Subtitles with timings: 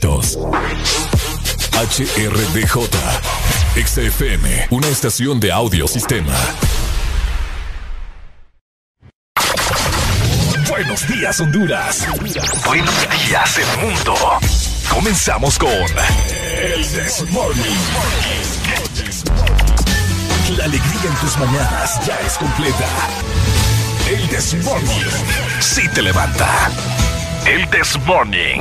[0.00, 0.38] éxitos.
[1.72, 2.88] HRDJ,
[3.76, 6.34] XFM, una estación de audio sistema.
[10.68, 12.06] Buenos días, Honduras.
[12.66, 12.94] Buenos
[13.26, 14.14] días, el mundo.
[14.88, 17.76] Comenzamos con El This Morning.
[20.56, 22.88] La alegría en tus mañanas ya es completa.
[24.08, 25.04] El This Morning.
[25.60, 26.70] Sí te levanta.
[27.46, 28.60] El This Morning.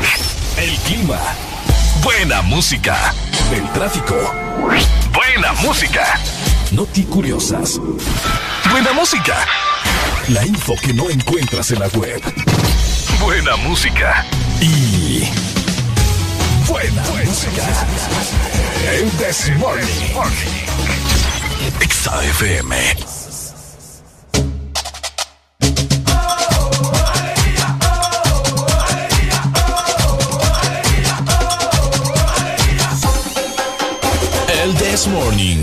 [0.59, 1.17] El clima.
[2.03, 3.13] Buena música.
[3.49, 4.15] El tráfico.
[5.13, 6.19] Buena música.
[6.71, 7.79] Noti curiosas.
[8.69, 9.37] Buena música.
[10.27, 12.21] La info que no encuentras en la web.
[13.21, 14.25] Buena música.
[14.59, 15.29] Y.
[16.67, 17.63] Buena, música.
[18.91, 19.85] El This Morning.
[21.79, 22.19] Exa
[34.99, 35.59] This Morning.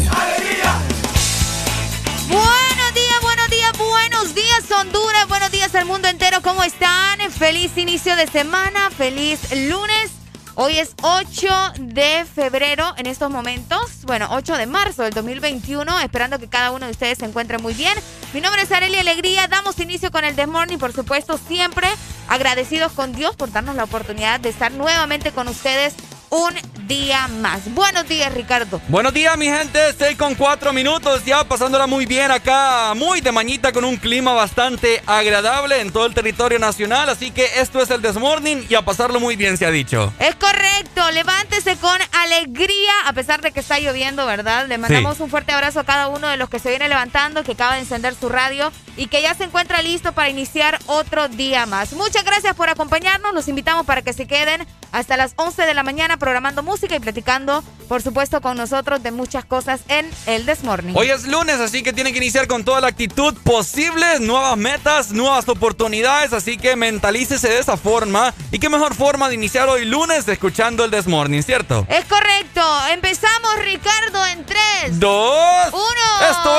[2.31, 7.19] Buenos días, buenos días, buenos días Honduras, buenos días al mundo entero, ¿cómo están?
[7.33, 10.13] Feliz inicio de semana, feliz lunes.
[10.55, 11.49] Hoy es 8
[11.81, 16.87] de febrero en estos momentos, bueno, 8 de marzo del 2021, esperando que cada uno
[16.87, 17.93] de ustedes se encuentre muy bien.
[18.33, 21.89] Mi nombre es Arely Alegría, damos inicio con el The Morning, por supuesto, siempre
[22.29, 25.95] agradecidos con Dios por darnos la oportunidad de estar nuevamente con ustedes
[26.31, 26.55] un
[26.87, 27.73] día más.
[27.75, 28.81] Buenos días, Ricardo.
[28.89, 29.79] Buenos días, mi gente.
[29.99, 31.25] 6 con 4 minutos.
[31.25, 32.93] Ya pasándola muy bien acá.
[32.95, 37.09] Muy de mañita con un clima bastante agradable en todo el territorio nacional.
[37.09, 40.13] Así que esto es el Desmorning y a pasarlo muy bien, se ha dicho.
[40.19, 44.67] Es correcto, levántese con alegría, a pesar de que está lloviendo, ¿verdad?
[44.67, 45.23] Le mandamos Sí.
[45.23, 47.81] un fuerte abrazo a cada uno de los que se viene levantando, que acaba de
[47.81, 51.93] encender su radio y que ya se encuentra listo para iniciar otro día más.
[51.93, 54.66] Muchas gracias por acompañarnos, los invitamos para que se queden
[54.97, 59.11] hasta las 11 de la mañana programando música y platicando, por supuesto, con nosotros de
[59.11, 60.97] muchas cosas en el Desmorning.
[60.97, 65.11] Hoy es lunes, así que tienen que iniciar con toda la actitud posible, nuevas metas,
[65.11, 68.33] nuevas oportunidades, así que mentalícese de esa forma.
[68.51, 71.87] Y qué mejor forma de iniciar hoy lunes escuchando el Desmorning, ¿cierto?
[71.91, 75.75] Es correcto, empezamos Ricardo en 3, Dos.
[75.75, 75.83] 1.
[76.31, 76.59] Esto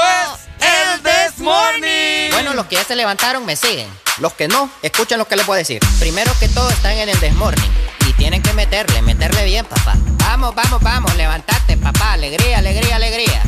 [0.60, 2.30] es el This Morning.
[2.34, 3.90] Bueno, los que ya se levantaron me siguen.
[4.20, 5.80] Los que no, escuchen lo que les voy a decir.
[6.00, 7.87] Primero que todo están en el This Morning.
[8.08, 9.96] Y tienen que meterle, meterle bien, papá.
[10.20, 12.14] Vamos, vamos, vamos, levantate, papá.
[12.14, 13.44] Alegría, alegría, alegría.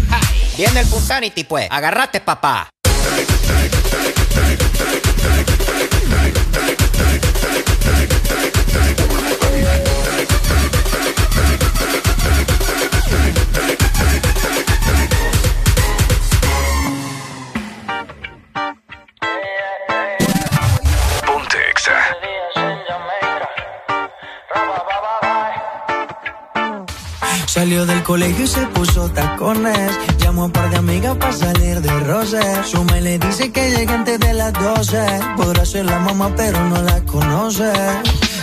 [0.57, 1.67] Viene el Punsanity, pues.
[1.71, 2.69] Agarrate, papá.
[27.59, 29.91] Salió del colegio y se puso tacones.
[30.19, 32.39] Llamó a un par de amigas para salir de roce.
[32.63, 34.97] Su le dice que llegue antes de las 12.
[35.35, 37.69] Podrá ser la mamá, pero no la conoce.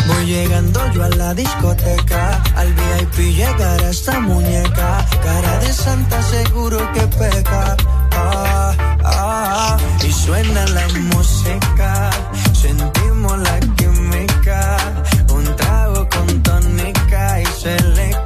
[0.07, 2.43] Voy llegando yo a la discoteca.
[2.57, 5.07] Al VIP llegará esta muñeca.
[5.25, 7.75] Cara de santa, seguro que peca.
[8.13, 9.77] Ah, ah,
[10.07, 12.11] y suena la música.
[12.53, 14.77] Sentimos la química.
[15.31, 18.26] Un trago con tónica y se le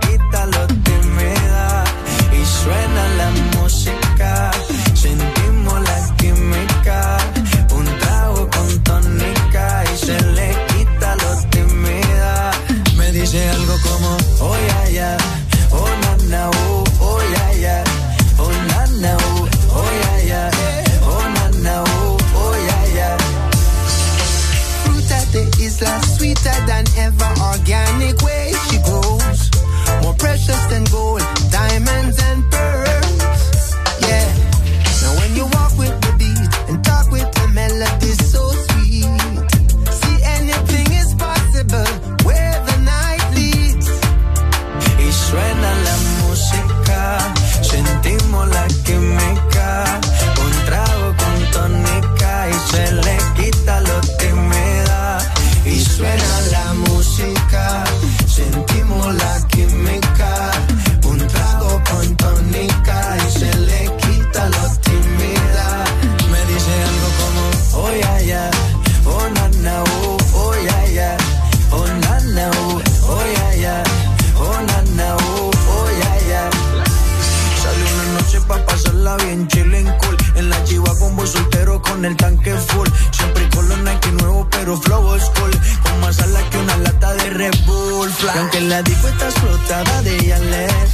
[88.81, 90.89] la disco está explotada de Yalet,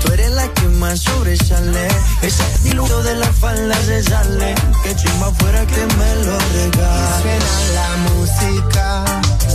[0.00, 1.88] tú eres la que más sobresale.
[2.22, 4.54] Ese diluto de la falda se sale.
[4.82, 7.22] Que chimba fuera que me lo regale.
[7.22, 9.04] Suena la música,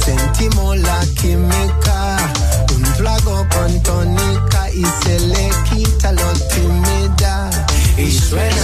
[0.05, 2.17] sentimos la química.
[2.75, 7.50] Un flago con tónica y se le quita lo timida.
[7.98, 8.58] Y suena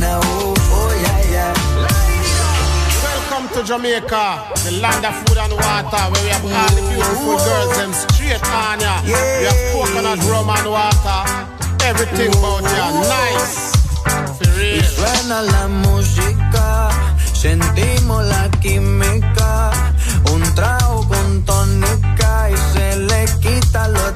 [0.00, 1.46] na, oh, oh ya ya.
[3.04, 4.24] Welcome to Jamaica,
[4.64, 8.42] the land of food and water, where we have all the beautiful girls them straight
[8.48, 8.94] on ya.
[9.04, 11.20] We have coconut rum and water.
[11.84, 13.76] Everything about you nice.
[14.60, 16.90] Y suena la música,
[17.32, 19.70] sentimos la química.
[20.32, 24.12] Un trago con tónica y se le quita lo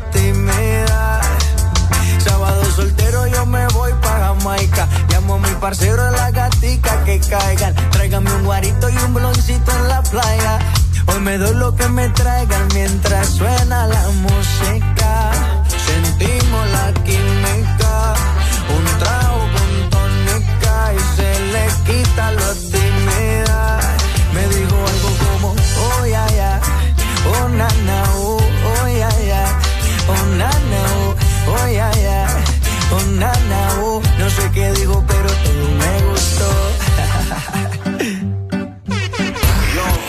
[3.27, 4.89] yo me voy para Jamaica.
[5.09, 7.75] Llamo a mi parcero la gatica que caigan.
[7.91, 10.59] Tráigame un guarito y un bloncito en la playa.
[11.07, 15.31] Hoy me doy lo que me traigan mientras suena la música.
[15.69, 18.15] Sentimos la química,
[18.77, 22.74] un trago con tónica y se le quita la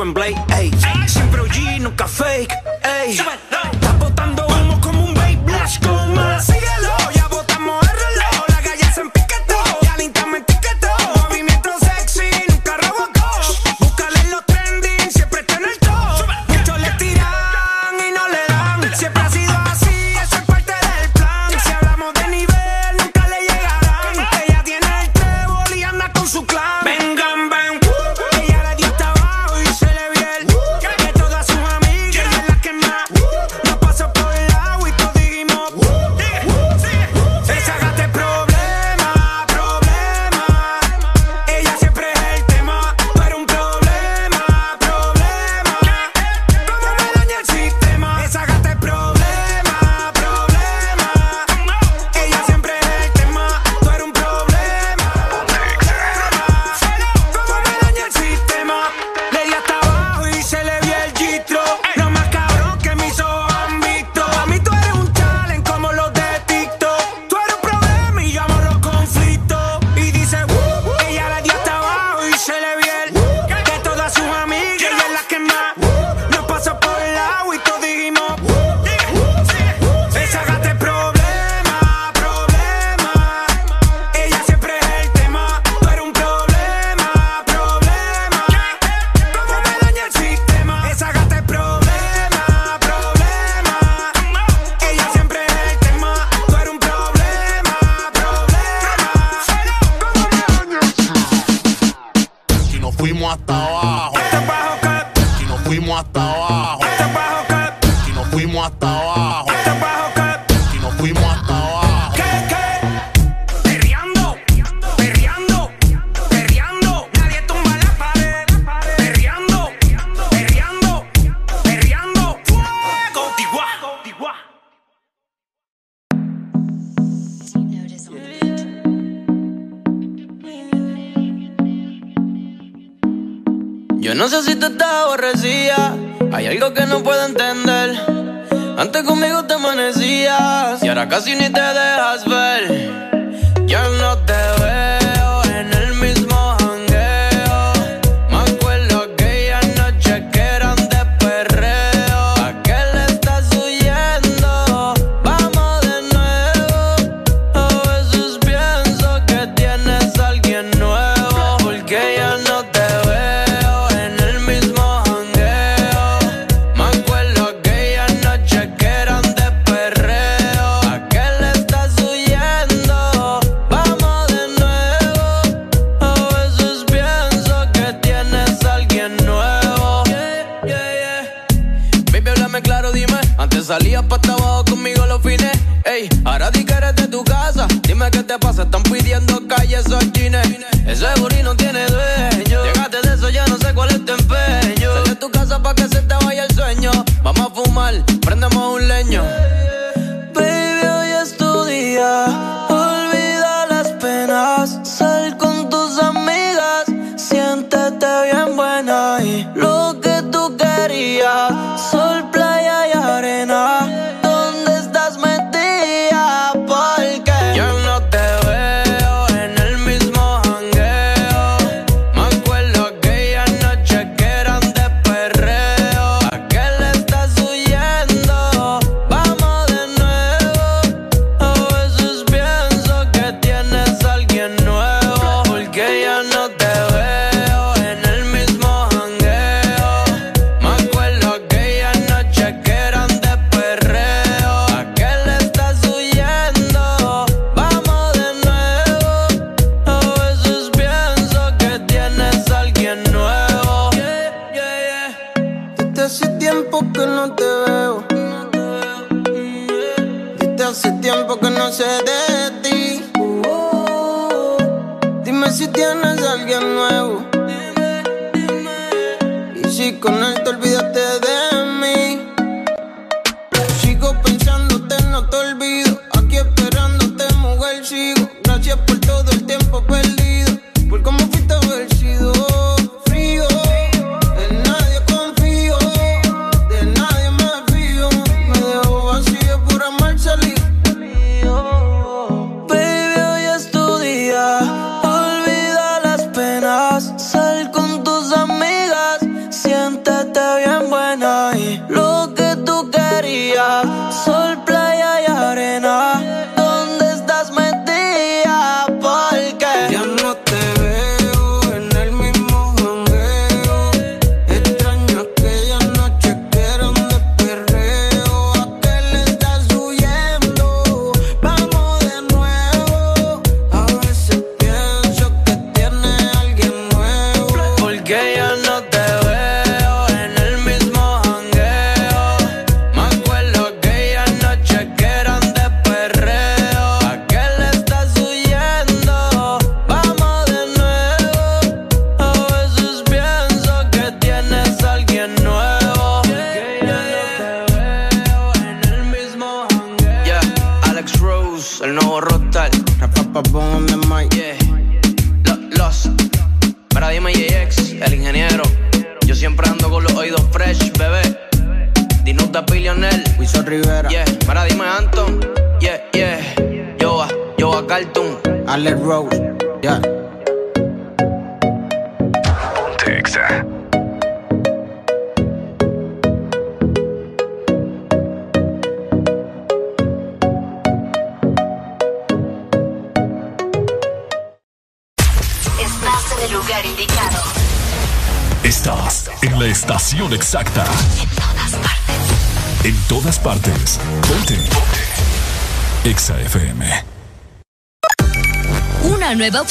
[0.00, 0.39] and Blake.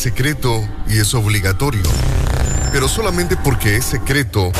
[0.00, 1.82] Secreto y es obligatorio.
[2.72, 4.50] Pero solamente porque es secreto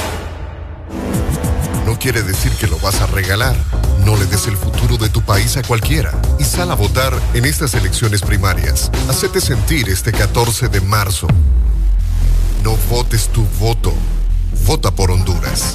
[1.86, 3.56] no quiere decir que lo vas a regalar.
[4.04, 7.46] No le des el futuro de tu país a cualquiera y sal a votar en
[7.46, 8.90] estas elecciones primarias.
[9.08, 11.26] Hacete sentir este 14 de marzo.
[12.62, 13.94] No votes tu voto.
[14.66, 15.74] Vota por Honduras.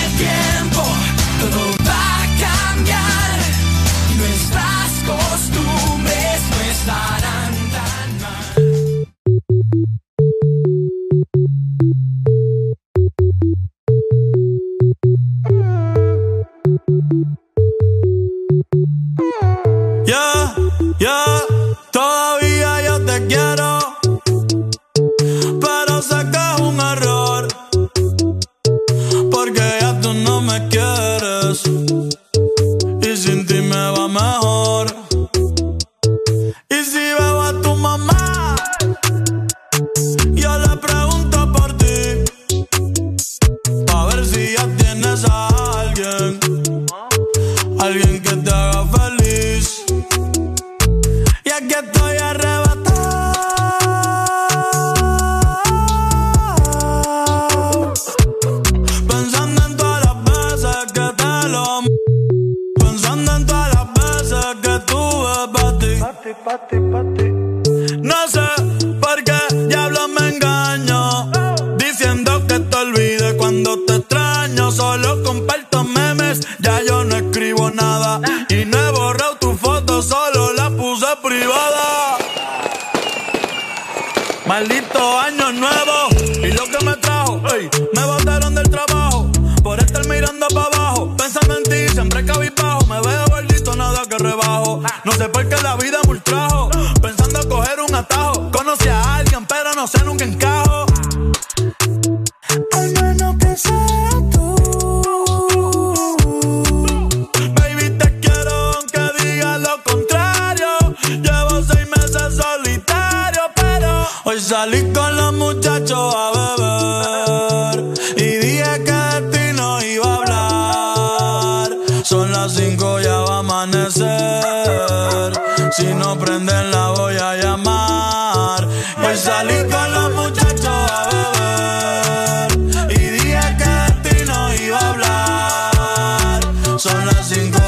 [136.81, 137.60] Son las cinco,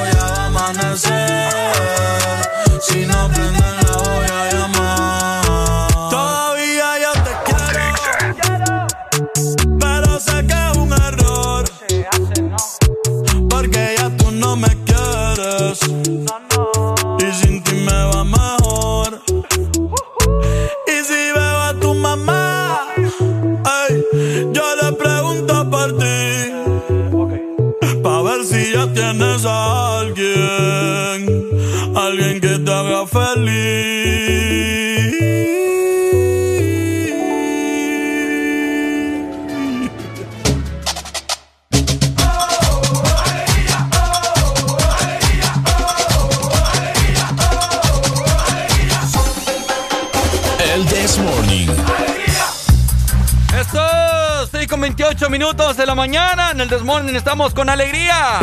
[56.74, 58.40] el Desmorning estamos con alegría.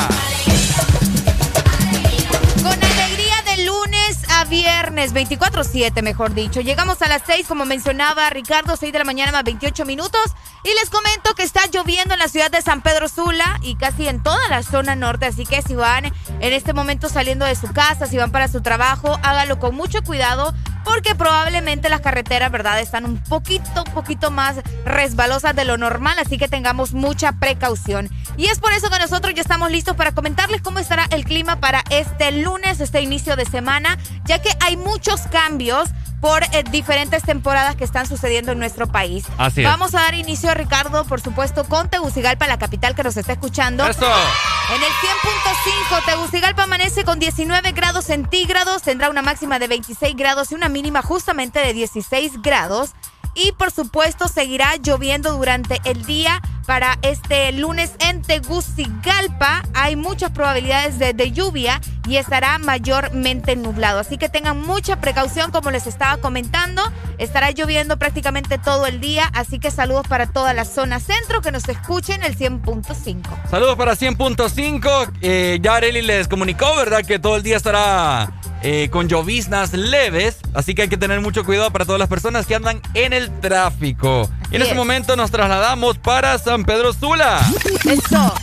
[2.63, 6.61] Con alegría de lunes a viernes, 24-7 mejor dicho.
[6.61, 10.21] Llegamos a las 6, como mencionaba Ricardo, 6 de la mañana más 28 minutos.
[10.63, 14.07] Y les comento que está lloviendo en la ciudad de San Pedro Sula y casi
[14.07, 15.27] en toda la zona norte.
[15.27, 18.61] Así que si van en este momento saliendo de su casa, si van para su
[18.61, 24.57] trabajo, hágalo con mucho cuidado porque probablemente las carreteras, ¿verdad?, están un poquito, poquito más
[24.85, 28.09] resbalosas de lo normal, así que tengamos mucha precaución.
[28.37, 31.57] Y es por eso que nosotros ya estamos listos para comentarles cómo estará el clima
[31.57, 37.23] para este lunes, este inicio de semana, ya que hay muchos cambios por eh, diferentes
[37.23, 39.25] temporadas que están sucediendo en nuestro país.
[39.39, 39.67] Así es.
[39.67, 43.87] Vamos a dar inicio, Ricardo, por supuesto, con Tegucigalpa, la capital que nos está escuchando.
[43.87, 44.07] Eso.
[44.07, 50.53] En el 100.5, Tegucigalpa amanece con 19 grados centígrados, tendrá una máxima de 26 grados
[50.53, 52.91] y una mínima justamente de 16 grados.
[53.35, 56.41] Y por supuesto seguirá lloviendo durante el día
[56.71, 59.65] para este lunes en Tegucigalpa.
[59.75, 63.99] Hay muchas probabilidades de, de lluvia y estará mayormente nublado.
[63.99, 66.81] Así que tengan mucha precaución como les estaba comentando.
[67.19, 69.29] Estará lloviendo prácticamente todo el día.
[69.35, 73.51] Así que saludos para toda la zona centro que nos escuchen el 100.5.
[73.51, 75.13] Saludos para 100.5.
[75.23, 77.05] Eh, ya Areli les comunicó, ¿verdad?
[77.05, 80.39] Que todo el día estará eh, con lloviznas leves.
[80.53, 83.31] Así que hay que tener mucho cuidado para todas las personas que andan en el
[83.41, 84.29] tráfico.
[84.51, 84.77] y en este es.
[84.77, 87.41] momento nos trasladamos para San Pedro Sula.
[87.85, 88.35] Eso.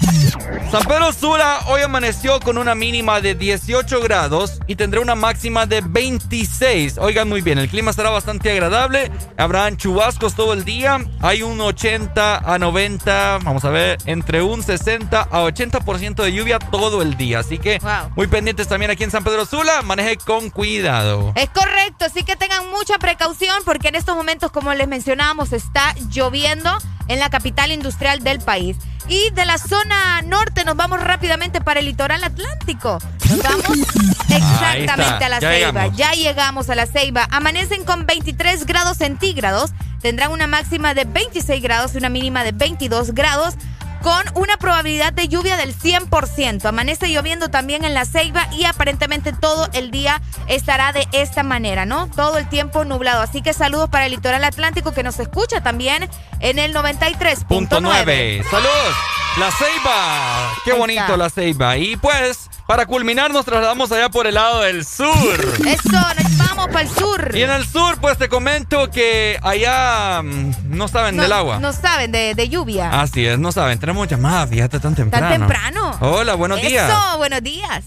[0.71, 5.65] San Pedro Sula hoy amaneció con una mínima de 18 grados y tendrá una máxima
[5.65, 6.97] de 26.
[6.97, 9.09] Oigan muy bien, el clima estará bastante agradable.
[9.37, 10.99] Habrán chubascos todo el día.
[11.21, 16.59] Hay un 80 a 90, vamos a ver, entre un 60 a 80% de lluvia
[16.59, 17.39] todo el día.
[17.39, 18.11] Así que Wow.
[18.15, 19.81] muy pendientes también aquí en San Pedro Sula.
[19.83, 21.31] Maneje con cuidado.
[21.35, 25.93] Es correcto, así que tengan mucha precaución porque en estos momentos, como les mencionábamos, está
[26.09, 26.69] lloviendo
[27.07, 28.77] en la capital industrial del país.
[29.09, 32.99] Y de la zona norte nos vamos rápidamente para el litoral atlántico.
[33.29, 33.65] Nos vamos
[34.29, 35.71] exactamente a la ya Ceiba.
[35.71, 35.97] llegamos.
[35.97, 37.27] Ya llegamos a la Ceiba.
[37.31, 39.71] Amanecen con 23 grados centígrados.
[40.01, 43.55] Tendrán una máxima de 26 grados y una mínima de 22 grados
[44.01, 46.65] con una probabilidad de lluvia del 100%.
[46.65, 51.85] Amanece lloviendo también en la Ceiba y aparentemente todo el día estará de esta manera,
[51.85, 52.07] ¿no?
[52.07, 53.21] Todo el tiempo nublado.
[53.21, 56.07] Así que saludos para el litoral atlántico que nos escucha también
[56.39, 57.45] en el 93.9.
[57.45, 58.43] Punto 9.
[58.49, 58.95] Saludos.
[59.37, 60.53] La Ceiba.
[60.65, 61.77] Qué bonito la Ceiba.
[61.77, 65.07] Y pues, para culminar, nos trasladamos allá por el lado del sur.
[65.67, 67.31] Eso, nos vamos para el sur.
[67.35, 71.59] Y en el sur, pues te comento que allá mm, no saben no, del agua.
[71.59, 72.99] No saben de, de lluvia.
[72.99, 73.77] Así es, no saben.
[73.77, 75.29] Tenemos llamadas, fíjate, tan temprano.
[75.29, 75.97] ¿Tan temprano?
[76.01, 76.89] Hola, buenos días.
[76.89, 77.83] Eso, buenos días.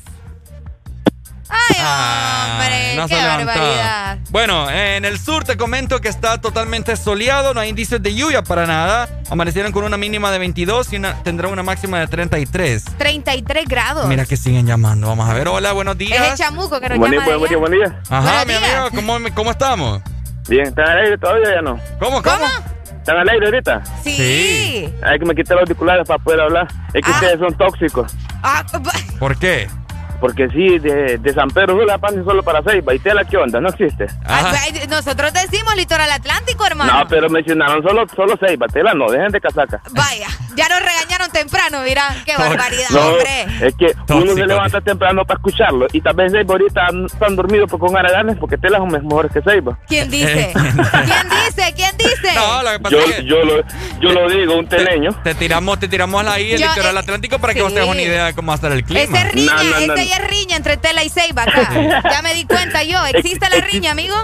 [1.71, 4.19] Ay, hombre, no se qué barbaridad.
[4.31, 8.43] Bueno, en el sur te comento que está totalmente soleado, no hay indicios de lluvia
[8.43, 9.09] para nada.
[9.31, 12.85] Amanecieron con una mínima de 22 y una, tendrá una máxima de 33.
[12.99, 14.07] 33 grados.
[14.07, 15.09] Mira que siguen llamando.
[15.09, 15.49] Vamos a ver.
[15.49, 16.39] Hola, buenos Es el días.
[16.39, 18.01] chamuco que nos Buen día, llama de buen día, buen día.
[18.09, 18.75] Ajá, Buenos mi días.
[18.75, 20.03] amigo, ¿cómo, cómo estamos?
[20.49, 21.81] Bien, ¿están al aire todavía o ya no?
[21.99, 22.45] ¿Cómo, cómo?
[22.99, 23.83] ¿Están al aire ahorita?
[24.03, 24.17] Sí.
[24.17, 24.95] Sí.
[25.03, 26.69] Hay que me quitar los auriculares para poder hablar.
[26.93, 27.15] Es que Ah.
[27.15, 28.13] ustedes son tóxicos.
[28.43, 28.65] Ah,
[29.19, 29.69] ¿Por qué?
[30.21, 32.95] Porque sí, de, de San Pedro Sula pasan solo para Ceiba.
[32.95, 33.61] ¿Y tela qué onda?
[33.61, 34.07] No existe.
[34.25, 34.53] Ajá.
[34.65, 36.93] ay, nosotros decimos litoral atlántico, hermano.
[37.01, 38.67] No, pero mencionaron solo, solo Ceiba.
[38.69, 39.81] Tela no, dejen de casaca.
[39.93, 43.67] Vaya, ya nos regañaron temprano, mira, qué barbaridad, No, hombre.
[43.67, 45.87] es que uno se levanta temprano para escucharlo.
[45.93, 49.41] Y tal vez Ceiba ahorita están dormidos por con Araganes porque Tela es mejor que
[49.43, 49.79] Ceiba.
[49.89, 50.53] ¿Quién dice?
[50.55, 51.75] ¿Quién dice?
[51.75, 52.00] ¿Quién dice?
[52.35, 53.63] No, lo que pasa yo, es que yo, lo,
[54.01, 55.11] yo lo digo, un teleño.
[55.23, 57.77] te tiramos, te tiramos ahí el Yo, litoral eh, atlántico para que vos sí.
[57.77, 59.01] tengas una idea de cómo va a estar el clima.
[59.01, 60.03] Esta es riña, No, no, no, esta no.
[60.03, 62.03] ya es riña entre Tela y Ceiba acá.
[62.11, 63.05] Ya me di cuenta yo.
[63.07, 64.15] ¿Existe la riña, amigo?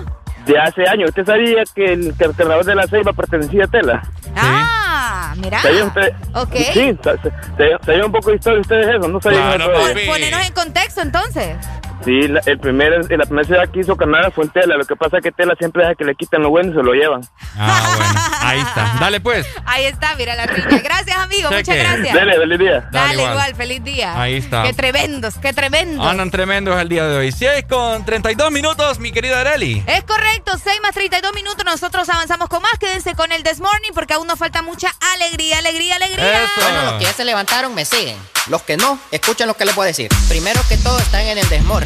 [0.46, 1.09] De hace años.
[1.09, 4.02] ¿Usted sabía que el, que el carnaval de la Ceiba pertenecía a Tela?
[4.37, 5.61] Ah, mira.
[5.62, 6.12] ¿Sabía usted?
[6.35, 6.54] Ok.
[6.72, 9.09] Sí, sa- sa- sa- ¿sabía un poco de historia ustedes eso?
[9.09, 10.06] ¿No sabían Claro, eso.
[10.06, 11.56] Ponenos en contexto entonces.
[12.04, 14.76] Sí, la, el primer, la primera ciudad que hizo carnaval fue en Tela.
[14.76, 16.82] Lo que pasa es que Tela siempre deja que le quiten lo bueno y se
[16.82, 17.22] lo llevan.
[17.59, 18.20] Ah, bueno.
[18.40, 18.96] Ahí está.
[19.00, 19.46] Dale pues.
[19.64, 20.78] Ahí está, mira la riña.
[20.85, 21.48] Gracias, amigo.
[21.48, 21.70] Cheque.
[21.70, 22.14] Muchas gracias.
[22.14, 22.72] Dele, feliz día.
[22.72, 23.32] Dale, Dale, igual.
[23.32, 23.54] igual.
[23.56, 24.20] feliz día.
[24.20, 24.62] Ahí está.
[24.62, 26.06] Qué tremendos, qué tremendos.
[26.06, 27.32] Andan tremendos el día de hoy.
[27.32, 29.82] 6 con 32 minutos, mi querida Areli.
[29.87, 31.64] Es correcto, 6 más 32 minutos.
[31.64, 32.78] Nosotros avanzamos con más.
[32.78, 36.46] Quédense con el This Morning porque aún nos falta mucha alegría, alegría, alegría.
[36.61, 38.16] Bueno, los que ya se levantaron me siguen.
[38.48, 40.09] Los que no, escuchen lo que les voy a decir.
[40.28, 41.86] Primero que todo están en el desmorning.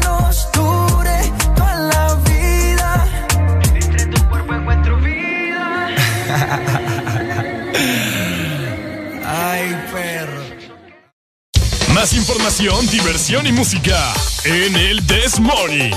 [12.01, 14.11] Más información, diversión y música
[14.43, 15.91] en el This Morning.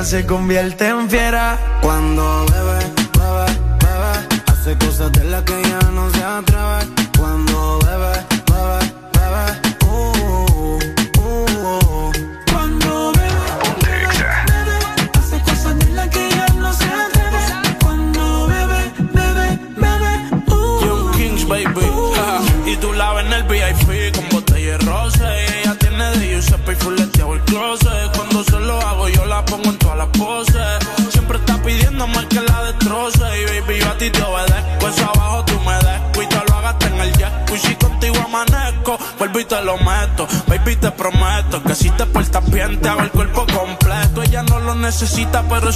[0.00, 1.31] se convierte en fiel.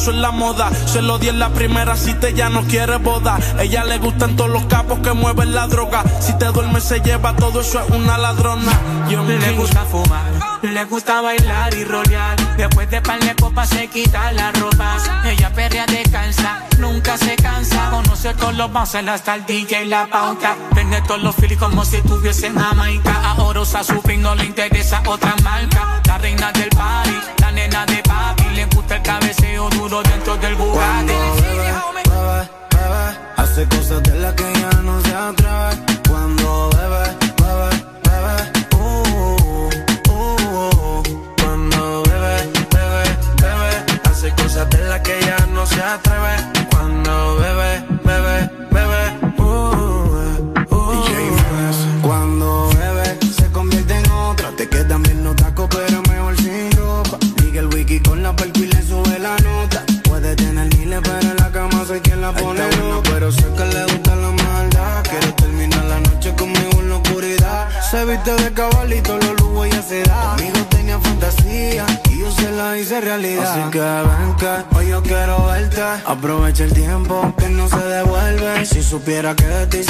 [0.07, 0.71] eso es la moda.
[0.87, 3.39] Se lo di en la primera cita, ya no quiere boda.
[3.59, 6.05] Ella le gustan todos los capos que mueven la droga.
[6.21, 8.71] Si te duermes, se lleva todo eso, es una ladrona.
[9.11, 10.31] Yo le gusta fumar,
[10.63, 12.37] le gusta bailar y rolear.
[12.57, 14.97] Después de par de copas se quita la ropa.
[15.25, 17.91] Ella perrea descansa, nunca se cansa.
[17.91, 20.55] Conoce todos los bouncers hasta el DJ y la pauta.
[20.73, 23.23] Vende todos los feelings como si estuviese en Jamaica.
[23.25, 26.01] Ahora usa su no le interesa otra marca.
[26.07, 27.36] La reina del party
[29.69, 31.26] duro dentro del Bugatti.
[79.07, 79.86] supiera que te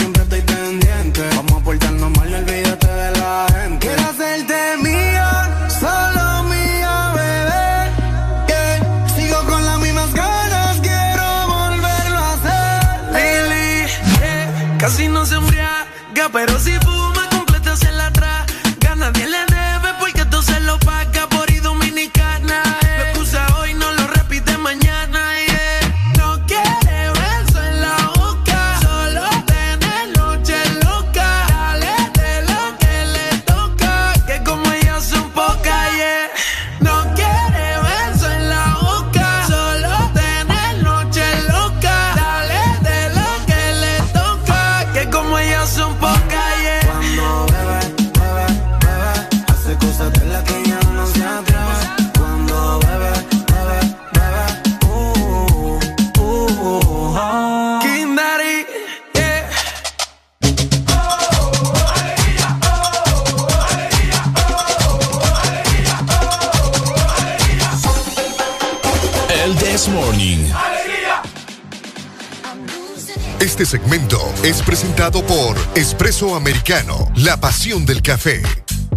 [76.37, 78.43] Americano, la pasión del café.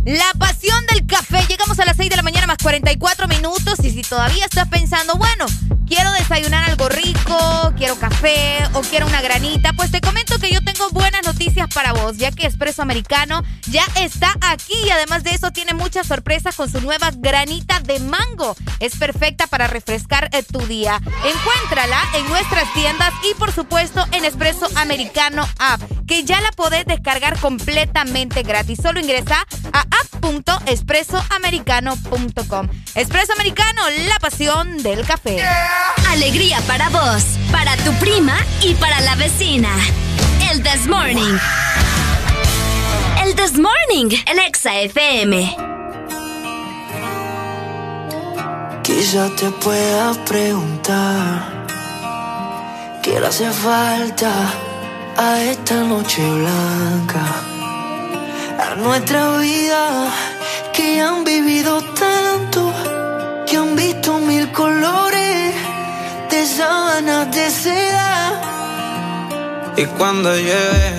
[0.06, 1.46] La pasión del café.
[1.48, 5.16] Llegamos a las 6 de la mañana más 44 minutos y si todavía estás pensando,
[5.16, 5.46] bueno,
[5.88, 10.62] quiero desayunar algo rico, quiero café o quiero una granita, pues te comento que yo
[10.64, 15.32] tengo buenas noticias para vos, ya que Espresso Americano ya está aquí y además de
[15.32, 18.56] eso tiene muchas sorpresas con su nueva granita de mango.
[18.80, 21.00] Es perfecta para refrescar eh, tu día.
[21.24, 26.86] Encuéntrala en nuestras tiendas y por supuesto en Espresso Americano App que ya la podés
[26.88, 28.80] descargar completamente gratis.
[28.82, 32.68] Solo ingresa a app.expresoamericano.com.
[32.96, 35.38] Expreso Americano, la pasión del café.
[36.10, 39.70] Alegría para vos, para tu prima y para la vecina.
[40.52, 41.38] El This Morning.
[43.24, 45.56] El This Morning, el Exa FM.
[48.82, 51.68] Quizá te pueda preguntar
[53.04, 54.52] qué hace falta
[55.22, 57.26] a esta noche blanca,
[58.58, 60.08] a nuestra vida
[60.72, 62.74] que han vivido tanto,
[63.46, 65.54] que han visto mil colores
[66.32, 68.16] de sábanas de seda.
[69.76, 70.99] Y cuando llegue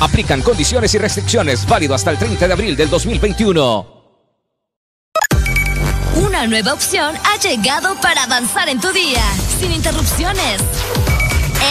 [0.00, 3.94] Aplican condiciones y restricciones válido hasta el 30 de abril del 2021.
[6.16, 9.22] Una nueva opción ha llegado para avanzar en tu día,
[9.58, 10.60] sin interrupciones.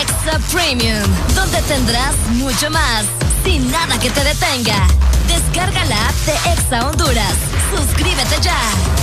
[0.01, 1.03] Extra Premium,
[1.35, 3.05] donde tendrás mucho más,
[3.45, 4.87] sin nada que te detenga.
[5.27, 7.35] Descarga la app de Exa Honduras.
[7.75, 9.02] Suscríbete ya.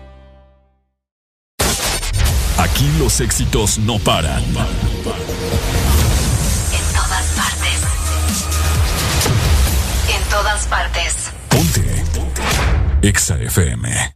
[2.60, 4.42] Aquí los éxitos no paran.
[4.42, 4.54] En
[6.94, 7.78] todas partes.
[10.08, 11.30] En todas partes.
[11.48, 12.04] Ponte.
[13.02, 14.14] EXA FM.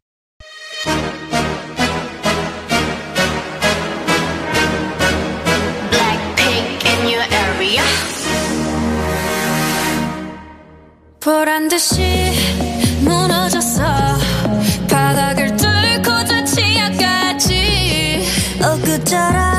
[5.91, 7.83] Blackpink in your area.
[11.21, 12.33] 보란 듯이
[13.03, 13.83] 무너졌어
[14.89, 15.54] 바닥을
[18.96, 19.55] bicara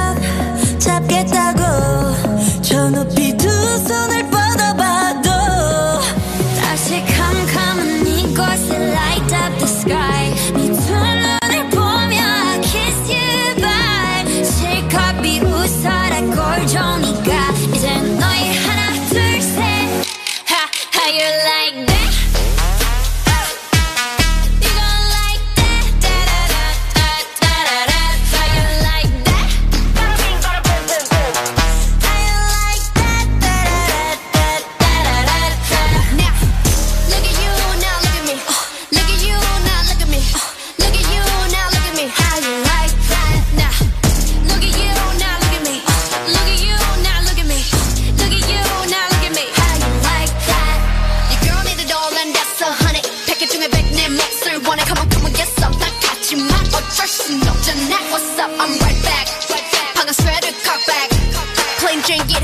[62.06, 62.42] get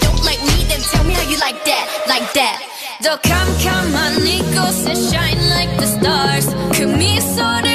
[0.00, 2.62] don't like me, then tell me how you like that, like that.
[3.02, 6.46] Don't come, come on, Nico, and shine like the stars.
[6.78, 7.71] Come me sort of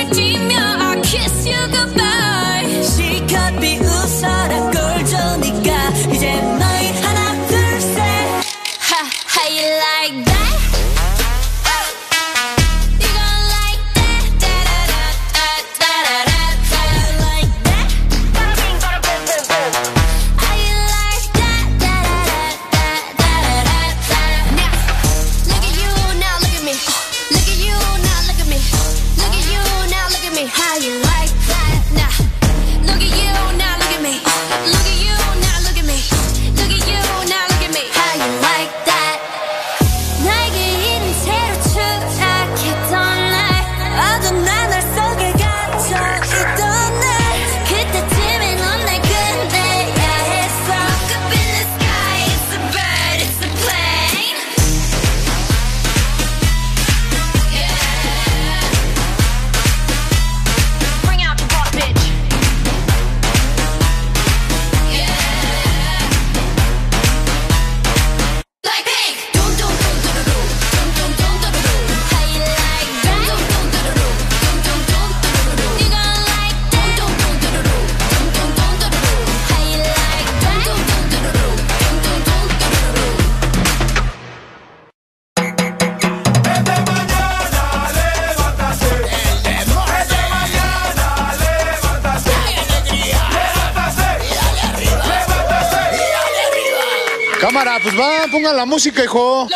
[98.38, 99.47] pongan la música, hijo.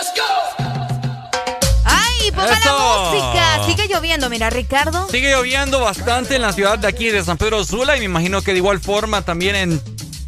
[1.86, 2.78] ¡Ay, ponga Eso.
[2.78, 3.66] la música!
[3.68, 5.08] Sigue lloviendo, mira, Ricardo.
[5.10, 8.42] Sigue lloviendo bastante en la ciudad de aquí de San Pedro Sula y me imagino
[8.42, 9.82] que de igual forma también en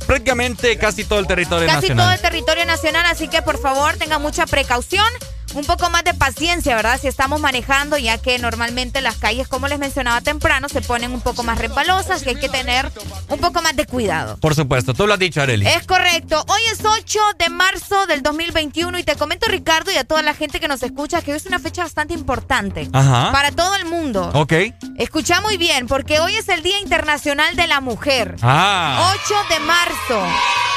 [0.06, 2.06] prácticamente casi todo el territorio Casi nacional.
[2.06, 5.06] todo el territorio nacional, así que por favor tengan mucha precaución.
[5.54, 7.00] Un poco más de paciencia, ¿verdad?
[7.00, 11.22] Si estamos manejando, ya que normalmente las calles, como les mencionaba temprano, se ponen un
[11.22, 12.92] poco más resbalosas y hay que tener
[13.30, 14.38] un poco más de cuidado.
[14.38, 15.68] Por supuesto, tú lo has dicho, Areli.
[15.68, 16.44] Es correcto.
[16.48, 20.34] Hoy es 8 de marzo del 2021 y te comento, Ricardo, y a toda la
[20.34, 22.90] gente que nos escucha, que hoy es una fecha bastante importante.
[22.92, 23.32] Ajá.
[23.32, 24.32] Para todo el mundo.
[24.34, 24.54] Ok.
[24.98, 28.36] Escucha muy bien, porque hoy es el Día Internacional de la Mujer.
[28.42, 29.14] Ah.
[29.24, 30.73] 8 de marzo.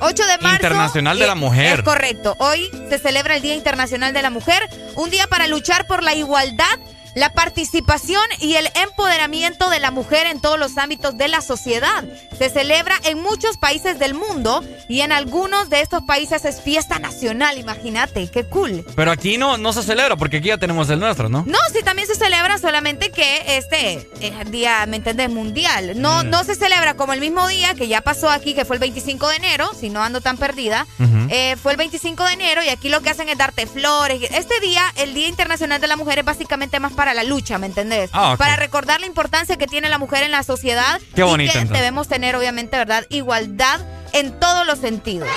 [0.00, 0.56] 8 de marzo.
[0.56, 1.78] Internacional de la eh, Mujer.
[1.80, 2.36] Es correcto.
[2.38, 6.14] Hoy se celebra el Día Internacional de la Mujer, un día para luchar por la
[6.14, 6.78] igualdad,
[7.14, 12.04] la participación y el empoderamiento de la mujer en todos los ámbitos de la sociedad.
[12.38, 16.98] Se celebra en muchos países del mundo y en algunos de estos países es fiesta
[16.98, 18.84] nacional, imagínate, qué cool.
[18.96, 21.44] Pero aquí no, no se celebra porque aquí ya tenemos el nuestro, ¿no?
[21.46, 25.30] No, sí, también se celebra, solamente que este es el día, ¿me entiendes?
[25.30, 26.00] Mundial.
[26.00, 26.30] No, Mm.
[26.30, 29.28] no se celebra como el mismo día que ya pasó aquí, que fue el 25
[29.28, 30.86] de enero, si no ando tan perdida.
[31.30, 34.20] Eh, fue el 25 de enero y aquí lo que hacen es darte flores.
[34.30, 37.66] Este día, el Día Internacional de la Mujer, es básicamente más para la lucha, ¿me
[37.66, 38.08] entendés?
[38.14, 38.36] Ah.
[38.38, 41.00] Para recordar la importancia que tiene la mujer en la sociedad.
[41.14, 41.78] Qué bonito, Y que entonces.
[41.82, 43.04] debemos tener, obviamente, ¿verdad?
[43.10, 43.80] Igualdad
[44.12, 45.28] en todos los sentidos.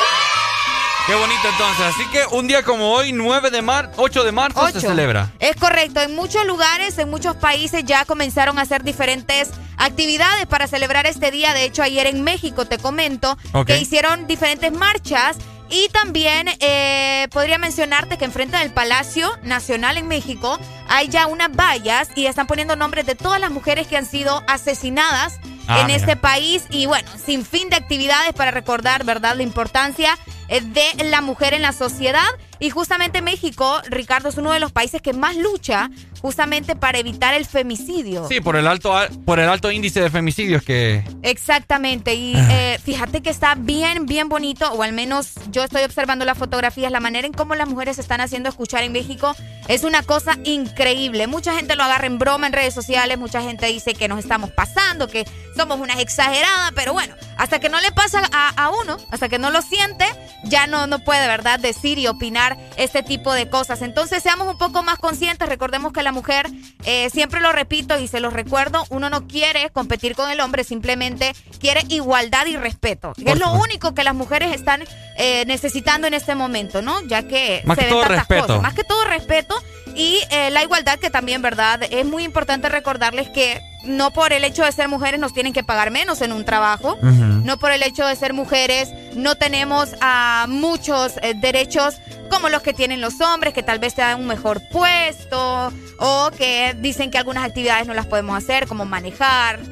[1.07, 1.85] Qué bonito entonces.
[1.85, 5.31] Así que un día como hoy, 9 de marzo, 8 de marzo, se celebra.
[5.39, 6.01] Es correcto.
[6.01, 11.31] En muchos lugares, en muchos países ya comenzaron a hacer diferentes actividades para celebrar este
[11.31, 11.53] día.
[11.53, 15.37] De hecho, ayer en México, te comento, que hicieron diferentes marchas.
[15.69, 21.51] Y también eh, podría mencionarte que enfrente del Palacio Nacional en México hay ya unas
[21.51, 25.39] vallas y están poniendo nombres de todas las mujeres que han sido asesinadas
[25.69, 25.97] Ah, en mira.
[25.99, 31.03] este país y bueno, sin fin de actividades para recordar, ¿verdad?, la importancia eh, de
[31.03, 32.23] la mujer en la sociedad.
[32.59, 35.89] Y justamente México, Ricardo, es uno de los países que más lucha
[36.21, 38.27] justamente para evitar el femicidio.
[38.27, 38.93] Sí, por el alto,
[39.25, 41.03] por el alto índice de femicidios que...
[41.21, 42.47] Exactamente, y Ah.
[42.51, 46.91] eh, fíjate que está bien, bien bonito, o al menos yo estoy observando las fotografías,
[46.91, 49.35] la manera en cómo las mujeres se están haciendo escuchar en México
[49.67, 51.27] es una cosa increíble.
[51.27, 54.49] Mucha gente lo agarra en broma en redes sociales, mucha gente dice que nos estamos
[54.51, 58.97] pasando, que somos unas exageradas, pero bueno, hasta que no le pasa a, a uno,
[59.11, 60.05] hasta que no lo siente,
[60.45, 62.46] ya no, no puede, ¿verdad?, decir y opinar
[62.77, 63.81] este tipo de cosas.
[63.81, 66.47] Entonces seamos un poco más conscientes, recordemos que la mujer,
[66.85, 70.63] eh, siempre lo repito y se los recuerdo, uno no quiere competir con el hombre,
[70.63, 73.13] simplemente quiere igualdad y respeto.
[73.13, 74.83] Por es lo único que las mujeres están
[75.17, 77.01] eh, necesitando en este momento, ¿no?
[77.07, 78.47] Ya que Más se que ven todo tantas respeto.
[78.47, 78.61] cosas.
[78.61, 79.55] Más que todo respeto
[79.95, 81.81] y eh, la igualdad que también, ¿verdad?
[81.89, 85.63] Es muy importante recordarles que no por el hecho de ser mujeres nos tienen que
[85.63, 86.97] pagar menos en un trabajo.
[87.01, 91.95] No por el hecho de ser mujeres no tenemos a muchos eh, derechos
[92.29, 96.31] como los que tienen los hombres, que tal vez te dan un mejor puesto o
[96.37, 99.59] que dicen que algunas actividades no las podemos hacer, como manejar.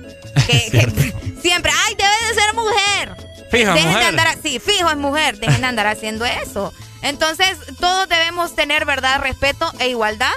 [0.48, 3.16] Que, que siempre, ay, debe de ser mujer.
[3.50, 4.04] Fijo, Dejen de mujer.
[4.10, 6.72] andar, sí, fijo es mujer, dejen de andar haciendo eso.
[7.02, 10.34] Entonces, todos debemos tener, ¿verdad?, respeto e igualdad,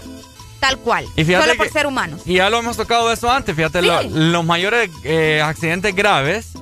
[0.61, 1.05] tal cual.
[1.17, 2.23] Y solo por que- ser humanos.
[2.25, 3.87] Y ya lo hemos tocado eso antes, fíjate, Sí.
[3.87, 6.53] lo- los mayores eh, accidentes graves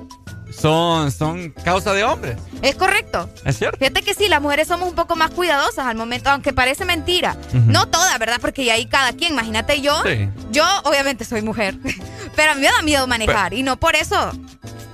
[0.58, 2.38] son, son causa de hombres.
[2.62, 3.28] Es correcto.
[3.44, 3.78] ¿Es cierto?
[3.78, 7.36] Fíjate que sí, las mujeres somos un poco más cuidadosas al momento, aunque parece mentira.
[7.52, 8.38] No todas, ¿verdad?
[8.40, 9.32] Porque ya hay cada quien.
[9.32, 10.02] Imagínate yo.
[10.04, 10.28] Sí.
[10.50, 11.76] Yo obviamente soy mujer,
[12.36, 14.32] pero a mí me da miedo manejar y no por eso.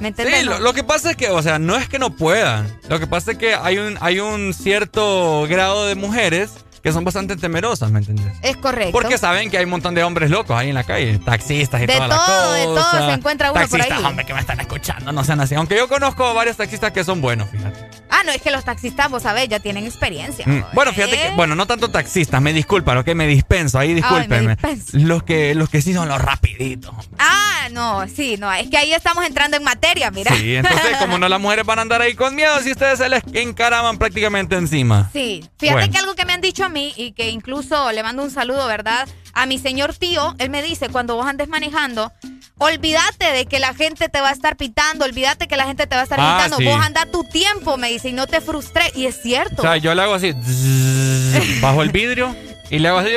[0.00, 0.40] ¿Me entiendes?
[0.40, 2.66] Sí, lo que pasa es que, o sea, no es que no puedan.
[2.88, 6.50] Lo que pasa es que hay un, hay un cierto grado de mujeres
[6.82, 8.26] que son bastante temerosas, ¿me entiendes?
[8.42, 8.92] Es correcto.
[8.92, 11.86] Porque saben que hay un montón de hombres locos ahí en la calle, taxistas y
[11.86, 13.06] De toda la todo, de todo cosa.
[13.06, 14.04] se encuentra uno por taxistas, ahí.
[14.04, 15.54] hombre, que me están escuchando, no sean así.
[15.54, 17.88] Aunque yo conozco varios taxistas que son buenos, fíjate.
[18.10, 20.44] Ah, no, es que los taxistas, vos sabés, ya tienen experiencia.
[20.46, 23.94] Mm, Bueno, fíjate que, bueno, no tanto taxistas, me disculpan, lo que me dispenso, ahí
[23.94, 24.56] discúlpenme.
[24.92, 26.92] Los que, los que sí son los rapiditos.
[27.18, 30.34] Ah, no, sí, no, es que ahí estamos entrando en materia, mira.
[30.36, 33.08] Sí, entonces como no las mujeres van a andar ahí con miedo si ustedes se
[33.08, 35.08] les encaraman prácticamente encima.
[35.12, 35.92] Sí, fíjate Bueno.
[35.92, 38.66] que algo que me han dicho a mí y que incluso le mando un saludo,
[38.66, 39.08] ¿verdad?
[39.34, 42.12] A mi señor tío, él me dice, cuando vos andes manejando,
[42.58, 45.94] olvídate de que la gente te va a estar pitando, olvídate que la gente te
[45.94, 46.64] va a estar Ah, pitando, sí.
[46.64, 49.62] vos anda tu tiempo, me dice, y no te frustres, y es cierto.
[49.62, 52.34] O sea, yo le hago así, zzzz, bajo el vidrio
[52.70, 53.10] y le hago así,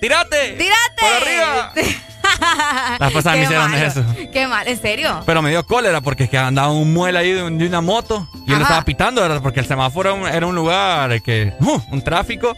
[0.00, 0.52] ¡tírate!
[0.52, 1.00] ¡Tírate!
[1.00, 1.72] ¡Por arriba!
[2.98, 4.04] Las pasadas me hicieron malo, eso.
[4.32, 5.22] Qué mal, ¿en serio?
[5.24, 7.80] Pero me dio cólera porque es que andaba un muela ahí de, un- de una
[7.80, 8.62] moto y él Ajá.
[8.62, 9.40] estaba pitando, ¿verdad?
[9.42, 12.56] Porque el semáforo era un, era un lugar que, uh, un tráfico.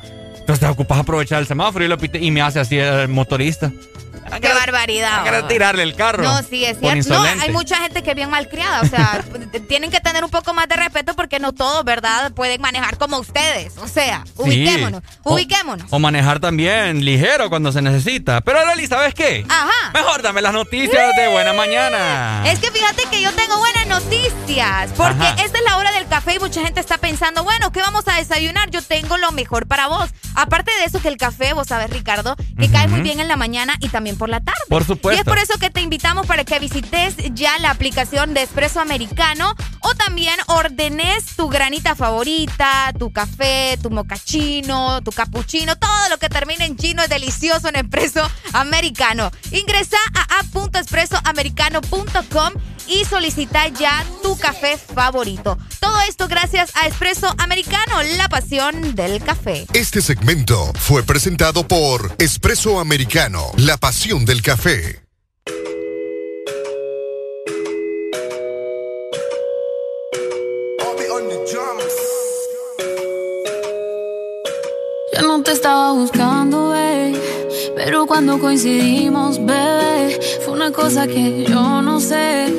[0.49, 3.71] Entonces te ocupas aprovechar el semáforo y lo pité y me hace así el motorista.
[4.41, 5.47] Qué barbaridad.
[5.49, 6.23] Tirarle el carro.
[6.23, 7.15] No, sí, es cierto.
[7.15, 8.83] No, hay mucha gente que es bien malcriada.
[8.83, 9.25] O sea,
[9.69, 13.19] tienen que tener un poco más de respeto porque no todos, ¿verdad?, pueden manejar como
[13.19, 13.77] ustedes.
[13.79, 14.33] O sea, Sí.
[14.37, 15.87] ubiquémonos, O- ubiquémonos.
[15.91, 18.41] O manejar también ligero cuando se necesita.
[18.43, 19.45] Pero Arely, ¿sabes qué?
[19.49, 19.91] Ajá.
[19.95, 22.43] Mejor dame las noticias de buena mañana.
[22.47, 25.43] Es que fíjate que yo tengo buenas noticias, porque Ajá.
[25.43, 28.17] esta es la hora del café y mucha gente está pensando, bueno, ¿qué vamos a
[28.17, 28.71] desayunar?
[28.71, 30.11] Yo tengo lo mejor para vos.
[30.35, 33.37] Aparte de eso que el café, vos sabes, Ricardo, que cae muy bien en la
[33.37, 34.61] mañana y también por la tarde.
[34.69, 35.17] Por supuesto.
[35.17, 38.81] Y es por eso que te invitamos para que visites ya la aplicación de Espresso
[38.81, 46.19] Americano o también ordenes tu granita favorita, tu café, tu mocachino, tu cappuccino, todo lo
[46.19, 49.31] que termine en chino es delicioso en Espresso Americano.
[49.51, 52.53] Ingresa a app.espressoamericano.com
[52.89, 55.59] y solicita ya tu café favorito.
[55.81, 59.67] Todo esto gracias a Espresso Americano, la pasión del café.
[59.75, 65.01] Este segmento fue presentado por Espresso Americano, la pasión del café.
[75.13, 77.21] Yo no te estaba buscando, bebé.
[77.75, 82.55] Pero cuando coincidimos, bebé, fue una cosa que yo no sé.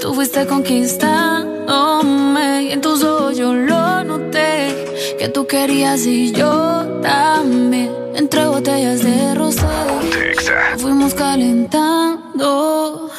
[0.00, 5.16] Tú fuiste conquistándome y en tus ojos yo lo noté.
[5.18, 7.90] Que tú querías y yo también.
[8.14, 9.66] Entre botellas de rosé,
[10.78, 13.10] fuimos calentando.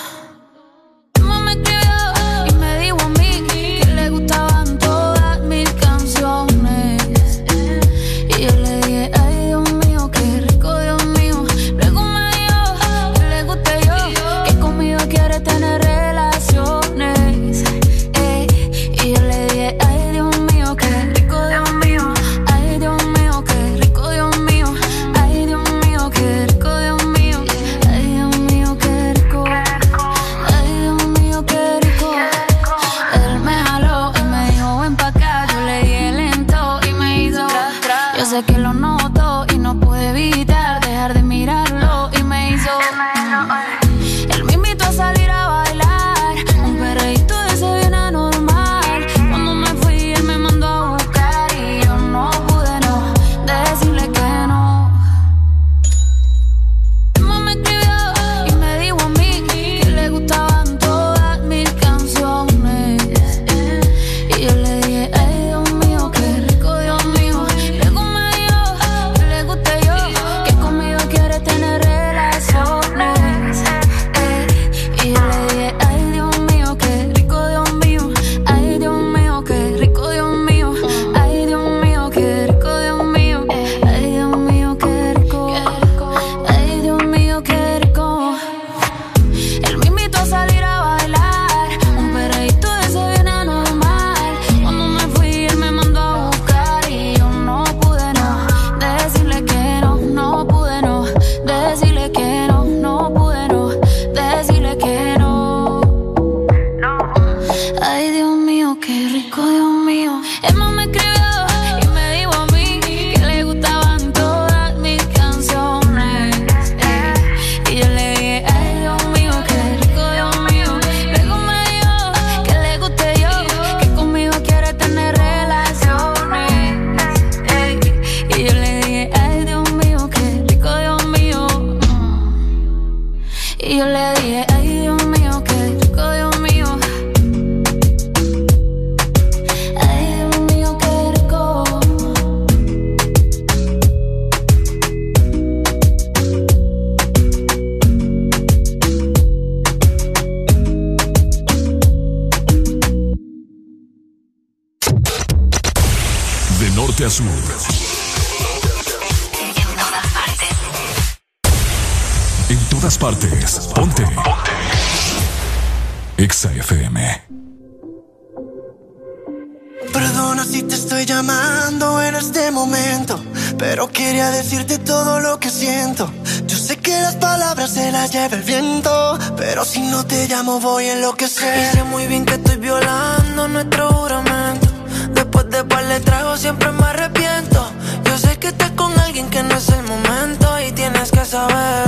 [179.67, 181.73] Si no te llamo voy a enloquecer.
[181.73, 184.67] Y sé muy bien que estoy violando nuestro juramento.
[185.13, 187.69] Después de par de tragos siempre me arrepiento.
[188.05, 191.86] Yo sé que estás con alguien que no es el momento y tienes que saber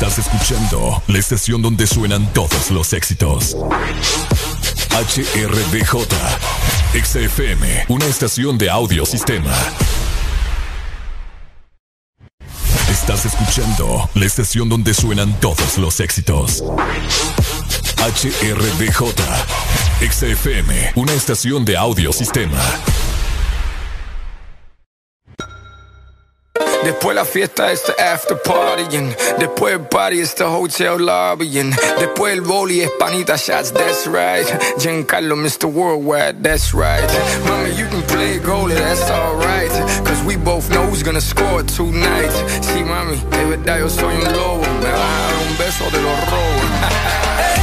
[0.00, 3.56] Estás escuchando la estación donde suenan todos los éxitos.
[4.92, 6.06] HRDJ,
[6.94, 9.52] XFM, una estación de audio sistema.
[12.88, 16.62] Estás escuchando la estación donde suenan todos los éxitos.
[17.96, 19.02] HRDJ,
[20.12, 22.62] XFM, una estación de audio sistema.
[26.84, 29.14] Después la fiesta es the after partying.
[29.38, 31.74] Después el party es the hotel lobbying.
[31.98, 34.46] Después el boli es panita shots, that's right.
[34.78, 35.66] Giancarlo, Mr.
[35.66, 37.04] Worldwide, that's right.
[37.46, 39.70] Mommy, you can play goalie, that's alright.
[40.04, 42.32] Cause we both know who's gonna score tonight.
[42.62, 44.62] Sí, mami, de verdad yo soy un lobo.
[44.62, 44.90] Me
[45.48, 47.54] un beso de los robos.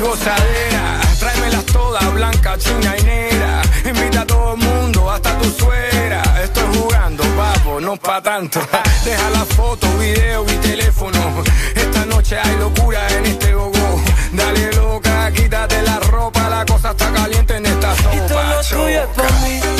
[0.00, 1.00] y gozadera.
[1.18, 3.62] Tráemelas todas, blanca, china y negra.
[3.84, 6.22] Invita a todo el mundo, hasta tu suegra.
[6.42, 8.60] Estoy jugando, papo, no pa' tanto.
[9.04, 11.42] Deja la foto, video y teléfono.
[11.74, 14.00] Esta noche hay locura en este gogo.
[14.32, 18.14] Dale loca, quítate la ropa, la cosa está caliente en esta sopa.
[18.14, 19.79] Y todo lo tuyo es por.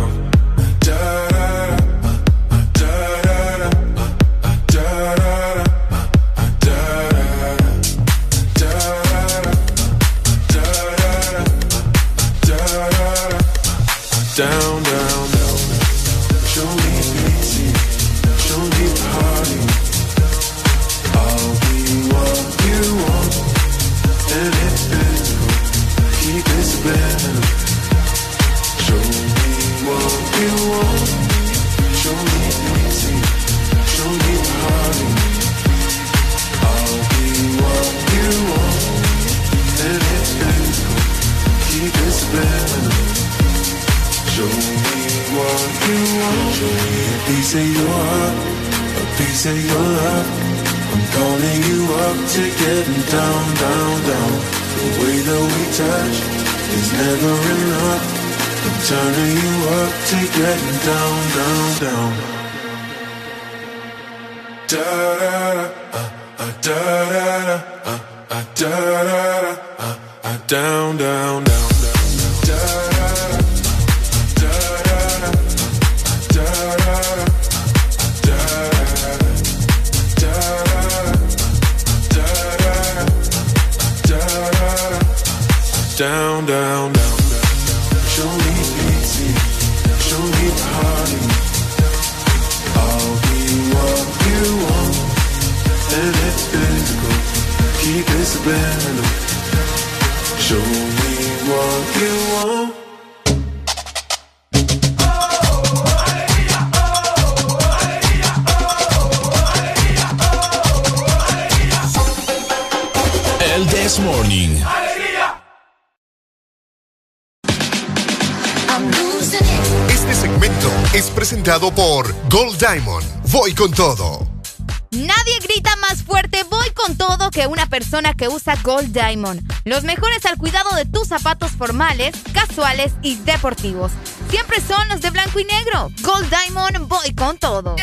[128.91, 129.41] Diamond.
[129.65, 133.91] Los mejores al cuidado de tus zapatos formales, casuales y deportivos.
[134.29, 135.89] Siempre son los de blanco y negro.
[136.01, 137.75] Gold Diamond voy con todo.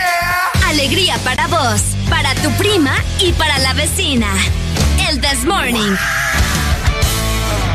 [0.66, 4.28] Alegría para vos, para tu prima y para la vecina.
[5.08, 5.96] El This Morning.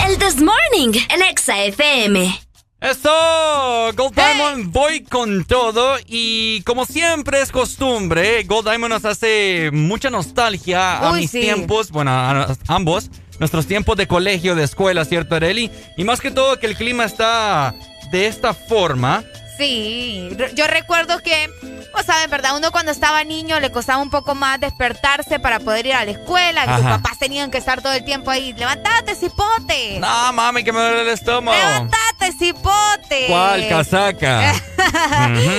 [0.08, 2.43] El This Morning en Exa FM.
[2.84, 9.70] Eso, Gold Diamond, voy con todo y como siempre es costumbre, Gold Diamond nos hace
[9.72, 11.40] mucha nostalgia a mis sí.
[11.40, 15.72] tiempos, bueno, a, a ambos, nuestros tiempos de colegio, de escuela, ¿cierto, Areli?
[15.96, 17.74] Y más que todo que el clima está
[18.12, 19.24] de esta forma.
[19.58, 21.50] Sí, yo recuerdo que,
[21.92, 22.56] pues saben, ¿verdad?
[22.58, 26.12] Uno cuando estaba niño le costaba un poco más despertarse para poder ir a la
[26.12, 26.66] escuela.
[26.66, 28.54] Que sus papás tenían que estar todo el tiempo ahí.
[28.54, 30.00] ¡Levántate, cipote!
[30.00, 31.58] No, mami, que me duele el estómago.
[31.58, 33.28] ¡Levántate, cipote!
[33.28, 34.54] ¿Cuál casaca?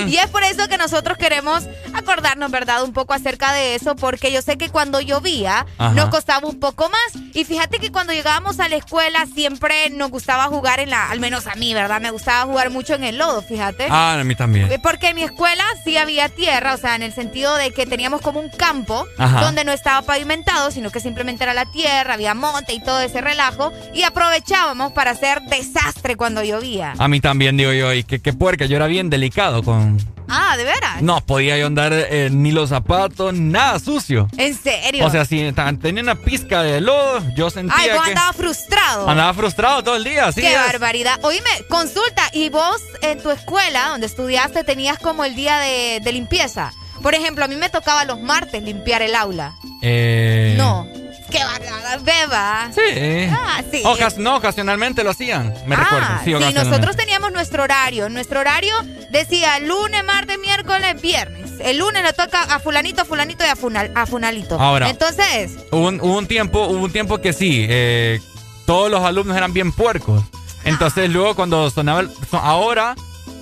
[0.06, 1.64] Y es por eso que nosotros queremos
[1.94, 2.82] acordarnos, ¿verdad?
[2.84, 5.94] Un poco acerca de eso, porque yo sé que cuando llovía Ajá.
[5.94, 7.22] nos costaba un poco más.
[7.32, 11.20] Y fíjate que cuando llegábamos a la escuela siempre nos gustaba jugar en la, al
[11.20, 12.00] menos a mí, ¿verdad?
[12.00, 13.83] Me gustaba jugar mucho en el lodo, fíjate.
[13.90, 14.70] Ah, a mí también.
[14.72, 17.86] Eh, Porque en mi escuela sí había tierra, o sea, en el sentido de que
[17.86, 19.40] teníamos como un campo Ajá.
[19.40, 23.20] donde no estaba pavimentado, sino que simplemente era la tierra, había monte y todo ese
[23.20, 26.94] relajo, y aprovechábamos para hacer desastre cuando llovía.
[26.98, 29.98] A mí también, digo yo, y que, que puerca, yo era bien delicado con...
[30.26, 31.02] Ah, ¿de veras?
[31.02, 34.26] No podía yo andar eh, ni los zapatos, nada sucio.
[34.38, 35.04] ¿En serio?
[35.06, 35.52] O sea, si
[35.82, 39.08] tenía una pizca de lodo, yo sentía Ay, vos que andabas frustrado.
[39.08, 40.58] andaba frustrado todo el día, así Qué es.
[40.58, 41.18] barbaridad.
[41.22, 46.12] Oíme, consulta, ¿y vos en tu escuela donde estudiaste tenías como el día de, de
[46.12, 46.72] limpieza?
[47.02, 49.52] Por ejemplo, a mí me tocaba los martes limpiar el aula.
[49.82, 50.86] Eh, No.
[51.30, 52.70] Qué barbaridad, beba.
[52.72, 53.28] Sí.
[53.32, 53.82] Ah, sí.
[53.84, 56.06] Ocas- no, ocasionalmente lo hacían, me recuerdo.
[56.08, 58.08] Ah, Sí, sí, nosotros teníamos nuestro horario.
[58.08, 58.72] Nuestro horario
[59.10, 61.50] decía lunes, martes, miércoles, viernes.
[61.60, 64.60] El lunes le toca a fulanito, a fulanito y a, funal, a funalito.
[64.60, 64.88] Ahora.
[64.88, 68.20] Entonces, Hubo un, hubo un tiempo, hubo un tiempo que sí, eh,
[68.64, 70.22] todos los alumnos eran bien puercos.
[70.64, 72.94] Entonces luego cuando sonaba, el- ahora,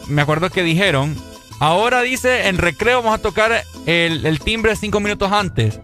[0.09, 1.17] me acuerdo que dijeron,
[1.61, 5.81] ahora dice, en recreo vamos a tocar el, el timbre cinco minutos antes.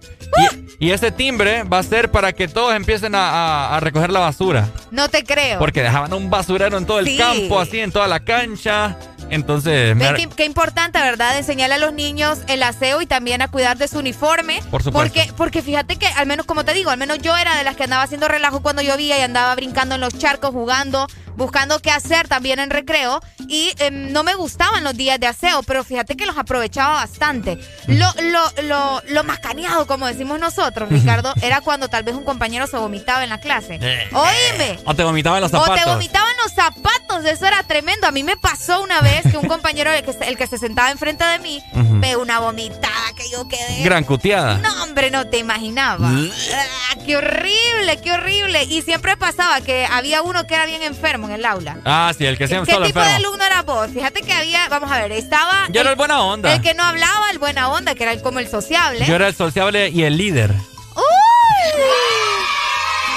[0.79, 3.31] Y, y ese timbre va a ser para que todos empiecen a,
[3.69, 4.69] a- a recoger la basura.
[4.91, 5.59] no te creo.
[5.59, 7.17] Porque dejaban un basurero en todo el Sí.
[7.17, 8.97] campo, así, en toda la cancha.
[9.31, 11.37] Entonces, me qué importante, ¿verdad?
[11.37, 14.61] Enseñarle a los niños el aseo y también a cuidar de su uniforme.
[14.71, 15.13] Por supuesto.
[15.15, 17.77] Porque, porque fíjate que, al menos como te digo, al menos yo era de las
[17.77, 21.07] que andaba haciendo relajo cuando llovía y andaba brincando en los charcos, jugando,
[21.39, 23.21] buscando qué hacer también en recreo.
[23.49, 27.59] Y em, no me gustaban los días de aseo, pero fíjate que los aprovechaba bastante.
[27.87, 32.67] Lo, lo, lo, lo macaneado, como decimos nosotros, Ricardo, era cuando tal vez un compañero
[32.67, 33.79] se vomitaba en la clase.
[33.81, 34.09] Eh.
[34.13, 34.79] Oíme.
[34.85, 35.83] o te vomitaban los O zapatos.
[35.85, 38.07] te vomitaban los zapatos, eso era tremendo.
[38.07, 40.91] A mí me pasó una vez que un compañero, el que, el que se sentaba
[40.91, 42.01] enfrente de mí, Ujú.
[42.01, 43.83] pegó una vomitada que yo quedé.
[43.85, 44.59] Gran cuteada.
[44.59, 46.09] No, hombre, no te imaginaba.
[46.11, 48.65] Ah, qué horrible, qué horrible.
[48.65, 51.77] Y siempre pasaba que había uno que era bien enfermo en el aula.
[51.85, 53.27] Ah, sí, el que ¿Qué, siempre qué tipo de enfermo.
[53.29, 53.89] alumno era vos?
[53.93, 55.67] Fíjate que había, vamos a ver, estaba.
[55.71, 56.53] Yo era el buena onda.
[56.53, 59.05] El que no hablaba, el buena onda, que era el, como el sociable.
[59.07, 60.53] Yo era el sociable y el líder.
[60.97, 61.03] ¡Uy!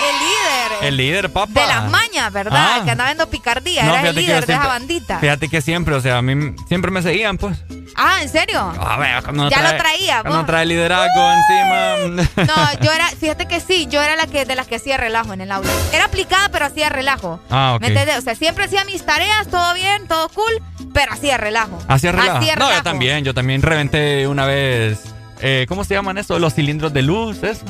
[0.01, 0.87] El líder.
[0.87, 1.61] El líder, papá.
[1.61, 2.77] De las mañas, ¿verdad?
[2.79, 2.81] Ah.
[2.83, 3.83] Que andaba viendo picardía.
[3.83, 5.19] No, era el líder de esa bandita.
[5.19, 7.57] Fíjate que siempre, o sea, a mí siempre me seguían, pues.
[7.95, 8.59] Ah, ¿en serio?
[8.79, 10.45] A ver, Ya trae, lo traía, vos.
[10.45, 12.25] trae liderazgo encima.
[12.47, 15.33] No, yo era, fíjate que sí, yo era la que de las que hacía relajo
[15.33, 15.69] en el aula.
[15.93, 17.39] Era aplicada, pero hacía relajo.
[17.49, 17.81] Ah, ok.
[17.81, 18.17] ¿Me entiendes?
[18.17, 20.61] O sea, siempre hacía mis tareas, todo bien, todo cool,
[20.93, 21.77] pero hacía relajo.
[21.87, 22.37] Hacía relajo.
[22.39, 24.99] Hacía No, yo también, yo también reventé una vez.
[25.41, 26.39] eh, ¿Cómo se llaman eso?
[26.39, 27.65] Los cilindros de luz, eso.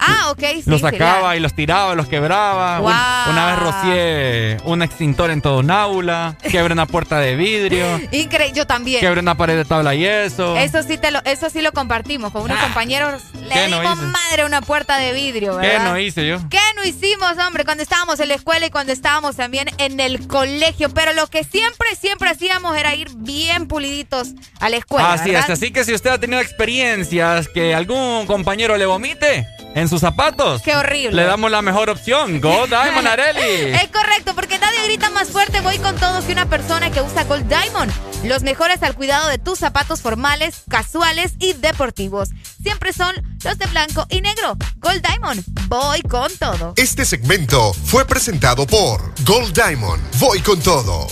[0.00, 0.62] Ah, ok, sí.
[0.66, 2.80] los sacaba y los tiraba, los quebraba.
[2.80, 6.36] Un- una vez rocié un extintor en todo un aula.
[6.50, 7.84] Quebré una puerta de vidrio.
[8.12, 9.00] Increíble, yo también.
[9.00, 10.56] Quebré una pared de tabla y eso.
[10.56, 13.22] Eso sí te lo, eso sí lo compartimos con unos compañeros.
[13.34, 14.06] Le ¿qué no dimos hice?
[14.06, 15.84] madre una puerta de vidrio, ¿Qué ¿verdad?
[15.90, 16.38] no hice yo?
[16.48, 20.26] ¿Qué no hicimos, hombre, cuando estábamos en la escuela y cuando estábamos también en el
[20.28, 20.90] colegio?
[20.90, 24.28] Pero lo que siempre, siempre hacíamos era ir bien puliditos
[24.60, 25.12] a la escuela.
[25.12, 25.50] Así ¿verdad?
[25.50, 29.46] es, así que si usted ha tenido experiencias que algún compañero le vomite
[29.88, 31.12] en sus zapatos, Qué horrible.
[31.22, 32.40] le damos la mejor opción.
[32.42, 33.74] Go Diamond Areli.
[33.74, 37.24] Es correcto, porque nadie grita más fuerte voy con todo que una persona que usa
[37.24, 37.90] Gold Diamond.
[38.24, 42.28] Los mejores al cuidado de tus zapatos formales, casuales y deportivos.
[42.62, 44.56] Siempre son los de blanco y negro.
[44.76, 46.74] Gold Diamond, voy con todo.
[46.76, 50.02] Este segmento fue presentado por Gold Diamond.
[50.18, 51.06] Voy con todo.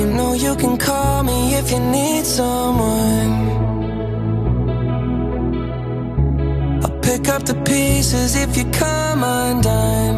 [0.00, 3.32] You know you can call me if you need someone.
[6.82, 10.16] I'll pick up the pieces if you come undone.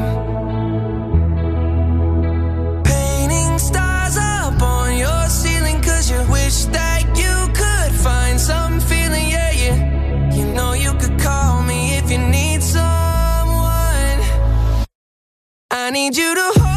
[2.85, 9.29] Painting stars up on your ceiling cause you wish that you could find some feeling,
[9.31, 10.33] yeah, yeah.
[10.33, 14.19] You know you could call me if you need someone.
[15.73, 16.72] I need you to hold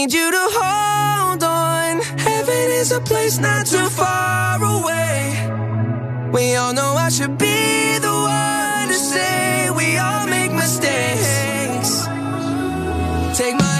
[0.00, 2.00] need you to hold on.
[2.00, 5.18] Heaven is a place not too far away.
[6.32, 12.06] We all know I should be the one to say we all make mistakes.
[13.36, 13.79] Take my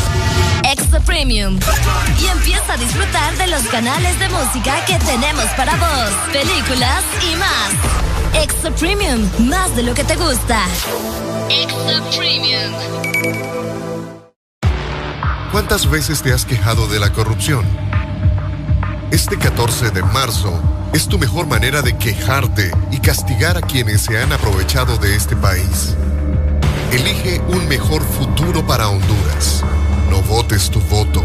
[0.63, 1.59] Extra Premium.
[2.21, 7.35] Y empieza a disfrutar de los canales de música que tenemos para vos, películas y
[7.35, 8.43] más.
[8.43, 10.65] Extra Premium, más de lo que te gusta.
[11.49, 12.71] Extra Premium.
[15.51, 17.65] ¿Cuántas veces te has quejado de la corrupción?
[19.11, 20.57] Este 14 de marzo
[20.93, 25.35] es tu mejor manera de quejarte y castigar a quienes se han aprovechado de este
[25.35, 25.95] país.
[26.91, 29.63] Elige un mejor futuro para Honduras.
[30.11, 31.23] No votes tu voto.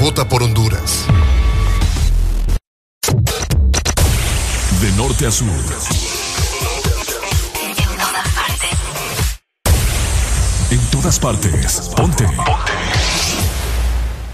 [0.00, 1.04] Vota por Honduras.
[4.80, 5.46] De norte a sur.
[10.72, 11.92] En todas partes.
[11.94, 12.24] Ponte.
[12.24, 12.44] Ponte.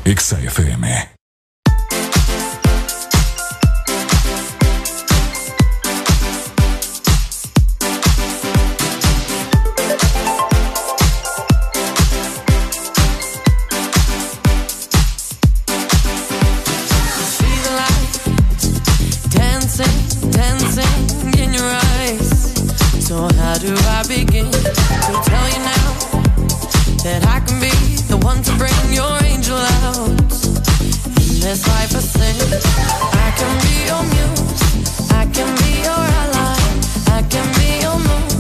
[0.07, 1.16] Exa FM.
[27.07, 27.71] That I can be
[28.11, 29.57] the one to bring your angel
[29.87, 30.11] out?
[31.23, 32.35] In this life I sing,
[33.27, 36.59] I can be your muse, I can be your ally,
[37.17, 38.36] I can be your moon,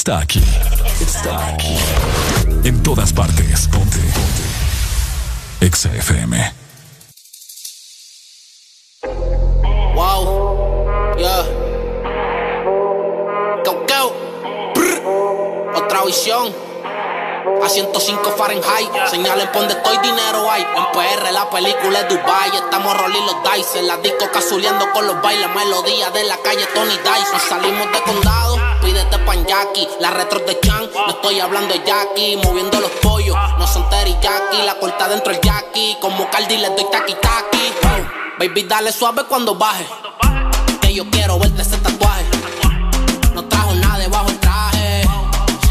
[0.00, 0.42] está aquí.
[0.98, 1.76] Está aquí.
[2.64, 3.68] En todas partes.
[3.68, 3.98] Ponte.
[3.98, 5.66] Ponte.
[5.66, 5.90] Exa.
[9.94, 11.16] Wow.
[11.18, 11.44] Yeah.
[13.62, 14.14] Go, go.
[15.76, 16.54] Otra visión.
[17.62, 18.90] A 105 Fahrenheit.
[19.10, 20.62] Señalen por donde estoy, dinero hay.
[20.62, 22.48] En PR la película es Dubai.
[22.56, 23.80] Estamos rolling los dice.
[23.80, 25.48] En la disco cazuleando con los bailes.
[25.54, 27.32] Melodía de la calle Tony Dice.
[27.34, 28.56] Nos salimos de condado.
[29.10, 29.88] Pídete pan Jackie.
[30.00, 30.88] La retro de Chan.
[30.94, 32.36] No estoy hablando de Jackie.
[32.44, 33.36] Moviendo los pollos.
[33.58, 34.62] No son teriyaki.
[34.64, 35.96] La corta dentro el Jackie.
[36.00, 37.14] Como Cardi le doy taki.
[37.14, 39.86] Oh, Baby, dale suave cuando baje.
[40.80, 42.24] Que yo quiero verte ese tatuaje.
[43.34, 45.02] No trajo nada debajo el traje.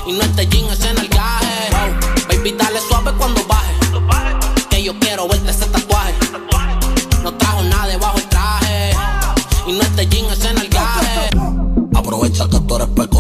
[0.06, 1.70] Y no este jean es en el gaje.
[2.28, 3.74] Baby, dale suave cuando baje.
[4.70, 5.89] Que yo quiero verte ese tatuaje.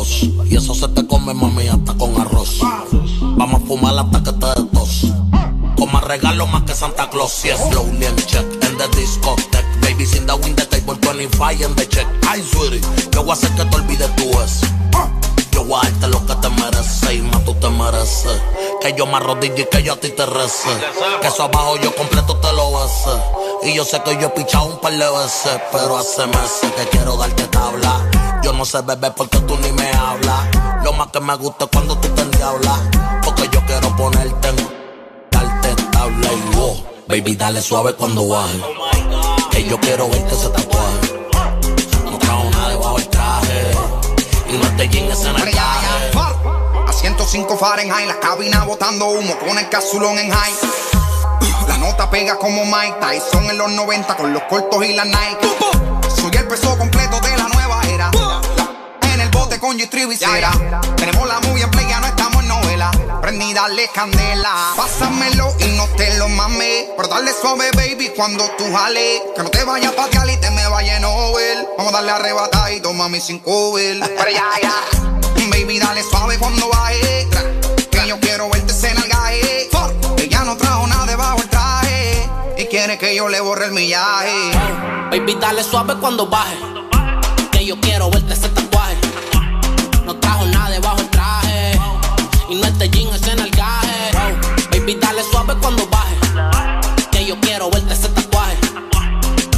[0.07, 2.59] Y eso se te come mami hasta con arroz.
[3.21, 5.07] Vamos a fumar hasta que te des tos.
[5.75, 7.43] Con más regalo más que Santa Claus.
[7.43, 9.65] Yes, slowly and check in the discotheque.
[9.81, 12.07] Babies in the window table 25 in the check.
[12.27, 12.81] Ay, sweetie,
[13.11, 14.65] yo voy a hacer que te olvides tú eso.
[15.69, 18.41] Yo voy a darte lo que te mereces y más tú te mereces.
[18.81, 20.67] Que yo me arrodille y que yo a ti te rece.
[21.21, 23.69] Que eso abajo yo completo te lo besé.
[23.69, 26.87] Y yo sé que yo he pichado un par de veces, pero hace meses que
[26.87, 28.01] quiero darte tabla.
[28.41, 30.83] Yo no sé beber porque tú ni me hablas.
[30.83, 32.79] Lo más que me gusta es cuando tú te endiablas.
[33.23, 34.55] Porque yo quiero ponerte en
[35.29, 36.83] darte tabla y wow.
[37.07, 38.59] Baby, dale suave cuando baje.
[39.51, 41.08] Que yo quiero verte ese tatuaje.
[44.51, 45.57] Y no te jeans en el.
[45.57, 50.53] A 105 Fahrenheit, la cabina botando humo con el casulón en high.
[51.67, 55.47] La nota pega como Mike Tyson en los 90 con los cortos y la Nike.
[56.15, 58.11] Soy el peso completo de la nueva era.
[59.13, 60.51] En el bote con G-Tribe y cera.
[60.95, 62.18] Tenemos la movie en play, ya no
[62.79, 63.21] en.
[63.21, 64.73] Prendí, dale candela.
[64.75, 66.85] Pásamelo y no te lo mames.
[66.95, 69.21] Pero dale suave, baby, cuando tú jales.
[69.35, 71.67] Que no te vayas a patear y te me vaya a Nobel.
[71.77, 73.99] Vamos a darle arrebatar y toma mi cinco bel.
[73.99, 74.73] Pero ya, ya.
[75.51, 77.27] Baby, dale suave cuando baje.
[77.91, 79.69] Que yo quiero verte en el gaje.
[80.17, 82.29] Ella no trajo nada debajo el traje.
[82.57, 84.51] Y quiere que yo le borre el millaje.
[85.11, 86.57] Baby, dale suave cuando baje.
[87.51, 88.97] Que yo quiero verte ese tatuaje.
[90.05, 90.78] No trajo nada traje.
[92.49, 94.11] Y no este jean es en el gaje.
[94.71, 96.17] Baby, dale suave cuando baje.
[97.11, 98.57] Que yo quiero verte ese tatuaje.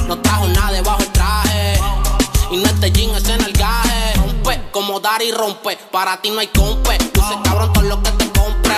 [0.09, 1.80] No trajo nada debajo el traje.
[2.51, 4.13] Y no este jean es en el gaje.
[4.15, 5.77] Rompe como dar y rompe.
[5.89, 6.97] Para ti no hay compe.
[7.15, 8.76] Luce cabrón todo lo que te compre.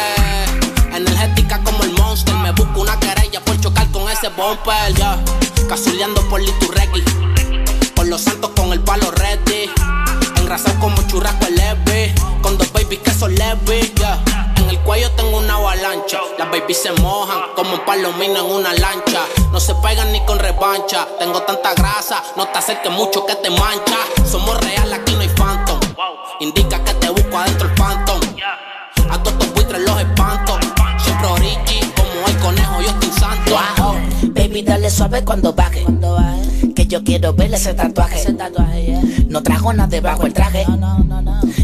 [0.95, 2.35] Energética como el monster.
[2.35, 4.93] Me busco una querella por chocar con ese bumper.
[4.93, 5.17] Ya.
[5.67, 7.03] Cazuleando por Liturregui.
[7.95, 9.71] Por los santos con el palo ready.
[10.53, 12.13] Engrasado como churrasco leve.
[12.43, 13.91] Con dos babies que son leves.
[13.95, 14.23] ya.
[14.57, 16.19] En el cuello tengo una avalancha.
[16.37, 19.21] Las babies se mojan como un palomino en una lancha.
[19.51, 21.07] No se pegan ni con revancha.
[21.17, 23.97] Tengo tanta grasa, no te acerques mucho que te mancha.
[24.29, 25.79] Somos real, aquí no hay phantom.
[26.39, 28.12] Indica que te busco adentro el phantom.
[34.53, 35.83] Baby, dale suave cuando baje.
[36.75, 38.23] Que yo quiero ver ese tatuaje.
[39.27, 40.63] No trajo nada debajo el traje.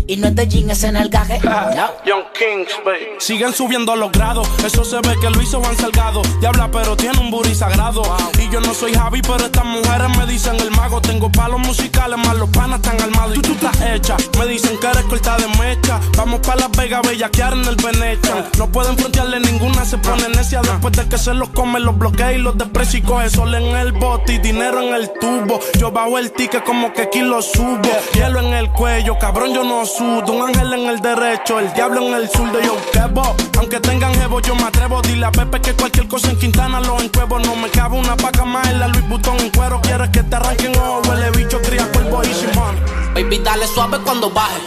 [0.07, 1.39] Y no es de jeans en el gaje.
[1.43, 1.87] No.
[2.03, 2.71] Young Kings,
[3.19, 4.47] Siguen subiendo los grados.
[4.65, 6.23] Eso se ve que lo hizo Juan Salgado.
[6.39, 8.01] Diabla, pero tiene un booty sagrado.
[8.39, 10.99] Y yo no soy Javi, pero estas mujeres me dicen el mago.
[10.99, 13.37] Tengo palos musicales, más los panas están armados.
[13.37, 14.17] Y tú, tú estás hecha.
[14.39, 15.99] Me dicen que eres corta de mecha.
[16.17, 18.45] Vamos pa' Las Vegas, bellaquear en el Venetian.
[18.57, 20.61] No pueden frontearle ninguna, se pone necia.
[20.61, 22.99] Después de que se los come, los bloquea y los desprecia.
[22.99, 25.59] Y coge sol en el bote y dinero en el tubo.
[25.77, 27.81] Yo bajo el ticket como que aquí lo subo.
[28.13, 30.33] Hielo en el cuello, cabrón, yo no sudo.
[30.33, 32.59] Un ángel en el derecho, el diablo en el zurdo.
[32.61, 35.01] Yo quebo, aunque tengan jevo, yo me atrevo.
[35.01, 37.39] Dile a Pepe que cualquier cosa en Quintana lo encuevo.
[37.39, 39.79] No me cabe una paca más en la Luis Butón en cuero.
[39.81, 42.75] Quieres que te arranquen ojo, huele bicho, cría cuervo y Simón.
[43.13, 44.59] Baby, dale suave cuando baje.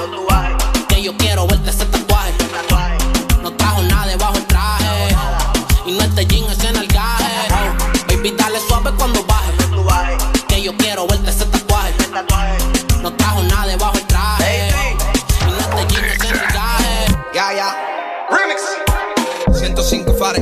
[0.89, 2.33] Que yo quiero verte ese tatuaje.
[3.43, 5.17] No trajo nada debajo el traje.
[5.87, 6.42] Y no este jean
[10.73, 11.93] yo quiero verte ese tatuaje.
[13.03, 14.95] No trajo nada debajo el traje.
[15.41, 17.25] Y no este jean es en el.
[17.35, 17.77] Ya, ya.
[18.31, 18.63] Remix.
[19.59, 20.42] 105 Fahrenheit.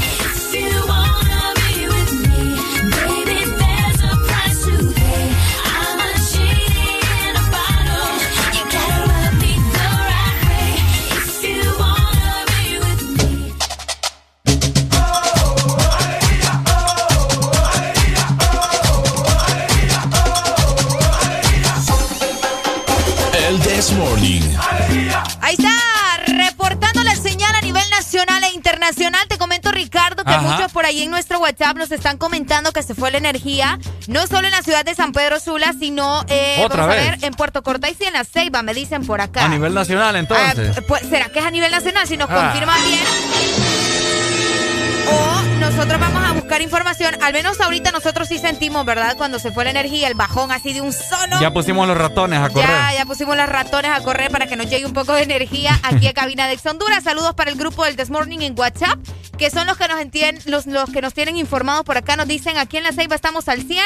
[28.11, 29.25] Nacional e internacional.
[29.29, 30.41] Te comento, Ricardo, que Ajá.
[30.41, 34.27] muchos por ahí en nuestro WhatsApp nos están comentando que se fue la energía, no
[34.27, 37.11] solo en la ciudad de San Pedro Sula, sino eh, Otra vamos a vez.
[37.11, 39.45] ver, en Puerto Cortés y en La Ceiba, me dicen por acá.
[39.45, 40.75] A nivel nacional, entonces.
[40.77, 42.05] Ah, pues, ¿Será que es a nivel nacional?
[42.05, 42.35] Si nos Ah.
[42.51, 44.30] confirman bien.
[45.09, 47.15] O nosotros vamos a buscar información.
[47.21, 49.15] Al menos ahorita nosotros sí sentimos, ¿verdad?
[49.17, 51.39] Cuando se fue la energía, el bajón así de un solo.
[51.39, 52.67] Ya pusimos los ratones a correr.
[52.67, 55.79] Ya, ya pusimos los ratones a correr para que nos llegue un poco de energía
[55.83, 57.03] aquí a Cabina de Ex Honduras.
[57.03, 58.99] Saludos para el grupo del This Morning en WhatsApp,
[59.37, 62.15] que son los que nos entienden, los, los que nos tienen informados por acá.
[62.15, 63.83] Nos dicen, aquí en La Ceiba estamos al 100.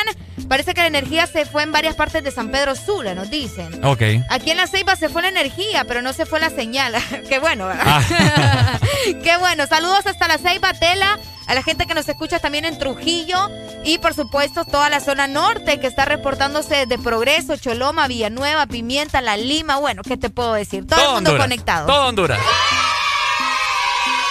[0.48, 3.84] Parece que la energía se fue en varias partes de San Pedro Sula, nos dicen.
[3.84, 4.02] Ok.
[4.30, 6.94] Aquí en La Ceiba se fue la energía, pero no se fue la señal.
[7.30, 7.84] Qué bueno, ¿verdad?
[7.88, 8.80] Ah.
[9.24, 9.66] Qué bueno.
[9.68, 10.74] Saludos hasta La Ceiba,
[11.48, 13.38] A la gente que nos escucha también en Trujillo
[13.84, 19.22] y por supuesto toda la zona norte que está reportándose de Progreso, Choloma, Villanueva, Pimienta,
[19.22, 19.78] La Lima.
[19.78, 20.88] Bueno, ¿qué te puedo decir?
[20.88, 21.44] Todo, el mundo Honduras.
[21.44, 21.86] conectado.
[21.88, 22.40] Todo Honduras.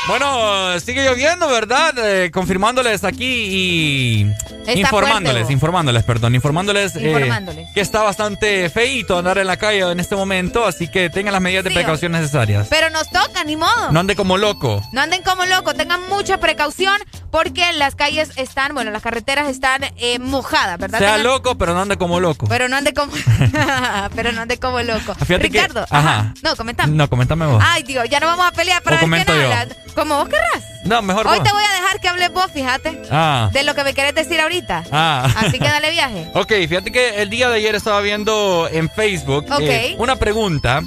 [0.07, 1.95] Bueno, sigue lloviendo, ¿verdad?
[1.99, 4.27] Eh, confirmándoles aquí y
[4.67, 9.81] Está informándoles, fuerte, informándoles, perdón, informándoles, eh, que está bastante feíto andar en la calle
[9.81, 12.67] en este momento, así que tengan las medidas de precaución necesarias.
[12.69, 13.93] Pero nos toca, ni modo.
[13.93, 14.83] No ande como loco.
[14.93, 16.97] No anden como locos, tengan mucha precaución
[17.31, 20.99] porque las calles están, bueno, las carreteras están eh, mojadas, ¿verdad?
[20.99, 22.47] Sea Tengan- loco, pero no ande como loco.
[22.47, 23.13] Pero no ande como,
[24.15, 25.15] pero no ande como loco.
[25.15, 26.35] Fíjate que- Ricardo, ajá.
[26.43, 26.93] No, comentame.
[26.95, 27.63] No, coméntame vos.
[27.67, 29.53] Ay, Dios, ya no vamos a pelear para O ver comento quién yo.
[29.53, 29.75] habla.
[29.95, 30.65] Como vos querrás.
[30.85, 31.47] No, mejor Hoy vos.
[31.47, 33.01] te voy a dejar que hables vos, fíjate.
[33.11, 33.49] Ah.
[33.53, 34.85] De lo que me querés decir ahorita.
[34.93, 35.29] Ah.
[35.37, 36.31] Así que dale viaje.
[36.35, 39.61] Ok, fíjate que el día de ayer estaba viendo en Facebook Ok.
[39.61, 40.83] eh, una pregunta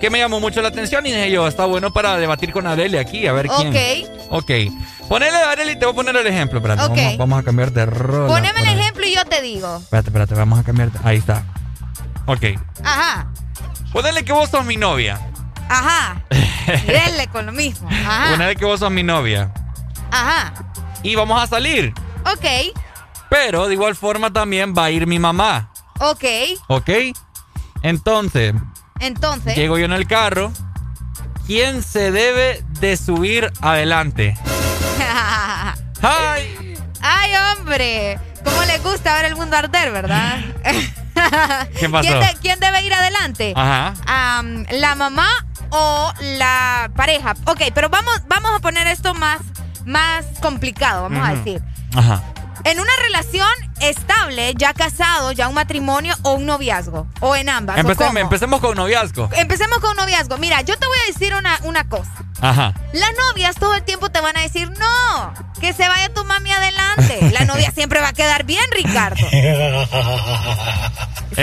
[0.00, 2.98] que me llamó mucho la atención y dije yo, está bueno para debatir con Areli
[2.98, 4.06] aquí, a ver quién.
[4.30, 4.50] Ok.
[5.08, 6.58] Ponele a Areli, te voy a poner el ejemplo.
[6.58, 6.96] Espérate, Ok.
[6.96, 8.26] vamos, vamos a cambiar de rol.
[8.26, 9.76] Poneme el ejemplo y yo te digo.
[9.76, 10.90] Espérate, espérate, vamos a cambiar.
[10.90, 11.44] de- Ahí está.
[12.26, 12.42] Ok.
[12.82, 13.28] Ajá,
[13.92, 15.18] Ponele que vos sos mi novia.
[15.68, 16.22] Ajá.
[16.66, 17.88] Y denle con lo mismo.
[17.88, 19.52] Ajá, Ponele que vos sos mi novia.
[20.10, 20.52] ajá.
[21.04, 21.94] Y vamos a salir.
[22.24, 22.74] Ok,
[23.30, 25.70] Pero de igual forma también va a ir mi mamá.
[26.00, 26.24] ok.
[26.66, 26.90] ¿Ok?
[27.82, 28.54] Entonces,
[28.98, 29.54] Entonces.
[29.54, 30.52] llego yo en el carro.
[31.46, 34.36] ¿Quién se debe de subir adelante?
[36.02, 36.76] ¡Ay!
[37.00, 38.18] Ay, hombre.
[38.44, 40.38] ¿Cómo le gusta ver el mundo arder, verdad?
[41.78, 42.08] ¿Qué pasó?
[42.08, 43.52] ¿Quién, de- quién debe ir adelante?
[43.56, 43.94] Ajá.
[44.70, 45.28] ¿La mamá
[45.70, 47.34] o la pareja?
[47.46, 49.38] Ok, pero vamos, vamos a poner esto más,
[49.84, 51.62] más complicado, vamos a decir.
[51.94, 52.22] Ajá.
[52.64, 53.48] En una relación
[53.80, 57.06] estable, ya casado, ya un matrimonio o un noviazgo.
[57.20, 57.76] O en ambas.
[57.76, 59.28] ¿o Empecemos, empecemos con noviazgo.
[59.36, 60.38] Empecemos con noviazgo.
[60.38, 62.10] Mira, yo te voy a decir una, una cosa.
[62.40, 62.74] Ajá.
[62.92, 66.50] Las novias todo el tiempo te van a decir, no, que se vaya tu mami
[66.52, 67.30] adelante.
[67.32, 69.16] La novia siempre va a quedar bien, Ricardo.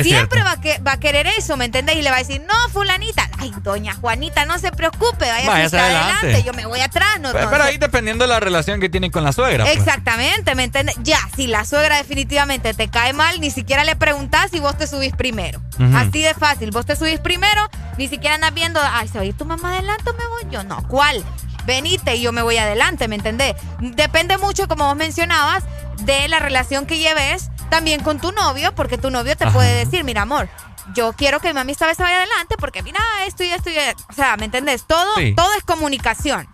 [0.01, 1.95] Siempre va a, que- va a querer eso, ¿me entiendes?
[1.97, 3.29] Y le va a decir, no, fulanita.
[3.37, 6.15] Ay, doña Juanita, no se preocupe, vaya Váyase usted adelante.
[6.25, 6.43] adelante.
[6.47, 7.19] Yo me voy atrás.
[7.19, 9.65] No, Pero, pero ahí dependiendo de la relación que tienen con la suegra.
[9.65, 9.77] pues.
[9.77, 10.95] Exactamente, ¿me entiendes?
[11.03, 14.87] Ya, si la suegra definitivamente te cae mal, ni siquiera le preguntás si vos te
[14.87, 15.61] subís primero.
[15.95, 16.71] Así de fácil.
[16.71, 19.73] Vos te subís primero, ni siquiera andas viendo, ay, ¿se va a ir tu mamá
[19.73, 20.63] adelante o me voy yo?
[20.63, 21.23] No, ¿cuál?
[21.65, 23.55] Venite y yo me voy adelante, ¿me entendés?
[23.79, 25.63] Depende mucho, como vos mencionabas,
[26.01, 29.53] de la relación que lleves también con tu novio, porque tu novio te Ajá.
[29.53, 30.49] puede decir, mira, amor,
[30.93, 33.75] yo quiero que mami esta vez se vaya adelante porque mira esto y esto y
[33.77, 34.03] esto.
[34.09, 34.85] O sea, ¿me entendés?
[34.85, 35.33] Todo, Sí.
[35.35, 36.47] todo es comunicación.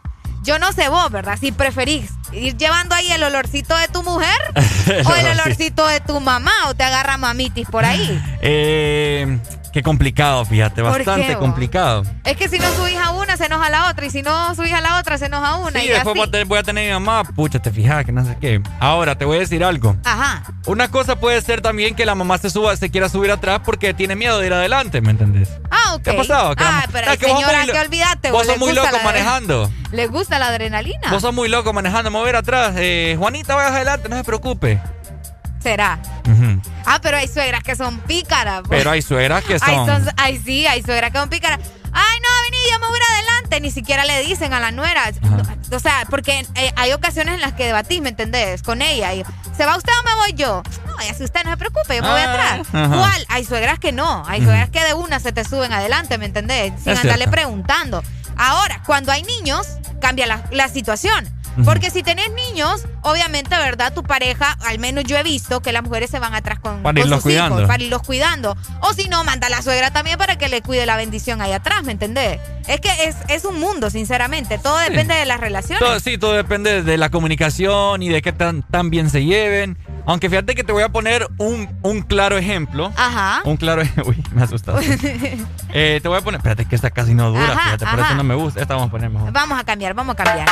[0.44, 1.38] Yo no sé vos, ¿verdad?
[1.40, 4.30] Si preferís ir llevando ahí el olorcito de tu mujer
[4.88, 5.42] El o el olorcito.
[5.44, 8.22] olorcito de tu mamá o te agarra mamitis por ahí.
[8.42, 9.40] Eh,
[9.72, 12.04] qué complicado, fíjate, ¿Por bastante qué, complicado.
[12.24, 14.06] Es que si no subís a una, se enoja la otra.
[14.06, 15.80] Y si no subís a la otra, se enoja una.
[15.80, 16.44] Sí, y después así.
[16.46, 18.62] voy a, tener, a mi mamá, pucha, te fijas que no sé qué.
[18.80, 19.96] Ahora, te voy a decir algo.
[20.04, 20.44] Ajá.
[20.66, 23.94] Una cosa puede ser también que la mamá se suba, se quiera subir atrás porque
[23.94, 25.50] tiene miedo de ir adelante, ¿me entendés?
[25.72, 26.04] Ah, ok.
[26.04, 26.56] ¿Qué ha pasado?
[26.56, 28.32] Que Ah, pero que señora que olvídate.
[28.32, 29.70] Vos sos muy loco manejando.
[29.92, 31.10] ¿Le gusta la adrenalina?
[31.12, 32.74] Vos sos muy loco manejando, mover atrás.
[32.78, 34.80] Eh, Juanita, vayas adelante, no se preocupe.
[35.62, 36.00] Será.
[36.86, 38.62] Ah, pero hay suegras que son pícaras.
[38.66, 38.80] pues.
[38.80, 40.08] Pero hay suegras que Ay, son...
[40.18, 41.60] ay, sí, hay suegras que son pícaras.
[41.92, 43.60] Ay, no, vení, yo me voy adelante.
[43.62, 45.12] ni siquiera le dicen a la nuera.
[45.72, 48.64] O sea, porque eh, hay ocasiones en las que debatís, ¿me entendés?
[48.64, 49.14] Con ella.
[49.14, 49.24] Y,
[49.58, 50.64] ¿Se va usted o me voy yo?
[50.86, 52.68] No, ya si usted no se preocupe, yo me voy Ah, atrás.
[52.74, 52.88] ajá.
[52.96, 53.26] ¿Cuál?
[53.30, 54.24] Hay suegras que no.
[54.28, 56.74] Hay suegras que de una se te suben adelante, ¿me entendés?
[56.82, 57.32] Sin Es andarle cierto.
[57.32, 58.04] preguntando.
[58.38, 59.68] Ahora, cuando hay niños,
[60.00, 61.28] cambia la, la situación.
[61.66, 63.94] Porque si tenés niños, obviamente, ¿verdad?
[63.94, 67.02] Tu pareja, al menos yo he visto que las mujeres se van atrás con, Para
[67.02, 67.58] con sus cuidando.
[67.58, 68.56] hijos, para irlos cuidando.
[68.82, 71.52] O si no, manda a la suegra también para que le cuide la bendición ahí
[71.52, 72.40] atrás, ¿me entendés?
[72.68, 74.58] Es que es, es un mundo, sinceramente.
[74.60, 75.80] Todo depende de las relaciones.
[75.80, 79.78] Todo, sí, todo depende de la comunicación y de qué tan, tan bien se lleven.
[80.06, 82.92] Aunque fíjate que te voy a poner un, un claro ejemplo.
[82.96, 83.42] Ajá.
[83.44, 84.06] Un claro ejemplo.
[84.10, 84.80] Uy, me asustado.
[85.72, 86.40] Eh, te voy a poner.
[86.40, 87.52] Espérate, que esta casi no dura.
[87.52, 88.60] Ajá, fíjate, por eso no me gusta.
[88.62, 89.32] Esta vamos a poner mejor.
[89.32, 90.48] Vamos a cambiar, vamos a cambiar.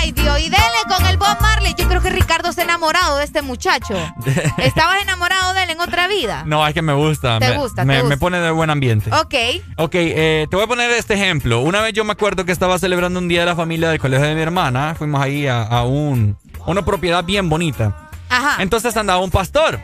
[0.00, 1.74] Ay, Dios, y dele con el Bob Marley.
[1.76, 3.94] Yo creo que Ricardo se ha enamorado de este muchacho.
[4.58, 6.44] ¿Estabas enamorado de él en otra vida?
[6.46, 7.40] No, es que me gusta.
[7.40, 8.14] Te me, gusta, me, te gusta.
[8.14, 9.10] me pone de buen ambiente.
[9.12, 9.34] Ok.
[9.76, 11.60] Ok, eh, te voy a poner este ejemplo.
[11.60, 14.26] Una vez yo me acuerdo que estaba celebrando un día de la familia del colegio
[14.26, 14.94] de mi hermana.
[14.96, 18.08] Fuimos ahí a, a un, una propiedad bien bonita.
[18.28, 18.62] Ajá.
[18.62, 19.80] Entonces andaba un pastor,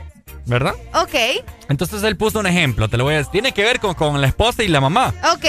[0.46, 0.74] ¿verdad?
[0.94, 1.14] Ok,
[1.68, 3.32] Entonces él puso un ejemplo, te lo voy a decir.
[3.32, 5.14] Tiene que ver con, con la esposa y la mamá.
[5.32, 5.44] ok,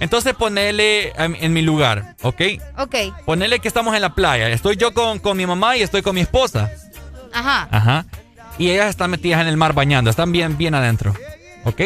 [0.00, 2.40] Entonces ponele en, en mi lugar, ¿ok?
[2.78, 2.94] ok.
[3.26, 4.48] Ponele que estamos en la playa.
[4.48, 6.70] Estoy yo con, con mi mamá y estoy con mi esposa.
[7.32, 7.68] Ajá.
[7.70, 8.06] Ajá.
[8.58, 10.10] Y ellas están metidas en el mar bañando.
[10.10, 11.14] Están bien, bien adentro.
[11.64, 11.80] ¿Ok?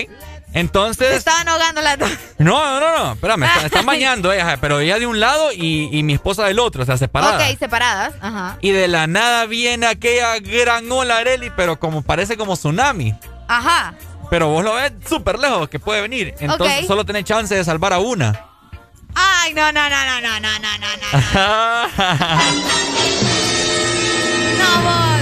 [0.54, 1.16] Se Entonces...
[1.16, 2.10] estaban ahogando las dos.
[2.38, 3.12] No, no, no, no.
[3.14, 3.42] Espérame.
[3.42, 6.84] Están, están bañando ellas, pero ella de un lado y, y mi esposa del otro.
[6.84, 7.50] O sea, separadas.
[7.52, 8.14] Ok, separadas.
[8.20, 8.56] Ajá.
[8.60, 13.16] Y de la nada viene aquella gran ola, Areli, pero como parece como tsunami.
[13.48, 13.94] Ajá.
[14.30, 16.34] Pero vos lo ves súper lejos que puede venir.
[16.38, 18.46] Entonces solo tenés chance de salvar a una.
[19.16, 21.88] Ay, no, no, no, no, no, no, no, no.
[24.58, 25.13] No, vos,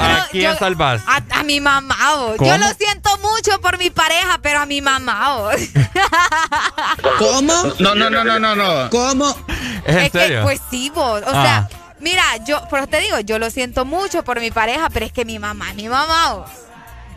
[0.00, 1.02] ¿A quién yo- salvas?
[1.06, 2.36] A, a mi mamá, vos.
[2.36, 2.50] ¿Cómo?
[2.50, 5.54] Yo lo siento mucho por mi pareja, pero a mi mamá, vos.
[7.18, 7.52] ¿Cómo?
[7.78, 8.90] No, no, no, no, no, no.
[8.90, 9.36] ¿Cómo?
[9.84, 11.22] ¿Es en Es que, pues sí, vos.
[11.22, 11.42] O Ah.
[11.42, 11.68] sea,
[12.00, 15.24] mira, yo, pero te digo, yo lo siento mucho por mi pareja, pero es que
[15.24, 16.50] mi mamá es mi mamá, vos.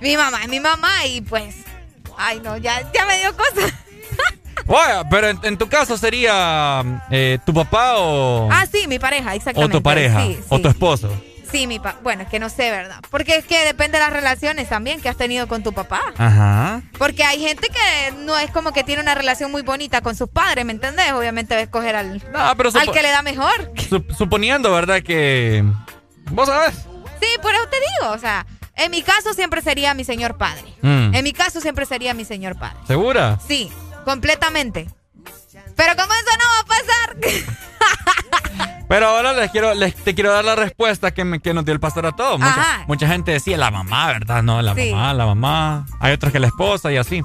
[0.02, 1.56] Mi mamá es mi mamá y pues.
[2.18, 3.74] Ay, no, ya, ya me dio cosas.
[4.68, 9.32] Oye, pero en, en tu caso sería eh, tu papá o, Ah, sí, mi pareja,
[9.32, 9.78] o exactamente.
[9.78, 11.10] tu pareja Sí, o tu esposo.
[11.52, 12.00] Sí, mi papá.
[12.04, 13.00] Bueno, es que no sé, ¿verdad?
[13.10, 16.02] Porque es que depende de las relaciones también que has tenido con tu papá.
[16.18, 16.82] Ajá.
[16.98, 20.30] Porque hay gente que no es como que tiene una relación muy bonita con sus
[20.30, 21.12] padres, ¿me entendés?
[21.14, 23.72] Obviamente va a escoger al, No, pero al que le da mejor.
[23.76, 25.02] Sup- suponiendo, ¿verdad?
[25.02, 25.64] Que...
[26.32, 26.76] Vos sabés.
[27.20, 28.46] Sí, por eso te digo, o sea,
[28.76, 30.64] en mi caso siempre sería mi señor padre.
[30.82, 31.16] Mm.
[31.16, 32.78] En mi caso siempre sería mi señor padre.
[32.88, 33.40] ¿Segura?
[33.48, 33.72] Sí,
[34.06, 34.88] completamente.
[35.76, 37.18] Pero como eso no va a pasar.
[38.90, 41.74] Pero ahora les quiero, les, te quiero dar la respuesta que, me, que nos dio
[41.76, 42.40] el pastor a todos.
[42.40, 44.42] Mucha, mucha gente decía la mamá, ¿verdad?
[44.42, 44.90] No, la Sí.
[44.92, 45.86] mamá, la mamá.
[46.00, 47.22] Hay otros que la esposa y así.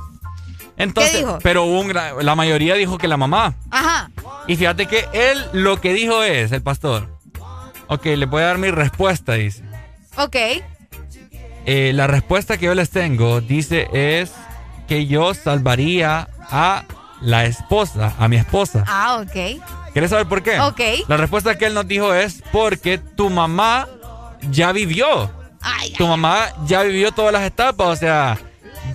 [0.76, 1.38] Entonces, dijo?
[1.42, 3.54] pero un la mayoría dijo que la mamá.
[3.70, 4.10] Ajá.
[4.46, 7.08] Y fíjate que él lo que dijo es, el pastor.
[7.86, 9.64] Ok, le voy a dar mi respuesta, dice.
[10.18, 10.36] Ok.
[11.66, 14.32] Eh, la respuesta que yo les tengo, dice, es
[14.86, 16.84] que yo salvaría a
[17.22, 18.84] la esposa, a mi esposa.
[18.86, 19.62] Ah, ok.
[19.94, 20.58] ¿Quieres saber por qué?
[20.58, 20.80] Ok.
[21.06, 23.86] La respuesta que él nos dijo es porque tu mamá
[24.50, 25.30] ya vivió.
[25.96, 28.36] tu mamá ya vivió todas las etapas, o sea,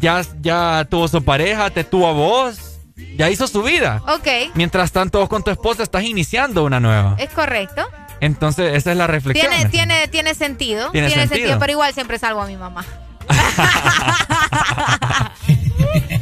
[0.01, 2.79] ya, ya tuvo su pareja, te tuvo a vos,
[3.15, 4.03] ya hizo su vida.
[4.09, 4.27] Ok.
[4.55, 7.15] Mientras tanto, vos con tu esposa estás iniciando una nueva.
[7.17, 7.87] Es correcto.
[8.19, 9.49] Entonces, esa es la reflexión.
[9.49, 10.91] Tiene, tiene, tiene sentido.
[10.91, 11.57] Tiene sentido.
[11.59, 12.83] pero igual siempre salvo a mi mamá.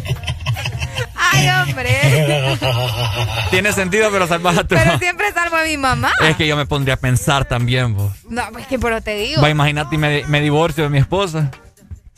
[1.38, 2.58] Ay, hombre.
[3.52, 6.12] Tiene sentido, pero salvas a tu Pero siempre salvo a mi mamá.
[6.22, 8.12] Es que yo me pondría a pensar también, vos.
[8.30, 9.42] No, pues que pero te digo.
[9.42, 11.52] Va, imagínate y me, me divorcio de mi esposa.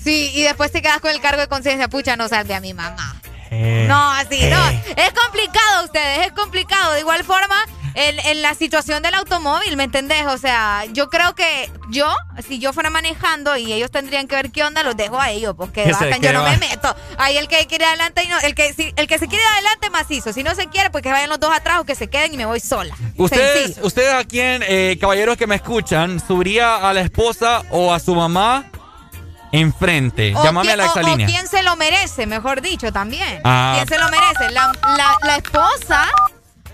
[0.01, 1.87] Sí, y después te quedas con el cargo de conciencia.
[1.87, 3.15] Pucha, no salve a mi mamá.
[3.51, 4.69] Eh, No, así, no.
[4.69, 4.81] eh.
[4.95, 6.93] Es complicado ustedes, es complicado.
[6.93, 7.55] De igual forma,
[7.93, 10.25] en, en la situación del automóvil, ¿me entendés?
[10.27, 12.07] O sea, yo creo que yo,
[12.47, 15.55] si yo fuera manejando y ellos tendrían que ver qué onda, los dejo a ellos,
[15.57, 16.95] porque Que bajan, yo no me meto.
[17.17, 19.89] Ahí el que quiere adelante, y no, el que, si- el que se quiere adelante,
[19.89, 20.33] macizo.
[20.33, 22.37] Si no se quiere, pues que vayan los dos atrás o que se queden y
[22.37, 22.95] me voy sola.
[23.17, 23.87] Ustedes, Sencillo.
[23.87, 28.15] ustedes a quién, eh, caballeros que me escuchan, subiría a la esposa o a su
[28.15, 28.65] mamá
[29.51, 30.35] enfrente.
[30.35, 31.27] O Llámame a la o- exalínea.
[31.27, 33.41] O quién se lo merece, mejor dicho, también.
[33.43, 33.73] Ah.
[33.75, 34.51] ¿Quién se lo merece?
[34.51, 36.07] ¿La, la, la esposa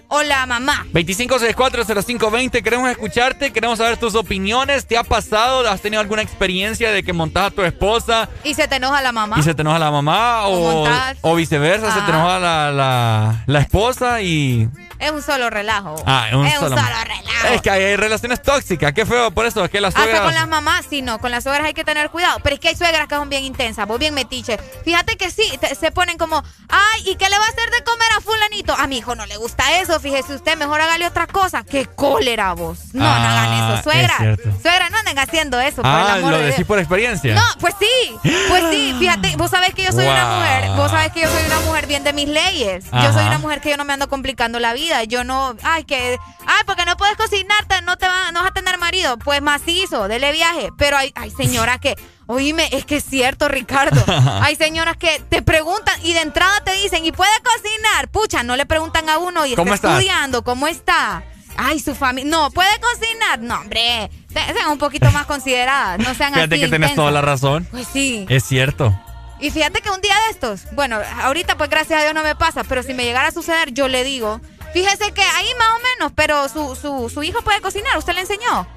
[0.10, 0.86] o la mamá?
[0.94, 4.86] 25640520, queremos escucharte, queremos saber tus opiniones.
[4.86, 5.68] ¿Te ha pasado?
[5.69, 9.11] ¿Has tenido alguna experiencia de que montas a tu esposa ¿Y se te enoja la
[9.11, 9.38] mamá?
[9.40, 10.45] y se te enoja la mamá?
[10.48, 11.18] O, montás.
[11.22, 14.68] o viceversa, se te enoja la, la, la esposa y...
[14.98, 15.95] Es un solo relajo.
[16.06, 17.03] Ah, es un solo- relajo.
[17.03, 17.48] relajo.
[17.53, 20.15] Es que hay relaciones tóxicas, qué feo por eso, es que las suegras...
[20.15, 22.40] Hasta con las mamás, sí, no, con las suegras hay que tener cuidado.
[22.41, 24.57] Pero es que hay suegras que son bien intensas, vos bien metiche.
[24.86, 27.84] Fíjate que sí, te- se ponen como, ay, ¿y qué le va a hacer de
[27.84, 28.73] comer a fulanito?
[28.73, 31.64] A mi hijo no le gusta eso, fíjese usted, mejor hágale otra cosa.
[31.64, 32.80] ¡Qué cólera vos!
[32.94, 34.14] No, no hagan Ah, eso, suegra.
[34.14, 34.50] es cierto.
[34.62, 36.68] Suegra, no anden haciendo eso, por el Ah, amor lo de decís Dios.
[36.68, 37.36] por experiencia.
[37.36, 38.18] No, pues sí,
[38.50, 41.46] pues sí, fíjate, vos sabés que yo soy una mujer, vos sabés que yo soy
[41.46, 42.86] una mujer bien de mis leyes.
[42.92, 45.84] Yo soy una mujer que yo no me ando complicando la vida, yo no, ay,
[45.86, 46.18] que,
[46.48, 49.42] ay, porque no puedes cocinar, te- no te va, no vas a tener marido, pues
[49.42, 51.96] macizo, dele viaje, pero hay, hay señoras que,
[52.28, 54.04] oíme, es que es cierto, Ricardo,
[54.42, 58.08] hay señoras que te preguntan y de entrada te dicen, ¿y puede cocinar?
[58.10, 61.24] Pucha, no le preguntan a uno y ¿Cómo está estudiando, ¿cómo está?
[61.58, 63.40] Ay, su familia, no, ¿puede cocinar?
[63.40, 66.96] No, hombre, se- sean un poquito más consideradas, no sean Fíjate así que intensas.
[66.96, 67.66] toda la razón.
[67.72, 68.26] Pues sí.
[68.30, 68.94] Es cierto.
[69.40, 72.36] Y fíjate que un día de estos, bueno, ahorita pues gracias a Dios no me
[72.36, 74.42] pasa, pero si me llegara a suceder, yo le digo,
[74.74, 78.22] fíjese que ahí más o menos, pero su, su, su hijo puede cocinar, ¿usted le
[78.22, 78.68] enseñó?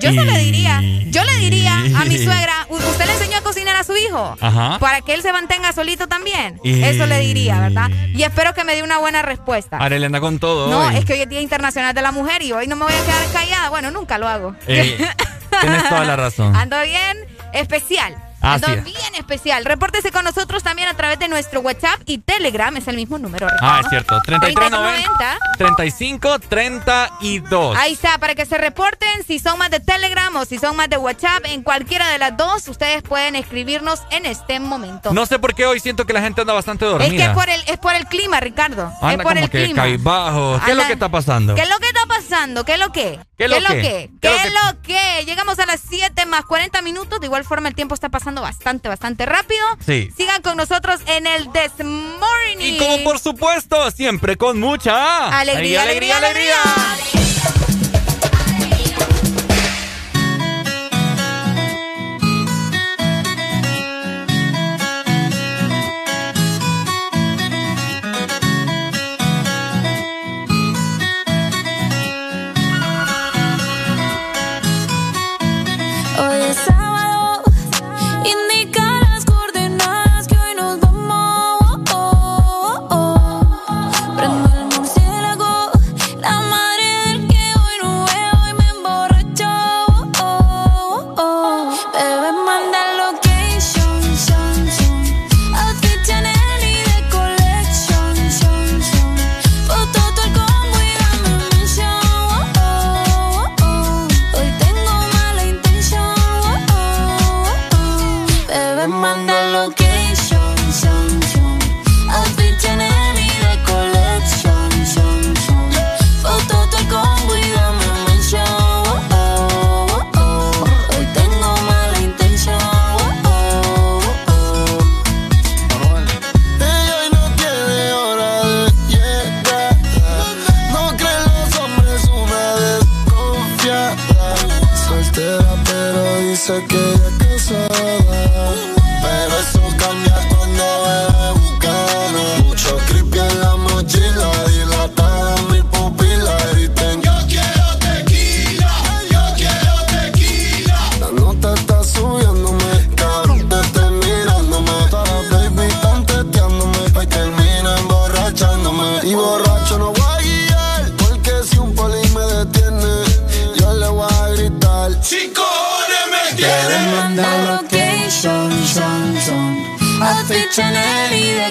[0.00, 0.80] Yo se le diría,
[1.10, 4.36] yo le diría a mi suegra, "U- ¿usted le enseñó a cocinar a su hijo?
[4.40, 4.78] Ajá.
[4.80, 6.58] Para que él se mantenga solito también.
[6.64, 7.90] Y- Eso le diría, ¿verdad?
[8.14, 9.76] Y espero que me dé una buena respuesta.
[9.78, 10.96] Arely anda con todo No, hoy.
[10.96, 13.04] es que hoy es Día Internacional de la Mujer y hoy no me voy a
[13.04, 13.68] quedar callada.
[13.70, 14.56] Bueno, nunca lo hago.
[14.66, 14.96] Eh,
[15.60, 16.56] tienes toda la razón.
[16.56, 17.18] Ando bien
[17.52, 18.16] especial.
[18.44, 18.84] Así es.
[18.84, 19.64] bien especial.
[19.64, 22.76] Repórtese con nosotros también a través de nuestro WhatsApp y Telegram.
[22.76, 23.46] Es el mismo número.
[23.46, 23.80] Ah, Ricardo.
[23.80, 24.20] es cierto.
[24.24, 25.58] 3390 3390.
[25.58, 27.76] 35 32.
[27.78, 30.88] Ahí está, para que se reporten si son más de Telegram o si son más
[30.88, 31.44] de WhatsApp.
[31.46, 35.12] En cualquiera de las dos, ustedes pueden escribirnos en este momento.
[35.12, 37.08] No sé por qué hoy siento que la gente anda bastante dormida.
[37.08, 38.92] es que es por el, es por el clima, Ricardo.
[39.02, 39.84] es por como el que clima.
[39.84, 41.54] ¿Qué es lo que está pasando?
[41.54, 42.64] ¿Qué es lo que está pasando?
[42.64, 43.20] ¿Qué es lo que?
[43.36, 43.82] ¿Qué es lo es lo que?
[43.82, 45.24] ¿Qué ¿Qué es es lo que?
[45.26, 47.20] Llegamos a las 7 más 40 minutos.
[47.20, 49.64] De igual forma, el tiempo está pasando bastante, bastante rápido.
[49.84, 50.10] Sí.
[50.16, 52.58] Sigan con nosotros en el This Morning.
[52.58, 57.23] Y como por supuesto, siempre con mucha Alegría, alegría, alegría.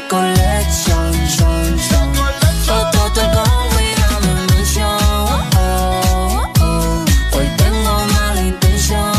[0.10, 2.14] Collection, son, son.
[2.66, 4.98] Foto te combo y dame mention.
[7.34, 9.12] Hoy tengo mala intención.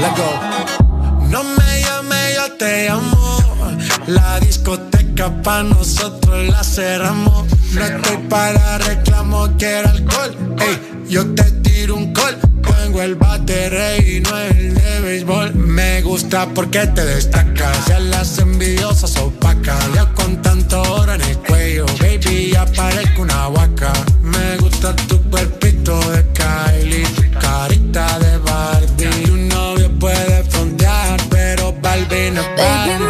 [0.00, 0.30] Let go.
[1.30, 3.38] No me llame, yo te amo.
[4.06, 7.46] La discoteca pa' nosotros la cerramos.
[7.72, 10.36] No estoy para reclamo, quiero alcohol.
[10.60, 12.45] Ey, yo te tiro un call.
[12.96, 15.54] Tengo el bate y no el de béisbol.
[15.54, 17.88] Me gusta porque te destacas.
[17.88, 19.76] Ya las envidiosas opacas.
[19.94, 23.92] Ya con tanto oro en el cuello, baby, ya parezco una vaca.
[24.22, 29.24] Me gusta tu cuerpito de Kylie, tu carita de Barbie.
[29.26, 33.05] Tu novio puede frontear, pero Barbie no es Barbie.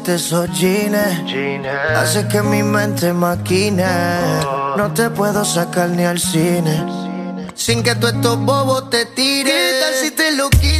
[0.00, 0.48] pusiste esos.
[1.96, 3.84] Hace que mi mente maquine.
[4.46, 4.74] Oh.
[4.76, 6.84] No te puedo sacar ni al cine.
[7.54, 9.52] Sin que tú estos bobos te tires.
[9.52, 10.79] ¿Qué tal si te lo quites?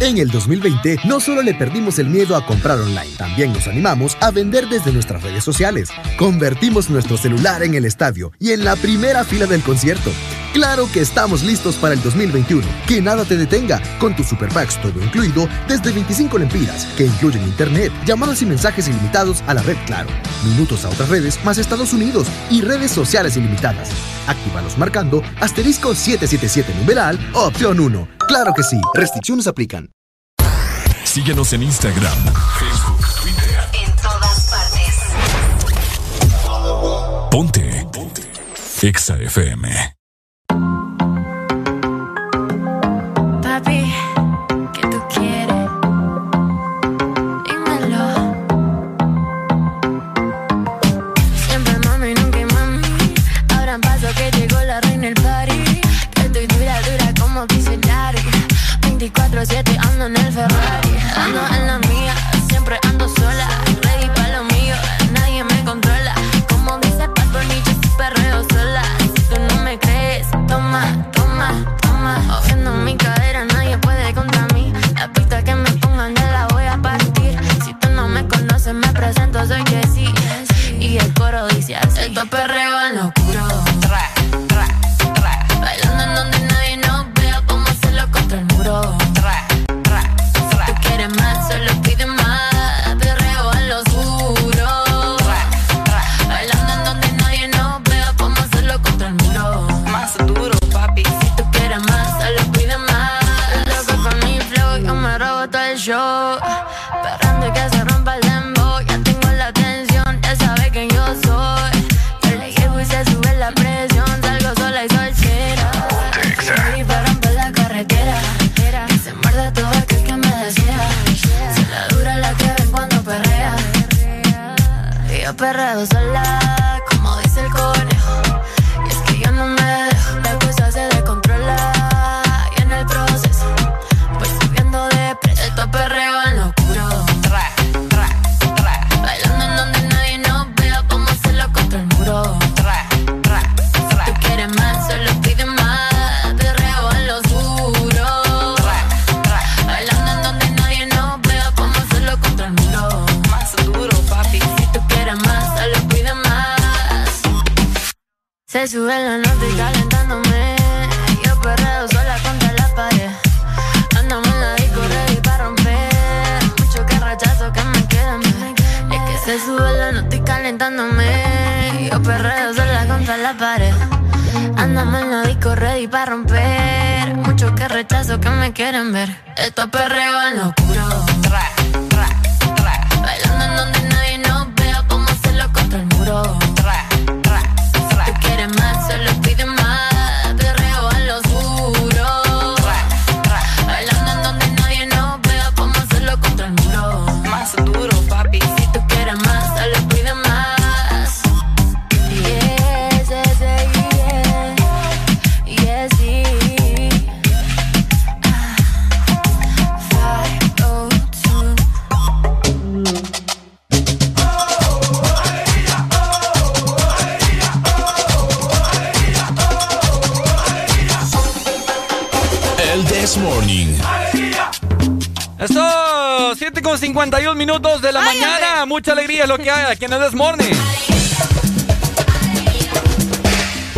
[0.00, 4.16] En el 2020 no solo le perdimos el miedo a comprar online, también nos animamos
[4.20, 5.90] a vender desde nuestras redes sociales.
[6.16, 10.10] Convertimos nuestro celular en el estadio y en la primera fila del concierto.
[10.54, 12.66] Claro que estamos listos para el 2021.
[12.88, 17.92] Que nada te detenga con tu Super todo incluido desde 25 lempiras, que incluyen internet,
[18.06, 20.08] llamadas y mensajes ilimitados a la red Claro,
[20.44, 23.90] minutos a otras redes más Estados Unidos y redes sociales ilimitadas.
[24.26, 28.19] Actívalos marcando asterisco 777 numeral opción 1.
[28.30, 29.90] Claro que sí, restricciones aplican.
[31.02, 32.16] Síguenos en Instagram,
[32.60, 33.58] Facebook, Twitter.
[33.84, 34.94] En todas partes.
[37.32, 37.88] Ponte.
[37.92, 38.22] Ponte.
[38.82, 39.89] Exa FM.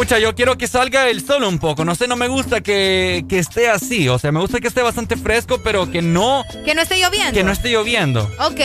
[0.02, 1.84] Pucha, yo quiero que salga el sol un poco.
[1.84, 4.08] No sé, no me gusta que, que esté así.
[4.08, 7.32] O sea, me gusta que esté bastante fresco, pero que no, Que no esté lloviendo.
[7.32, 8.22] que no esté lloviendo.
[8.40, 8.60] Ok,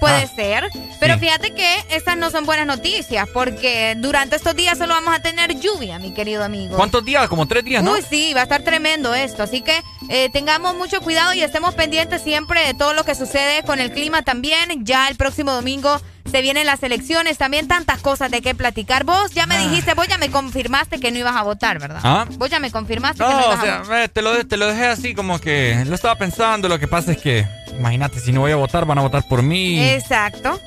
[0.00, 0.68] puede Ah, ser.
[1.00, 1.20] Pero sí.
[1.20, 5.58] fíjate que estas no son buenas noticias porque durante estos días solo vamos a tener
[5.58, 6.76] lluvia, mi querido amigo.
[6.76, 7.26] ¿Cuántos días?
[7.26, 7.92] Como tres días, ¿no?
[7.92, 9.42] Uy, sí, va a estar tremendo esto.
[9.42, 13.62] Así que eh, tengamos mucho cuidado y estemos pendientes siempre de todo lo que sucede
[13.62, 14.84] con el clima también.
[14.84, 16.02] Ya el próximo domingo
[16.32, 19.04] se vienen las elecciones, también tantas cosas de qué platicar.
[19.04, 22.00] Vos ya me dijiste, vos ya me confirmaste que no ibas a votar, ¿verdad?
[22.02, 22.26] Ah.
[22.38, 24.08] Vos ya me confirmaste que no No, ibas o a votar.
[24.08, 26.68] te lo, te lo dejé así como que lo estaba pensando.
[26.68, 27.46] Lo que pasa es que,
[27.78, 29.78] imagínate, si no voy a votar, van a votar por mí.
[29.80, 30.58] Exacto.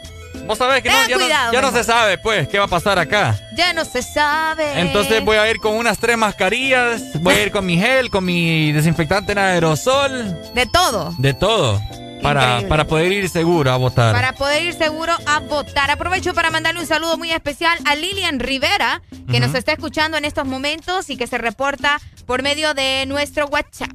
[0.47, 2.99] Vos sabés que no, ya, no, ya no se sabe, pues, qué va a pasar
[2.99, 3.35] acá.
[3.57, 4.79] Ya no se sabe.
[4.79, 8.23] Entonces voy a ir con unas tres mascarillas, voy a ir con mi gel, con
[8.25, 11.15] mi desinfectante en aerosol, De todo.
[11.17, 11.81] de todo,
[12.25, 14.13] para, para poder ir seguro a votar.
[14.13, 15.91] Para poder ir seguro a votar.
[15.91, 20.25] Aprovecho para mandarle un saludo muy especial a Lilian Rivera, que nos está escuchando en
[20.25, 23.91] estos momentos y que se reporta por medio de nuestro WhatsApp.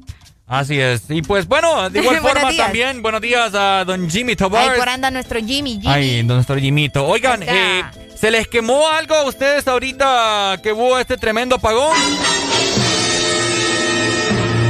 [0.47, 1.03] Así es.
[1.09, 2.65] Y pues bueno, de igual forma días.
[2.65, 4.71] también, buenos días a don Jimmy Tobar.
[4.71, 5.79] Ahí por anda nuestro Jimmy.
[5.81, 5.87] Jimmy.
[5.87, 7.05] Ay, nuestro Jimito.
[7.05, 7.83] Oigan, Ahí eh,
[8.15, 11.97] ¿se les quemó algo a ustedes ahorita que hubo este tremendo apagón?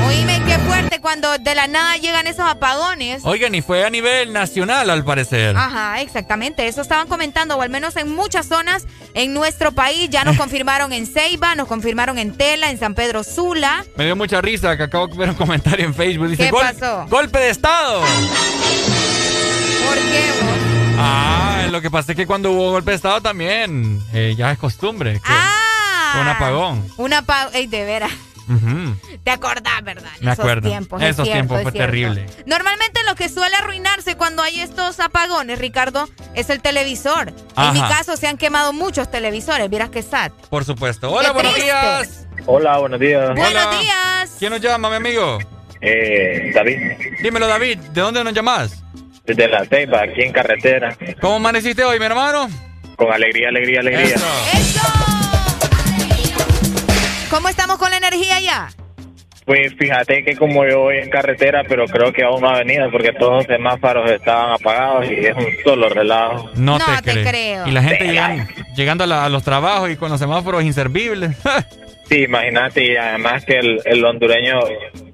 [0.08, 0.41] Oíme,
[1.00, 3.22] cuando de la nada llegan esos apagones.
[3.24, 5.56] Oigan, y fue a nivel nacional al parecer.
[5.56, 6.68] Ajá, exactamente.
[6.68, 10.10] Eso estaban comentando, o al menos en muchas zonas en nuestro país.
[10.10, 13.86] Ya nos confirmaron en Ceiba, nos confirmaron en Tela, en San Pedro Sula.
[13.96, 16.28] Me dio mucha risa que acabo de ver un comentario en Facebook.
[16.30, 17.06] Dice, ¿Qué "Gol- pasó?
[17.10, 18.02] Golpe de Estado.
[18.02, 20.96] ¿Por qué vos?
[20.98, 24.58] Ah, lo que pasa es que cuando hubo golpe de Estado también eh, ya es
[24.60, 25.14] costumbre.
[25.14, 25.58] Que, Ah.
[26.22, 26.86] Un apagón.
[26.98, 27.56] Un apagón.
[27.56, 28.12] Ey, de veras.
[29.24, 30.10] ¿Te acordás, verdad?
[30.20, 30.70] Me Esos acuerdo.
[30.70, 32.26] tiempos, es Esos cierto, tiempos fue terrible.
[32.46, 37.34] Normalmente lo que suele arruinarse cuando hay estos apagones, Ricardo, es el televisor.
[37.58, 40.32] En mi caso se han quemado muchos televisores, vieras que sad.
[40.50, 41.12] Por supuesto.
[41.12, 41.72] Hola, Qué buenos triste.
[41.72, 42.28] días.
[42.46, 43.30] Hola, buenos días.
[43.36, 44.36] Buenos días.
[44.40, 45.38] ¿Quién nos llama, mi amigo?
[45.82, 46.78] Eh, David,
[47.22, 47.78] Dímelo, David.
[47.80, 48.84] ¿De dónde nos llamas?
[49.26, 50.98] desde La Ceiba, aquí en carretera.
[51.22, 52.50] ¿Cómo amaneciste hoy, mi hermano?
[52.98, 54.16] Con alegría, alegría, alegría.
[57.32, 58.70] ¿Cómo estamos con la energía ya?
[59.46, 62.90] Pues fíjate que como yo voy en carretera, pero creo que aún no ha venido
[62.92, 66.52] porque todos los semáforos estaban apagados y es un solo relajo.
[66.56, 67.68] No, No te, te creo.
[67.68, 71.36] Y la gente llegan- llegando a, la- a los trabajos y con los semáforos inservibles.
[72.10, 74.60] Sí, imagínate, y además que el, el hondureño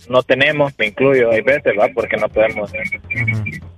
[0.10, 1.90] no tenemos, me incluyo, hay veces, ¿va?
[1.94, 2.72] Porque no podemos.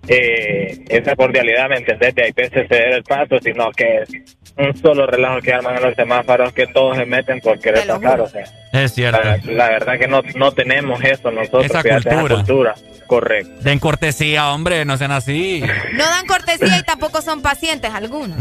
[0.10, 2.16] Eh, esa cordialidad, ¿me entendés?
[2.16, 4.10] De hay veces ceder el paso, sino que es
[4.58, 8.20] un solo relajo que arman en los semáforos que todos se meten por querer pasar,
[8.22, 8.44] o sea.
[8.74, 9.22] es cierto.
[9.24, 12.36] La, la verdad que no, no tenemos eso nosotros, Esa fíjate, cultura.
[12.36, 12.76] cultura.
[13.08, 13.52] Correcto.
[13.62, 15.64] Den cortesía, hombre, no sean así.
[15.94, 18.38] No dan cortesía y tampoco son pacientes algunos.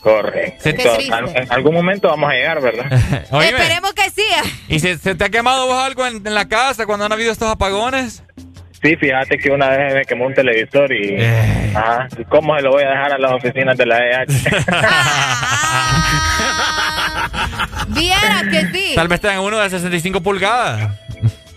[0.00, 0.70] Correcto.
[0.70, 2.86] Entonces, en algún momento vamos a llegar, ¿verdad?
[3.42, 4.22] Esperemos que sí.
[4.68, 7.30] ¿y se, se te ha quemado vos algo en, en la casa cuando han habido
[7.32, 8.22] estos apagones?
[8.82, 11.16] Sí, fíjate que una vez me quemó un televisor y...
[11.18, 11.72] Eh.
[11.74, 12.08] Ajá.
[12.18, 14.26] ¿Y ¿Cómo se lo voy a dejar a las oficinas de la EH?
[17.88, 18.92] Viera que sí.
[18.94, 20.90] Tal vez tengan uno de 65 pulgadas.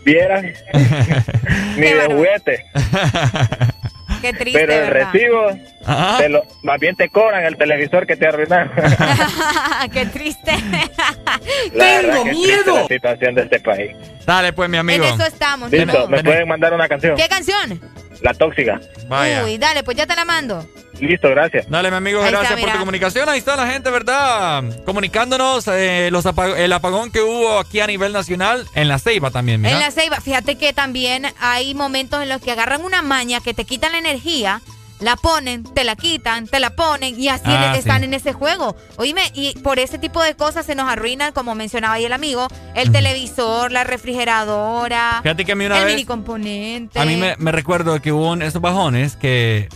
[0.04, 0.52] ¿Vieran?
[1.76, 2.66] Ni de juguete.
[4.22, 5.12] Qué triste, Pero el ¿verdad?
[5.14, 5.48] recibo,
[5.86, 6.18] Ajá.
[6.18, 8.72] te lo- más bien te cobran el televisor que te arruinaron.
[9.94, 10.52] Qué triste.
[11.74, 13.96] La que es triste la situación de este país.
[14.26, 15.06] Dale, pues, mi amigo.
[15.06, 15.72] En eso estamos.
[15.72, 16.08] Listo.
[16.08, 17.16] ¿me pueden mandar una canción?
[17.16, 17.80] ¿Qué canción?
[18.22, 18.80] La tóxica.
[19.08, 19.44] Vaya.
[19.46, 20.66] Uy, dale, pues ya te la mando.
[21.00, 21.70] Listo, gracias.
[21.70, 23.30] Dale, mi amigo, Ahí está, gracias por tu comunicación.
[23.30, 24.64] Ahí está la gente, ¿verdad?
[24.86, 29.32] Comunicándonos eh, los apag- el apagón que hubo aquí a nivel nacional en la Ceiba
[29.32, 29.74] también, mira.
[29.74, 33.54] En la ceiba, fíjate que también hay momentos en los que agarran una maña que
[33.54, 34.62] te quitan la energía,
[35.00, 38.06] la ponen, te la quitan, te la ponen y así Ah, están sí.
[38.06, 38.76] en ese juego.
[38.98, 42.48] Oíme, y por ese tipo de cosas se nos arruinan, como mencionaba ahí el amigo,
[42.76, 47.00] el televisor, la refrigeradora, Fíjate que a mí una el vez- mini componente.
[47.00, 49.70] A mí me, recuerdo que hubo un- esos bajones que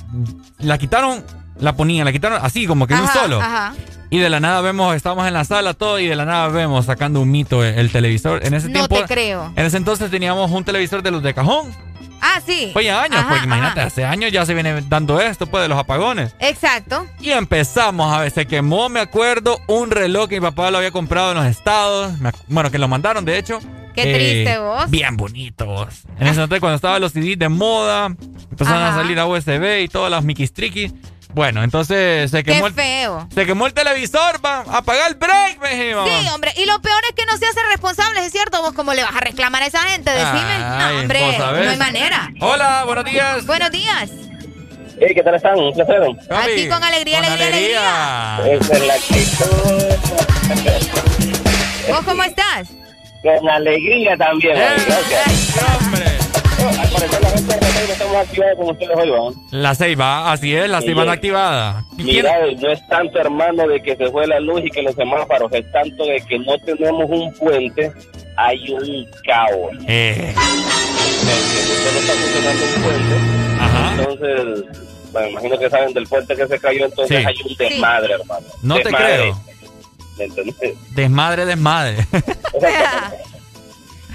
[0.59, 1.23] la quitaron,
[1.59, 3.41] la ponían, la quitaron así, como que de un solo.
[3.41, 3.73] Ajá.
[4.09, 6.85] Y de la nada vemos, estamos en la sala todo y de la nada vemos
[6.85, 8.45] sacando un mito el, el televisor.
[8.45, 9.51] En ese No tiempo, te creo.
[9.55, 11.73] en ese entonces teníamos un televisor de los de cajón.
[12.25, 12.69] Ah, sí.
[12.71, 13.87] Fue ya años, Ajá, pues imagínate, ajá.
[13.87, 16.33] hace años ya se viene dando esto, pues de los apagones.
[16.39, 17.05] Exacto.
[17.19, 20.91] Y empezamos a ver, se quemó, me acuerdo, un reloj que mi papá lo había
[20.91, 22.13] comprado en los estados.
[22.47, 23.59] bueno, que lo mandaron, de hecho.
[23.93, 24.89] Qué triste, vos.
[24.89, 26.03] Bien bonito, vos.
[26.19, 28.07] En ese entonces, cuando estaban los CDs de moda,
[28.51, 30.91] empezaron a salir a USB y todas las Mickey Tricky.
[31.33, 33.27] Bueno, entonces se quemó, Qué el, feo.
[33.33, 36.07] se quemó el televisor, va, apagar el break, me dijimos.
[36.07, 36.53] Sí, hombre.
[36.57, 38.61] Y lo peor es que no se hacen responsables, ¿es cierto?
[38.61, 40.11] ¿Vos cómo le vas a reclamar a esa gente?
[40.11, 40.31] Decime.
[40.31, 42.31] Ay, no, hombre, no hay manera.
[42.39, 43.45] Hola, buenos días.
[43.47, 44.11] Buenos días.
[44.99, 45.57] Hey, ¿qué tal están?
[45.57, 46.03] Un placer.
[46.29, 48.59] Aquí con alegría, Con alegría, alegría.
[48.59, 49.93] Esa es la actitud.
[51.89, 52.67] ¿Vos cómo estás?
[53.23, 54.55] Con alegría también.
[54.57, 55.63] Eh, gracias.
[55.79, 56.03] hombre.
[56.79, 59.35] Al parecer la gente de Rey no estamos activados como ustedes hoy.
[59.51, 61.83] La Ceiba, así es, la Sí, Ceiba está activada.
[61.97, 64.81] ¿Y quién- Mira, no es tanto, hermano, de que se fue la luz y que
[64.81, 67.91] los semáforos, es tanto de que no tenemos un puente,
[68.37, 69.71] hay un caos.
[69.87, 73.15] Eh, Solo está funcionando un puente.
[73.59, 73.91] Ajá.
[73.97, 74.65] Entonces,
[75.11, 77.25] bueno, imagino que saben del puente que se cayó, entonces Sí.
[77.25, 78.45] hay un desmadre, hermano.
[78.61, 79.37] No te creo.
[80.17, 80.55] ¿Me entendés?
[80.95, 81.97] Desmadre, desmadre.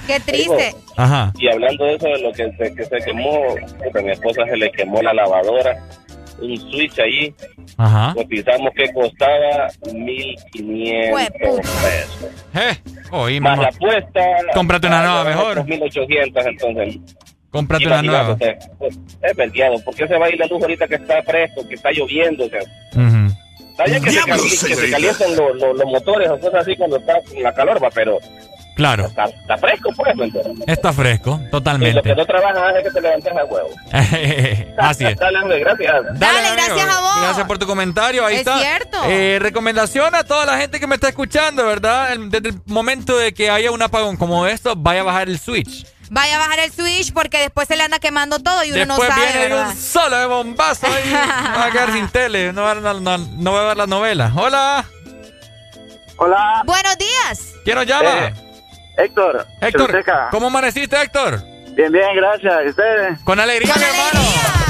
[0.07, 0.75] Qué triste.
[0.97, 1.33] Ajá.
[1.39, 3.45] Y hablando de eso, de lo que se, que se quemó,
[3.95, 5.77] a mi esposa se le quemó la lavadora,
[6.41, 7.35] un switch ahí,
[7.77, 8.15] Ajá.
[8.15, 11.63] cotizamos que costaba 1.500 Jueputa.
[11.63, 12.31] pesos.
[12.55, 12.79] Eh,
[13.11, 13.63] oí, Más mamá.
[13.65, 14.21] la apuesta.
[14.55, 15.59] Cómprate una nueva mejor.
[15.67, 16.97] 1.800, entonces.
[17.51, 18.37] Cómprate una nueva.
[18.79, 19.75] Pues, Es vendiado.
[19.85, 22.47] ¿Por qué se va a ir la luz ahorita que está fresco, que está lloviendo?
[22.47, 22.61] O sea.
[23.79, 26.97] Está bien que, se, que se calienten los, los- los motores o cosas así cuando
[26.97, 28.19] está con la calor, va, pero
[28.75, 30.69] Claro, está, está fresco, pues, ¿me entiendes?
[30.69, 32.01] está fresco, Y lo totalmente.
[32.01, 33.71] que no trabajan hace que te levantes a huevo.
[34.79, 35.17] Así es.
[35.17, 35.93] Dale, hombre, gracias.
[36.17, 36.55] Dale, amigo.
[36.69, 37.21] gracias a vos.
[37.23, 38.25] Gracias por tu comentario.
[38.25, 38.59] Ahí Es está.
[38.61, 38.99] cierto.
[39.09, 42.17] Eh, recomendación a toda la gente que me está escuchando, ¿verdad?
[42.29, 45.85] Desde el momento de que haya un apagón como esto, vaya a bajar el switch.
[46.11, 49.09] Vaya a bajar el switch porque después se le anda quemando todo y uno Después
[49.09, 49.71] no sabe, viene de ¿verdad?
[49.71, 51.13] un solo de bombazo ahí.
[51.13, 52.53] va a quedar sin tele.
[52.53, 54.33] No va, a ver la- no, no va a ver la novela.
[54.35, 54.85] Hola.
[56.17, 56.63] Hola.
[56.65, 57.41] Buenos días.
[57.65, 58.27] ¿Quién nos llama?
[58.27, 58.35] Eh,
[58.99, 59.47] Héctor.
[59.61, 60.29] Héctor, Choluteca.
[60.31, 61.41] ¿cómo amaneciste, Héctor?
[61.77, 62.55] Bien, bien, gracias.
[62.67, 63.21] ¿Y ustedes?
[63.23, 64.68] Con alegría, mi hermano.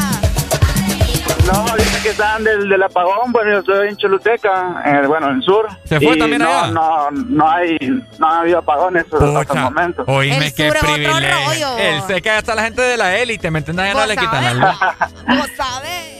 [1.52, 3.32] No, dice que están del, del apagón.
[3.32, 5.66] Bueno, yo estoy en Choluteca, en el- bueno, en el sur.
[5.84, 6.66] ¿Se fue Y también no, allá?
[6.72, 7.76] No, no hay,
[8.18, 10.04] no ha habido apagones hasta el momento.
[10.06, 11.78] Oíme, qué privilegio.
[11.78, 13.86] Él sé que hasta la gente de la élite, ¿me entiendes?
[13.86, 14.78] Ya no le quitan la luz.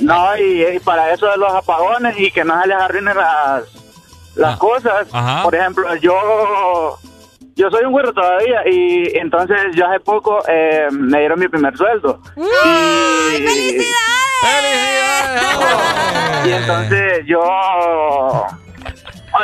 [0.01, 3.65] No, y, y para eso de los apagones y que no se les arruinen las,
[4.37, 5.07] las cosas.
[5.13, 5.43] Ah, ajá.
[5.43, 6.99] Por ejemplo, yo
[7.59, 11.77] yo soy un güero todavía y entonces yo hace poco eh, me dieron mi primer
[11.77, 12.21] sueldo.
[12.37, 13.43] y,
[16.49, 18.47] y entonces yo ah,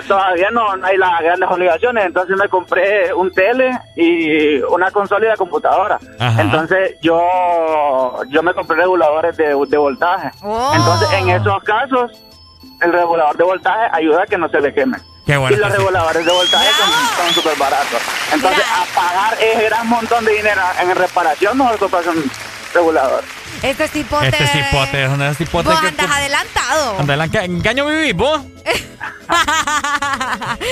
[0.07, 5.27] todavía no, no hay las grandes obligaciones, entonces me compré un tele y una consola
[5.27, 5.99] y la computadora.
[6.21, 6.41] Ajá.
[6.41, 7.21] Entonces yo
[8.29, 10.31] yo me compré reguladores de, de voltaje.
[10.43, 10.73] Oh.
[10.73, 12.13] Entonces en esos casos
[12.81, 14.99] el regulador de voltaje ayuda a que no se le queme.
[15.27, 16.91] Qué bueno y los reguladores de voltaje son-
[17.25, 18.01] son súper baratos.
[18.33, 22.31] Entonces, a pagar ese gran montón de dinero en reparación, mejor compras un
[22.75, 23.25] regulador.
[23.63, 24.29] Este es hipote.
[24.29, 25.69] Este es hipote, ¿dónde es hipote?
[25.71, 26.97] Vos que- andas adelantado.
[26.99, 28.43] ¿en qué- ¿En qué año vivís vos?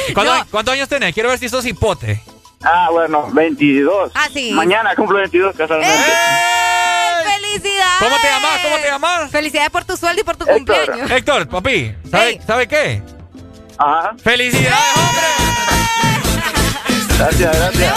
[0.08, 1.14] ¿Y ¿Cuántos, cuántos años tenés?
[1.14, 2.22] Quiero ver si sos hipote.
[2.62, 4.12] Ah, bueno, 22.
[4.14, 4.52] Ah, sí.
[4.52, 5.96] Mañana cumplo 22 casualmente.
[7.24, 7.98] ¡Felicidades!
[7.98, 8.50] ¿Cómo te llamas?
[8.62, 9.30] ¿Cómo te llamas?
[9.30, 11.10] Felicidades por tu sueldo y por tu cumpleaños.
[11.10, 13.02] Héctor, papi, ¿sabe, ¿sabe qué?
[13.84, 14.14] Ajá.
[14.22, 15.26] ¡Felicidades, hombre!
[17.18, 17.94] Gracias, gracias.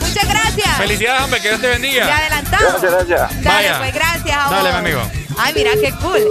[0.00, 0.76] Muchas gracias.
[0.78, 2.06] Felicidades, hombre, que Dios te bendiga.
[2.06, 2.64] Ya adelantado.
[2.70, 3.44] Gracias, gracias.
[3.44, 3.78] Dale, Vaya.
[3.78, 5.02] pues gracias a Dale, mi amigo.
[5.38, 6.26] Ay, mira, qué cool.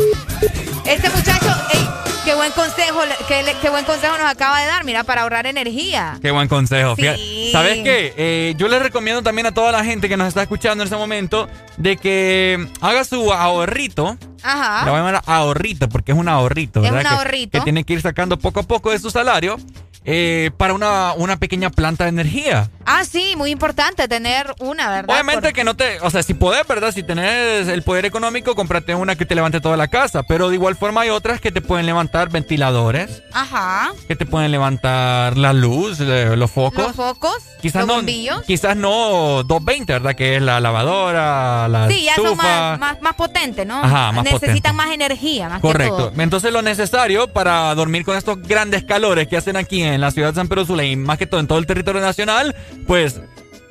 [0.85, 1.89] Este muchacho, ey,
[2.25, 6.17] qué buen consejo, qué, buen consejo nos acaba de dar, mira, para ahorrar energía.
[6.21, 6.95] Qué buen consejo.
[6.97, 7.03] Sí.
[7.03, 8.13] Fíjate, ¿Sabes qué?
[8.17, 10.97] Eh, yo les recomiendo también a toda la gente que nos está escuchando en este
[10.97, 11.47] momento
[11.77, 14.17] de que haga su ahorrito.
[14.43, 14.85] Ajá.
[14.85, 16.85] Le voy a llamar ahorrito porque es un ahorrito, Ah.
[16.87, 17.11] Es ¿verdad?
[17.11, 17.57] un Que- ahorrito.
[17.59, 19.57] Que, tiene que ir sacando poco a poco de su salario
[20.05, 22.71] eh, para una, una pequeña planta de energía.
[22.85, 25.09] Ah, sí, muy importante tener una, ¿verdad?
[25.13, 26.91] Obviamente que no te, o sea, si podés, ¿verdad?
[26.93, 30.55] Si tenés el poder económico, cómprate una que te levante toda la casa, pero de
[30.55, 33.91] igual forma hay otras que te pueden levantar ventiladores, Ajá.
[34.07, 36.87] que te pueden levantar la luz, eh, los focos.
[36.87, 38.41] Los focos, Quizás los no, bombillos.
[38.43, 40.15] quizás no 220, ¿verdad?
[40.15, 42.29] Que es la lavadora, la Sí, ya estufa.
[42.29, 43.83] son más, más, más potentes, ¿no?
[43.83, 46.09] Ajá, más Necesitan más energía, más que Correcto.
[46.09, 46.21] todo.
[46.21, 50.29] Entonces lo necesario para dormir con estos grandes calores que hacen aquí en la ciudad
[50.29, 52.55] de San Pedro Sula y más que todo en todo el territorio nacional,
[52.87, 53.21] pues,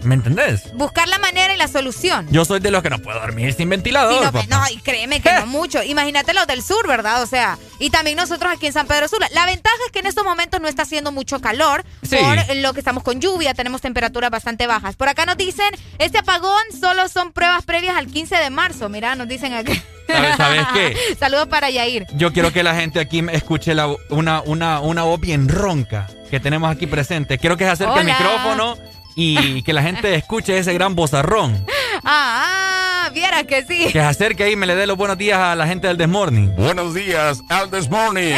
[0.08, 0.72] ¿me entendés?
[0.74, 2.26] Buscar la manera y la solución.
[2.30, 4.14] Yo soy de los que no puedo dormir sin ventilador.
[4.22, 4.46] Y no, papá.
[4.48, 5.82] no, y créeme que no mucho.
[5.82, 7.22] Imagínate los del sur, ¿verdad?
[7.22, 9.28] O sea, y también nosotros aquí en San Pedro Sula.
[9.32, 12.16] La ventaja es que en estos momentos no está haciendo mucho calor Sí.
[12.16, 14.96] por lo que estamos con lluvia, tenemos temperaturas bastante bajas.
[14.96, 15.68] Por acá nos dicen,
[15.98, 18.88] este apagón solo son pruebas previas al 15 de marzo.
[18.88, 19.72] Mira, nos dicen acá.
[20.06, 20.96] ¿Sabes, sabes qué?
[21.20, 22.06] Saludos para Yair.
[22.14, 26.08] Yo quiero que la gente aquí me escuche la- una, una, una voz bien ronca
[26.30, 27.36] que tenemos aquí presente.
[27.38, 28.78] Quiero que se acerque el micrófono
[29.18, 31.66] y que la gente escuche ese gran bozarrón.
[32.04, 33.86] Ah, ah, viera que sí.
[33.86, 35.96] Que se acerque ahí y me le dé los buenos días a la gente del
[35.96, 36.54] Desmorning.
[36.54, 38.32] Buenos días al This Morning.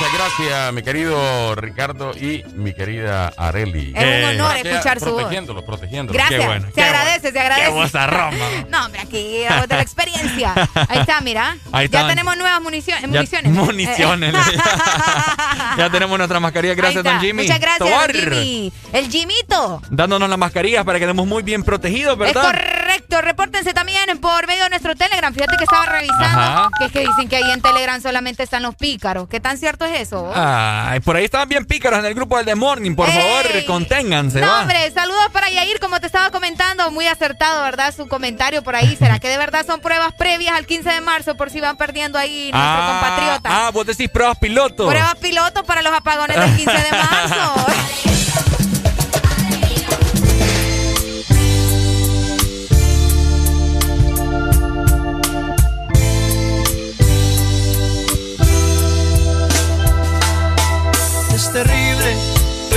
[0.00, 3.92] Gracias, gracias, mi querido Ricardo y mi querida Areli.
[3.94, 5.14] Es un Eh, honor escuchar su voz.
[5.16, 6.18] Protegiéndolo, protegiéndolo.
[6.18, 6.64] Gracias.
[6.74, 7.66] se agradece, se agradece.
[7.66, 8.34] Qué vozarrón,
[8.70, 10.54] No, hombre, aquí la voz de la experiencia.
[10.88, 11.56] Ahí está, mira.
[11.72, 12.08] Ahí ya está.
[12.08, 13.02] tenemos nuevas municiones.
[13.02, 13.52] Ya- municiones.
[13.52, 14.34] municiones.
[15.76, 16.74] ya tenemos nuestra mascarilla.
[16.74, 17.42] Gracias, don Jimmy.
[17.42, 18.12] Muchas gracias, Tobar.
[18.12, 18.72] don Jimmy.
[18.94, 19.82] El Jimito.
[19.90, 22.42] Dándonos las mascarillas para que muy bien protegidos, Es ¿verdad?
[22.42, 23.20] correcto.
[23.20, 25.32] Repórtense también por medio de nuestro Telegram.
[25.34, 26.24] Fíjate que estaba revisando.
[26.24, 26.70] Ajá.
[26.78, 29.28] Que es que dicen que ahí en Telegram solamente están los pícaros.
[29.28, 30.30] ¿Qué tan cierto es eso?
[30.34, 32.94] Ay, por ahí estaban bien pícaros en el grupo del The Morning.
[32.94, 34.60] Por favor, conténganse, No, va.
[34.60, 37.94] hombre, saludos para Yair, como te estaba comentando, muy acertado, ¿verdad?
[37.94, 38.96] Su comentario por ahí.
[38.96, 42.18] ¿Será que de verdad son pruebas previas al 15 de marzo por si van perdiendo
[42.18, 43.66] ahí nuestro ah, compatriota?
[43.66, 44.88] ah, vos decís pruebas piloto.
[44.88, 47.66] Pruebas piloto para los apagones del 15 de marzo.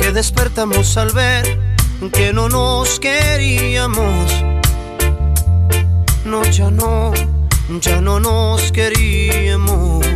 [0.00, 1.44] que despertamos al ver
[2.12, 4.32] que no nos queríamos.
[6.24, 7.12] No, ya no,
[7.80, 10.06] ya no nos queríamos.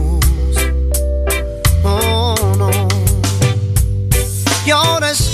[1.84, 2.70] Oh, no.
[4.64, 5.33] Y ahora estás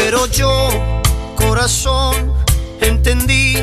[0.00, 0.68] Pero yo,
[1.34, 2.32] corazón,
[2.80, 3.56] entendí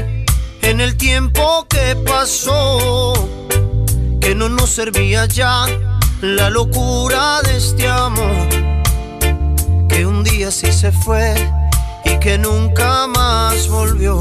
[0.62, 3.14] en el tiempo que pasó
[4.20, 5.66] que no nos servía ya
[6.22, 8.50] la locura de este amor,
[9.88, 11.34] que un día sí se fue
[12.04, 14.20] y que nunca más volvió,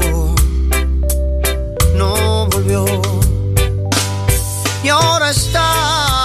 [1.95, 2.85] no volvió.
[4.83, 6.24] Y ahora estás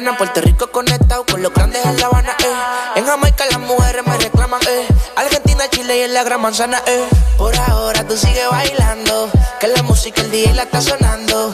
[0.00, 2.98] En Puerto Rico conectado con los grandes en La Habana, eh.
[2.98, 4.88] En Jamaica las mujeres me reclaman, eh.
[5.14, 7.06] Argentina, Chile y en la Gran Manzana, eh.
[7.36, 9.30] Por ahora tú sigues bailando.
[9.60, 11.52] Que la música el día la está sonando.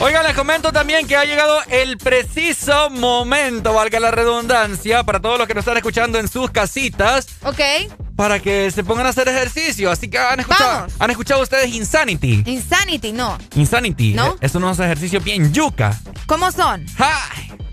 [0.00, 5.38] Oiga, les comento también que ha llegado el preciso momento, valga la redundancia, para todos
[5.38, 7.28] los que nos están escuchando en sus casitas.
[7.42, 7.60] Ok.
[8.20, 9.90] Para que se pongan a hacer ejercicio.
[9.90, 10.92] Así que han escuchado, Vamos.
[10.98, 12.42] han escuchado ustedes Insanity.
[12.44, 13.38] Insanity, no.
[13.54, 14.12] Insanity.
[14.12, 14.32] ¿No?
[14.34, 15.98] eh, Es unos ejercicios bien yuca.
[16.26, 16.84] ¿Cómo son?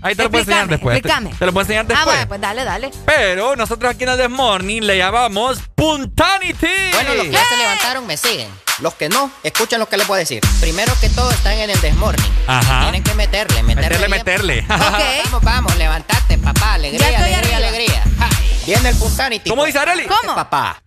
[0.00, 0.96] Ahí te lo puedo enseñar después.
[0.96, 1.34] explícame.
[1.38, 2.06] Te lo puedo enseñar Ah, después.
[2.06, 2.90] bueno, pues dale, dale.
[3.04, 6.66] Pero nosotros aquí en el This Morning le llamamos Puntanity.
[6.94, 8.48] Bueno, los que ya se levantaron me siguen.
[8.80, 10.40] Los que no, escuchen lo que les voy a decir.
[10.60, 12.32] Primero que todo están en el desmorning.
[12.46, 12.82] Ajá.
[12.84, 14.08] Tienen que meterle, meterle.
[14.08, 14.66] Meterle, bien.
[14.68, 15.24] meterle.
[15.26, 16.74] Vamos, vamos, levantate, papá.
[16.74, 17.56] Alegría, alegría, arriba.
[17.56, 18.02] alegría.
[18.18, 18.28] Ja.
[18.68, 19.48] Viene el puntanity.
[19.48, 20.04] ¿Cómo dice Arely?
[20.06, 20.34] ¿Cómo?
[20.34, 20.82] Papá.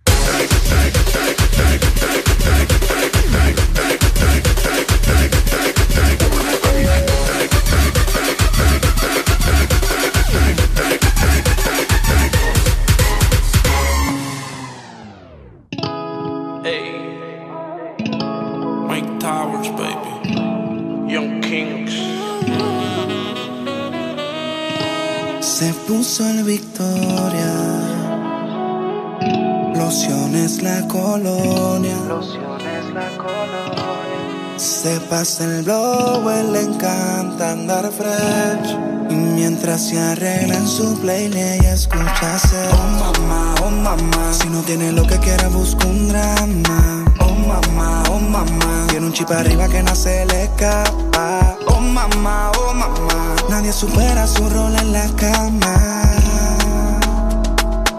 [30.93, 34.57] Lociones la colonia.
[34.57, 38.75] Se pasa el blow, él le encanta andar fresh.
[39.09, 44.33] Y mientras se arregla en su playlist, ella escucha hacer Oh mamá, oh mamá.
[44.33, 47.05] Si no tiene lo que quiera, busca un drama.
[47.19, 48.87] Oh mamá, oh mamá.
[48.89, 51.57] Tiene un chip arriba que no se le escapa.
[51.67, 53.35] Oh mamá, oh mamá.
[53.49, 55.90] Nadie supera su rol en la cama.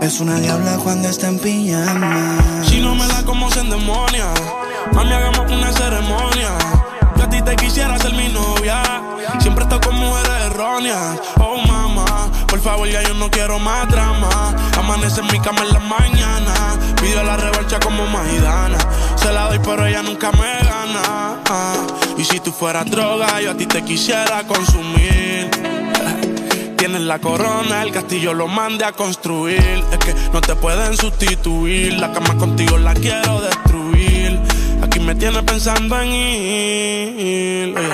[0.02, 2.36] Es una diabla cuando está en pijama.
[2.64, 4.26] Si no me da como se endemonia,
[4.92, 6.50] mami, hagamos una ceremonia.
[7.16, 8.82] Yo a ti te quisiera ser mi novia.
[9.40, 11.20] Siempre estoy con mujeres erróneas.
[11.38, 14.28] Oh, mamá, por favor, ya yo no quiero más drama.
[14.76, 16.54] Amanece en mi cama en la mañana.
[17.00, 18.78] Pido la revancha como Maidana.
[19.16, 21.38] Se la doy, pero ella nunca me gana.
[21.48, 21.86] Ah,
[22.18, 25.11] Y si tú fueras droga, yo a ti te quisiera consumir.
[26.82, 29.84] Tienes la corona, el castillo lo mande a construir.
[29.92, 31.92] Es que no te pueden sustituir.
[31.92, 34.40] La cama contigo la quiero destruir.
[34.82, 37.78] Aquí me tienes pensando en ir.
[37.78, 37.88] Oye.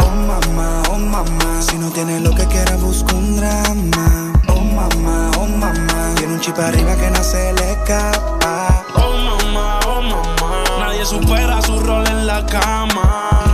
[0.00, 1.62] Oh mamá, oh mamá.
[1.62, 4.32] Si no tiene lo que quiera, busca un drama.
[4.48, 6.14] Oh mamá, oh mamá.
[6.16, 8.84] Tiene un chip arriba que no se le escapa.
[8.96, 10.64] Oh mamá, oh mamá.
[10.80, 13.45] Nadie supera su rol en la cama.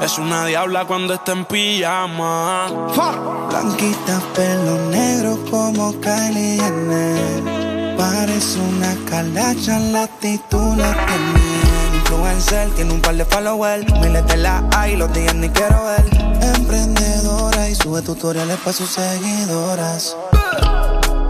[0.00, 2.68] Es una diabla cuando está en pijama.
[3.50, 7.96] Blanquita, pelo negro como Kylie Jenner.
[7.96, 11.96] Parece una calacha, la actitud la tiene.
[11.96, 13.92] Influencer, tiene un par de followers.
[14.00, 16.06] Miles de la hay, los días ni quiero ver.
[16.56, 20.16] Emprendedora y sube tutoriales para sus seguidoras.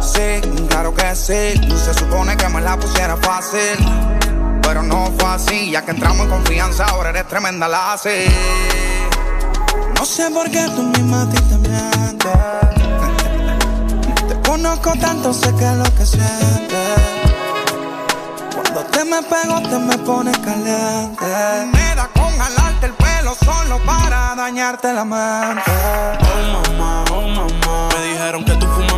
[0.01, 1.55] sí, claro que sí.
[1.85, 4.08] Se supone que me la pusiera fácil.
[4.69, 8.27] Pero no fue así, ya que entramos en confianza, ahora eres tremenda la así.
[9.97, 11.57] No sé por qué tú misma a ti te.
[14.29, 16.99] Te conozco tanto, sé que es lo que sientes.
[18.55, 21.25] Cuando te me pego, te me pones caliente.
[21.73, 25.73] Me da con jalarte el pelo solo para dañarte la mente.
[26.21, 27.89] Oh mamá, oh mamá.
[27.95, 28.98] Me dijeron que tú fumas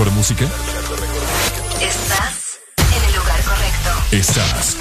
[0.00, 0.44] Mejor música?
[1.78, 3.90] Estás en el lugar correcto.
[4.12, 4.76] Estás.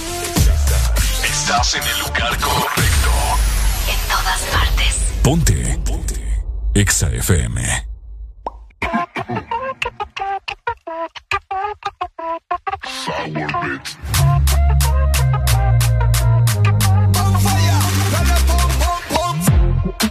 [1.24, 3.12] Estás en el lugar correcto.
[3.90, 4.96] En todas partes.
[5.22, 5.80] Ponte.
[5.84, 6.44] Ponte.
[6.74, 7.88] Exa FM.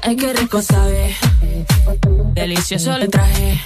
[0.02, 1.16] Ay, qué rico sabe.
[2.34, 3.58] Delicioso le traje.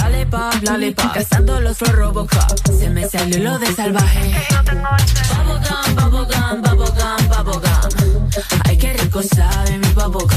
[0.00, 1.12] Dale pop, dale pop.
[1.12, 2.68] Cazando los flow Robocop.
[2.78, 4.32] Se me salió lo de salvaje.
[4.64, 8.30] Bubblegum, bubblegum, bubblegum, bubblegum.
[8.64, 10.28] Ay, qué rico sabe mi bubblegum.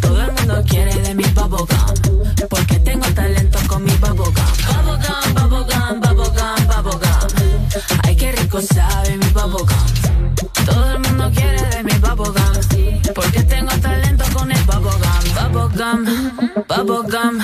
[0.00, 1.68] Todo el mundo quiere de mi bubblegum.
[2.48, 4.34] Porque tengo talento con mi bubblegum.
[4.84, 8.02] Bubblegum, bubblegum, bubblegum, bubblegum.
[8.04, 9.68] Ay, qué rico sabe mi bubblegum.
[10.64, 11.89] Todo el mundo quiere de mi
[15.70, 16.04] bubblegum.
[16.68, 17.38] Bubblegum.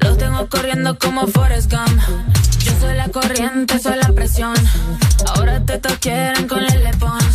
[0.00, 2.00] Los tengo corriendo como Forrest Gump.
[2.60, 4.54] Yo soy la corriente, soy la presión.
[5.34, 7.27] Ahora te quieren con el Lepons.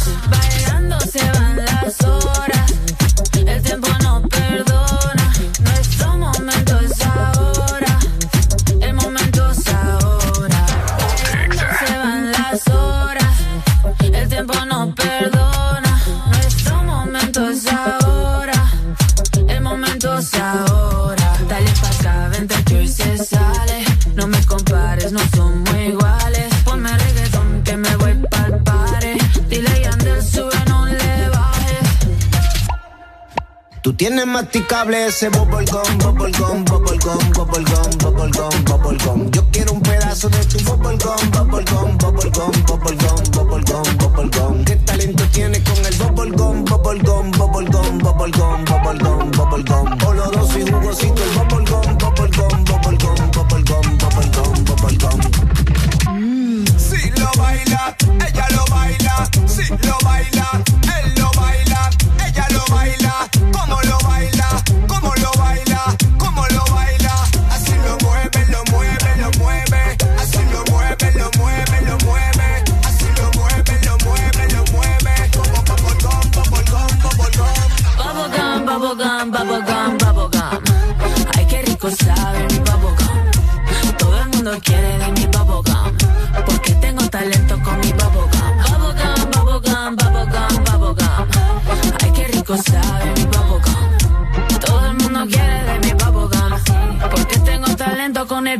[33.94, 39.32] Tú tienes masticable ese bubblegum, bubblegum, bubblegum, bubblegum, bubblegum, bubblegum.
[39.32, 44.66] Yo quiero un pedazo de tu bubblegum, bubblegum, bubblegum, bubblegum, bubblegum, bubblegum.
[44.66, 50.08] ¿Qué talento tienes con el bubblegum, bubblegum, bubblegum, bubblegum, bubblegum, bubblegum?
[50.08, 51.93] Oloroso y jugosito el bubblegum,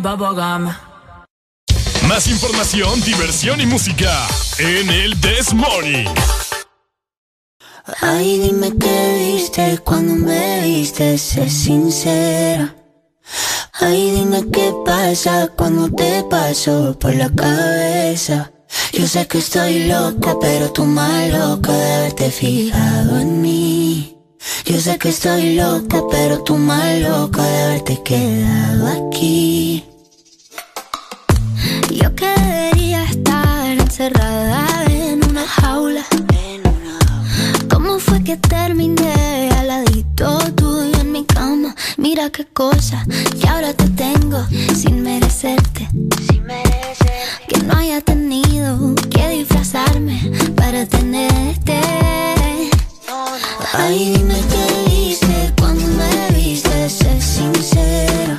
[0.04, 0.70] bubblegum.
[2.08, 4.28] Más información, diversión y música
[4.60, 6.06] en el This Morning.
[8.02, 12.76] Ay, dime qué viste cuando me viste, sé sincera.
[13.80, 18.52] Ay, dime qué pasa cuando te paso por la cabeza.
[18.92, 24.18] Yo sé que estoy loca, pero tú más loca de haberte fijado en mí.
[24.66, 29.93] Yo sé que estoy loca, pero tú más loca de haberte quedado aquí.
[34.04, 36.04] Encerrada en una jaula.
[37.70, 41.74] ¿Cómo fue que terminé al ladito tuyo en mi cama?
[41.98, 43.06] Mira qué cosa
[43.40, 45.88] que ahora te tengo sin merecerte.
[47.48, 51.80] Que no haya tenido que disfrazarme para tenerte.
[53.74, 58.38] Ay, dime qué viste cuando me viste, sé sincero.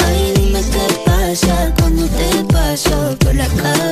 [0.00, 3.91] Ay, dime qué pasa cuando te paso por la cabeza.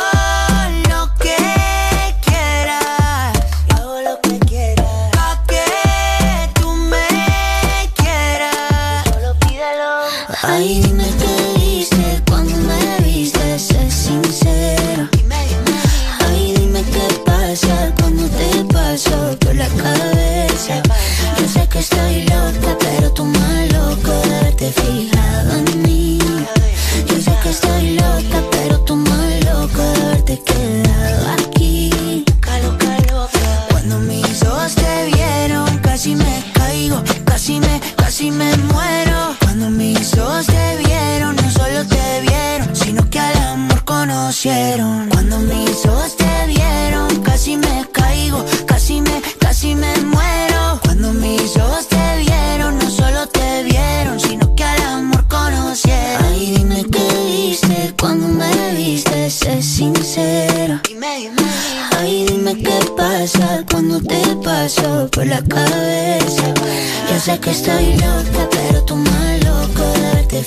[67.21, 70.43] sé que estoy loca, pero tú más loco de verte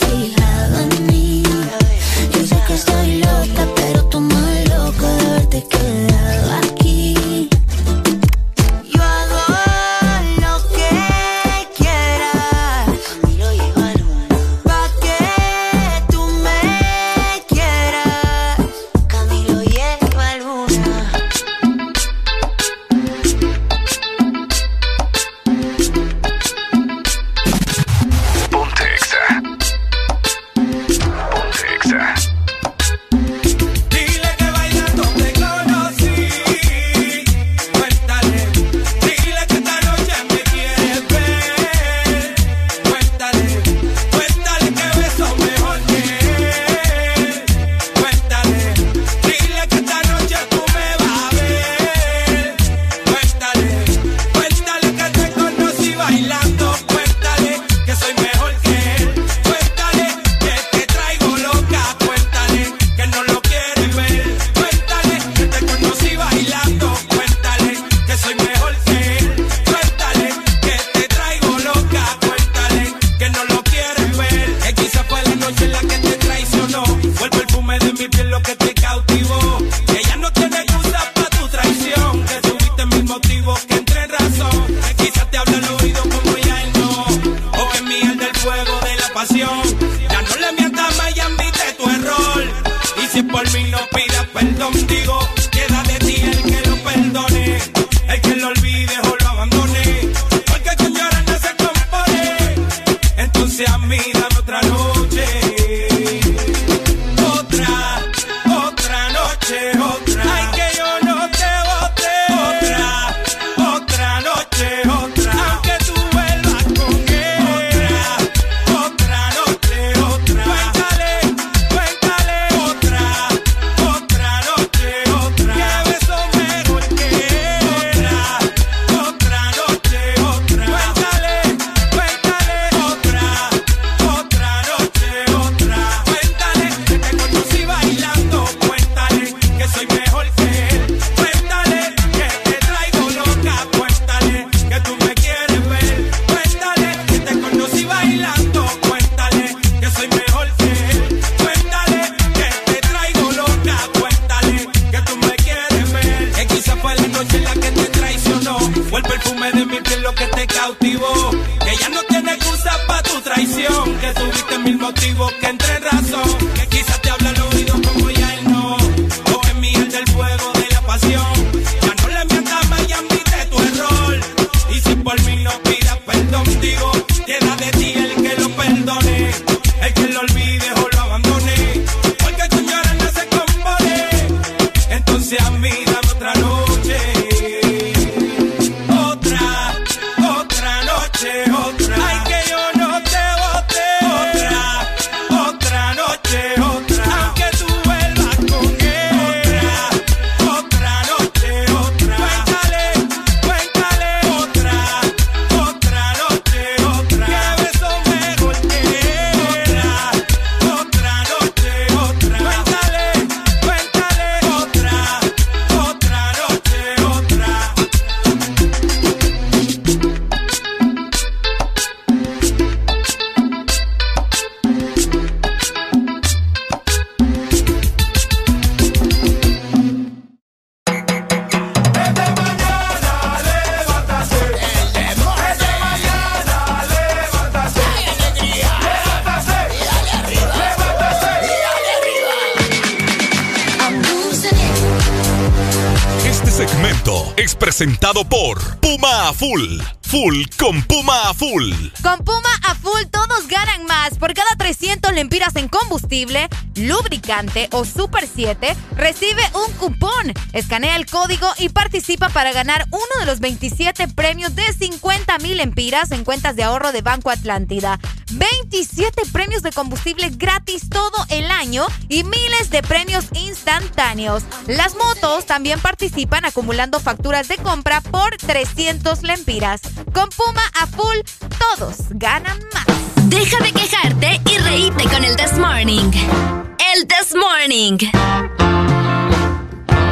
[257.72, 260.32] o Super 7, recibe un cupón.
[260.52, 265.58] Escanea el código y participa para ganar uno de los 27 premios de 50 mil
[265.58, 267.98] lempiras en cuentas de ahorro de Banco Atlántida.
[268.32, 274.42] 27 premios de combustible gratis todo el año y miles de premios instantáneos.
[274.66, 279.80] Las motos también participan acumulando facturas de compra por 300 lempiras.
[280.12, 281.18] Con Puma a full,
[281.58, 282.86] todos ganan más.
[283.28, 286.73] Deja de quejarte y reíte con el This Morning.
[286.94, 287.98] El This Morning.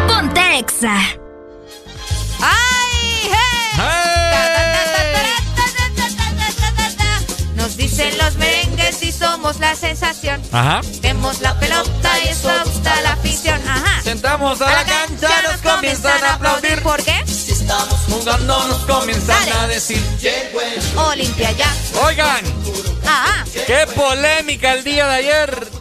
[0.08, 0.96] Ponte Exa.
[2.40, 3.30] ¡Ay!
[7.54, 10.42] Nos dicen los merengues y somos la sensación.
[10.50, 10.80] Ajá.
[11.00, 13.60] Vemos la pelota y eso gusta la afición.
[13.68, 14.02] Ajá.
[14.02, 16.82] Sentamos a la cancha, nos comienzan a aplaudir.
[16.82, 17.22] ¿Por qué?
[17.26, 19.52] Si estamos jugando, nos comienzan Dale.
[19.52, 20.02] a decir.
[20.96, 21.72] Olimpia ya.
[22.04, 22.44] Oigan,
[23.06, 23.44] Ajá.
[23.66, 25.71] qué polémica el día de ayer.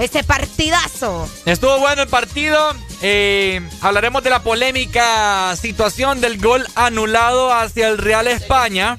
[0.00, 1.28] Ese partidazo.
[1.44, 2.74] Estuvo bueno el partido.
[3.02, 8.96] Eh, hablaremos de la polémica situación del gol anulado hacia el Real España.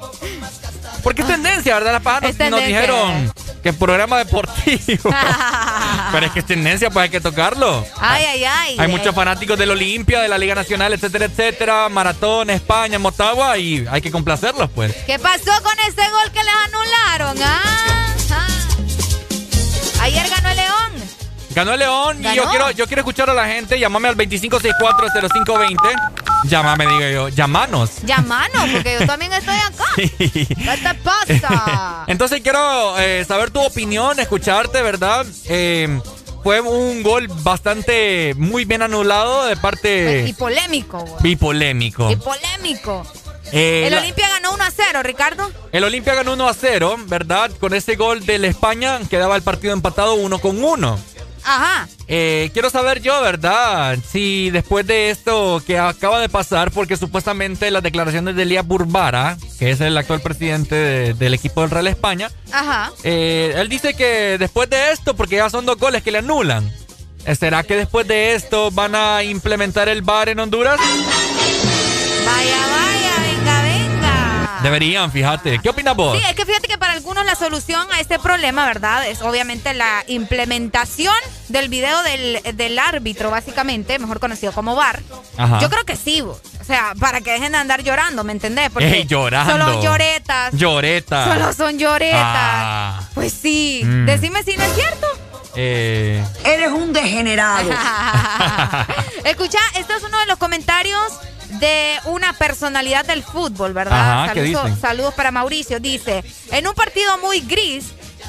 [1.03, 1.93] Porque es tendencia, ¿verdad?
[1.93, 5.09] Las pajas Es nos, dijeron que programa deportivo.
[6.11, 7.83] Pero es que es tendencia, pues hay que tocarlo.
[7.99, 8.75] Ay, ay, ay.
[8.77, 11.89] Hay muchos fanáticos del Olimpia, de la Liga Nacional, etcétera, etcétera.
[11.89, 14.93] Maratón, España, Motagua y hay que complacerlos, pues.
[15.07, 17.37] ¿Qué pasó con ese gol que les anularon?
[17.43, 17.61] Ah,
[18.31, 18.47] ah.
[20.01, 20.80] Ayer ganó el León.
[21.53, 23.77] Ganó el León y yo quiero, yo quiero escuchar a la gente.
[23.79, 25.77] Llámame al 25640520.
[26.45, 27.29] Llámame, digo yo.
[27.29, 28.01] Llámanos.
[28.03, 29.85] Llamanos, porque yo también estoy acá.
[29.95, 30.45] ¿Qué
[30.83, 32.03] te pasa?
[32.07, 35.25] Entonces quiero eh, saber tu opinión, escucharte, ¿verdad?
[35.45, 35.99] Eh,
[36.43, 40.99] fue un gol bastante muy bien anulado de Y parte polémico.
[40.99, 41.21] güey.
[41.21, 42.09] bipolémico.
[42.11, 43.05] Y polémico.
[43.51, 45.51] Eh, el la- Olimpia ganó 1 a 0, Ricardo.
[45.73, 47.51] el Olimpia ganó 1 a 0, ¿verdad?
[47.59, 50.99] Con ese gol del España quedaba el partido empatado 1 con 1.
[51.43, 51.87] Ajá.
[52.07, 53.97] Eh, quiero saber yo, ¿verdad?
[54.09, 59.37] Si después de esto que acaba de pasar, porque supuestamente las declaraciones de Elías Burbara,
[59.59, 62.91] que es el actual presidente de- del equipo del Real España, Ajá.
[63.03, 66.69] eh, él dice que después de esto, porque ya son dos goles que le anulan,
[67.25, 70.79] eh, ¿será que después de esto van a implementar el VAR en Honduras?
[72.25, 74.59] Vaya, vaya, venga, venga.
[74.63, 75.59] Deberían, fíjate.
[75.59, 76.17] ¿Qué opinas vos?
[76.17, 79.07] Sí, es que fíjate que para algunos la solución a este problema, ¿verdad?
[79.07, 81.15] Es obviamente la implementación
[81.47, 85.01] del video del, del árbitro, básicamente, mejor conocido como VAR.
[85.37, 85.59] Ajá.
[85.61, 86.41] Yo creo que sí, vos.
[86.59, 88.69] o sea, para que dejen de andar llorando, ¿me entendés?
[88.71, 89.53] Porque Ey, llorando.
[89.53, 90.53] Solo lloretas.
[90.53, 91.33] Lloreta.
[91.33, 92.19] Solo son lloretas.
[92.21, 93.01] Ah.
[93.13, 93.83] Pues sí.
[93.85, 94.05] Mm.
[94.05, 95.07] Decime si no es cierto.
[95.55, 97.69] Eh, Eres un degenerado.
[99.23, 101.01] Escucha, esto es uno de los comentarios
[101.61, 104.23] de una personalidad del fútbol, ¿verdad?
[104.25, 105.79] Ajá, ¿qué saludos, para Mauricio.
[105.79, 107.85] Dice, en un partido muy gris,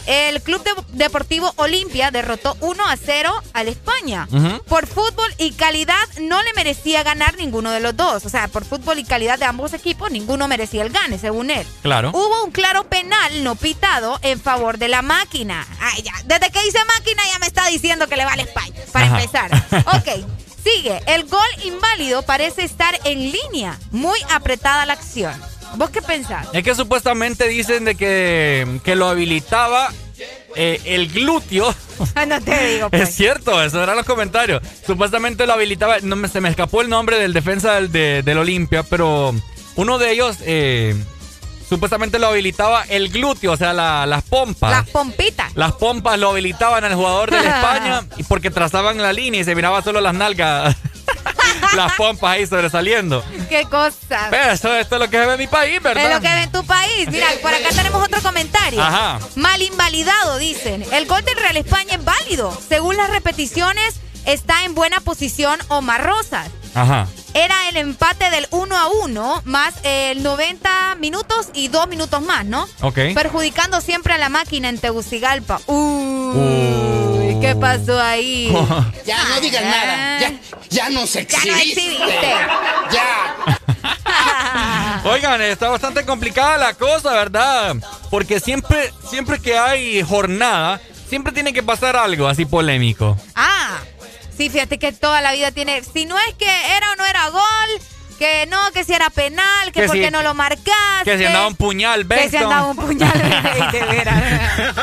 [0.06, 0.72] el Club de-
[1.04, 4.28] Deportivo Olimpia derrotó 1 a 0 al España.
[4.68, 8.24] Por fútbol y calidad no le merecía ganar ninguno de los dos.
[8.26, 11.66] O sea, por fútbol y calidad de ambos equipos, ninguno merecía el gane, según él.
[11.82, 12.10] Claro.
[12.10, 15.66] Hubo un claro penal no pitado en favor de la máquina.
[15.80, 16.12] Ay, ya.
[16.24, 18.74] Desde que dice máquina ya me está diciendo que le vale España.
[18.92, 19.20] Para Ajá.
[19.22, 19.50] empezar.
[19.96, 20.26] Ok.
[20.64, 21.00] Sigue.
[21.06, 23.78] El gol inválido parece estar en línea.
[23.90, 25.34] Muy apretada la acción.
[25.76, 26.46] ¿Vos qué pensás?
[26.52, 29.90] Es que supuestamente dicen de que, que lo habilitaba
[30.54, 31.74] eh, el glúteo.
[32.28, 33.08] no te digo, pues.
[33.08, 34.62] Es cierto, eso eran los comentarios.
[34.86, 38.38] Supuestamente lo habilitaba, no me, se me escapó el nombre del defensa del, de- del
[38.38, 39.34] Olimpia, pero
[39.76, 40.94] uno de ellos eh,
[41.68, 44.70] supuestamente lo habilitaba el glúteo, o sea, la- las pompas.
[44.70, 45.52] Las pompitas.
[45.54, 49.82] Las pompas lo habilitaban al jugador de España porque trazaban la línea y se miraba
[49.82, 50.76] solo las nalgas,
[51.76, 53.24] las pompas ahí sobresaliendo.
[53.48, 54.28] Qué cosa.
[54.30, 56.04] Pero eso, esto es lo que se ve en mi país, ¿verdad?
[56.04, 57.08] Es lo que ve en tu país.
[57.10, 58.82] Mira, por acá tenemos otro comentario.
[58.82, 59.18] Ajá.
[59.36, 60.84] Mal invalidado, dicen.
[60.92, 62.56] El gol del Real España es válido.
[62.68, 66.48] Según las repeticiones, está en buena posición Omar Rosas.
[66.74, 67.06] Ajá.
[67.34, 72.44] Era el empate del 1 a 1 más el 90 minutos y 2 minutos más,
[72.44, 72.66] ¿no?
[72.80, 72.98] Ok.
[73.14, 75.60] Perjudicando siempre a la máquina en Tegucigalpa.
[75.66, 78.52] Uy, ¿qué pasó ahí?
[79.06, 80.20] Ya no digas nada.
[80.20, 80.32] Ya,
[80.70, 81.60] ya nos Ya no exhibiste.
[81.82, 82.30] exhibiste.
[82.92, 83.34] Ya.
[85.04, 87.76] Oigan, está bastante complicada la cosa, ¿verdad?
[88.10, 93.16] Porque siempre, siempre que hay jornada, siempre tiene que pasar algo así polémico.
[93.34, 93.78] Ah,
[94.42, 95.82] sí, fíjate que toda la vida tiene.
[95.82, 97.42] Si no es que era o no era gol,
[98.18, 100.70] Que no, que si era penal, que, Que por si- qué no lo marcaste.
[101.04, 102.42] Que si andaba un puñal, Que si Benson.
[102.44, 103.12] andaba un puñal,
[103.72, 104.22] de veras.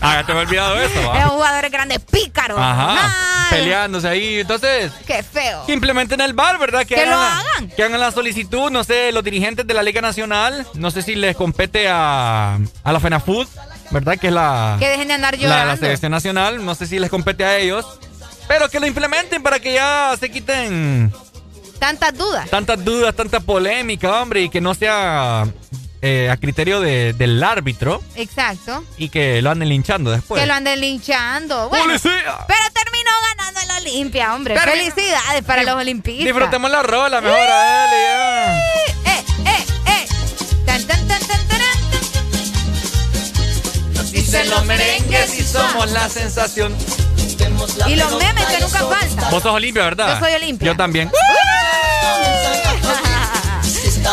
[0.00, 1.14] Ah, ya te me he olvidado eso.
[1.14, 2.56] Es un jugador grande pícaro.
[2.58, 3.46] Ajá.
[3.50, 4.40] Peleándose ahí.
[4.40, 5.66] Entonces, Qué feo.
[5.66, 6.86] que implementen el bar, ¿verdad?
[6.86, 7.68] Que lo la- hagan.
[7.68, 10.66] que hagan la solicitud, no sé, los dirigentes de la Liga Nacional.
[10.74, 12.54] No sé si les compete a,
[12.84, 13.48] a la FENAFUT,
[13.90, 14.16] ¿verdad?
[14.18, 15.66] Que es la, Que dejen de andar la, llorando.
[15.66, 16.64] la selección nacional.
[16.64, 17.84] No sé si les compete a ellos.
[18.52, 21.10] Pero que lo implementen para que ya se quiten
[21.78, 22.50] Tantas dudas.
[22.50, 25.46] tantas dudas, tanta polémica, hombre, y que no sea
[26.02, 28.84] eh, a criterio de- del árbitro Exacto.
[28.98, 30.38] y que lo anden linchando después.
[30.40, 31.70] Que lo anden linchando.
[31.70, 32.12] Bueno, ¡Policía!
[32.46, 34.58] pero terminó ganando el Olimpia, hombre.
[34.60, 36.26] Felicidades para los olimpistas.
[36.26, 38.58] Disfrutemos la rola, mejor a dale, ya.
[38.58, 38.94] Eh,
[39.46, 40.06] eh, eh.
[40.66, 41.62] Tan, tan, tan, tan, tan,
[44.12, 46.76] Dicen los merengues y somos la sensación.
[47.86, 49.30] Y los memes que nunca faltan.
[49.30, 50.14] Vos sos Olimpia, ¿verdad?
[50.14, 50.66] Yo soy Olimpia.
[50.66, 51.10] Yo también.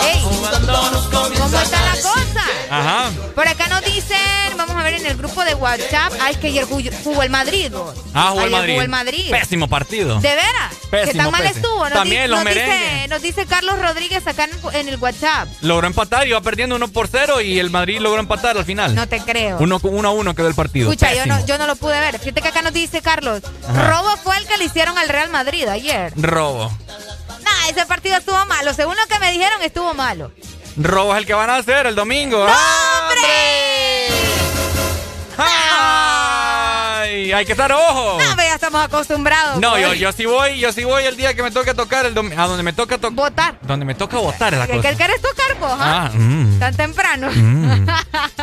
[0.01, 2.43] Ey, ¿Cómo está la cosa?
[2.69, 3.11] Ajá.
[3.33, 4.17] Por acá nos dicen,
[4.57, 7.71] vamos a ver en el grupo de WhatsApp, ay, es que ayer jugó, el Madrid.
[7.71, 7.95] vos.
[8.13, 8.73] Ah, jugó el Madrid.
[8.73, 9.31] jugó el Madrid.
[9.31, 10.19] Pésimo partido.
[10.19, 10.73] ¿De veras?
[10.91, 11.55] Pésimo, que tan mal pésimo.
[11.57, 11.83] estuvo.
[11.85, 15.47] Nos También di- los nos dice, nos dice Carlos Rodríguez acá en, en el WhatsApp.
[15.61, 18.93] Logró empatar, iba perdiendo 1 por 0 y el Madrid logró empatar al final.
[18.95, 19.57] No te creo.
[19.59, 19.75] 1
[20.07, 20.91] a 1 quedó el partido.
[20.91, 22.19] Escucha, yo no, yo no lo pude ver.
[22.19, 23.89] Fíjate que acá nos dice Carlos, Ajá.
[23.89, 26.13] robo fue el que le hicieron al Real Madrid ayer.
[26.15, 26.71] Robo.
[27.69, 28.73] Ese partido estuvo malo.
[28.73, 30.31] Según lo que me dijeron, estuvo malo.
[30.77, 32.37] Robo es el que van a hacer el domingo.
[32.41, 34.07] ¡Hombre!
[35.37, 37.31] ¡Ay!
[37.31, 38.17] Hay que estar ojo.
[38.19, 39.59] No, ya estamos acostumbrados.
[39.59, 39.81] No, pues.
[39.83, 42.33] yo, yo sí voy, yo sí voy el día que me toque tocar, el dom-
[42.37, 43.11] a donde me toca tocar.
[43.15, 43.55] Votar.
[43.61, 44.89] Donde me toca votar es la ¿Qué, cosa.
[44.89, 45.71] qué querés tocar vos?
[45.79, 46.09] ah?
[46.11, 46.59] Ah, mm.
[46.59, 47.29] Tan temprano.
[47.33, 47.87] Mm.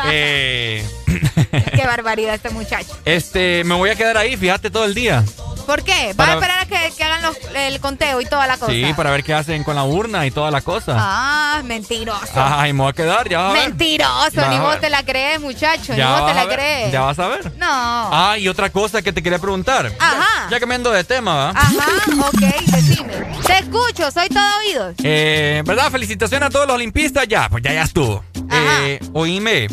[0.09, 0.85] Eh,
[1.51, 2.97] Qué barbaridad este muchacho.
[3.05, 5.23] este, me voy a quedar ahí, fíjate, todo el día.
[5.65, 6.13] ¿Por qué?
[6.15, 8.71] ¿Vas Para- a esperar a que, que hagan los- el conteo y toda la cosa?
[8.71, 10.95] Sí, para ver qué hacen con la urna y toda la cosa.
[10.97, 12.21] Ah, mentiroso.
[12.35, 13.69] Ay, me voy a quedar, ya vas a ver.
[13.69, 16.91] Mentiroso, Ya ni vos te la crees, muchacho, ni Ya vos te la crees.
[16.93, 17.51] Ya vas a ver.
[17.57, 17.65] No.
[17.69, 19.91] Ah, y otra cosa que te quería preguntar.
[19.99, 20.47] Ajá.
[20.49, 21.49] Ya cambiando de tema, ¿va?
[21.49, 23.13] Ajá, ok, decime.
[23.45, 24.95] Te escucho, soy todo oídos.
[25.03, 25.91] Eh, ¿Verdad?
[25.91, 27.27] Felicitaciones a todos los olimpistas.
[27.27, 28.23] Ya, pues ya, ya estuvo.
[28.49, 29.67] Eh, oíme,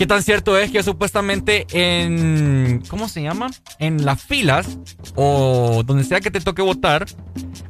[0.00, 2.82] ¿qué tan cierto es que supuestamente en.
[2.88, 3.50] ¿Cómo se llama?
[3.78, 4.66] En las filas
[5.14, 7.04] o donde sea que te toque votar,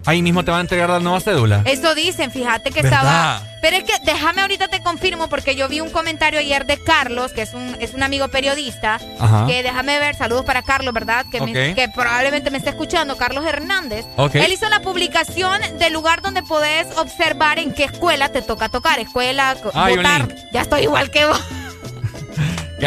[0.06, 1.62] ahí mismo te van a entregar la nueva cédula?
[1.64, 3.00] Eso dicen, fíjate que ¿Verdad?
[3.00, 3.42] estaba.
[3.62, 7.32] Pero es que déjame ahorita te confirmo porque yo vi un comentario ayer de Carlos,
[7.32, 9.00] que es un, es un amigo periodista.
[9.18, 9.46] Ajá.
[9.48, 11.26] Que déjame ver, saludos para Carlos, ¿verdad?
[11.32, 14.06] Que, me- que probablemente me esté escuchando, Carlos Hernández.
[14.16, 14.36] Ok.
[14.36, 19.00] Él hizo la publicación del lugar donde podés observar en qué escuela te toca tocar.
[19.00, 20.28] Escuela, votar.
[20.52, 21.40] Ya estoy igual que vos.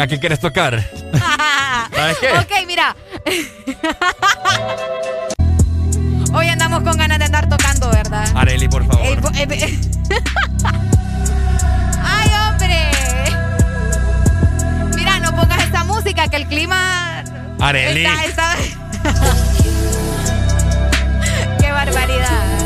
[0.00, 0.82] ¿A qué quieres tocar?
[1.94, 2.32] ¿Sabes qué?
[2.32, 2.96] ok, mira.
[6.34, 8.26] Hoy andamos con ganas de andar tocando, ¿verdad?
[8.34, 9.06] Areli, por favor.
[12.04, 12.90] ¡Ay, hombre!
[14.96, 17.22] Mira, no pongas esta música, que el clima...
[17.60, 18.04] Areli.
[18.04, 18.56] Está-
[21.60, 22.58] ¡Qué barbaridad!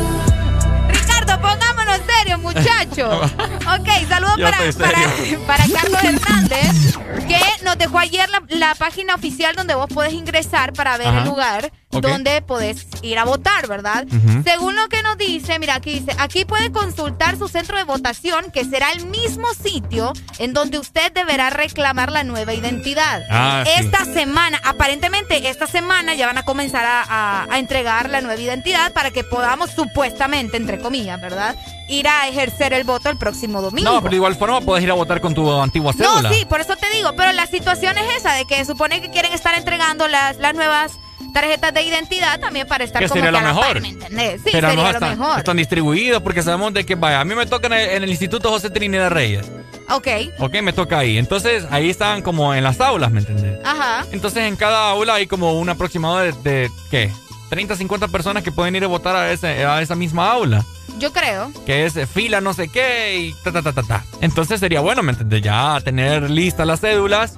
[0.89, 3.31] Ricardo, pongámonos serios, muchachos.
[3.79, 4.71] Ok, saludos para, para,
[5.17, 5.39] serio.
[5.45, 6.97] para Carlos Hernández,
[7.27, 11.19] que nos dejó ayer la, la página oficial donde vos podés ingresar para ver Ajá.
[11.19, 14.05] el lugar donde podés ir a votar, ¿verdad?
[14.43, 18.51] Según lo que nos dice, mira, aquí dice, aquí puede consultar su centro de votación,
[18.51, 23.21] que será el mismo sitio en donde usted deberá reclamar la nueva identidad.
[23.29, 23.71] Ah, sí.
[23.83, 28.39] esta semana, aparentemente esta semana ya van a comenzar a, a- a entregar la nueva
[28.41, 31.55] identidad para que podamos supuestamente, entre comillas, ¿verdad?
[31.89, 33.89] Ir a ejercer el voto el próximo domingo.
[33.91, 36.31] No, pero de igual forma puedes ir a votar con tu antigua No, cédula.
[36.31, 39.33] sí, por eso te digo, pero la situación es esa, de que supone que quieren
[39.33, 40.99] estar entregando las, las nuevas
[41.33, 43.67] tarjetas de identidad también para estar Que como sería que lo mejor.
[43.73, 44.41] par, ¿me entendés?
[44.43, 45.37] Sí, Pero sería no lo están, mejor.
[45.39, 48.09] están distribuidos porque sabemos de que, vaya, a mí me toca en el, en el
[48.09, 49.49] Instituto José Trinidad Reyes.
[49.89, 51.17] Ok, Ok, me toca ahí.
[51.17, 53.59] Entonces, ahí están como en las aulas, ¿me entendés?
[53.65, 54.05] ajá.
[54.11, 57.11] Entonces, en cada aula hay como un aproximado de, de, ¿qué?
[57.49, 60.65] 30, 50 personas que pueden ir a votar a, ese, a esa misma aula.
[60.99, 61.51] Yo creo.
[61.65, 64.03] Que es eh, fila no sé qué y ta, ta, ta, ta, ta.
[64.21, 65.41] Entonces sería bueno, ¿me entiendes?
[65.41, 67.35] Ya tener listas las cédulas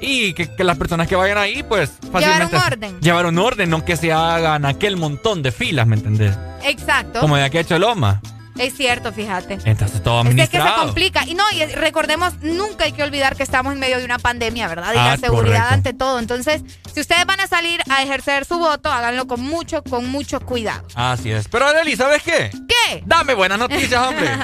[0.00, 2.56] y que, que las personas que vayan ahí, pues fácilmente...
[2.56, 3.00] un orden.
[3.00, 6.36] Llevar un orden, no que se hagan aquel montón de filas, ¿me entendés?
[6.64, 7.20] Exacto.
[7.20, 8.20] Como de aquí a Choloma.
[8.58, 9.58] Es cierto, fíjate.
[9.64, 10.84] Entonces todo Es que se administrado.
[10.84, 11.24] complica.
[11.26, 14.68] Y no, y recordemos, nunca hay que olvidar que estamos en medio de una pandemia,
[14.68, 14.92] ¿verdad?
[14.94, 15.74] Y Ah, la seguridad correcto.
[15.74, 16.18] ante todo.
[16.18, 20.38] Entonces, si ustedes van a salir a ejercer su voto, háganlo con mucho, con mucho
[20.40, 20.86] cuidado.
[20.94, 21.48] Así es.
[21.48, 22.50] Pero Arely, ¿sabes qué?
[22.68, 23.02] ¿Qué?
[23.06, 24.30] Dame buenas noticias, hombre.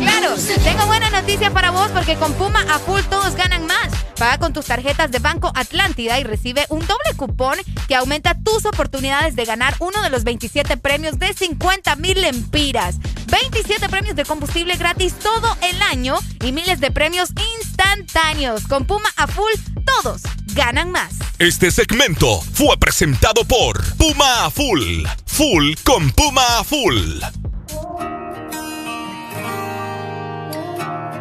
[0.00, 3.88] Claro, tengo buenas noticias para vos porque con Puma a full todos ganan más.
[4.16, 8.64] Paga con tus tarjetas de Banco Atlántida y recibe un doble cupón que aumenta tus
[8.64, 12.96] oportunidades de ganar uno de los 27 premios de 50 mil lempiras.
[13.26, 18.66] 27 premios de combustible gratis todo el año y miles de premios instantáneos.
[18.68, 19.52] Con Puma a full,
[19.84, 20.22] todos
[20.54, 21.14] ganan más.
[21.38, 25.04] Este segmento fue presentado por Puma a Full.
[25.26, 27.20] Full con Puma a Full.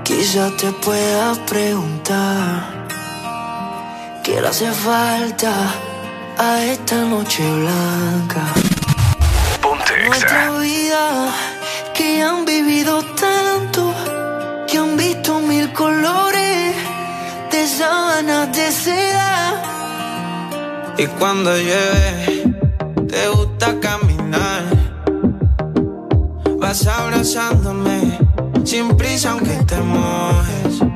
[0.03, 2.82] Quizá te pueda preguntar
[4.33, 5.53] qué le hace falta
[6.39, 8.43] a esta noche blanca.
[10.07, 11.05] Nuestra vida
[11.93, 13.93] que han vivido tanto,
[14.67, 16.75] que han visto mil colores
[17.51, 19.61] de sábanas de seda.
[20.97, 22.43] Y cuando llueve,
[23.07, 24.63] te gusta caminar.
[26.59, 28.17] Vas abrazándome
[28.63, 30.92] sin prisa aunque te mojes.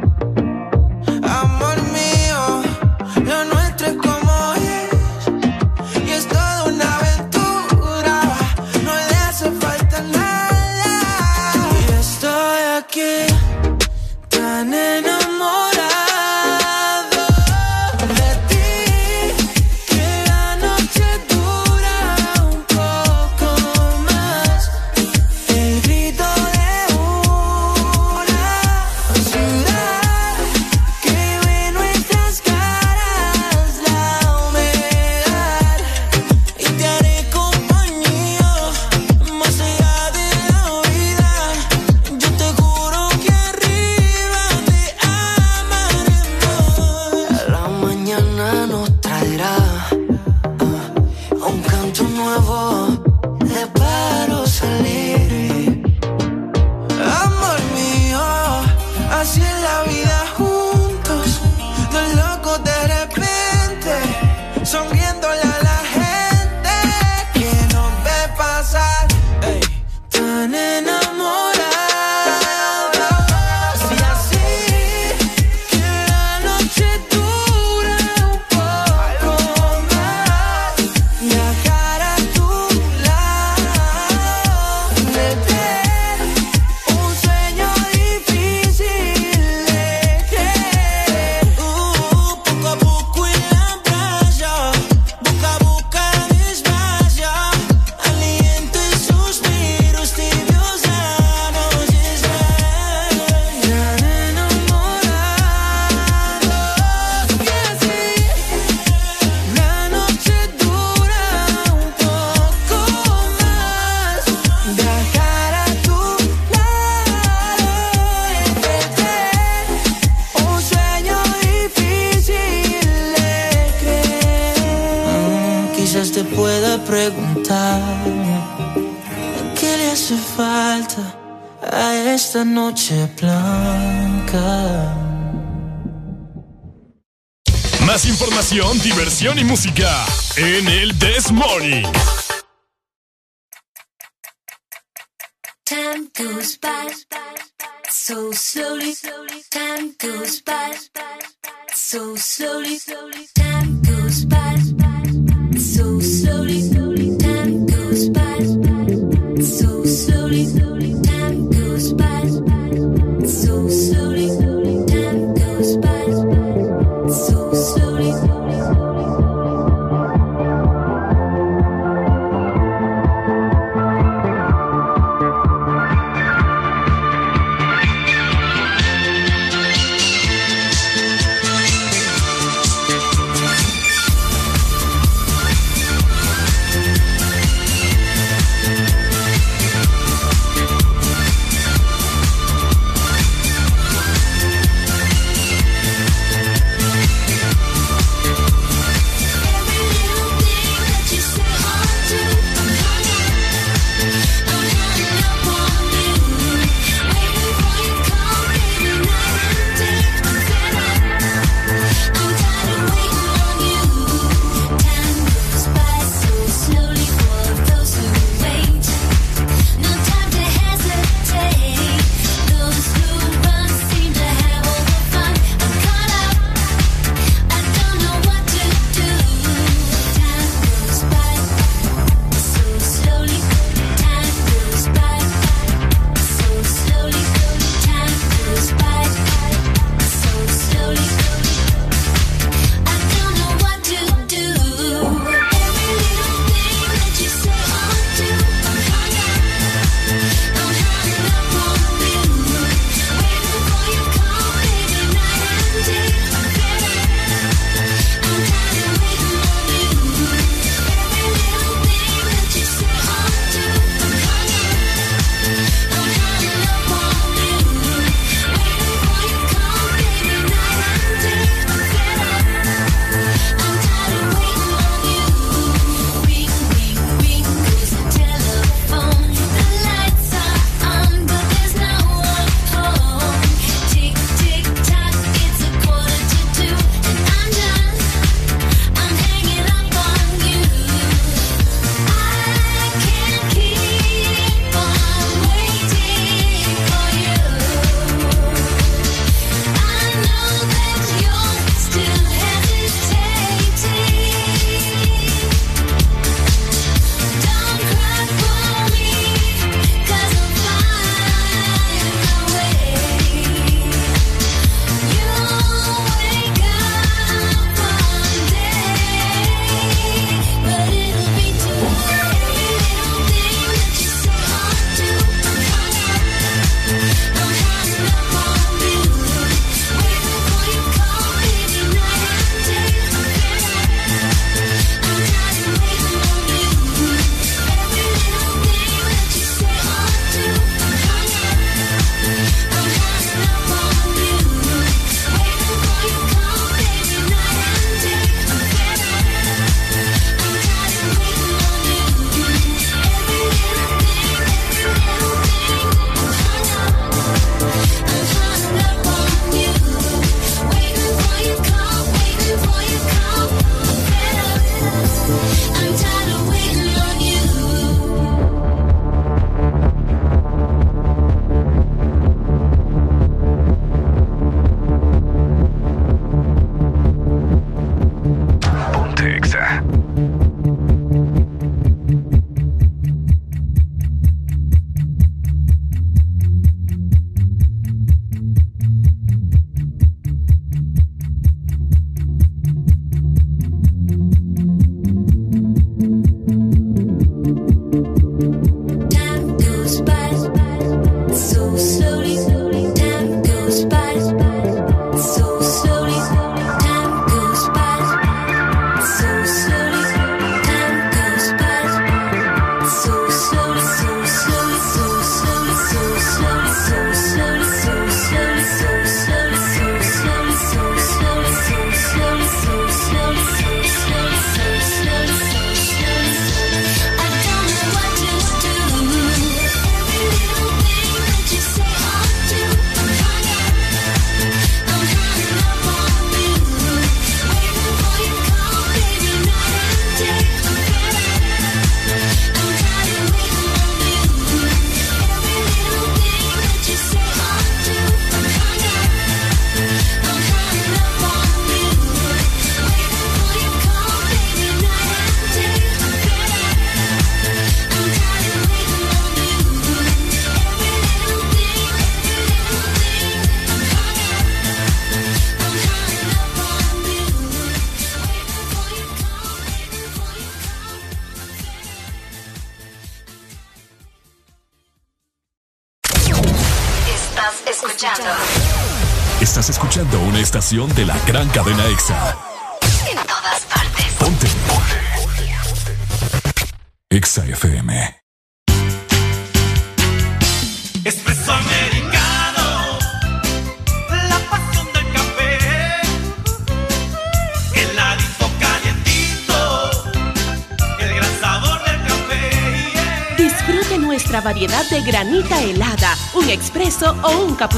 [480.70, 481.48] De la gran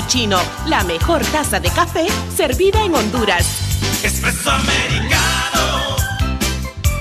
[0.10, 0.42] cappuccino.
[0.66, 3.46] La mejor taza de café servida en Honduras.
[4.04, 5.96] Espresso americano,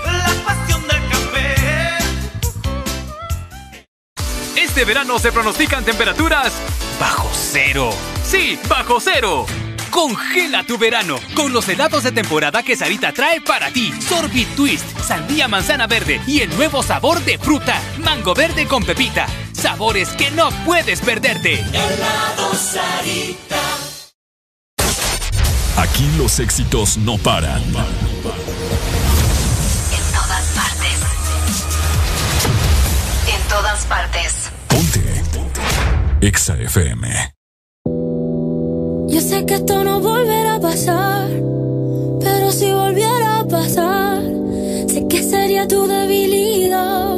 [0.05, 1.55] la pasión del café.
[4.57, 6.53] Este verano se pronostican temperaturas
[7.01, 7.91] bajo cero.
[8.25, 9.47] Sí, bajo cero.
[9.91, 13.91] Congela tu verano con los helados de temporada que Sarita trae para ti.
[14.01, 19.27] Sorbit Twist, sandía manzana verde y el nuevo sabor de fruta, mango verde con pepita.
[19.61, 21.55] Sabores que no puedes perderte.
[21.55, 23.57] Helado Sarita.
[25.77, 27.63] Aquí los éxitos no paran.
[27.63, 27.73] En
[30.13, 31.01] todas partes.
[33.35, 34.51] En todas partes.
[36.21, 37.35] EXA FM.
[39.09, 41.29] Yo sé que esto no volverá a pasar,
[42.21, 44.21] pero si volviera a pasar,
[44.89, 47.18] sé que sería tu debilidad,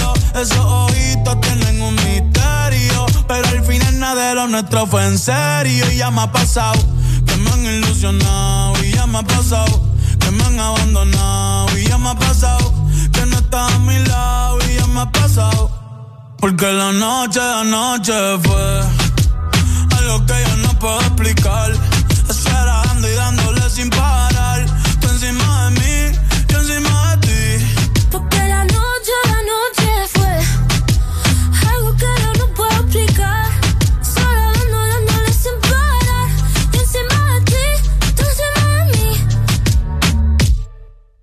[0.35, 3.05] Esos ojitos tienen un misterio.
[3.27, 5.91] Pero al final nada de nuestro fue en serio.
[5.91, 6.79] Y ya me ha pasado
[7.25, 8.83] que me han ilusionado.
[8.83, 9.81] Y ya me ha pasado
[10.19, 11.77] que me han abandonado.
[11.77, 12.73] Y ya me ha pasado
[13.11, 14.57] que no estás a mi lado.
[14.69, 15.69] Y ya me ha pasado.
[16.39, 18.81] Porque la noche, la noche fue
[19.97, 21.71] algo que yo no puedo explicar.
[22.29, 24.30] Esperando y dándole sin parar.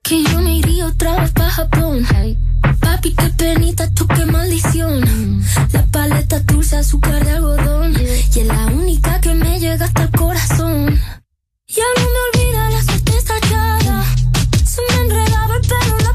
[0.08, 2.02] Que yo me iría otra vez para Japón.
[2.80, 5.44] Papi, qué penita, tú qué maldición.
[5.70, 7.94] La paleta dulce, azúcar de algodón.
[7.94, 10.98] Y es la única que me llega hasta el corazón.
[11.66, 14.04] Ya no me olvida la suerte estallada.
[14.64, 16.14] Se me enredaba el pelo en la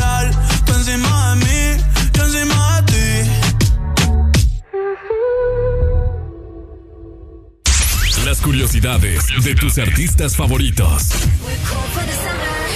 [8.25, 11.09] Las curiosidades de tus artistas favoritos.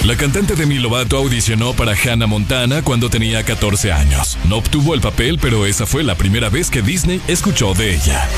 [0.04, 4.38] La cantante Demi Lovato audicionó para Hannah Montana cuando tenía 14 años.
[4.48, 8.28] No obtuvo el papel, pero esa fue la primera vez que Disney escuchó de ella.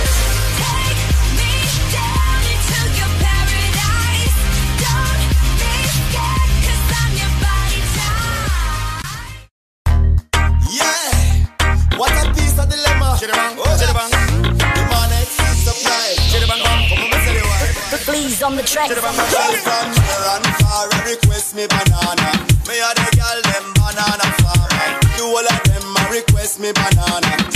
[18.76, 22.28] And far, a request me banana.
[22.68, 25.00] Me a the girl them banana farmer.
[25.16, 27.47] The whole of them a request me banana.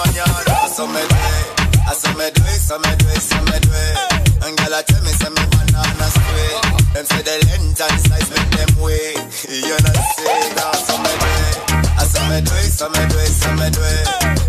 [0.00, 0.68] Mañana.
[0.74, 1.46] So me do it,
[1.86, 3.96] I so me do it, so me do it, so me it.
[4.44, 6.56] And girl I tell me say me banana sweet.
[6.94, 9.18] Them say the length and size make them wait.
[9.68, 11.56] You know say that so me do it,
[12.00, 14.06] I so me do it, so me do it, so me it.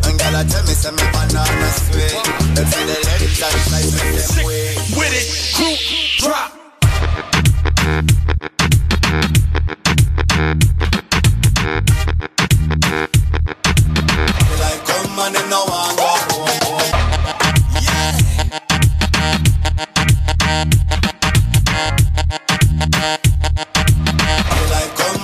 [0.07, 2.15] And girl I tell me say me banana sweet.
[2.55, 4.75] Them say the length and size make them wait.
[4.95, 5.75] With it, crew,
[6.21, 6.51] drop.
[22.93, 23.21] Like
[24.97, 25.21] come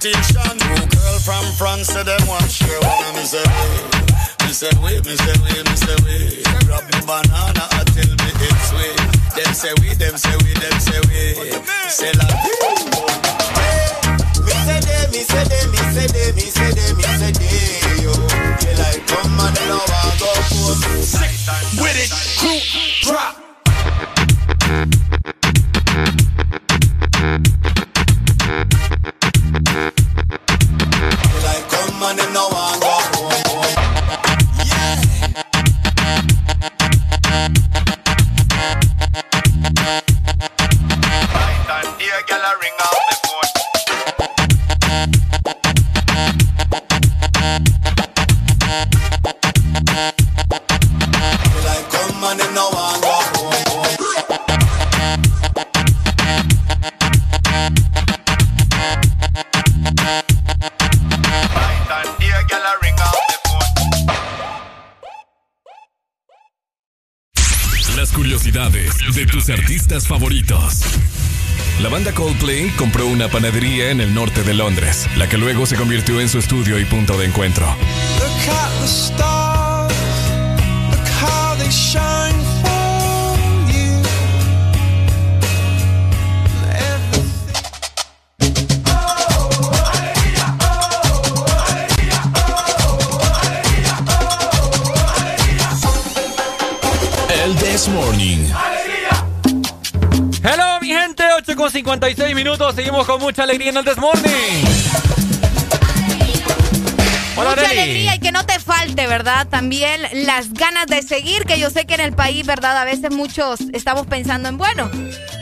[0.00, 0.58] politician.
[0.88, 2.19] Girl from France said.
[69.70, 70.80] Artistas favoritos.
[71.80, 75.76] La banda Coldplay compró una panadería en el norte de Londres, la que luego se
[75.76, 77.72] convirtió en su estudio y punto de encuentro.
[97.44, 98.69] El This Morning.
[101.60, 102.74] Con 56 minutos.
[102.74, 104.64] Seguimos con mucha alegría en el Desmorning.
[107.36, 109.46] Hola, Mucha alegría y que no te falte, ¿verdad?
[109.46, 112.78] También las ganas de seguir, que yo sé que en el país, ¿verdad?
[112.78, 114.90] A veces muchos estamos pensando en, bueno,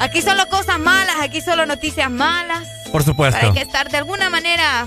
[0.00, 2.66] aquí solo cosas malas, aquí solo noticias malas.
[2.90, 3.38] Por supuesto.
[3.40, 4.86] Pero hay que estar de alguna manera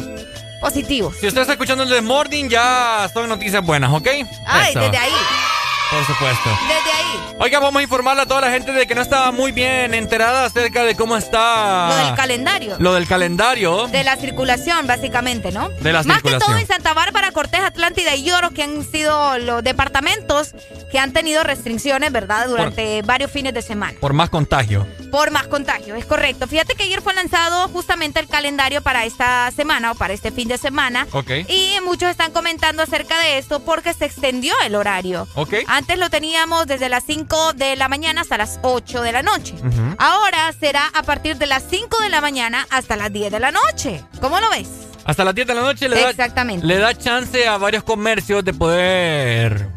[0.60, 1.16] positivos.
[1.22, 4.08] Si usted está escuchando el Desmorning, ya son noticias buenas, ¿ok?
[4.48, 5.14] Ay, Eso, desde ahí,
[5.92, 6.50] Por supuesto.
[6.68, 7.36] desde ahí.
[7.40, 10.46] Oiga, vamos a informarle a toda la gente de que no estaba muy bien enterada
[10.46, 11.90] acerca de cómo está...
[11.90, 12.76] Lo del calendario.
[12.80, 13.88] Lo del calendario.
[13.88, 15.68] De la circulación, básicamente, ¿no?
[15.70, 16.40] De la Más circulación.
[16.40, 20.54] que todo en Santa Bárbara, Cortés, Atlántida y Lloro, que han sido los departamentos
[20.92, 22.48] que han tenido restricciones, ¿verdad?
[22.48, 23.98] Durante varios fines de semana.
[24.00, 24.88] Por más contagio.
[25.12, 26.48] Por más contagio, es correcto.
[26.48, 30.48] Fíjate que ayer fue lanzado justamente el calendario para esta semana o para este fin
[30.48, 31.06] de semana.
[31.12, 31.32] Ok.
[31.50, 35.28] Y muchos están comentando acerca de esto porque se extendió el horario.
[35.36, 35.56] Ok.
[35.68, 39.56] Antes lo teníamos desde las 5 de la mañana hasta las 8 de la noche.
[39.98, 43.52] Ahora será a partir de las 5 de la mañana hasta las 10 de la
[43.52, 44.04] noche.
[44.20, 44.68] ¿Cómo lo ves?
[45.04, 46.66] Hasta las 10 de la noche le da, Exactamente.
[46.66, 49.68] le da chance a varios comercios de poder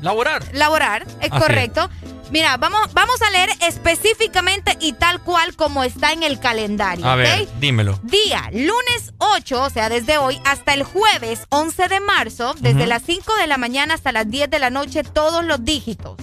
[0.00, 0.44] laborar.
[0.52, 1.88] Laborar, es Así correcto.
[2.30, 7.06] Mira, vamos, vamos a leer específicamente y tal cual como está en el calendario.
[7.06, 7.98] A ver, dímelo.
[8.02, 13.02] Día, lunes 8, o sea, desde hoy hasta el jueves 11 de marzo, desde las
[13.02, 16.16] 5 de la mañana hasta las 10 de la noche, todos los dígitos.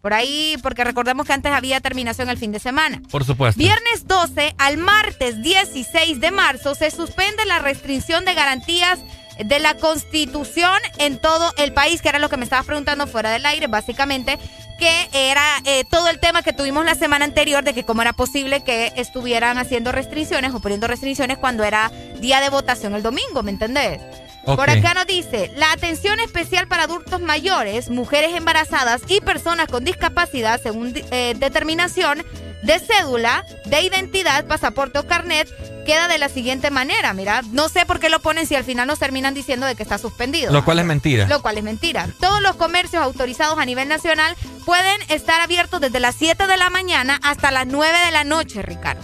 [0.00, 3.00] Por ahí, porque recordemos que antes había terminación el fin de semana.
[3.08, 3.56] Por supuesto.
[3.56, 8.98] Viernes 12 al martes 16 de marzo se suspende la restricción de garantías
[9.44, 13.30] de la Constitución en todo el país, que era lo que me estabas preguntando fuera
[13.30, 14.38] del aire, básicamente,
[14.78, 18.12] que era eh, todo el tema que tuvimos la semana anterior de que cómo era
[18.12, 21.90] posible que estuvieran haciendo restricciones o poniendo restricciones cuando era
[22.20, 24.00] día de votación el domingo, ¿me entendés?
[24.44, 24.56] Ok.
[24.56, 29.84] Por acá nos dice, la atención especial para adultos mayores, mujeres embarazadas y personas con
[29.84, 32.24] discapacidad según eh, determinación
[32.62, 35.48] de cédula, de identidad, pasaporte o carnet,
[35.84, 37.12] queda de la siguiente manera.
[37.12, 39.82] Mira, no sé por qué lo ponen si al final nos terminan diciendo de que
[39.82, 40.52] está suspendido.
[40.52, 41.26] Lo cual es mentira.
[41.26, 42.08] Lo cual es mentira.
[42.20, 46.70] Todos los comercios autorizados a nivel nacional pueden estar abiertos desde las 7 de la
[46.70, 49.02] mañana hasta las 9 de la noche, Ricardo.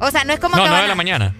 [0.00, 1.34] O sea, no es como No, que 9 van de la mañana.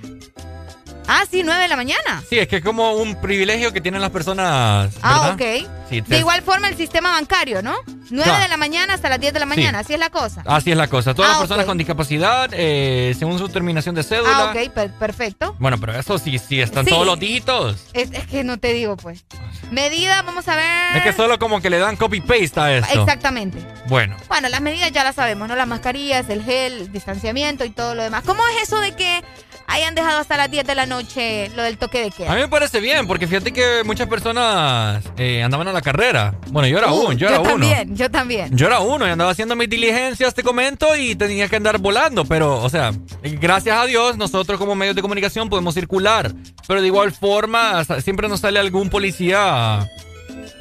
[1.13, 2.23] Ah, sí, 9 de la mañana.
[2.31, 4.95] Sí, es que es como un privilegio que tienen las personas.
[5.03, 5.63] Ah, ¿verdad?
[5.65, 5.71] ok.
[5.91, 7.75] Sí, De igual forma el sistema bancario, ¿no?
[8.11, 8.43] 9 Claro.
[8.43, 10.43] de la mañana hasta las 10 de la mañana, así es la cosa.
[10.47, 11.13] Así es la cosa.
[11.15, 11.69] Todas Ah, las personas ok.
[11.69, 14.31] con discapacidad, eh, según su terminación de cédula.
[14.37, 15.57] Ah, ok, per- perfecto.
[15.59, 16.91] Bueno, pero eso sí, sí, están Sí.
[16.93, 17.77] todos los dígitos.
[17.93, 19.25] Es, es que no te digo, pues.
[19.73, 20.97] Medida, vamos a ver.
[20.97, 23.01] Es que solo como que le dan copy-paste a esto.
[23.01, 23.59] Exactamente.
[23.89, 24.17] Bueno.
[24.29, 25.57] Bueno, las medidas ya las sabemos, ¿no?
[25.57, 28.23] Las mascarillas, el gel, el distanciamiento y todo lo demás.
[28.25, 29.23] ¿Cómo es eso de que
[29.67, 32.33] hayan dejado hasta las 10 de la noche lo del toque de queda?
[32.33, 36.35] A mí me parece bien, porque fíjate que muchas personas eh, andaban a la carrera.
[36.49, 37.51] Bueno, yo era Uh, uno, yo era uno.
[37.51, 38.57] también, yo también.
[38.57, 42.25] Yo era uno y andaba haciendo mis diligencias, te comento, y tenía que andar volando.
[42.25, 46.33] Pero, o sea, gracias a Dios, nosotros como medios de comunicación podemos circular.
[46.67, 49.89] Pero de igual forma, siempre nos sale algún policía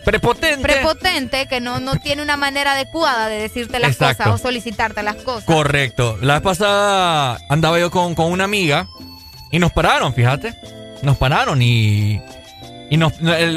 [0.05, 0.61] prepotente.
[0.61, 4.23] Prepotente, que no, no tiene una manera adecuada de decirte las Exacto.
[4.23, 5.45] cosas o solicitarte las cosas.
[5.45, 6.17] Correcto.
[6.21, 8.87] La vez pasada andaba yo con, con una amiga
[9.51, 10.53] y nos pararon, fíjate.
[11.01, 12.21] Nos pararon y.
[12.91, 13.13] Y nos,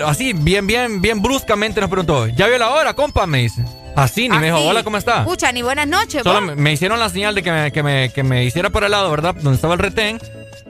[0.06, 3.26] así, bien, bien, bien bruscamente nos preguntó: ¿Ya vio la hora, compa?
[3.26, 3.64] Me dice.
[3.96, 4.66] Así, ni me dijo: Así.
[4.66, 5.20] Hola, ¿cómo está?
[5.20, 8.10] Escucha, ni buenas noches, Solo me, me hicieron la señal de que me, que, me,
[8.10, 9.34] que me hiciera para el lado, ¿verdad?
[9.34, 10.20] Donde estaba el retén.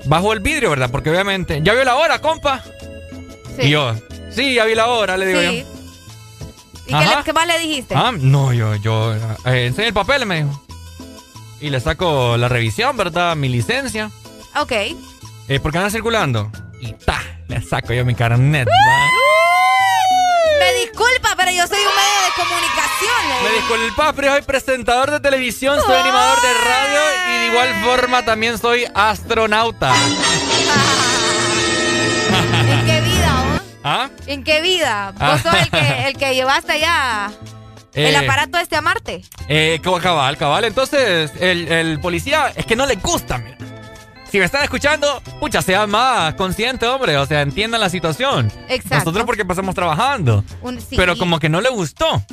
[0.04, 0.90] Bajo el vidrio, ¿verdad?
[0.90, 1.60] Porque obviamente.
[1.62, 2.62] ¿Ya vio la hora, compa?
[3.58, 3.66] Sí.
[3.66, 3.94] Y yo:
[4.34, 5.46] Sí, ya vi la hora, le digo Sí.
[5.46, 5.82] yo.
[6.84, 7.18] ¿Y qué, Ajá.
[7.18, 7.94] le- qué más le dijiste?
[7.96, 9.14] Ah, no, yo, yo,
[9.46, 10.62] eh, el papel, me dijo.
[11.60, 13.36] Y le saco la revisión, ¿verdad?
[13.36, 14.10] Mi licencia.
[14.60, 14.72] Ok.
[14.72, 16.50] Eh, porque anda circulando.
[16.80, 18.68] Y ta, le saco yo mi carnet.
[20.58, 23.42] Me disculpa, pero yo soy un medio de comunicación.
[23.44, 27.74] le Me disculpa, pero soy presentador de televisión, soy animador de radio y de igual
[27.84, 29.94] forma también soy astronauta.
[29.94, 31.11] ¿En qué vida, vos?
[33.84, 34.10] ¿Ah?
[34.26, 35.12] ¿En qué vida?
[35.18, 35.32] Ah.
[35.32, 37.30] Vos sos el que, el que llevaste ya
[37.94, 39.22] el Eh, aparato este a Marte.
[39.48, 40.64] Eh, cabal, cabal.
[40.64, 43.56] Entonces, el, el policía es que no le gusta, mira.
[44.32, 47.18] Si me están escuchando, pucha, sean más conscientes, hombre.
[47.18, 48.50] O sea, entiendan la situación.
[48.68, 48.96] Exacto.
[48.96, 50.42] Nosotros porque pasamos trabajando.
[50.62, 52.24] Un- sí, pero como que no le gustó.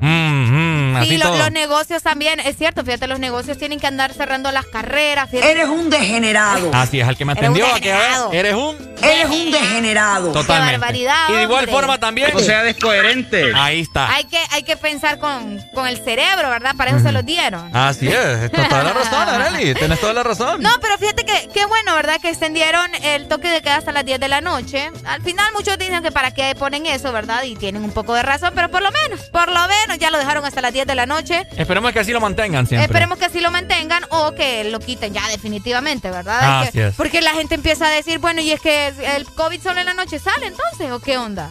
[0.00, 1.38] Mm, mm, así Sí, lo- todo.
[1.38, 5.30] los negocios también, es cierto, fíjate, los negocios tienen que andar cerrando las carreras.
[5.30, 5.50] fíjate.
[5.52, 6.70] Eres un degenerado.
[6.74, 7.66] Así es, al que me Eres un atendió.
[7.66, 8.32] vez, degenerado.
[8.32, 8.92] Eres un...
[9.02, 10.32] Eres un degenerado.
[10.32, 10.72] Totalmente.
[10.74, 11.72] Qué barbaridad, y de igual hombre.
[11.72, 12.30] forma también...
[12.36, 13.52] O sea, descoherente.
[13.54, 14.12] Ahí está.
[14.14, 16.74] Hay que, hay que pensar con, con el cerebro, ¿verdad?
[16.76, 17.74] Para eso se los dieron.
[17.74, 18.50] Así es.
[18.50, 19.74] Tienes toda la razón, Arely.
[19.74, 20.62] Tienes toda la razón.
[20.62, 22.20] No, pero fíjate que qué bueno, ¿verdad?
[22.20, 24.90] Que extendieron el toque de queda hasta las 10 de la noche.
[25.04, 27.42] Al final muchos dicen que para qué ponen eso, ¿verdad?
[27.44, 30.18] Y tienen un poco de razón, pero por lo menos, por lo menos ya lo
[30.18, 31.46] dejaron hasta las 10 de la noche.
[31.56, 32.84] Esperemos que así lo mantengan siempre.
[32.86, 36.62] Esperemos que así lo mantengan o que lo quiten ya definitivamente, ¿verdad?
[36.62, 36.94] Así que- es.
[36.94, 39.94] Porque la gente empieza a decir, bueno, y es que el COVID solo en la
[39.94, 41.50] noche sale entonces, ¿o qué onda?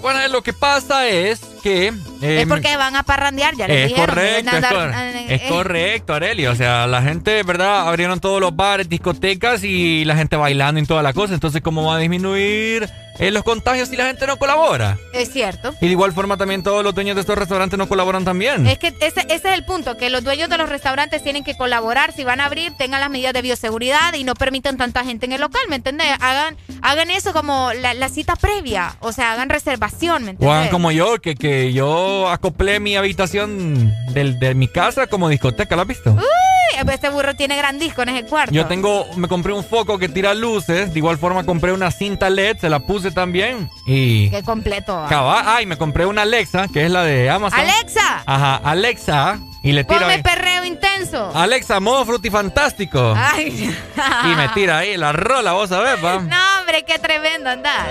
[0.00, 1.88] Bueno, lo que pasa es que...
[2.22, 4.06] eh, es porque van a parrandear, ya les Es dijeron.
[4.06, 6.46] correcto, es, andar- es correcto, Areli.
[6.46, 7.88] O sea, la gente, ¿verdad?
[7.88, 11.34] Abrieron todos los bares, discotecas y la gente bailando y toda la cosa.
[11.34, 12.88] Entonces, ¿cómo va a disminuir
[13.26, 14.98] eh, los contagios si la gente no colabora?
[15.12, 15.74] Es cierto.
[15.80, 18.66] Y de igual forma también todos los dueños de estos restaurantes no colaboran también.
[18.66, 21.56] Es que ese, ese es el punto, que los dueños de los restaurantes tienen que
[21.56, 25.26] colaborar, si van a abrir, tengan las medidas de bioseguridad y no permitan tanta gente
[25.26, 26.06] en el local, ¿me entiendes?
[26.20, 30.56] Hagan, hagan eso como la, la cita previa, o sea, hagan reservación, ¿me O entiendes?
[30.58, 35.76] hagan como yo, que, que yo acoplé mi habitación del- de mi casa como discoteca,
[35.76, 36.12] ¿la has visto?
[36.12, 38.52] Uy, este burro tiene gran disco en ese cuarto.
[38.52, 42.28] Yo tengo, me compré un foco que tira luces, de igual forma compré una cinta
[42.30, 44.30] LED, se la puse también y...
[44.30, 44.96] Qué completo.
[44.96, 45.06] ¿ah?
[45.08, 47.58] Cabal, ay, me compré una Alexa, que es la de Amazon.
[47.60, 50.22] Alexa, Ajá, Alexa, y le tiro ponme ahí.
[50.22, 51.30] perreo intenso.
[51.34, 53.14] Alexa, modo frutifantástico.
[53.16, 53.76] Ay.
[54.24, 56.20] Y me tira ahí la rola, vos sabés, va.
[56.20, 57.86] No, hombre, qué tremendo andar.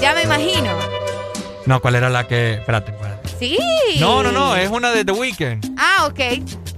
[0.00, 0.70] Ya me imagino.
[1.66, 2.54] No, ¿cuál era la que...?
[2.54, 3.13] Espérate, espérate.
[3.38, 3.58] Sí.
[4.00, 5.74] No, no, no, es una de The Weeknd.
[5.78, 6.20] Ah, ok,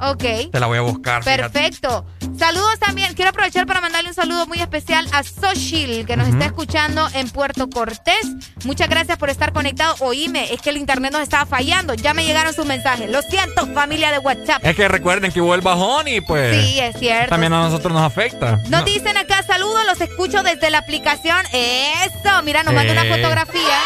[0.01, 0.51] ok.
[0.53, 1.23] Te la voy a buscar.
[1.23, 1.43] fíjate.
[1.51, 2.07] Perfecto.
[2.39, 3.15] Saludos también.
[3.15, 7.31] Quiero aprovechar para mandarle un saludo muy especial a Sochil, que nos está escuchando en
[7.31, 8.27] Puerto Cortés.
[8.65, 9.95] Muchas gracias por estar conectado.
[10.01, 11.95] Oíme, es que el internet nos estaba fallando.
[11.95, 13.11] Ya me llegaron sus mensajes.
[13.11, 14.63] Lo siento, familia de WhatsApp.
[14.65, 16.63] Es que recuerden que hubo el bajón y pues.
[16.67, 17.31] Sí, es cierto.
[17.31, 18.57] También a nosotros nos afecta.
[18.69, 18.83] Nos No.
[18.83, 21.39] dicen acá, saludos, los escucho desde la aplicación.
[21.55, 23.15] Eso, mira, nos manda una Eh.
[23.17, 23.79] fotografía.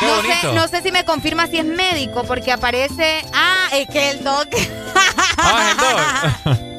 [0.00, 0.34] Qué no bonito.
[0.40, 3.24] sé, no sé si me confirma si es médico, porque aparece.
[3.32, 4.48] Ah, es que el doc.
[5.38, 6.66] Ah, es el doc.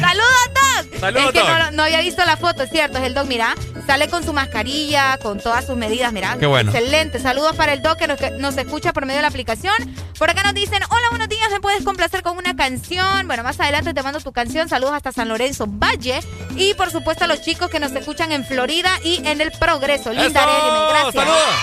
[0.00, 1.00] ¡Saludos, Doc!
[1.00, 1.48] Saludos, es que Doc.
[1.48, 3.54] No, no había visto la foto, es cierto, es el Doc, mira.
[3.86, 6.36] Sale con su mascarilla, con todas sus medidas, mira.
[6.38, 6.70] Qué bueno.
[6.70, 7.18] Excelente.
[7.20, 9.74] Saludos para el Doc que nos, que nos escucha por medio de la aplicación.
[10.18, 13.26] Por acá nos dicen, hola, buenos días, ¿me puedes complacer con una canción?
[13.26, 14.68] Bueno, más adelante te mando tu canción.
[14.70, 16.20] Saludos hasta San Lorenzo Valle.
[16.56, 20.12] Y por supuesto a los chicos que nos escuchan en Florida y en el Progreso.
[20.12, 20.42] Linda.
[20.44, 21.14] Arely, gracias.
[21.14, 21.54] ¡Saludos!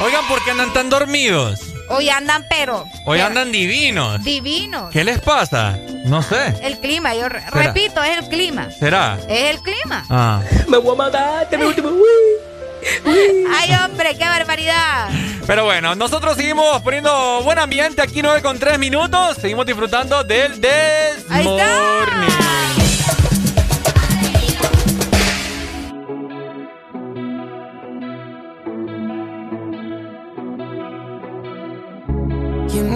[0.00, 1.60] Oigan, ¿por qué andan tan dormidos?
[1.88, 2.82] Hoy andan, pero.
[3.04, 4.22] Hoy pero andan divinos.
[4.22, 4.90] Divinos.
[4.92, 5.78] ¿Qué les pasa?
[6.04, 6.54] No sé.
[6.62, 8.68] El clima, yo re- repito, es el clima.
[8.70, 9.18] ¿Será?
[9.28, 10.04] Es el clima.
[10.10, 10.42] Ah.
[10.68, 15.08] Me voy a matar, te me Ay, hombre, qué barbaridad.
[15.46, 19.36] Pero bueno, nosotros seguimos poniendo buen ambiente aquí 9 con 3 minutos.
[19.40, 21.56] Seguimos disfrutando del Desmorning.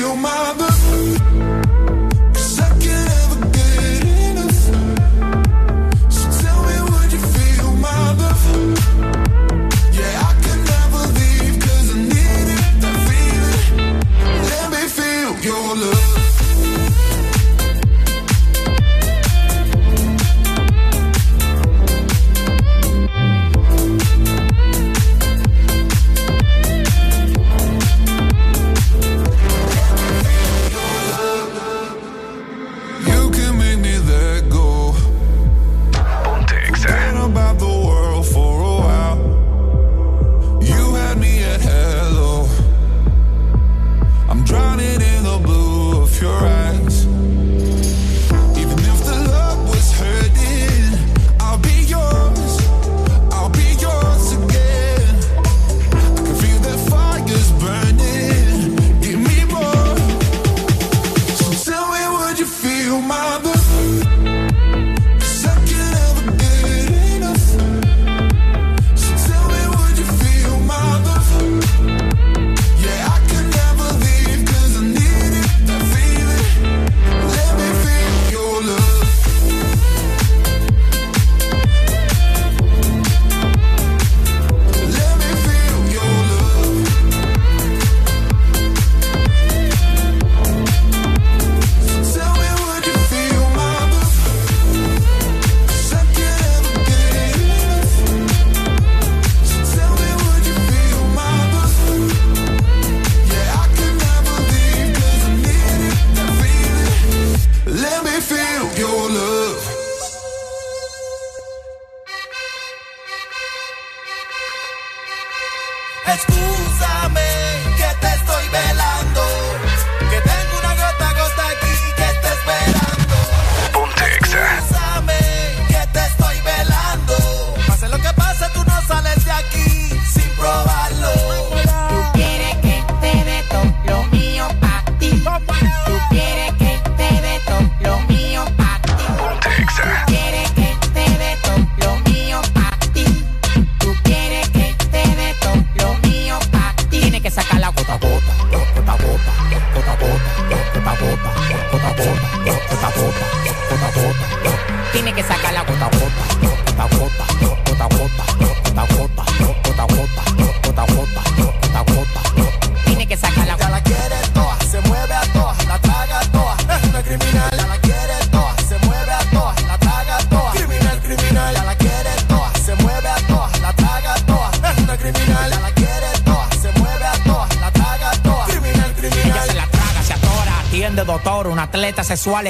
[0.00, 0.69] feel my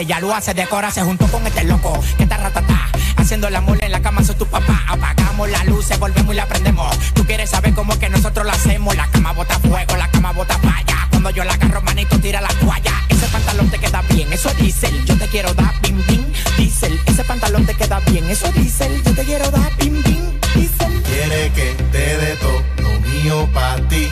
[0.07, 2.89] ya lo hace, decorase junto con este loco que está ratatá.
[3.17, 4.85] Haciendo el amor en la cama, soy tu papá.
[4.89, 6.99] Apagamos las luces, volvemos y la prendemos.
[7.13, 8.97] Tú quieres saber cómo es que nosotros la hacemos.
[8.97, 11.09] La cama bota fuego, la cama bota falla.
[11.11, 13.05] Cuando yo la agarro, manito, tira la toalla.
[13.11, 15.05] Ese pantalón te queda bien, eso diésel.
[15.05, 16.25] Yo te quiero dar bim bim,
[16.57, 16.99] diesel.
[17.05, 19.03] Ese pantalón te queda bien, eso diésel.
[19.05, 21.03] Yo te quiero dar bim bim, diesel.
[21.03, 24.09] Quiere que te dé todo lo mío para ti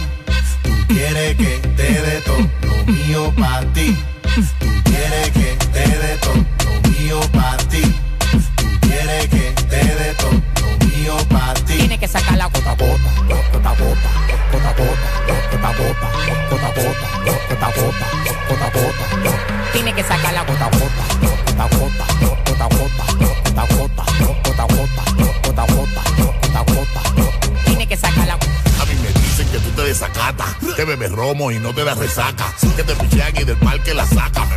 [31.28, 32.54] cromo y no te da resaca.
[32.74, 34.47] Que te pichean y del parque la saca.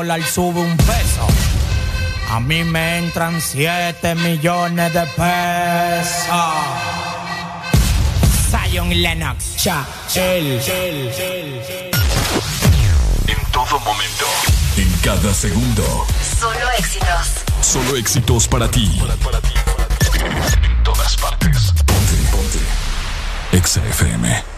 [0.00, 1.26] dólar sube un peso,
[2.30, 6.46] a mí me entran 7 millones de pesos.
[8.50, 10.58] Zion Lennox, cha, el.
[13.26, 14.24] En todo momento,
[14.78, 16.06] en cada segundo.
[16.40, 17.44] Solo éxitos.
[17.60, 19.02] Solo éxitos para ti.
[20.62, 21.74] En todas partes.
[21.84, 22.58] Ponte, ponte.
[23.52, 24.49] Exa FM.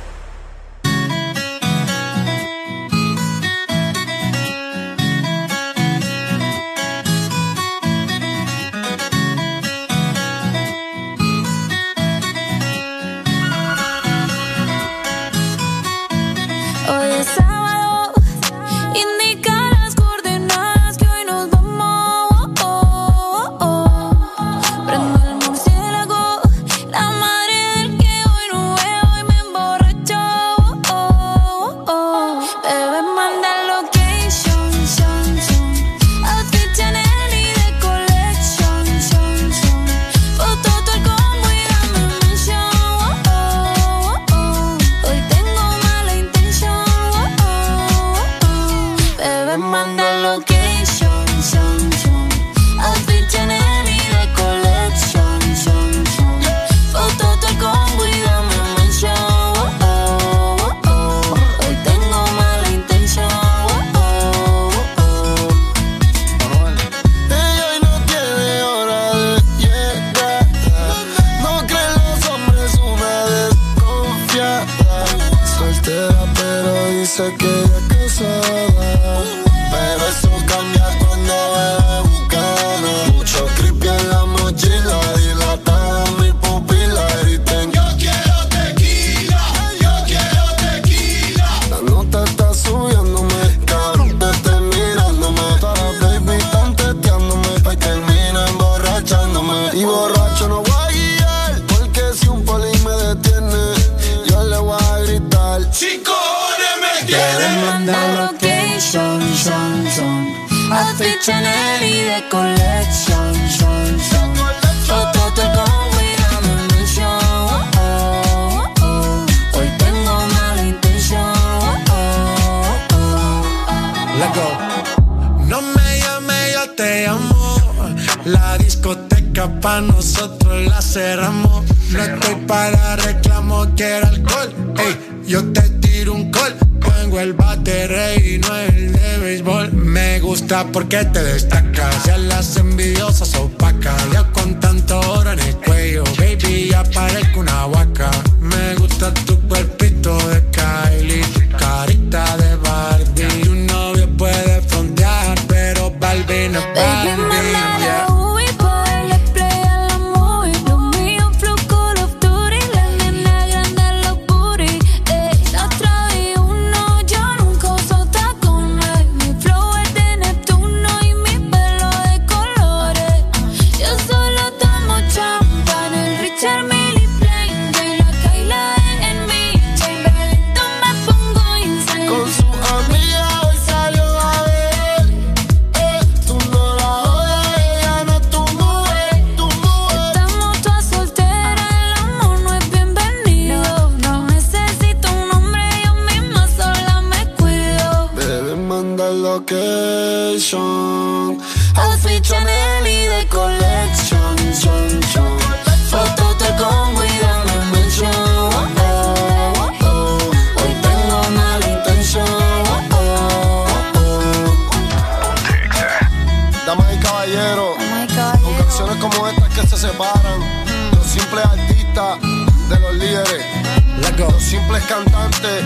[224.73, 225.65] Simples cantantes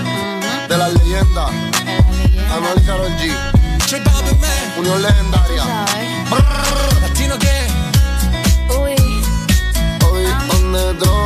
[0.68, 1.50] de las leyendas,
[2.52, 3.30] Anuel y Karol G,
[4.78, 5.64] Unión Legendaria,
[7.00, 7.66] Latino que
[8.68, 8.96] Obi
[10.50, 11.25] on the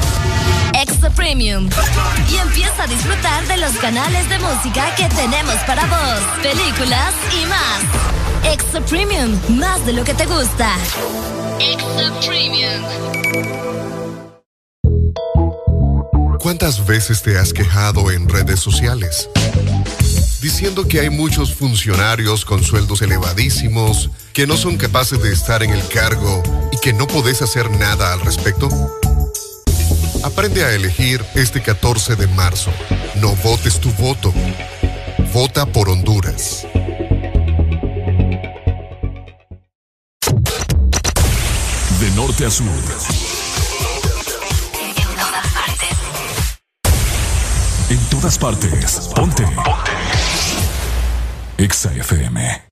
[0.73, 1.69] Extra Premium.
[2.31, 7.45] Y empieza a disfrutar de los canales de música que tenemos para vos, películas y
[7.45, 7.81] más.
[8.53, 10.75] Extra Premium, más de lo que te gusta.
[11.59, 12.81] Extra Premium.
[16.39, 19.29] ¿Cuántas veces te has quejado en redes sociales?
[20.41, 25.69] Diciendo que hay muchos funcionarios con sueldos elevadísimos, que no son capaces de estar en
[25.69, 28.67] el cargo y que no podés hacer nada al respecto.
[30.23, 32.71] Aprende a elegir este 14 de marzo.
[33.15, 34.33] No votes tu voto.
[35.33, 36.67] Vota por Honduras.
[41.99, 42.67] De norte a sur.
[47.89, 49.09] En todas partes.
[49.15, 49.43] Ponte.
[49.43, 49.91] Ponte.
[51.57, 52.71] Exa FM.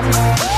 [0.00, 0.57] Bye.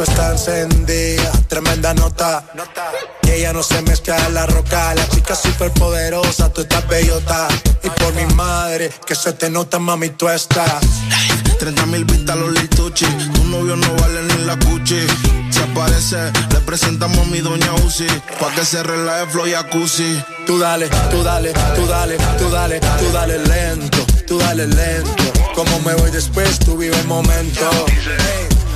[0.00, 2.44] disco está encendida, tremenda nota.
[3.22, 4.94] Y ella no se mezcla en la roca.
[4.94, 7.48] La chica súper poderosa, tú estás bellota.
[7.82, 10.80] Y por mi madre, que se te nota, mami, tú estás.
[11.58, 13.06] 30 mil vistas los lituchi.
[13.06, 15.06] Tu novio no vale ni la cuchi.
[15.50, 18.06] Se aparece, le presentamos a mi doña Uzi.
[18.38, 20.22] Pa' que se relaje flow y jacuzzi.
[20.46, 25.24] Tú dale, tú dale, tú dale, tú dale, tú dale lento, tú dale lento.
[25.54, 27.68] Como me voy después, tú vive el momento.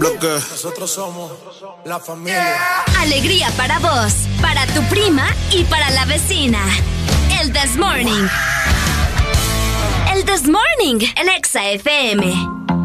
[0.00, 1.30] Nosotros somos
[1.84, 2.56] la familia.
[3.00, 6.58] Alegría para vos, para tu prima y para la vecina.
[7.38, 8.26] El This Morning.
[10.14, 12.79] El This Morning, el Exa FM.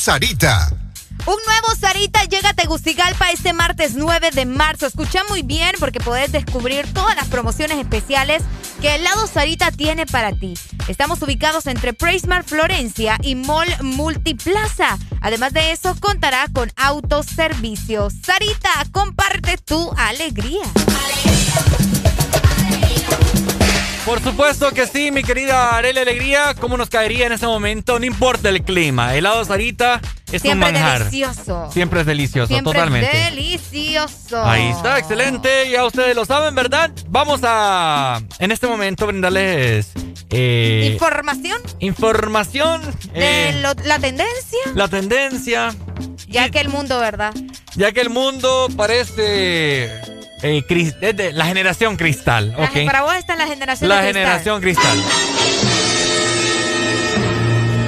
[0.00, 0.72] Sarita.
[1.26, 4.86] Un nuevo Sarita llega a Tegucigalpa este martes 9 de marzo.
[4.86, 8.42] Escucha muy bien porque podés descubrir todas las promociones especiales
[8.80, 10.54] que el lado Sarita tiene para ti.
[10.88, 14.96] Estamos ubicados entre Preismar Florencia y Mall Multiplaza.
[15.20, 18.08] Además de eso, contará con autoservicio.
[18.08, 20.62] Sarita, comparte tu alegría.
[24.04, 26.54] Por supuesto que sí, mi querida Arela Alegría.
[26.58, 27.98] ¿Cómo nos caería en ese momento?
[27.98, 29.14] No importa el clima.
[29.14, 30.00] Helado Sarita
[30.32, 31.02] es Siempre un manjar.
[31.02, 31.70] Es delicioso.
[31.70, 33.10] Siempre es delicioso, Siempre totalmente.
[33.10, 34.42] Es delicioso.
[34.42, 35.70] Ahí está, excelente.
[35.70, 36.90] Ya ustedes lo saben, ¿verdad?
[37.08, 39.92] Vamos a, en este momento, brindarles.
[40.30, 41.60] Eh, información.
[41.80, 42.82] Información.
[43.12, 44.60] De eh, la tendencia.
[44.74, 45.74] La tendencia.
[46.26, 47.34] Ya que el mundo, ¿verdad?
[47.74, 49.99] Ya que el mundo parece
[50.42, 50.94] eh, cris-
[51.34, 52.86] la generación cristal, La- ¿ok?
[52.86, 54.14] Para vos está la generación La cristal.
[54.14, 54.98] generación cristal.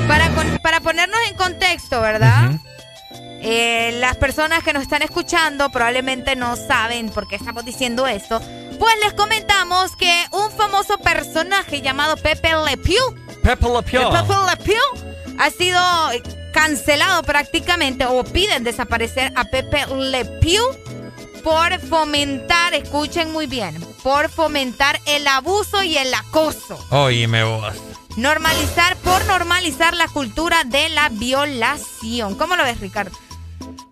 [0.08, 2.52] Para, con- para ponernos en contexto, ¿verdad?
[3.44, 8.40] Eh, las personas que nos están escuchando probablemente no saben por qué estamos diciendo esto.
[8.78, 14.10] Pues les comentamos que un famoso personaje llamado Pepe Le Pew, Pepe Le Pew.
[14.12, 15.80] Pepe Le Pew ha sido
[16.52, 20.62] cancelado prácticamente o piden desaparecer a Pepe Le Pew
[21.42, 26.78] por fomentar, escuchen muy bien, por fomentar el abuso y el acoso.
[26.90, 27.74] Oíme vos.
[28.16, 32.34] Normalizar, por normalizar la cultura de la violación.
[32.36, 33.16] ¿Cómo lo ves, Ricardo?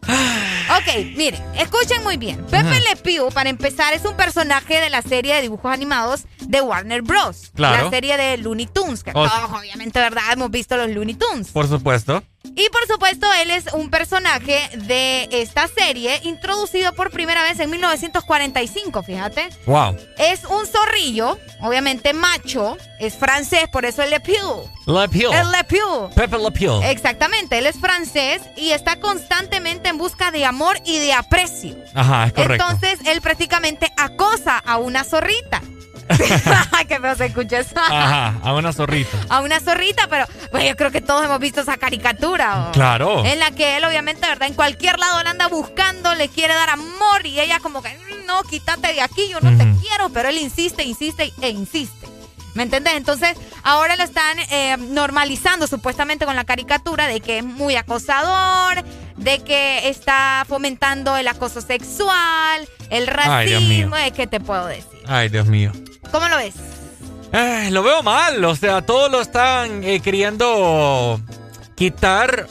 [0.09, 2.45] Ok, miren, escuchen muy bien.
[2.45, 2.81] Pepe Ajá.
[2.81, 7.03] Le Pew, para empezar, es un personaje de la serie de dibujos animados de Warner
[7.03, 7.51] Bros.
[7.55, 7.85] Claro.
[7.85, 9.29] La serie de Looney Tunes, que Oh.
[9.29, 10.23] todos, obviamente, ¿verdad?
[10.33, 11.49] Hemos visto los Looney Tunes.
[11.49, 12.23] Por supuesto.
[12.43, 17.71] Y por supuesto, él es un personaje de esta serie introducido por primera vez en
[17.71, 19.49] 1945, fíjate.
[19.67, 19.97] Wow.
[20.19, 24.69] Es un zorrillo, obviamente macho, es francés, por eso el Le Pew.
[24.87, 25.33] Le Pew.
[25.33, 26.11] El Le Pew.
[26.15, 26.83] Pepe Le Pew.
[26.83, 31.77] Exactamente, él es francés y está constantemente en busca de amor y de aprecio.
[31.95, 32.65] Ajá, es correcto.
[32.69, 35.61] Entonces, él prácticamente acosa a una zorrita.
[36.89, 37.75] Qué feo se escucha eso.
[37.77, 39.17] Ajá, a una zorrita.
[39.29, 42.69] A una zorrita, pero bueno, yo creo que todos hemos visto esa caricatura.
[42.69, 42.73] ¿o?
[42.73, 43.25] Claro.
[43.25, 44.49] En la que él, obviamente, ¿verdad?
[44.49, 48.27] En cualquier lado la anda buscando, le quiere dar amor y ella como que, "Mm,
[48.27, 52.07] no, quítate de aquí, yo no te quiero, pero él insiste, insiste e insiste.
[52.55, 52.95] ¿Me entendés?
[52.95, 58.85] Entonces, ahora lo están eh, normalizando supuestamente con la caricatura de que es muy acosador,
[59.17, 65.01] de que está fomentando el acoso sexual, el Ay, racismo, eh, ¿qué te puedo decir?
[65.07, 65.73] Ay, Dios mío.
[66.11, 66.55] ¿Cómo lo ves?
[67.33, 71.21] Ay, lo veo mal, o sea, todos lo están eh, queriendo
[71.77, 72.49] quitar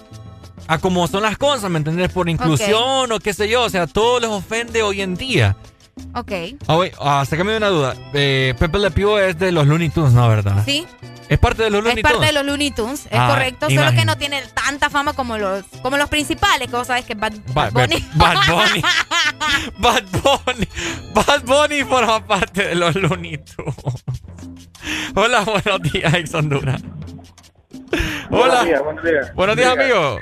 [0.68, 2.12] a como son las cosas, ¿me entendés?
[2.12, 5.58] Por inclusión o qué sé yo, o sea, todo les ofende hoy en día.
[6.16, 6.32] Ok.
[6.68, 7.96] Ah, wait, ah, sácame de una duda.
[8.14, 10.28] Eh, Pepe Le Pew es de los Looney Tunes, ¿no?
[10.28, 10.64] ¿Verdad?
[10.66, 10.86] Sí.
[11.28, 12.30] Es parte de los Looney Es parte Tunes.
[12.30, 13.68] de los Looney Tunes, es Ah, correcto.
[13.68, 14.00] Solo imagino.
[14.02, 17.20] que no tiene tanta fama como los, como los principales, que vos sabés que es
[17.20, 18.06] Bad, Ba- Bad Bunny.
[18.16, 18.82] Bad Bunny.
[19.78, 20.68] Bad Bunny.
[21.14, 23.76] Bad Bunny forma parte de los Looney Tunes.
[25.16, 26.82] Hola, buenos días, ex Honduras.
[28.32, 28.64] Hola.
[28.64, 29.36] Buenos días, buenos días.
[29.36, 30.20] Buenos días, amigo.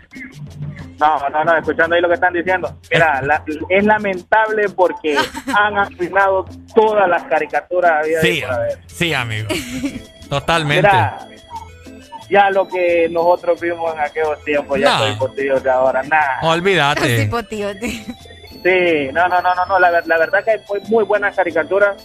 [1.00, 2.76] No, no, no, escuchando ahí lo que están diciendo.
[2.92, 5.16] Mira, la- es lamentable porque
[5.56, 8.44] han arruinado todas las caricaturas habidas y Sí,
[8.88, 9.48] sí, amigo.
[10.30, 10.88] Totalmente.
[10.88, 11.18] Mira,
[12.30, 14.98] ya lo que nosotros vimos en aquellos tiempos, ya No.
[15.00, 16.40] soy potillos de ahora, nada.
[16.42, 17.30] Olvídate.
[18.64, 21.96] Sí, no, no, no, no, no, la, la verdad que fue muy buena caricatura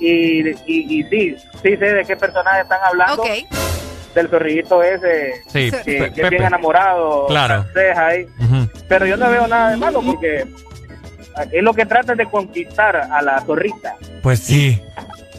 [0.00, 3.22] y, y, y sí, sí sé de qué personaje están hablando.
[3.22, 3.28] Ok.
[4.18, 7.64] Del zorrillito ese Sí, que, es bien enamorado, Claro.
[7.96, 8.26] ahí.
[8.88, 10.44] Pero yo no veo nada de malo porque
[11.52, 13.94] es lo que trata de conquistar a la zorrita.
[14.22, 14.82] Pues sí.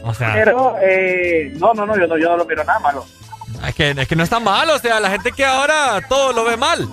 [0.04, 3.06] O sea, Pero eh, no, no, no, yo no, yo no lo miro nada malo.
[3.68, 4.70] es que, es que no está mal.
[4.70, 6.88] O sea, la gente que ahora todo lo ve mal.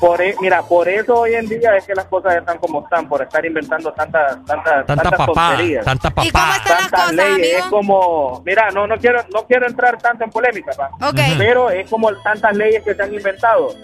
[0.00, 3.06] Por, e- mira, por eso hoy en día es que las cosas están como están,
[3.06, 5.56] por estar inventando tantas, tantas, Tanta tantas papá.
[5.84, 6.56] Tanta ¿Y cómo papá.
[6.56, 7.58] están las tantas cosas, leyes, amigo?
[7.58, 10.90] es como, mira, no, no quiero, no quiero entrar tanto en polémica, pa,
[11.38, 13.74] pero es como tantas leyes que se han inventado.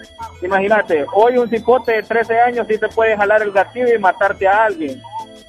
[0.41, 4.47] Imagínate, hoy un cipote de 13 años sí te puede jalar el gatillo y matarte
[4.47, 4.99] a alguien.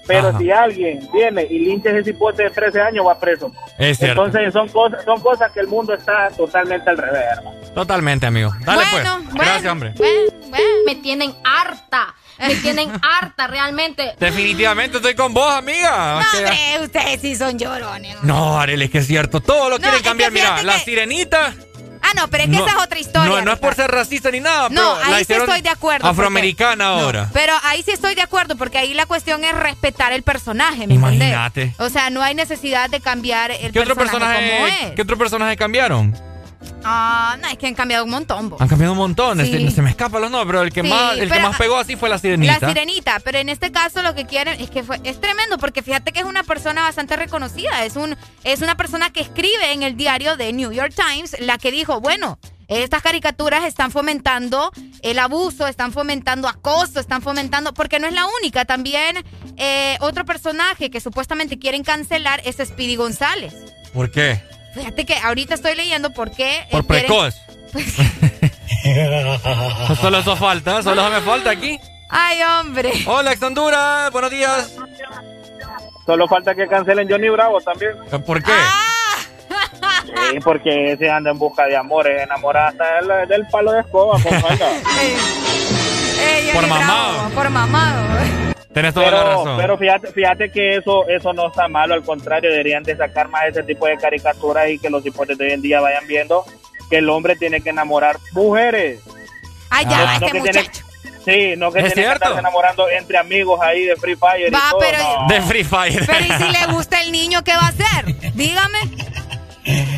[0.09, 0.39] Pero Ajá.
[0.39, 3.53] si alguien viene y lincha ese cipote de 13 años, va preso.
[3.79, 4.25] Es cierto.
[4.27, 7.23] Entonces son cosas, son cosas que el mundo está totalmente al revés.
[7.37, 7.57] hermano.
[7.75, 8.51] Totalmente, amigo.
[8.65, 9.25] Dale Bueno, pues.
[9.27, 9.93] bueno, Gracias, hombre.
[9.97, 10.15] bueno,
[10.49, 10.65] bueno.
[10.87, 12.15] Me tienen harta.
[12.39, 14.15] Me tienen harta realmente.
[14.19, 16.21] Definitivamente estoy con vos, amiga.
[16.21, 18.17] No, Que- hombre, ustedes sí son llorones.
[18.23, 19.41] No, Arely, es que es cierto.
[19.41, 20.33] Todo lo No, quieren que cambiar.
[20.33, 21.55] Mira, fíjate la que- sirenita.
[22.09, 23.29] Ah, no, pero es que no- esa es otra historia.
[23.29, 24.69] No, no es por ser racista ni nada.
[24.71, 25.99] No, pero ahí sí estoy de acuerdo.
[26.07, 27.31] porque- Afroamericana No, ahora.
[27.33, 30.95] pero ahí sí estoy de acuerdo, porque ahí la cuestión es respetar el personaje, ¿me
[30.95, 31.63] Imagínate.
[31.63, 31.81] entendés?
[31.81, 34.87] O sea, no hay necesidad de cambiar el ¿Qué otro personaje, como personaje?
[34.89, 34.93] es.
[34.95, 36.28] ¿Qué otro personaje cambiaron?
[36.85, 38.51] Ah, no, es que han cambiado un montón.
[38.51, 38.61] vos.
[38.61, 39.39] Han cambiado un montón.
[39.45, 39.55] Sí.
[39.55, 41.77] este, se me escapan los nombres, pero el que Sí, más, el que más pegó
[41.77, 42.59] así fue la sirenita.
[42.61, 45.83] La sirenita, pero en este caso lo que quieren es que fue, es tremendo porque
[45.83, 49.83] fíjate que es una persona bastante reconocida, es un es una persona que escribe en
[49.83, 54.71] el diario de New York Times la que dijo, bueno, estas caricaturas están fomentando
[55.03, 59.17] el abuso, están fomentando acoso, están fomentando, porque no es la única, también
[59.57, 63.55] eh, otro personaje que supuestamente quieren cancelar es Speedy González.
[63.95, 64.43] ¿Por qué?
[64.75, 66.67] Fíjate que ahorita estoy leyendo por qué.
[66.71, 67.35] Por precoz.
[70.01, 71.79] Solo eso falta, solo eso me falta aquí.
[72.09, 72.91] Ay, hombre.
[73.07, 74.75] Hola, ex Honduras, buenos días.
[76.07, 77.93] Solo falta que cancelen Johnny Bravo también.
[78.25, 78.53] ¿Por qué?
[80.31, 84.13] Sí, porque ese anda en busca de amores, enamorada hasta del, del palo de escoba,
[84.23, 84.71] con falda.
[86.21, 87.13] Ey, Por mamado.
[87.15, 88.03] Bravo, por mamado.
[88.73, 89.57] Tienes toda la Pero, razón.
[89.57, 93.45] pero fíjate, fíjate que eso, eso no está malo, al contrario, deberían de sacar más
[93.47, 96.45] ese tipo de caricaturas y que los hipotes de hoy en día vayan viendo
[96.91, 99.01] que el hombre tiene que enamorar mujeres.
[99.71, 100.85] Ay, ya, No, este no que tiene- muchacho.
[101.25, 104.59] sí, no que Es tiene que estarse enamorando entre amigos ahí de Free Fire Va,
[104.59, 104.81] y todo.
[104.81, 105.27] pero- no.
[105.29, 106.07] De Free Fire.
[106.07, 108.33] Pero ¿y si le gusta el niño, qué va a hacer?
[108.35, 108.79] Dígame.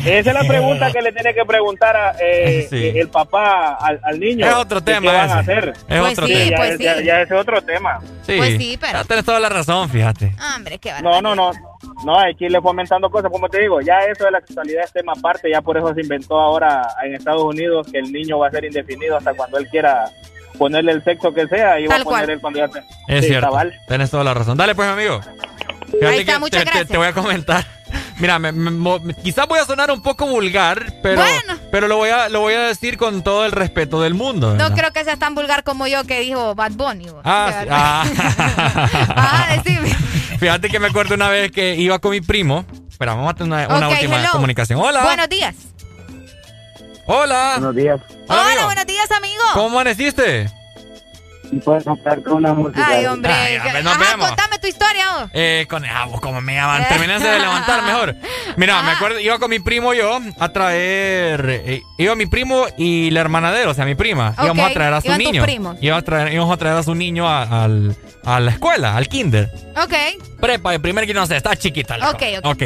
[0.05, 2.91] Esa es la pregunta que le tiene que preguntar a, eh, Sí.
[2.95, 4.45] el papá al, al niño.
[4.47, 5.51] Es otro ¿Qué tema van a ese.
[5.51, 5.69] hacer?
[5.69, 6.49] Es Pues otro sí, tema.
[6.49, 7.03] Ya, pues es- ya- sí.
[7.05, 7.99] ya ese es otro tema.
[8.25, 8.33] Sí.
[8.37, 10.33] Pues sí, pero- Ya Tienes toda la razón, fíjate.
[10.55, 11.51] Hombre, qué No, no, no.
[12.05, 13.29] No, hay que irle fomentando cosas.
[13.31, 15.49] Como te digo, ya eso de la sexualidad es tema aparte.
[15.51, 18.65] Ya por eso se inventó ahora en Estados Unidos que el niño va a ser
[18.65, 20.05] indefinido hasta cuando él quiera
[20.57, 21.79] ponerle el sexo que sea.
[21.79, 22.29] Y va a poner cual.
[22.29, 22.79] él cuando ya te...
[23.07, 23.47] Es Sí, cierto.
[23.49, 23.73] cabal.
[23.87, 24.57] Tienes toda la razón.
[24.57, 25.21] Dale, pues, amigo.
[25.21, 26.87] Fíjate Ahí está, que muchas te, te- gracias.
[26.87, 27.65] te voy a comentar.
[28.21, 31.55] Mira, me- me- quizás voy a sonar un poco vulgar, pero, Bueno.
[31.71, 34.53] pero lo, voy a, lo voy a decir con todo el respeto del mundo.
[34.53, 37.05] No creo que sea tan vulgar como yo que dijo Bad Bunny.
[37.09, 37.21] vos.
[37.25, 38.05] Ah, sí, ah.
[39.15, 39.89] Ah, decime.
[40.39, 42.63] Fíjate que me acuerdo una vez que iba con mi primo.
[42.89, 44.29] Espera, vamos a tener una, una última hello.
[44.31, 44.79] comunicación.
[44.79, 45.01] Hola.
[45.03, 45.55] Buenos días.
[47.07, 47.53] Hola.
[47.57, 47.99] Buenos días.
[48.27, 49.41] Hola, buenos días, amigo.
[49.53, 50.47] ¿Cómo amaneciste?
[51.59, 52.85] Puedes contar con una música.
[52.87, 53.31] Ay, hombre.
[53.31, 54.27] Ay, a ver, nos Ajá, vemos.
[54.29, 55.05] contame tu historia.
[55.19, 55.29] vos.
[55.33, 56.87] Eh, con ah, vos, como me llaman.
[56.87, 58.15] Terminaste de levantar mejor.
[58.57, 61.61] Mira, me acuerdo, iba con mi primo yo a traer.
[61.65, 64.29] eh, iba mi primo y la hermana de él, o sea, mi prima.
[64.37, 65.45] Ok, Íbamos a traer a su iban niño.
[65.81, 69.07] Iba a traer, íbamos a traer a su niño a, al- a la escuela, al
[69.07, 69.49] kinder.
[69.75, 69.93] Ok.
[70.39, 71.97] Prepa, el primer que no sé, está chiquita.
[71.97, 72.39] la Ok, cosa.
[72.43, 72.45] ok.
[72.45, 72.63] Ok.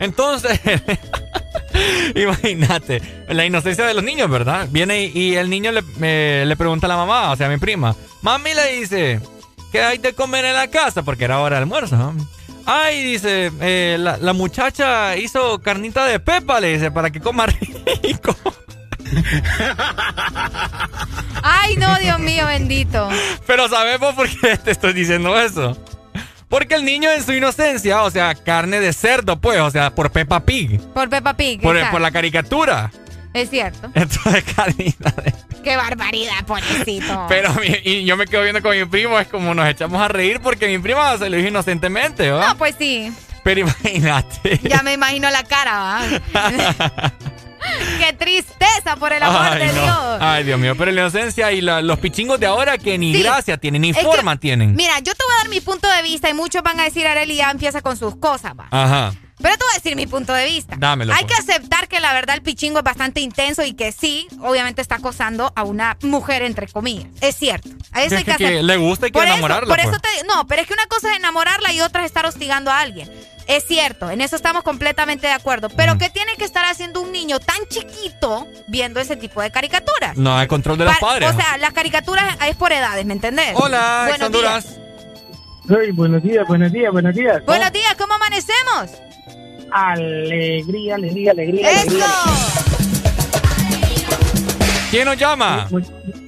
[0.00, 0.60] Entonces,
[2.14, 4.68] imagínate, la inocencia de los niños, ¿verdad?
[4.70, 7.50] Viene y, y el niño le, me- le pregunta a la mamá, o sea, a
[7.50, 7.94] mi prima.
[8.22, 9.20] Mami le dice,
[9.72, 11.02] ¿qué hay de comer en la casa?
[11.02, 11.96] Porque era hora de almuerzo.
[11.96, 12.14] ¿no?
[12.66, 17.46] Ay, dice, eh, la, la muchacha hizo carnita de pepa, le dice, para que coma
[17.46, 18.36] rico.
[21.42, 23.08] Ay, no, Dios mío, bendito.
[23.46, 25.76] Pero ¿sabemos por qué te estoy diciendo eso?
[26.48, 30.10] Porque el niño en su inocencia, o sea, carne de cerdo, pues, o sea, por
[30.10, 30.80] Peppa Pig.
[30.94, 31.60] Por Peppa Pig.
[31.60, 32.90] Por, por la caricatura.
[33.34, 33.90] Es cierto.
[33.94, 34.44] Entonces,
[34.76, 35.34] de...
[35.62, 37.26] Qué barbaridad, pobrecito.
[37.28, 37.52] Pero
[37.84, 40.66] y yo me quedo viendo con mi primo, es como nos echamos a reír porque
[40.66, 42.48] mi prima se lo dijo inocentemente, ¿va?
[42.48, 43.12] No, pues sí.
[43.44, 44.60] Pero imagínate.
[44.62, 46.02] Ya me imagino la cara, ¿va?
[47.98, 49.82] Qué tristeza, por el amor Ay, de no.
[49.82, 50.18] Dios.
[50.20, 53.22] Ay, Dios mío, pero la inocencia y la- los pichingos de ahora que ni Sí.
[53.22, 54.74] gracia tienen, ni Es que, forma tienen.
[54.74, 57.06] Mira, yo te voy a dar mi punto de vista y muchos van a decir,
[57.06, 58.68] Areli ya empieza con sus cosas, va.
[58.70, 59.14] Ajá.
[59.40, 60.74] Pero te voy a decir mi punto de vista.
[60.76, 61.36] Dámelo, Hay pues.
[61.44, 64.96] que aceptar que la verdad el pichingo es bastante intenso y que sí, obviamente está
[64.96, 67.06] acosando a una mujer, entre comillas.
[67.20, 67.68] Es cierto.
[67.92, 69.68] A eso Es hay que, que, le gusta y que eso- enamorarla.
[69.68, 70.02] Por eso, pues.
[70.02, 72.80] te No, pero es que una cosa es enamorarla y otra es estar hostigando a
[72.80, 73.08] alguien.
[73.48, 75.70] Es cierto, en eso estamos completamente de acuerdo.
[75.70, 80.16] Pero ¿qué tiene que estar haciendo un niño tan chiquito viendo ese tipo de caricaturas?
[80.18, 81.30] No, hay control de los Pa- padres.
[81.30, 83.52] O sea, las caricaturas es por edades, ¿me entendés?
[83.54, 84.64] Hola, Buenos Honduras.
[84.68, 84.80] días.
[85.70, 87.42] Hey, buenos días, buenos días, buenos días.
[87.46, 88.90] Buenos días, ¿cómo amanecemos?
[89.70, 91.70] Alegría, alegría, alegría.
[91.70, 91.88] ¡Eso!
[91.88, 92.06] alegría.
[94.90, 95.68] ¿Quién nos llama?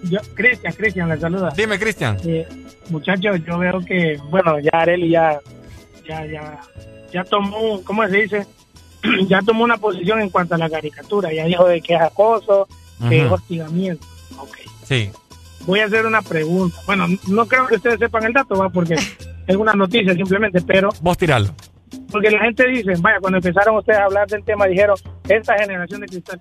[0.05, 1.53] Yo, Cristian, Cristian, le saluda.
[1.57, 2.19] Dime, Cristian.
[2.25, 2.47] Eh,
[2.91, 5.39] muchachos, yo veo que, bueno, ya Areli ya,
[6.07, 6.61] ya, ya,
[7.13, 8.47] ya tomó, ¿cómo se dice?
[9.29, 11.33] ya tomó una posición en cuanto a la caricatura.
[11.33, 12.69] Ya dijo de que es acoso,
[13.09, 14.07] que es hostigamiento.
[14.39, 14.59] Ok.
[14.85, 15.11] Sí.
[15.67, 16.77] Voy a hacer una pregunta.
[16.87, 18.95] Bueno, no creo que ustedes sepan el dato, va, porque
[19.47, 21.55] es una noticia simplemente, pero Vos tiralo.
[22.11, 24.97] Porque la gente dice, vaya, cuando empezaron ustedes a hablar del tema, dijeron,
[25.29, 26.41] esta generación de cristal.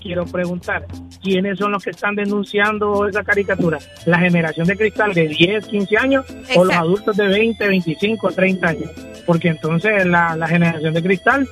[0.00, 0.86] Quiero preguntar,
[1.22, 3.78] ¿quiénes son los que están denunciando esa caricatura?
[4.06, 8.68] ¿La generación de cristal de 10, 15 años o los adultos de 20, 25, 30
[8.68, 8.90] años?
[9.26, 11.48] Porque entonces la, la generación de cristal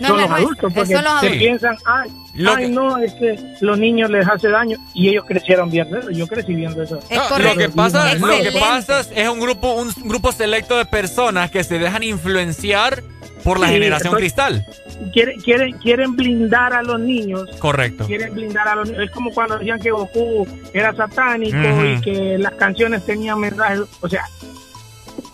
[0.00, 1.38] No son los adultos, porque son los se adultos.
[1.38, 5.24] piensan, ay, Lo ay que- no, es que los niños les hace daño y ellos
[5.26, 6.10] crecieron viendo eso.
[6.10, 6.98] Yo crecí viendo eso.
[7.10, 10.84] Es No, lo que pasa, lo que pasa es, un grupo, un grupo selecto de
[10.84, 13.02] personas que se dejan influenciar
[13.44, 14.66] por la Sí, generación estoy- cristal.
[15.12, 18.04] Quieren, quieren, quieren blindar a los niños Correcto.
[18.06, 19.04] quieren blindar a los niños.
[19.04, 23.80] Es como cuando decían que Goku era satánico y que las canciones tenían mensajes.
[24.00, 24.24] O sea,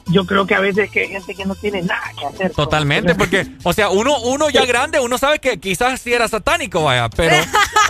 [0.06, 2.52] yo creo que a veces que hay gente que no tiene nada que hacer.
[2.52, 6.84] Totalmente, porque, o sea, uno, uno ya grande, uno sabe que quizás sí era satánico,
[6.84, 7.36] vaya, pero,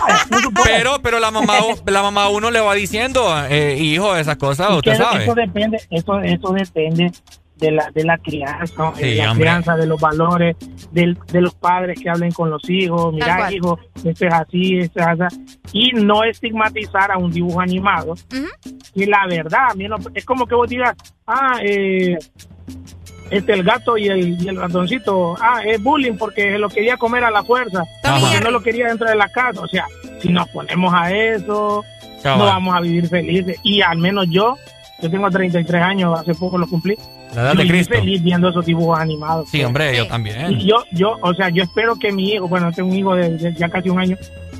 [0.63, 4.97] pero, pero la mamá, la mamá uno le va diciendo, eh, hijo, esas cosas, usted
[4.97, 5.23] sabe.
[5.23, 7.11] Eso depende, eso, eso depende
[7.57, 9.45] de la, de la crianza, Sí, de la hombre.
[9.45, 10.55] crianza, de los valores,
[10.91, 14.99] del, de los padres que hablen con los hijos, mira hijo, esto es así, esto
[14.99, 18.15] es así, y no estigmatizar a un dibujo animado,
[18.93, 20.95] y la verdad, a mí no- es como que vos digas,
[21.27, 22.17] ah, eh,
[23.31, 27.23] este el gato y el, y el ratoncito, ah, es bullying porque lo quería comer
[27.23, 29.85] a la fuerza, porque no lo quería dentro de la casa, o sea,
[30.21, 31.83] si nos ponemos a eso,
[32.21, 32.39] Cabal.
[32.39, 34.57] no vamos a vivir felices, y al menos yo,
[35.01, 36.95] yo tengo 33 años, hace poco lo cumplí,
[37.35, 37.95] La edad yo de Cristo.
[37.95, 39.49] feliz viendo esos dibujos animados.
[39.49, 40.51] Sí, hombre, yo también.
[40.51, 43.37] Y yo, yo, o sea, yo espero que mi hijo, bueno, tengo un hijo de,
[43.37, 44.17] de ya casi un año,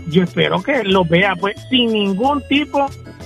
[0.08, 2.86] yo espero que lo vea, pues, sin ningún tipo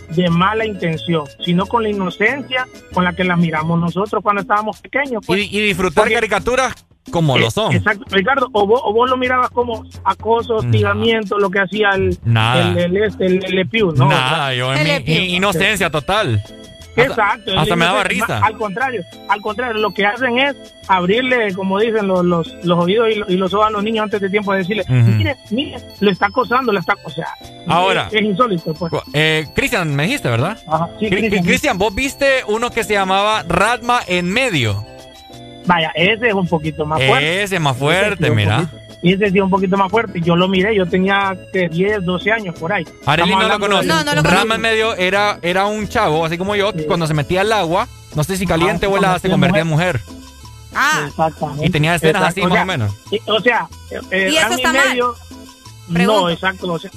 [0.09, 4.79] de mala intención, sino con la inocencia con la que la miramos nosotros cuando estábamos
[4.81, 5.23] pequeños.
[5.25, 5.41] Pues.
[5.51, 6.73] Y, y disfrutar caricaturas
[7.11, 7.73] como lo son.
[7.73, 12.17] Exacto, Ricardo, o vos, o vos lo mirabas como acoso, hostigamiento, lo que hacía el,
[12.23, 12.71] Nada.
[12.71, 14.09] el, el, este, el, el Epiu, ¿no?
[14.09, 16.41] Nada, yo en mi inocencia total.
[17.03, 17.51] Exacto.
[17.57, 18.39] Hasta me daba risa.
[18.39, 20.55] Al contrario, al contrario, lo que hacen es
[20.87, 24.03] abrirle, como dicen los, los, los oídos y, lo- y los ojos a los niños
[24.03, 27.27] antes de tiempo de decirle, mire, mire, lo está acosando, lo está, o sea,
[27.67, 28.07] Ahora.
[28.07, 28.91] es, es insólito, pues.
[29.13, 30.57] Eh, Cristian, me dijiste, ¿verdad?
[30.99, 31.77] sí, Cri- Cristian.
[31.77, 34.85] Vos viste uno que se llamaba Radma en medio.
[35.65, 37.43] Vaya, ese es un poquito más fuerte.
[37.43, 38.57] Ese es más fuerte, Ese sí, mira.
[38.61, 40.19] poquito- Y ese sí es un poquito más fuerte.
[40.21, 42.85] Yo lo miré, yo tenía que 10, 12 años por ahí.
[43.05, 43.87] Arely no lo conoce.
[43.87, 47.13] No, no lo Radma en medio era, era un chavo, así como yo, cuando se
[47.13, 50.01] metía al agua, no sé si caliente Ah, o helada, se se convertía en mujer.
[50.75, 51.65] Ah, Exactamente.
[51.65, 52.95] Y tenía escenas así, Exacto, más o menos.
[53.27, 53.67] O sea,
[54.11, 54.89] eh, ¿Y eso está mal?
[54.89, 55.15] medio.
[55.91, 56.21] Pregunto.
[56.21, 56.71] No, exacto.
[56.71, 56.91] O sea,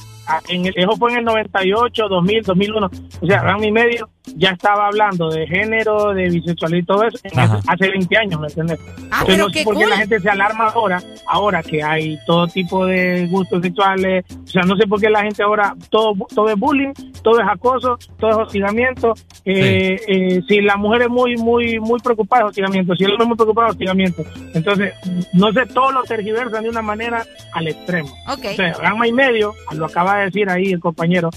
[0.48, 2.90] en el, eso fue en el 98, 2000, 2001.
[3.20, 7.18] O sea, Ranma y medio ya estaba hablando de género, de bisexualidad y todo eso
[7.24, 7.58] en Ajá.
[7.58, 8.78] ese- hace 20 años, ¿me entiendes?
[9.10, 9.90] Ah, Entonces, pero no sé por qué cool.
[9.90, 14.24] la gente se alarma ahora, ahora que hay todo tipo de gustos sexuales.
[14.44, 16.92] O sea, no sé por qué la gente ahora, todo, todo es bullying,
[17.22, 19.14] todo es acoso, todo es hostigamiento.
[19.44, 22.94] Eh, eh, si la mujer es muy, muy, muy preocupada, es hostigamiento.
[22.94, 24.22] Si el hombre es muy preocupado, es hostigamiento.
[24.54, 24.94] Entonces,
[25.32, 28.08] no sé, todo lo tergiversan de una manera al extremo.
[28.28, 28.44] Ok.
[28.52, 31.30] O sea, Gama y medio, lo acaba de decir ahí el compañero,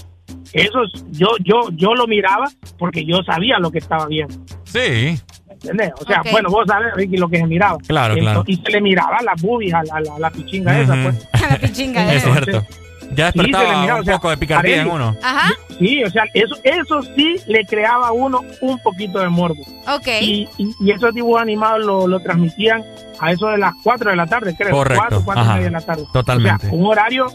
[0.52, 2.46] eso es- yo, yo, yo lo miraba
[2.78, 4.34] porque yo sabía lo que estaba viendo.
[4.64, 5.18] Sí.
[5.50, 5.92] ¿Entendés?
[6.00, 7.78] O sea, bueno, vos sabés, Ricky, lo que se miraba.
[7.86, 8.44] Claro, claro.
[8.46, 11.28] Y se le miraba las boobies a la, a la, a la pichinga esa, pues.
[11.50, 12.32] la pichinga Es esa.
[12.32, 12.66] cierto.
[13.14, 15.16] Ya Sí, despertaba miraba, un o sea, poco de picardía en uno.
[15.22, 19.62] Ajá, Sí, o sea, eso, eso sí le creaba a uno un poquito de morbo.
[19.94, 20.08] ok.
[20.20, 22.82] Y, y, y esos dibujos animados lo, lo transmitían
[23.20, 24.72] a eso de las 4 de la tarde, creo.
[24.72, 26.04] Correcto, 4, 4 y ajá, media de la tarde.
[26.12, 26.66] totalmente.
[26.66, 27.26] O sea, un horario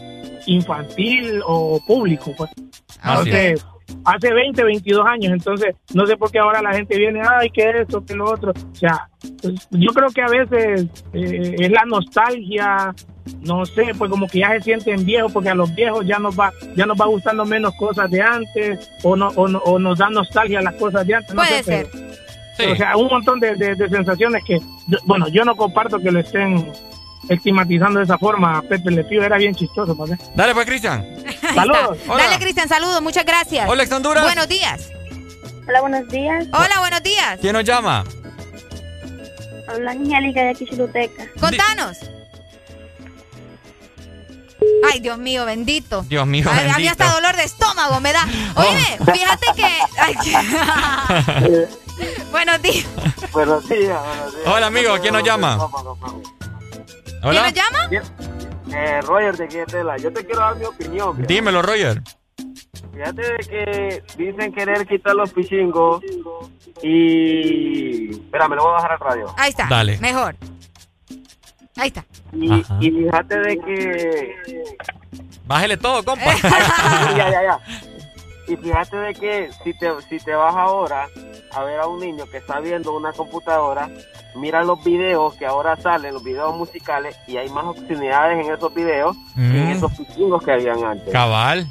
[0.46, 2.50] infantil o público, pues.
[3.00, 3.66] Así Entonces,
[4.04, 7.68] hace 20, 22 años, entonces no sé por qué ahora la gente viene, ay, que
[7.80, 8.52] esto, que lo otro.
[8.52, 9.08] O sea,
[9.42, 12.94] pues, yo creo que a veces eh, es la nostalgia,
[13.42, 16.38] no sé, pues como que ya se sienten viejos, porque a los viejos ya nos
[16.38, 19.98] va ya nos va gustando menos cosas de antes, o, no, o, no- o nos
[19.98, 21.34] dan nostalgia las cosas de antes.
[21.34, 22.04] no Puede sé, pero-
[22.56, 22.72] ser.
[22.72, 26.10] o sea, un montón de, de- de sensaciones que, yo- bueno, yo no comparto que
[26.10, 26.70] lo estén
[27.28, 28.58] estigmatizando de esa forma.
[28.58, 30.24] A Pepe Le Pew era bien chistoso, ¿para qué?
[30.34, 31.04] Dale pues, Cristian.
[31.54, 31.98] Saludos.
[32.06, 33.68] Dale, Cristian, saludos, muchas gracias.
[33.68, 34.24] Hola, ex Honduras.
[34.24, 34.90] Buenos días.
[35.68, 36.46] Hola, buenos días.
[36.52, 37.38] Hola, buenos días.
[37.40, 38.04] ¿Quién nos llama?
[39.68, 41.24] Habla Angélica de aquí, Chiluteca.
[41.38, 41.98] Contanos.
[44.90, 46.02] Ay, Dios mío, bendito.
[46.02, 47.04] Dios mío, Ay, a mí bendito.
[47.04, 47.06] Oh.
[47.06, 48.26] hasta dolor de estómago me da.
[48.56, 49.68] Oye, fíjate que.
[49.98, 50.14] ay,
[52.30, 52.86] buenos días.
[53.32, 54.46] Buenos días, buenos días.
[54.46, 55.58] Hola, amigo, ¿quién nos llama?
[57.22, 57.42] ¿Quién Hola.
[57.42, 57.88] nos llama?
[58.76, 61.22] Eh, Roger de Quietela, yo te quiero dar mi opinión.
[61.24, 62.02] Dímelo, Roger.
[62.92, 66.02] Fíjate de que dicen querer quitar los pichingos
[66.82, 68.10] y...
[68.10, 69.34] Espera, me lo voy a bajar al radio.
[69.38, 69.66] Ahí está.
[69.68, 69.98] Dale.
[69.98, 70.34] Mejor.
[71.76, 72.04] Ahí está.
[72.32, 74.34] Y, y fíjate de que...
[75.46, 76.34] Bájele todo, compa.
[77.16, 77.60] ya, ya, ya.
[78.48, 81.08] Y fíjate de que si te, si te vas ahora
[81.52, 83.88] a ver a un niño que está viendo una computadora,
[84.34, 88.74] mira los videos que ahora salen, los videos musicales, y hay más oportunidades en esos
[88.74, 89.72] videos que en Mm.
[89.72, 91.12] esos pichingos que habían antes.
[91.12, 91.66] Cabal.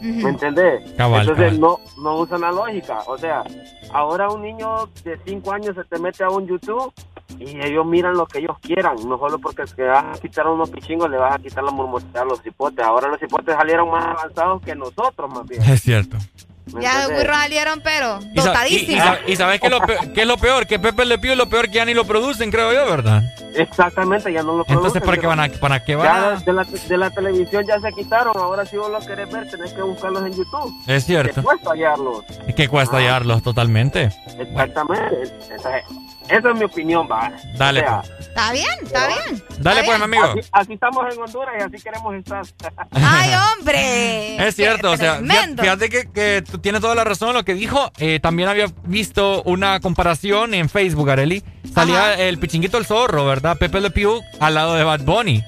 [0.00, 0.90] ¿Me entendés?
[0.96, 1.60] Cabal, Entonces cabal.
[1.60, 2.98] no no usan la lógica.
[3.06, 3.42] O sea,
[3.92, 6.92] ahora un niño de 5 años se te mete a un YouTube
[7.38, 8.96] y ellos miran lo que ellos quieran.
[9.08, 12.22] No solo porque te vas a quitar unos pichingos, le vas a quitar la murmurita
[12.22, 12.84] a los cipotes.
[12.84, 15.62] Ahora los cipotes salieron más avanzados que nosotros, más bien.
[15.62, 16.16] Es cierto.
[16.72, 19.04] ¿Me Ya los burros salieron, pero Y, sa- y- y tostadísimos.
[19.26, 21.46] y sabes qué es lo peor, qué es lo peor, que Pepe Le es lo
[21.46, 23.22] peor que ya ni lo producen, creo yo, ¿verdad?
[23.54, 26.40] Exactamente, ya no lo Entonces, producen, ¿para qué van a, para qué van a?
[26.40, 28.34] de la, de la televisión ya se quitaron.
[28.38, 30.74] Ahora si vos lo querés ver, tenés que buscarlos en YouTube.
[30.86, 31.42] Es cierto.
[31.42, 32.24] cuesta hallarlos.
[32.46, 34.08] Es que cuesta hallarlos totalmente.
[34.38, 35.22] Exactamente.
[35.50, 35.82] Entonces,
[36.28, 37.32] Esa es mi opinión, va.
[37.56, 38.28] Dale, O sea, pues.
[38.28, 39.44] Está bien, está bien.
[39.58, 40.24] Dale, Está pues, mi bien.
[40.24, 40.40] amigo.
[40.40, 42.42] Así, así estamos en Honduras y así queremos estar.
[42.92, 44.46] Ay, hombre.
[44.48, 45.62] Es cierto, o sea, tremendo.
[45.62, 47.92] fíjate que, que tú tienes toda la razón en lo que dijo.
[47.98, 51.42] Eh, también había visto una comparación en Facebook, Areli.
[51.74, 53.56] Salía el pichinguito del zorro, ¿verdad?
[53.58, 55.42] Pepe Le Pew al lado de Bad Bunny.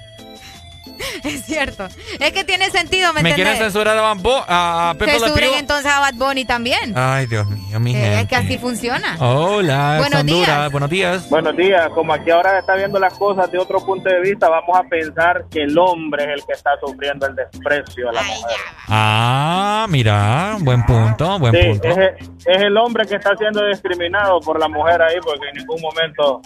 [1.24, 1.88] Es cierto.
[2.20, 5.50] Es que tiene sentido, ¿me, ¿Me quieren censurar a, Bad Bu- a Pepe Le Censuren
[5.50, 5.58] Pew?
[5.58, 6.92] entonces a Bad Bunny también.
[6.96, 8.28] Ay, Dios mío, mi Eh, es gente.
[8.28, 9.16] que así funciona.
[9.18, 10.46] Hola, Buenos Honduras.
[10.46, 10.72] días.
[10.72, 11.30] Buenos días.
[11.30, 14.76] Buenos días, como aquí ahora está viendo las cosas de otro punto de vista, vamos
[14.78, 18.56] a pensar que el hombre es el que está sufriendo el desprecio a la mujer.
[18.88, 21.88] Ah, mira, buen punto, buen Sí, punto.
[21.88, 22.14] es, el-
[22.46, 26.40] es el hombre que está siendo discriminado por la mujer ahí, porque en ningún momento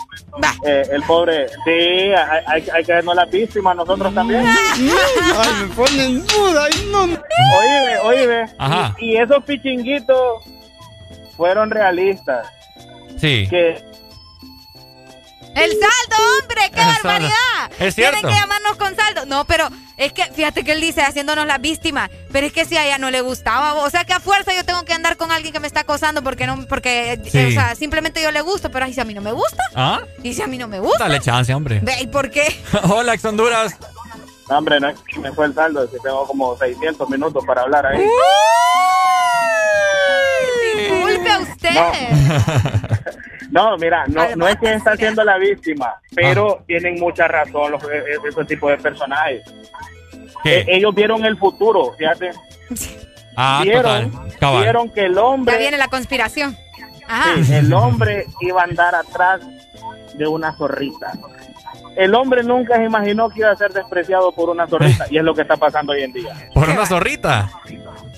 [0.65, 4.40] eh, el pobre, sí, hay, hay, hay que vernos las víctimas nosotros también.
[4.47, 6.65] Ay, me ponen duda.
[6.65, 7.03] Ay, no.
[7.03, 8.95] Oíme, oíme, Ajá.
[8.99, 10.43] y, y esos pichinguitos
[11.37, 12.47] fueron realistas.
[13.21, 13.47] Sí.
[13.49, 13.83] Que
[15.55, 17.01] El saldo, hombre, qué El saldo.
[17.05, 17.71] barbaridad.
[17.79, 18.19] Es cierto.
[18.19, 19.27] Tienen que llamarnos con saldo.
[19.27, 22.77] No, pero es que fíjate que él dice haciéndonos las víctimas, pero es que si
[22.77, 25.31] a ella no le gustaba, o sea que a fuerza yo tengo que andar con
[25.33, 27.45] alguien que me está acosando porque no porque eh, Sí.
[27.47, 30.01] o sea, simplemente yo le gusto, pero ay, si a mí no me gusta, ¿Ah?
[30.23, 31.05] y si a mí no me gusta.
[31.05, 31.81] Dale chance, hombre.
[31.83, 32.45] Ve, ¿y por qué?
[32.85, 33.77] Hola, ex Honduras.
[34.51, 37.45] No, hombre, no es que me fue el saldo, es que tengo como 600 minutos
[37.47, 38.05] para hablar ahí.
[40.77, 41.71] Disculpe a usted.
[43.51, 46.01] No, mira, no, no es que está siendo la víctima, Ah.
[46.15, 49.43] pero tienen mucha razón los, e- e- ese tipo de personajes.
[50.45, 50.61] ¿Qué?
[50.61, 52.31] Eh, ellos vieron el futuro, fíjate.
[53.37, 54.63] Ah, vieron, total.
[54.63, 56.57] Vieron que el Ya hombre, viene la conspiración.
[57.09, 57.43] Ajá.
[57.43, 59.41] sí, el hombre iba a andar atrás
[60.15, 61.11] de una zorrita.
[61.97, 65.25] El hombre nunca se imaginó que iba a ser despreciado por una zorrita y es
[65.25, 66.35] lo que está pasando hoy en día.
[66.55, 67.51] ¿Por una zorrita?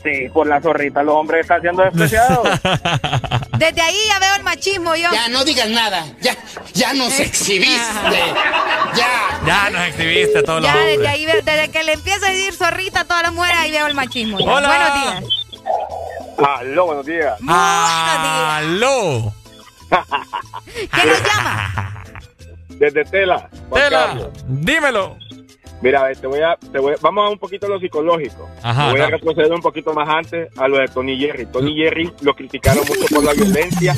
[0.03, 2.49] Sí, por la zorrita los hombres están siendo despreciados.
[3.59, 5.09] Desde ahí ya veo el machismo yo.
[5.13, 6.05] Ya, no digas nada.
[6.21, 6.37] Ya,
[6.75, 8.19] ya nos exhibiste.
[8.95, 9.09] Ya.
[9.47, 11.11] Ya nos exhibiste a todos los Ya desde hombres.
[11.13, 13.87] ahí ve- desde que le empieza a decir zorrita a todas las mujeres, ahí veo
[13.87, 14.39] el machismo.
[14.39, 14.45] ya.
[14.53, 14.69] Hola.
[14.69, 15.25] Buenos días.
[16.61, 17.35] Aló, buenos días.
[17.49, 19.33] ¡Aló!
[20.91, 21.95] ¿Quién nos llama?
[22.83, 23.49] Desde Tela.
[23.69, 24.29] Juan Tela, Carlos.
[24.49, 25.17] dímelo.
[25.83, 28.49] Mira, a ver, te voy a, te voy, vamos a un poquito a lo psicológico.
[28.63, 29.17] Ajá, voy a dale.
[29.19, 31.47] retroceder un poquito más antes a lo de Tony Jerry.
[31.47, 33.95] Tony Jerry lo criticaron mucho por la violencia,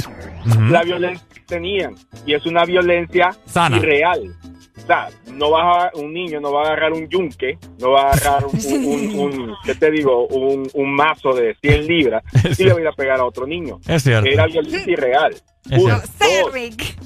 [0.71, 1.95] la violencia que tenían
[2.27, 3.77] y es una violencia Sana.
[3.79, 4.35] irreal.
[4.83, 8.03] O sea, no va a, un niño no va a agarrar un yunque, no va
[8.03, 10.27] a agarrar un, un, un- un- ¿qué te digo?
[10.27, 12.23] Un, un mazo de 100 libras
[12.59, 13.79] y le va a ir a pegar a otro niño.
[13.89, 14.29] Es cierto.
[14.29, 15.35] Era violencia irreal.
[15.71, 16.51] Es Uno, cierto.
[16.51, 16.97] Rick.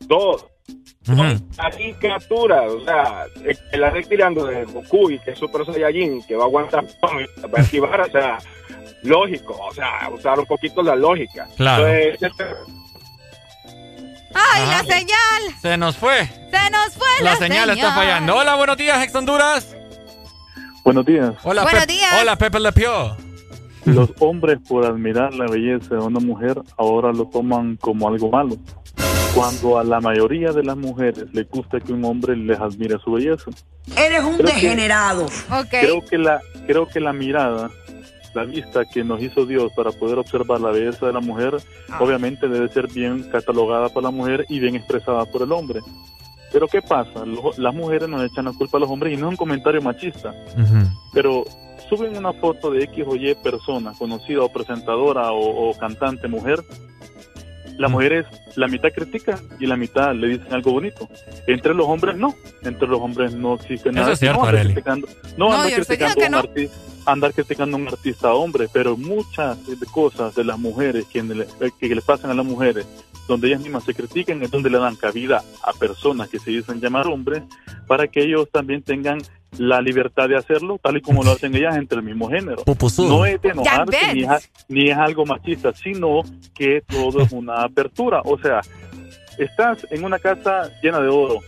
[0.00, 0.46] dos,
[1.98, 3.26] Criatura, o sea,
[3.72, 7.26] la tirando de Goku y que es Super Saiyajin, que va a aguantar todo y
[7.48, 8.38] va a esquivar, o sea,
[9.02, 11.46] lógico, o sea, usar un poquito la lógica.
[11.56, 11.86] Claro.
[11.86, 12.44] Entonces, este-
[14.34, 14.82] ¡Ay, Ajá.
[14.82, 15.60] la señal!
[15.62, 16.24] Se nos fue.
[16.26, 18.36] Se nos fue la, La señal está fallando.
[18.36, 19.74] Hola, buenos días, ex Honduras.
[20.84, 21.32] Buenos días.
[21.42, 22.12] Hola, Buenos Pep- días.
[22.20, 22.92] Hola, Pepe Le Pew.
[23.86, 28.56] Los hombres por admirar la belleza de una mujer ahora lo toman como algo malo.
[29.36, 33.12] Cuando a la mayoría de las mujeres le gusta que un hombre les admire su
[33.12, 33.50] belleza.
[33.94, 35.26] Eres un Creo que- degenerado.
[35.26, 35.68] Ok.
[35.68, 37.70] Creo que la creo que la mirada,
[38.34, 41.54] la vista que nos hizo Dios para poder observar la belleza de la mujer,
[42.00, 45.80] obviamente debe ser bien catalogada por la mujer y bien expresada por el hombre.
[46.50, 47.26] Pero ¿qué pasa?
[47.26, 49.82] Lo- las mujeres nos echan la culpa a los hombres y no es un comentario
[49.82, 50.34] machista,
[51.12, 51.44] pero
[51.90, 56.60] suben una foto de X o Y persona, conocida o presentadora o, o cantante mujer,
[57.78, 61.08] las mujeres la mitad critican y la mitad le dicen algo bonito.
[61.46, 64.12] Entre los hombres no, entre los hombres no existe nada.
[64.12, 65.06] es cierto, no andar criticando,
[65.36, 66.70] No, no andar criticando a un arti-
[67.06, 71.46] andar criticando a un artista hombre, pero muchas de cosas de las mujeres que le,
[71.78, 72.86] que le pasan a las mujeres,
[73.28, 76.80] donde ellas mismas se critican, es donde le dan cabida a personas que se dicen
[76.80, 77.42] llamar hombres,
[77.86, 79.18] para que ellos también tengan
[79.58, 82.62] la libertad de hacerlo, tal y como lo hacen ellas entre el mismo género.
[83.08, 86.22] No es de enojarse, ni es, ni es algo machista, sino
[86.54, 88.20] que todo es una apertura.
[88.24, 88.60] O sea,
[89.38, 91.40] estás en una casa llena de oro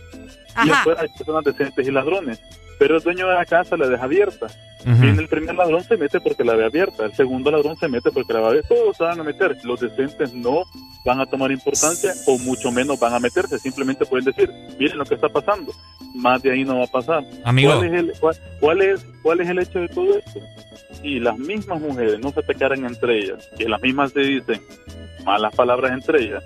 [0.65, 2.41] y afuera hay personas decentes y ladrones,
[2.79, 4.47] pero el dueño de la casa la deja abierta.
[4.85, 5.01] Ujú.
[5.01, 7.03] Viene el primer ladrón, se mete porque la ve abierta.
[7.05, 8.63] El segundo ladrón se mete porque la va a ver.
[8.67, 9.57] Todos se van a meter.
[9.65, 10.63] Los decentes no
[11.05, 13.59] van a tomar importancia o mucho menos van a meterse.
[13.59, 14.49] Simplemente pueden decir,
[14.79, 15.73] miren lo que está pasando.
[16.15, 17.25] Más de ahí no va a pasar.
[17.43, 17.73] Amigo.
[17.75, 20.39] ¿Cuál es el, cuál, cuál es, cuál es el hecho de todo esto?
[21.01, 24.61] Si las mismas mujeres no se atacaran entre ellas, que las mismas se dicen
[25.29, 26.43] malas palabras entre ellas,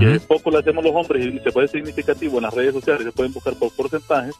[0.00, 3.04] que poco lo hacemos los hombres y se puede ser significativo en las redes sociales,
[3.04, 4.34] se pueden buscar por porcentajes,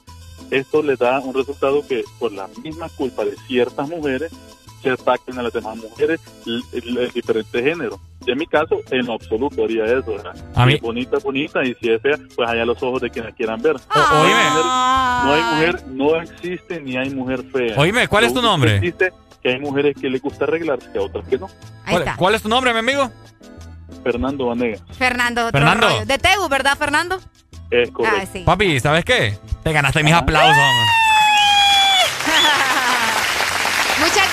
[0.50, 4.32] esto le da un resultado que por la misma culpa de ciertas mujeres
[4.82, 8.00] se ataquen a las demás mujeres de diferentes géneros.
[8.26, 10.04] en mi caso, en absoluto haría eso.
[10.12, 10.34] ¿verdad?
[10.54, 13.10] A Si mí- es bonita, bonita, y si es fea, pues allá los ojos de
[13.10, 13.76] quienes quieran ver.
[13.76, 14.34] O- oíme.
[15.24, 17.74] No hay mujer, no existe ni hay mujer fea.
[17.78, 18.70] Oíme, ¿cuál Lo es tu nombre?
[18.70, 19.12] que Existe
[19.42, 21.48] que hay mujeres que les gusta arreglarse a otras que no.
[21.88, 23.10] ¿Cuál, cuál es tu nombre, mi amigo?
[24.02, 24.82] Fernando Vanegas.
[24.98, 25.88] Fernando, otro Fernando.
[25.88, 26.06] rollo.
[26.06, 27.20] De Tegu, ¿verdad, Fernando?
[27.70, 28.40] Es Ah, sí.
[28.44, 29.38] Papi, ¿sabes qué?
[29.62, 30.56] Te ganaste mis aplausos.
[30.56, 30.86] hombre.
[34.00, 34.28] Muchas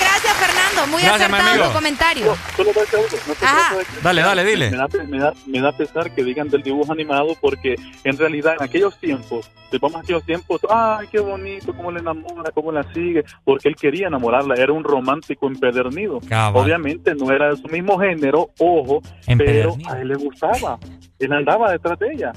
[0.86, 2.26] Muy Gracias, acertado tu comentario.
[2.26, 3.76] No Ajá.
[3.76, 4.70] de que- Dale, dale, dile.
[4.70, 8.54] Me da, me, da, me da pesar que digan del dibujo animado porque en realidad
[8.58, 12.72] en aquellos tiempos, si vamos a aquellos tiempos, ay, qué bonito, cómo le enamora, cómo
[12.72, 16.20] la sigue, porque él quería enamorarla, era un romántico empedernido.
[16.28, 16.64] Cabal.
[16.64, 19.02] Obviamente no era de su mismo género, ojo,
[19.38, 20.78] pero a él le gustaba,
[21.18, 22.32] él andaba detrás de ella.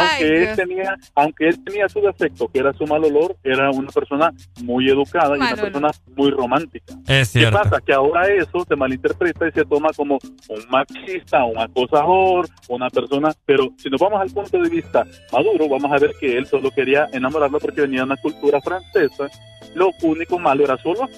[0.00, 3.88] Aunque él tenía, aunque él tenía su defecto, que era su mal olor, era una
[3.90, 5.72] persona muy educada y Mal una olor.
[5.72, 6.94] persona muy romántica.
[7.06, 7.58] Es ¿Qué cierto.
[7.62, 7.80] pasa?
[7.84, 10.18] Que ahora eso se malinterpreta y se toma como
[10.48, 13.30] un machista, un acosador, una persona.
[13.44, 16.70] Pero si nos vamos al punto de vista maduro, vamos a ver que él solo
[16.70, 19.28] quería enamorarla porque venía de una cultura francesa.
[19.74, 21.08] Lo único malo era solo.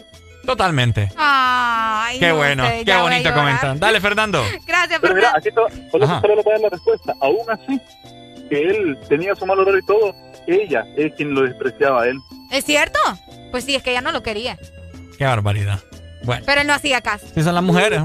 [0.44, 1.10] Totalmente.
[1.16, 3.34] Ay, Qué no bueno, sé, qué bonito llorar.
[3.39, 3.81] comentario.
[3.81, 4.42] Dale, Fernando.
[4.66, 5.66] Gracias, Pero mira, Fernando.
[5.66, 7.15] aquí solo le voy a dar la respuesta.
[7.20, 7.81] Aún así,
[8.49, 10.15] que él tenía su mal olor y todo,
[10.47, 12.18] ella es quien lo despreciaba a él.
[12.51, 12.99] ¿Es cierto?
[13.51, 14.59] Pues sí, es que ella no lo quería.
[15.17, 15.81] Qué barbaridad.
[16.25, 17.27] Bueno, Pero él no hacía caso.
[17.35, 18.01] son las mujeres.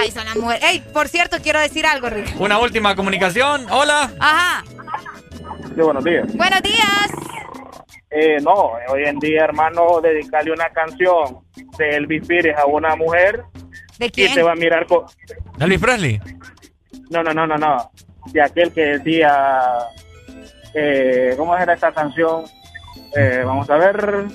[0.00, 0.64] Ay, son las mujeres.
[0.64, 2.34] Ey, por cierto, quiero decir algo, Rick.
[2.40, 3.66] Una última comunicación.
[3.70, 4.10] Hola.
[4.18, 4.64] Ajá.
[5.74, 6.26] Sí, buenos días.
[6.34, 7.10] Buenos días.
[8.10, 11.40] Eh, no, hoy en día, hermano, dedicarle una canción
[11.76, 13.44] de Elvis Pires a una mujer
[13.98, 14.34] ¿De y quién?
[14.34, 15.04] te va a mirar con...
[15.60, 16.20] Elvis Presley.
[17.10, 17.90] No, no, no, no, no.
[18.32, 19.60] De aquel que decía...
[20.74, 22.44] Eh, ¿Cómo era esta canción?
[23.16, 24.26] Eh, vamos a ver...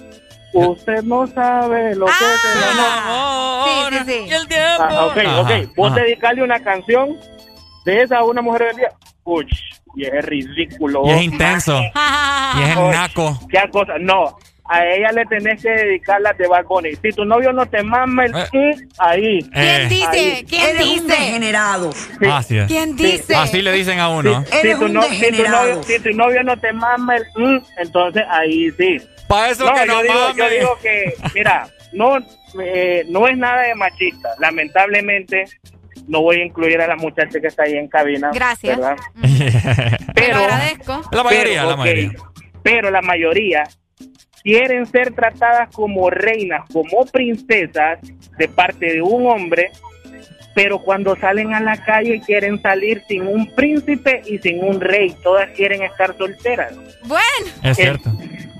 [0.53, 3.89] Usted no sabe lo que es el amor.
[3.89, 4.25] Sí, sí, sí.
[4.29, 4.83] Y el tiempo.
[4.83, 5.75] Ah, ok, Ajá, ok.
[5.75, 6.01] Vos ajá.
[6.01, 7.17] dedicarle una canción
[7.85, 8.91] de esa a una mujer del día.
[9.23, 9.47] Uy,
[9.95, 11.03] y es ridículo.
[11.05, 11.79] Y es intenso.
[12.55, 13.39] Y es naco.
[13.49, 13.93] ¿Qué cosa?
[13.99, 14.37] No.
[14.65, 16.91] A ella le tenés que dedicar la de Bad Bunny.
[16.95, 18.75] Si tu novio no te mama el Eh.
[18.97, 19.39] ahí.
[19.51, 19.87] ¿Quién Eh.
[19.89, 20.07] dice?
[20.07, 20.45] Ahí.
[20.49, 21.07] ¿Quién Eres un dice?
[21.07, 21.89] degenerado.
[22.31, 22.67] Así es.
[22.67, 23.35] ¿Quién dice?
[23.35, 24.45] Así le dicen a uno.
[24.45, 25.67] Si Eres tu, un no- si tu degenerado.
[25.69, 28.97] novio, si tu novio no te mama el entonces ahí sí.
[29.27, 30.33] Para eso No, que yo, no digo, mame.
[30.37, 32.17] yo digo que, mira, no,
[32.63, 34.29] eh, no es nada de machista.
[34.39, 35.45] Lamentablemente,
[36.07, 38.31] no voy a incluir a la muchacha que está ahí en cabina.
[38.33, 38.77] Gracias.
[38.77, 38.95] ¿verdad?
[39.21, 41.01] Te lo Pero, agradezco.
[41.11, 42.11] la mayoría, pero, la mayoría.
[42.63, 43.63] pero la mayoría
[44.43, 47.99] quieren ser tratadas como reinas, como princesas
[48.37, 49.71] de parte de un hombre,
[50.53, 55.15] pero cuando salen a la calle quieren salir sin un príncipe y sin un rey.
[55.23, 56.73] Todas quieren estar solteras.
[57.05, 57.23] Bueno,
[57.63, 58.11] Es cierto.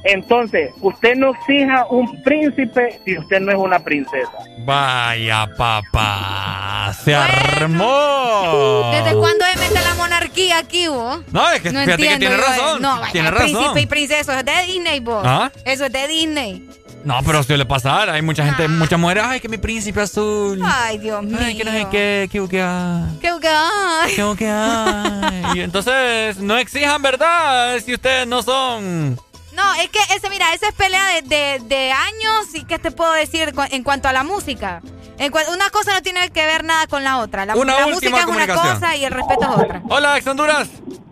[0.06, 4.32] Entonces, usted no exija un príncipe si usted no es una princesa.
[4.66, 6.94] Vaya, papá.
[7.04, 8.92] Se armó.
[8.94, 11.20] ¿desde cuándo se mete la monarquía aquí, vos?
[11.32, 12.82] No, es que No fíjate que tiene yo, razón.
[12.82, 13.78] No, vaya, tiene príncipe razón.
[13.80, 15.24] y princesa, eso es de Disney, vos.
[15.26, 15.52] ¿Ah?
[15.66, 16.70] Eso es de Disney.
[17.06, 18.10] No, pero suele pasar.
[18.10, 19.24] Hay mucha gente, muchas mujeres.
[19.26, 20.62] Ay, que mi príncipe azul.
[20.64, 21.38] Ay, Dios mío.
[21.40, 24.16] Ay, que no sé qué, que que ay, Qué guay.
[24.16, 25.44] que que ay.
[25.56, 27.78] Y entonces, no exijan, ¿verdad?
[27.86, 29.20] Si ustedes no son.
[29.56, 32.92] No, es que ese, mira, esa es pelea de, de, de años y qué te
[32.92, 34.82] puedo decir cu- en cuanto a la música.
[35.20, 37.46] En cua- una cosa no tiene que ver nada con la otra.
[37.46, 39.82] La, Una la última música es una cosa y el respeto es otra.
[39.90, 40.70] Hola, ex Honduras.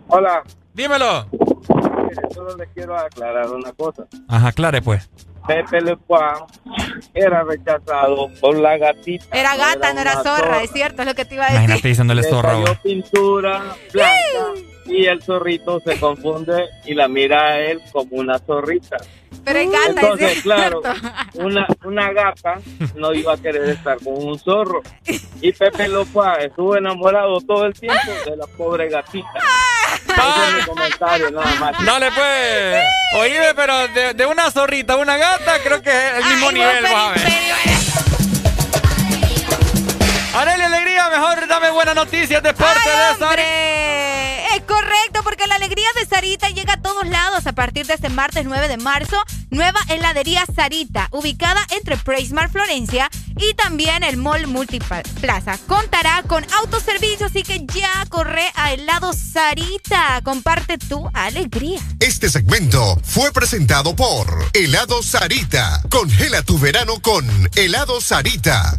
[0.08, 0.42] Hola,
[0.74, 1.26] Dímelo.
[2.34, 4.04] solo les quiero aclarar una cosa.
[4.28, 5.08] Ajá, clare, pues.
[5.46, 6.36] Pepe Le Pan
[7.14, 9.24] era rechazado por la gatita.
[9.32, 11.62] Era gata, no era zorra, es cierto, es lo que te iba a decir.
[11.64, 12.76] Imagínate diciéndole Le zorra, cayó güey.
[12.82, 13.62] pintura
[13.92, 14.16] blanca
[14.86, 18.96] y el zorrito se confunde y la mira a él como una zorrita.
[19.44, 20.82] Pero es gata, Entonces, es claro,
[21.34, 22.54] una, una gata
[22.94, 24.82] no iba a querer estar con un zorro.
[25.40, 29.28] Y Pepe Lopa estuvo enamorado todo el tiempo de la pobre gatita.
[29.92, 30.12] Ese
[30.48, 31.84] es mi comentario, nada más.
[31.84, 32.84] Dale, pues.
[33.20, 36.54] Oíme, pero de, de una zorrita a una gata, creo que es el mismo Ay,
[36.54, 37.20] nivel, vas a ver.
[37.20, 37.92] Eres-
[40.34, 43.42] Arely Alegría, mejor dame buenas noticias de parte ¡Ay, de Sari.
[44.54, 48.10] Es correcto, porque la alegría de Sarita llega a todos lados a partir de este
[48.10, 49.16] martes 9 de marzo.
[49.48, 53.08] Nueva heladería Sarita, ubicada entre Praismar Florencia
[53.38, 55.56] y también el Mall Multiplaza.
[55.66, 60.20] Contará con autoservicio, así que ya corre a helado Sarita.
[60.22, 61.80] Comparte tu alegría.
[61.98, 65.82] Este segmento fue presentado por Helado Sarita.
[65.88, 68.78] Congela tu verano con Helado Sarita.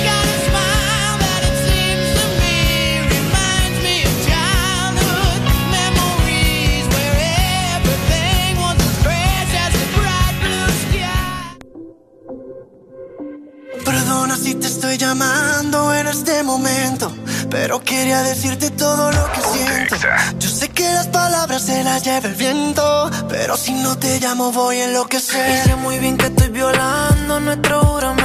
[24.31, 25.49] amo voy a enloquecer.
[25.49, 28.20] Y sé muy bien que estoy violando nuestro juramento.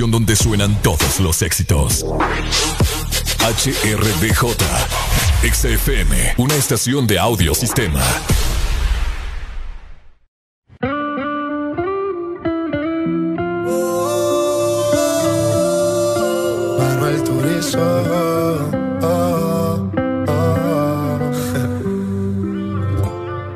[0.00, 2.06] donde suenan todos los éxitos.
[3.40, 4.46] HRDJ,
[5.52, 8.00] XFM, una estación de audio sistema.
[16.78, 18.70] Manuel Turizo,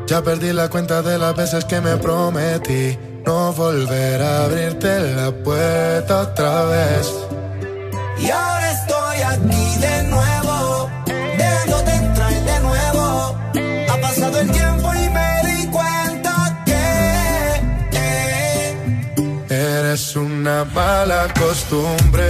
[0.06, 5.32] ya perdí la cuenta de las veces que me prometí no volver a abrirte la
[5.32, 7.12] puerta otra vez.
[8.18, 10.90] Y ahora estoy aquí de nuevo,
[11.38, 13.38] dejándote entrar de nuevo.
[13.90, 17.60] Ha pasado el tiempo y me di cuenta que
[17.92, 22.28] eh, eres una mala costumbre.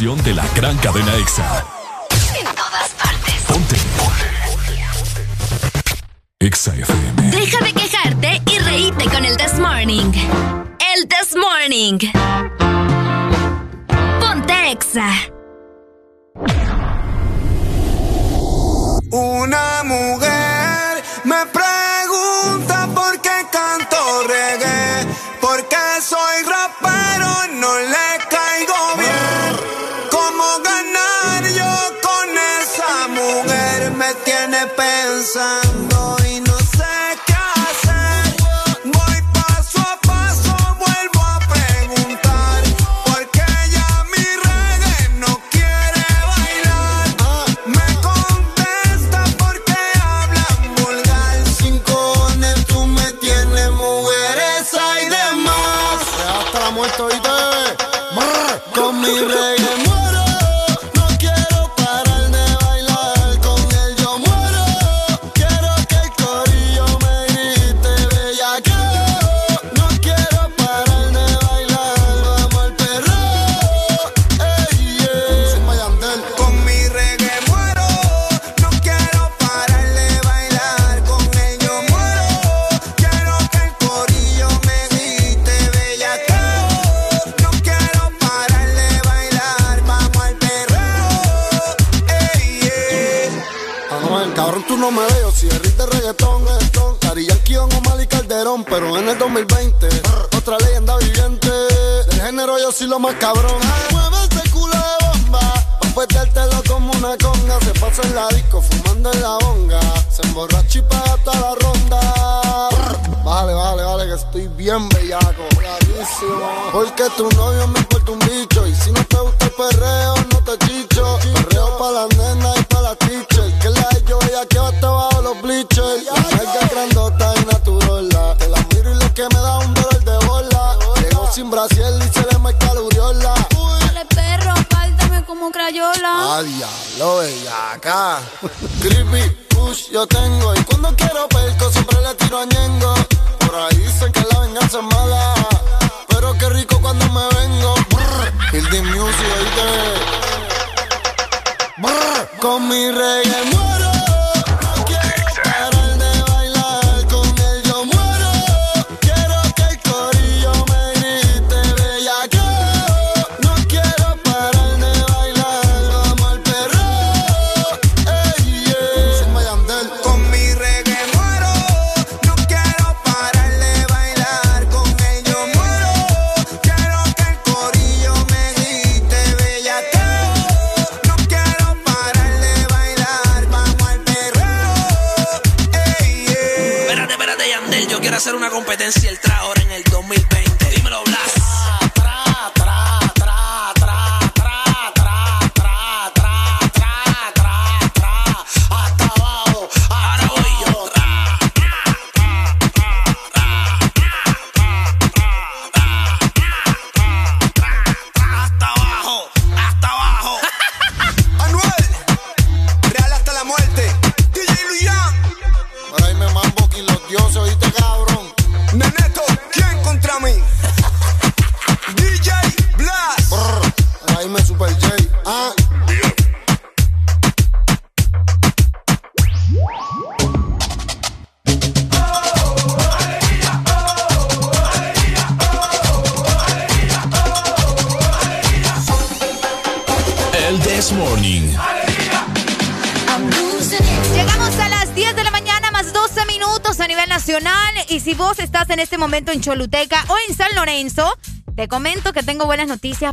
[0.00, 1.14] De la gran cadena.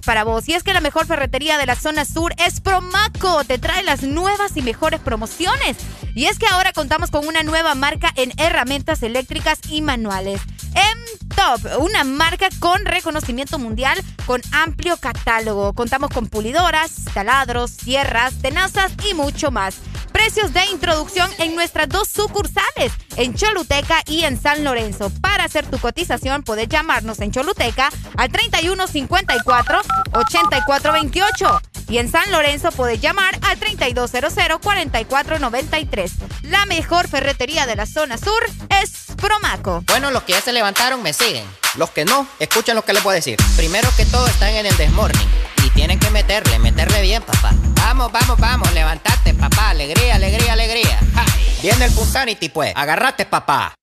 [0.04, 0.48] Para vos.
[0.50, 3.44] Y es que la mejor ferretería de la zona sur es Promaco.
[3.46, 5.78] Te trae las nuevas y mejores promociones.
[6.14, 10.42] Y es que ahora contamos con una nueva marca en herramientas eléctricas y manuales.
[10.76, 15.74] M-Top, una marca con reconocimiento mundial con amplio catálogo.
[15.74, 19.76] Contamos con pulidoras, taladros, sierras, tenazas y mucho más.
[20.12, 25.12] Precios de introducción en nuestras dos sucursales, en Choluteca y en San Lorenzo.
[25.22, 29.80] Para hacer tu cotización, puedes llamarnos en Choluteca al 3154
[30.12, 36.12] 8428 y en San Lorenzo puedes llamar al 3200-4493.
[36.44, 38.44] La mejor ferretería de la zona sur
[38.82, 39.86] es Promaco.
[39.88, 41.46] Bueno, los que ya se levantaron me siguen.
[41.76, 43.38] Los que no, escuchen lo que les voy a decir.
[43.56, 45.30] Primero que todo están en el desmorning.
[45.66, 47.54] Y tienen que meterle, meterle bien, papá.
[47.76, 49.70] Vamos, vamos, vamos, levantate, papá.
[49.70, 51.00] Alegría, alegría, alegría.
[51.14, 51.24] Ja.
[51.62, 52.74] Viene el Punsanity, pues.
[52.76, 53.74] Agarrate, papá.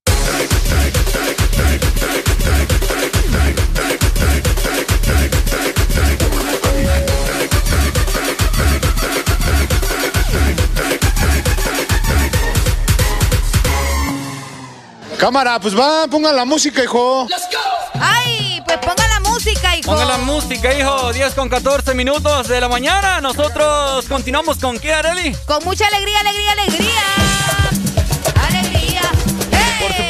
[15.24, 17.26] Cámara, pues va, pongan la música, hijo.
[17.94, 18.62] ¡Ay!
[18.66, 19.90] Pues ponga la música, hijo.
[19.90, 21.14] Ponga la música, hijo.
[21.14, 23.22] 10 con 14 minutos de la mañana.
[23.22, 25.34] Nosotros continuamos con qué, Areli?
[25.46, 26.52] Con mucha alegría, alegría.
[26.52, 27.33] Alegría.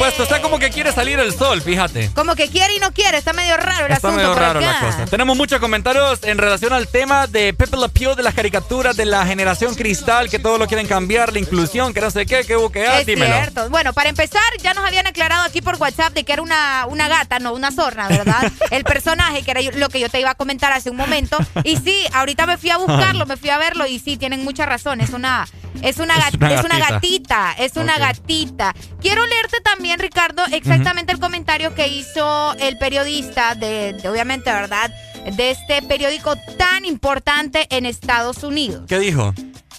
[0.05, 2.11] Supuesto, está como que quiere salir el sol, fíjate.
[2.13, 4.59] Como que quiere y no quiere, está medio raro el Está asunto medio por raro
[4.59, 4.71] acá.
[4.71, 5.05] la cosa.
[5.05, 9.05] Tenemos muchos comentarios en relación al tema de Pepe Le Pew, de las caricaturas, de
[9.05, 12.55] la generación cristal, que todo lo quieren cambiar, la inclusión, que no sé qué, que
[12.71, 13.33] que ah, Es dímelo.
[13.35, 13.69] cierto.
[13.69, 17.07] Bueno, para empezar, ya nos habían aclarado aquí por WhatsApp de que era una, una
[17.07, 18.51] gata, no una zorra, ¿verdad?
[18.71, 21.37] El personaje, que era lo que yo te iba a comentar hace un momento.
[21.63, 24.65] Y sí, ahorita me fui a buscarlo, me fui a verlo y sí, tienen mucha
[24.65, 25.01] razón.
[25.01, 25.47] Es una,
[25.81, 26.89] es una, gat- una es una gatita.
[26.89, 28.73] gatita, es una gatita.
[29.01, 34.91] Quiero leerte también, Ricardo, exactamente el comentario que hizo el periodista de, de, obviamente, ¿verdad?
[35.35, 38.85] De este periódico tan importante en Estados Unidos.
[38.87, 39.33] ¿Qué dijo?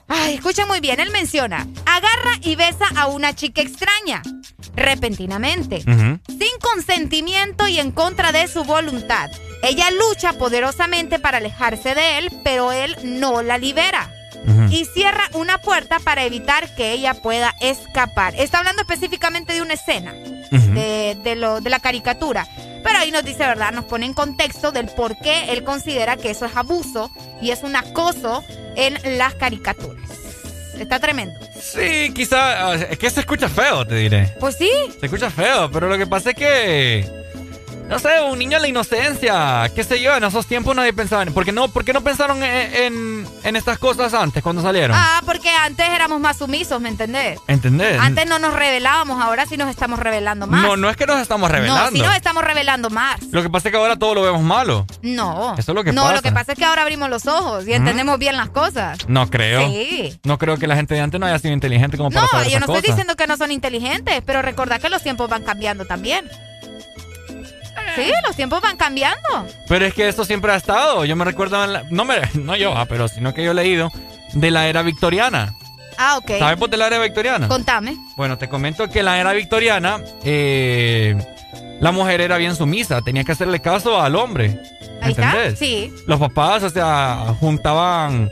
[0.09, 4.23] Ay, escucha muy bien, él menciona, agarra y besa a una chica extraña,
[4.77, 9.31] repentinamente, sin consentimiento y en contra de su voluntad.
[9.63, 14.13] Ella lucha poderosamente para alejarse de él, pero él no la libera.
[14.71, 18.35] Y cierra una puerta para evitar que ella pueda escapar.
[18.37, 22.47] Está hablando específicamente de una escena de, de lo, de la caricatura.
[22.85, 23.73] Pero ahí nos dice, ¿verdad?
[23.73, 27.11] Nos pone en contexto del por qué él considera que eso es abuso
[27.43, 28.45] y es un acoso
[28.77, 30.09] en las caricaturas.
[30.79, 31.41] Está tremendo.
[31.61, 32.69] Sí, quizá.
[32.71, 34.35] ah, Es que se escucha feo, te diré.
[34.39, 34.71] Pues sí.
[35.01, 37.09] Se escucha feo, pero lo que pasa es que.
[37.89, 41.23] No sé, un niño en la inocencia, qué sé yo, en esos tiempos nadie pensaba
[41.23, 41.33] en...
[41.33, 44.97] ¿Por qué no, por qué no pensaron en, en, en estas cosas antes, cuando salieron?
[44.99, 47.39] Ah, porque antes éramos más sumisos, ¿me entendés?
[47.47, 48.01] ¿Entendés?
[48.01, 50.63] Antes no nos revelábamos, ahora sí nos estamos revelando más.
[50.63, 51.85] No, no es que nos estamos revelando.
[51.85, 53.23] No, sí nos estamos revelando más.
[53.31, 54.85] Lo que pasa es que ahora todo lo vemos malo.
[55.03, 55.55] No.
[55.57, 56.15] Eso es lo que no, pasa.
[56.17, 58.99] lo que pasa es que ahora abrimos los ojos y entendemos bien las cosas.
[59.09, 59.69] No creo.
[59.71, 60.19] Sí.
[60.25, 62.49] No creo que la gente de antes no haya sido inteligente como para No, saber
[62.49, 62.97] yo no estoy cosas.
[62.97, 66.29] diciendo que no son inteligentes, pero recordad que los tiempos van cambiando también.
[67.97, 69.47] Sí, los tiempos van cambiando.
[69.69, 71.05] Pero es que eso siempre ha estado.
[71.05, 73.55] Yo me recuerdo, en la- no, me, no yo, ah, pero sino que yo he
[73.55, 73.91] leído
[74.35, 75.55] de la era victoriana.
[75.99, 76.33] Ah, ok.
[76.39, 77.49] ¿Sabes por qué la era victoriana?
[77.49, 77.97] Contame.
[78.17, 81.17] Bueno, te comento que en la era victoriana eh,
[81.81, 84.61] la mujer era bien sumisa, tenía que hacerle caso al hombre.
[85.01, 85.31] Ahí está.
[85.31, 85.59] ¿Entendés?
[85.59, 85.93] Sí.
[86.07, 88.31] Los papás, o sea, juntaban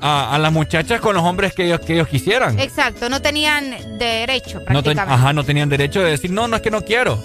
[0.00, 2.58] a, a las muchachas con los hombres que ellos, que ellos quisieran.
[2.58, 5.14] Exacto, no tenían derecho No ten- prácticamente.
[5.14, 7.22] ajá, no tenían derecho de decir, no, no es que no quiero.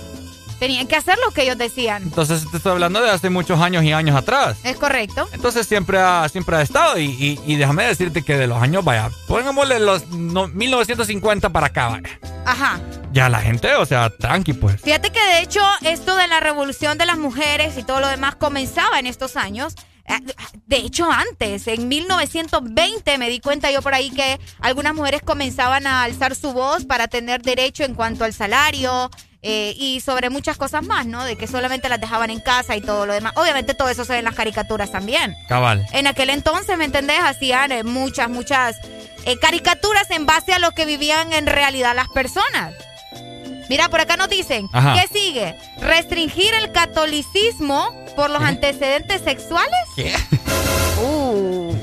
[0.61, 2.03] Tenían que hacer lo que ellos decían.
[2.03, 4.57] Entonces te estoy hablando de hace muchos años y años atrás.
[4.63, 5.27] Es correcto.
[5.33, 8.85] Entonces siempre ha, siempre ha estado y, y- y déjame decirte que de los años,
[8.85, 12.09] vaya, pongámosle los no- 1950 para acá, vaya.
[12.45, 12.79] Ajá.
[13.11, 14.79] Ya la gente, o sea, tranqui pues.
[14.81, 18.35] Fíjate que de hecho esto de la revolución de las mujeres y todo lo demás
[18.35, 19.73] comenzaba en estos años.
[20.05, 20.19] Eh,
[20.67, 25.87] De hecho, antes, en 1920, me di cuenta yo por ahí que algunas mujeres comenzaban
[25.87, 29.09] a alzar su voz para tener derecho en cuanto al salario
[29.43, 31.23] eh, y sobre muchas cosas más, ¿no?
[31.23, 33.33] De que solamente las dejaban en casa y todo lo demás.
[33.35, 35.35] Obviamente todo eso se ve en las caricaturas también.
[35.47, 35.85] Cabal.
[35.93, 37.19] En aquel entonces, ¿me entendés?
[37.23, 38.77] Hacían eh, muchas, muchas
[39.25, 42.75] eh, caricaturas en base a lo que vivían en realidad las personas.
[43.67, 44.93] Mira, por acá nos dicen, Ajá.
[44.93, 45.55] ¿qué sigue?
[45.79, 49.79] ¿Restringir el catolicismo por los antecedentes sexuales?
[49.95, 50.13] ¿Qué?
[51.01, 51.73] Uh.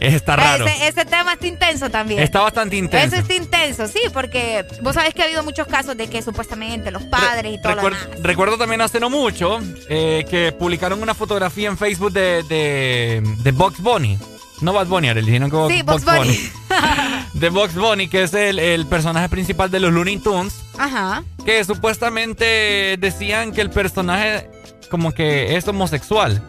[0.00, 0.66] Está raro.
[0.66, 2.20] Ese, ese tema está intenso también.
[2.22, 3.16] Está bastante intenso.
[3.16, 6.90] Eso está intenso, sí, porque vos sabés que ha habido muchos casos de que supuestamente
[6.90, 8.22] los padres y todo lo Recuer- demás.
[8.22, 13.52] recuerdo también hace no mucho eh, que publicaron una fotografía en Facebook de, de, de
[13.52, 14.18] Box Bunny.
[14.60, 16.50] No Bad Bunny, Arely, sino que Sí, Bugs Bunny.
[17.34, 20.52] de Box Bunny, que es el, el personaje principal de los Looney Tunes.
[20.76, 21.22] Ajá.
[21.44, 24.50] Que supuestamente decían que el personaje
[24.90, 26.42] como que es homosexual.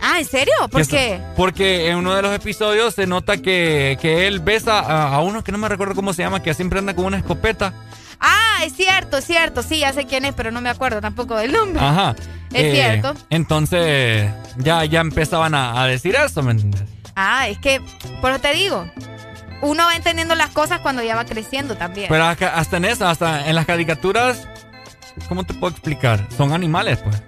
[0.00, 0.54] Ah, ¿en serio?
[0.70, 1.20] ¿Por qué?
[1.36, 5.42] Porque en uno de los episodios se nota que, que él besa a, a uno
[5.42, 7.72] que no me recuerdo cómo se llama, que siempre anda con una escopeta.
[8.20, 9.62] Ah, es cierto, es cierto.
[9.62, 11.80] Sí, ya sé quién es, pero no me acuerdo tampoco del nombre.
[11.84, 12.14] Ajá.
[12.52, 13.14] Es Eh, cierto.
[13.30, 16.82] Entonces, ya, ya empezaban a, a decir eso, ¿me entiendes?
[17.14, 17.80] Ah, es que,
[18.20, 18.88] por eso te digo,
[19.62, 22.06] uno va entendiendo las cosas cuando ya va creciendo también.
[22.08, 24.46] Pero hasta en eso, hasta en las caricaturas,
[25.28, 26.24] ¿cómo te puedo explicar?
[26.36, 27.20] Son animales, pues.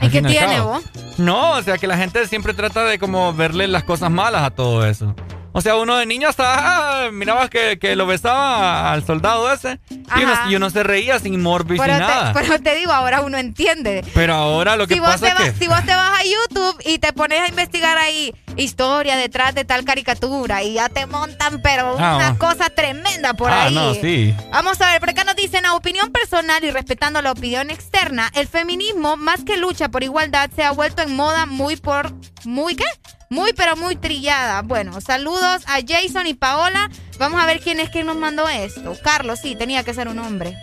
[0.00, 0.82] ¿Y qué y tiene vos?
[1.18, 4.50] No, o sea que la gente siempre trata de como verle las cosas malas a
[4.50, 5.14] todo eso.
[5.56, 9.78] O sea, uno de niño hasta ah, mirabas que, que lo besaba al soldado ese
[9.88, 11.40] y uno, y uno se reía sin
[11.78, 12.32] Pero ni te, nada.
[12.32, 14.04] pero te digo, ahora uno entiende.
[14.14, 15.52] Pero ahora lo que si, pasa es que...
[15.52, 19.64] si vos te vas a YouTube y te pones a investigar ahí historia detrás de
[19.64, 23.74] tal caricatura y ya te montan, pero Ah, una cosa tremenda por ah, ahí.
[23.74, 24.34] no, sí.
[24.50, 28.30] Vamos a ver, por acá nos dicen, a opinión personal y respetando la opinión externa,
[28.34, 32.12] el feminismo, más que lucha por igualdad, se ha vuelto en moda muy por...
[32.44, 32.84] ¿Muy qué?
[33.30, 34.60] Muy, pero muy trillada.
[34.62, 36.90] Bueno, saludos a Jason y Paola.
[37.18, 38.94] Vamos a ver quién es que nos mandó esto.
[39.02, 40.54] Carlos, sí, tenía que ser un hombre.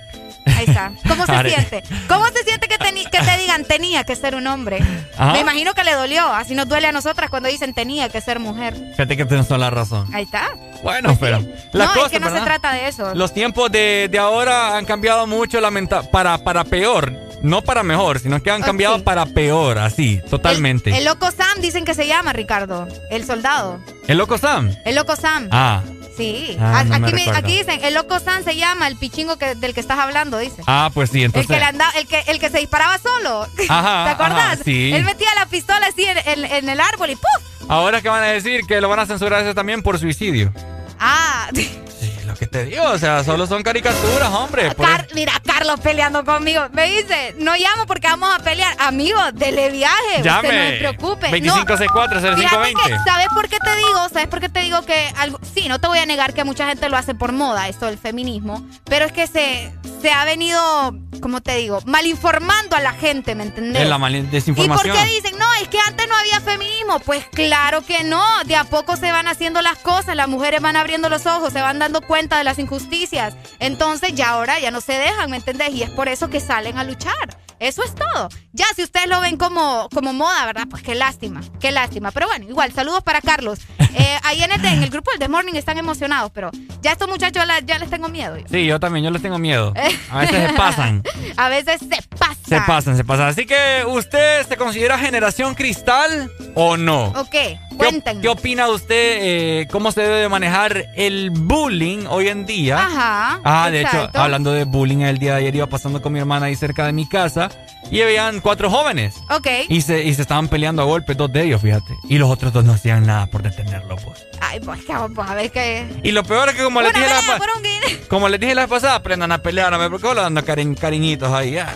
[0.46, 0.92] Ahí está.
[1.08, 1.84] ¿Cómo se siente?
[2.08, 4.80] ¿Cómo se siente que, que te digan tenía que ser un hombre?
[5.18, 5.34] Ajá.
[5.34, 6.28] Me imagino que le dolió.
[6.28, 8.76] Así nos duele a nosotras cuando dicen tenía que ser mujer.
[8.92, 10.08] Fíjate que tienes toda la razón.
[10.14, 10.50] Ahí está.
[10.84, 11.42] Bueno, pero...
[11.74, 13.14] La no, cosa, es que no se trata de eso.
[13.16, 17.14] Los tiempos de, de ahora han cambiado mucho lamenta para, para peor.
[17.44, 20.96] No para mejor, sino que han cambiado para peor, así, totalmente.
[20.96, 23.80] El loco Sam dicen que se llama Ricardo, el soldado.
[24.08, 24.76] ¿El loco Sam?
[24.86, 25.48] El loco Sam.
[25.50, 25.82] Ah.
[26.22, 26.58] Sí.
[26.60, 27.40] Ah, A- no me aquí, me- recuerdo.
[27.40, 30.62] aquí dicen, el loco Sam se llama el pichingo que, del que estás hablando, dice.
[30.68, 31.48] Ah, pues sí, El entonces.
[31.52, 33.48] que, le andaba, el, que, el que se disparaba solo.
[33.70, 34.54] Ajá, ¿Te acordás?
[34.54, 34.92] ajá, sí.
[34.94, 37.70] Él metía la pistola así en, en- en el árbol y ¡puf!
[37.70, 40.52] Ahora que van a decir que lo van a censurar eso también por suicidio.
[41.00, 41.50] Ah,
[42.32, 44.72] Lo que te digo, o sea, solo son caricaturas, hombre.
[44.74, 46.64] por Car- mira, Carlos peleando conmigo.
[46.72, 48.74] Me dice, no llamo porque vamos a pelear.
[48.80, 50.22] Amigo, dele viaje.
[50.24, 50.48] Llame.
[50.48, 51.42] Usted no se preocupe.
[51.42, 52.36] No, 2564-0520.
[52.38, 54.10] Fíjate que, ¿sabes por qué te digo?
[54.14, 56.68] ¿Sabes por qué te digo que algo, sí, no te voy a negar que mucha
[56.68, 60.96] gente lo hace por moda, esto del feminismo, pero es que se, se ha venido,
[61.22, 63.82] como te digo, malinformando a la gente, ¿me entendés?
[63.84, 64.96] Es la mal- ¿Y desinformación.
[64.96, 67.00] por qué dicen, no, es que antes no había feminismo?
[67.00, 70.76] Pues claro que no, de a poco se van haciendo las cosas, las mujeres van
[70.76, 73.36] abriendo los ojos, se van dando cuenta de las injusticias.
[73.60, 75.74] Entonces ya ahora ya no se dejan, ¿me entendés?
[75.74, 77.38] Y es por eso que salen a luchar.
[77.62, 78.28] Eso es todo.
[78.54, 80.64] Ya, si ustedes lo ven como, como moda, ¿verdad?
[80.70, 82.10] Pues qué lástima, qué lástima.
[82.12, 83.60] Pero bueno, igual, saludos para Carlos.
[83.94, 86.50] Eh, ahí en el, en el grupo del The Morning están emocionados, pero
[86.82, 88.38] ya estos muchachos la- ya les tengo miedo.
[88.38, 88.46] yo.
[88.50, 89.74] Sí, yo también, yo les tengo miedo.
[90.10, 91.04] A veces se pasan.
[91.38, 92.36] A veces se pasa.
[92.48, 93.28] Se pasan, se pasan.
[93.28, 97.08] Así que, ¿usted se considera generación cristal o no?
[97.08, 98.22] Ok, ¿Qué, cuéntenme.
[98.22, 99.18] qué opina usted?
[99.22, 102.78] eh, ¿Cómo se debe manejar el bullying hoy en día?
[102.86, 103.42] Ajá.
[103.44, 106.46] Ah, de hecho, hablando de bullying, el día de ayer iba pasando con mi hermana
[106.46, 107.50] ahí cerca de mi casa
[107.90, 109.16] y habían cuatro jóvenes.
[109.30, 109.48] Ok.
[109.70, 111.96] Y se, y se estaban peleando a golpes, dos de ellos, fíjate.
[112.08, 114.26] Y los otros dos no hacían nada por detenerlo, pues.
[114.40, 115.88] Ay, pues, que vamos a ver qué.
[116.04, 118.00] Y lo peor es que como les dije la pelea pa- por un guine.
[118.10, 121.32] como les dije la pasada, aprendan a pelear, a ver, porque hola, dando cariñ- cariñitos
[121.32, 121.58] ahí.
[121.58, 121.68] ah.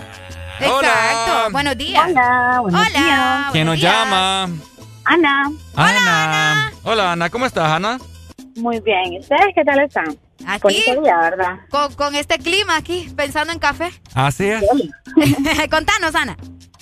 [0.59, 1.51] Exacto.
[1.51, 2.05] Buenos días.
[2.09, 2.89] Hola, buenos Hola.
[2.99, 3.51] días.
[3.51, 3.93] ¿Quién nos días.
[3.93, 4.43] llama?
[5.03, 6.71] Ana, Ana.
[6.83, 7.99] Hola, Ana, ¿cómo estás, Ana?
[8.55, 9.13] muy bien.
[9.13, 10.17] ¿Y ustedes qué tal están?
[10.45, 10.83] Aquí.
[11.01, 11.59] Día, ¿verdad?
[11.69, 13.89] Con, con este clima aquí, pensando en café.
[14.13, 14.63] Así es.
[15.71, 16.37] Contanos, Ana.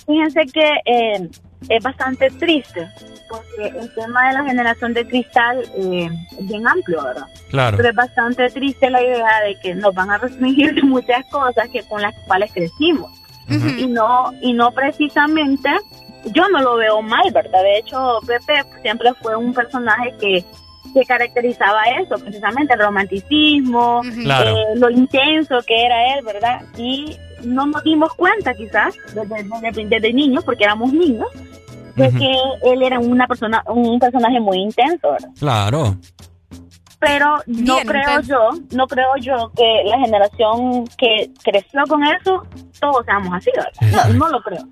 [0.06, 1.30] Fíjense que eh,
[1.68, 2.88] es bastante triste
[3.28, 6.08] porque el tema de la generación de cristal eh,
[6.38, 7.26] es bien amplio, ¿verdad?
[7.50, 7.76] Claro.
[7.76, 11.82] Pero es bastante triste la idea de que nos van a restringir muchas cosas que
[11.84, 13.10] con las cuales crecimos.
[13.76, 15.68] Y no y no precisamente,
[16.32, 17.62] yo no lo veo mal, ¿verdad?
[17.62, 20.44] De hecho, Pepe siempre fue un personaje que,
[20.92, 24.50] que caracterizaba eso, precisamente el romanticismo, Claro.
[24.56, 26.62] eh, lo intenso que era él, ¿verdad?
[26.76, 31.26] Y no nos dimos cuenta quizás desde, desde, desde niños, porque éramos niños,
[31.96, 32.34] de que
[32.72, 35.28] él era una persona, un personaje muy intenso, ¿verdad?
[35.38, 35.96] Claro.
[36.98, 42.02] pero no Bien, creo entonces- yo, no creo yo que la generación que creció con
[42.02, 42.42] eso,
[42.80, 44.08] todos seamos así, ¿verdad?
[44.08, 44.62] No, no lo creo.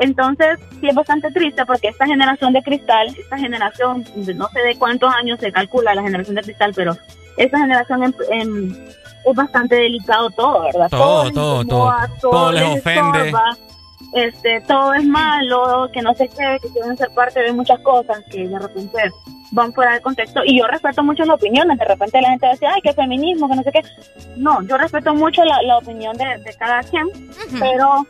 [0.00, 4.76] Entonces, sí es bastante triste porque esta generación de cristal, esta generación, no sé de
[4.76, 6.96] cuántos años se calcula la generación de cristal, pero
[7.36, 8.88] esta generación en- en-
[9.24, 10.88] es bastante delicado todo, ¿verdad?
[10.90, 11.84] Todo, todo, todo.
[12.20, 13.18] Todo les ofende.
[13.26, 13.56] estorba,
[14.14, 18.22] este, todo es malo, que no sé qué, que quieren ser parte de muchas cosas
[18.30, 18.98] que de repente
[19.52, 20.40] van fuera del contexto.
[20.44, 21.78] Y yo respeto mucho las opiniones.
[21.78, 23.82] De repente la gente decía, ay, que feminismo, que no sé qué.
[24.36, 27.06] No, yo respeto mucho la, la opinión de, de cada quien,
[27.60, 28.04] pero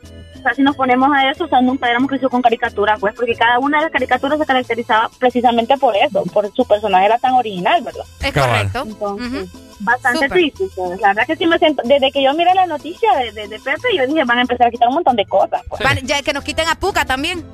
[0.44, 3.34] sea, si nos ponemos a eso, o sea, nunca éramos crecido con caricaturas, pues, porque
[3.34, 7.34] cada una de las caricaturas se caracterizaba precisamente por eso, por su personaje era tan
[7.34, 8.04] original, ¿verdad?
[8.20, 8.82] Es correcto.
[8.86, 9.48] Entonces,
[9.80, 10.30] Bastante Súper.
[10.30, 10.64] triste.
[10.76, 11.00] pues.
[11.00, 13.58] La verdad que sí me siento, desde que yo miré la noticia de, de, de
[13.58, 15.62] Pepe, yo dije, van a empezar a quitar un montón de cosas.
[15.68, 15.82] pues.
[16.04, 17.44] Ya que nos quiten a Puca también.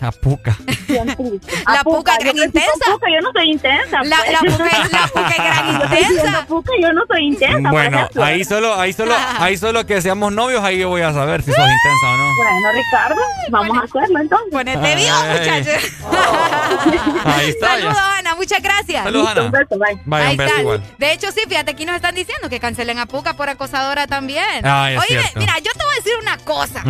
[0.00, 0.56] A puca.
[1.66, 2.70] La Puca gran intensa.
[2.92, 4.02] Puca, yo no soy intensa.
[4.04, 4.32] La, pues.
[4.32, 5.96] la Puca, la Puca gran intensa.
[5.96, 7.62] diciendo Puca, yo no soy intensa.
[7.62, 11.12] por Bueno, ahí solo, ahí solo, ahí solo que seamos novios, ahí yo voy a
[11.12, 12.28] saber si sos intensa o no.
[12.36, 13.20] Bueno, Ricardo,
[13.50, 14.48] vamos a hacerlo entonces.
[14.52, 15.92] Ponete vivo, muchachos.
[17.24, 17.96] Ahí está Saludos.
[18.18, 18.34] Ana.
[18.34, 19.02] Muchas gracias.
[19.04, 19.50] Saludos, Ana.
[20.12, 20.82] Ahí está.
[20.98, 24.44] De hecho, sí, fíjate, aquí nos están diciendo que cancelen a Puca por acosadora también.
[24.64, 25.40] Es Oye, cierto.
[25.40, 26.82] mira, yo te voy a decir una cosa.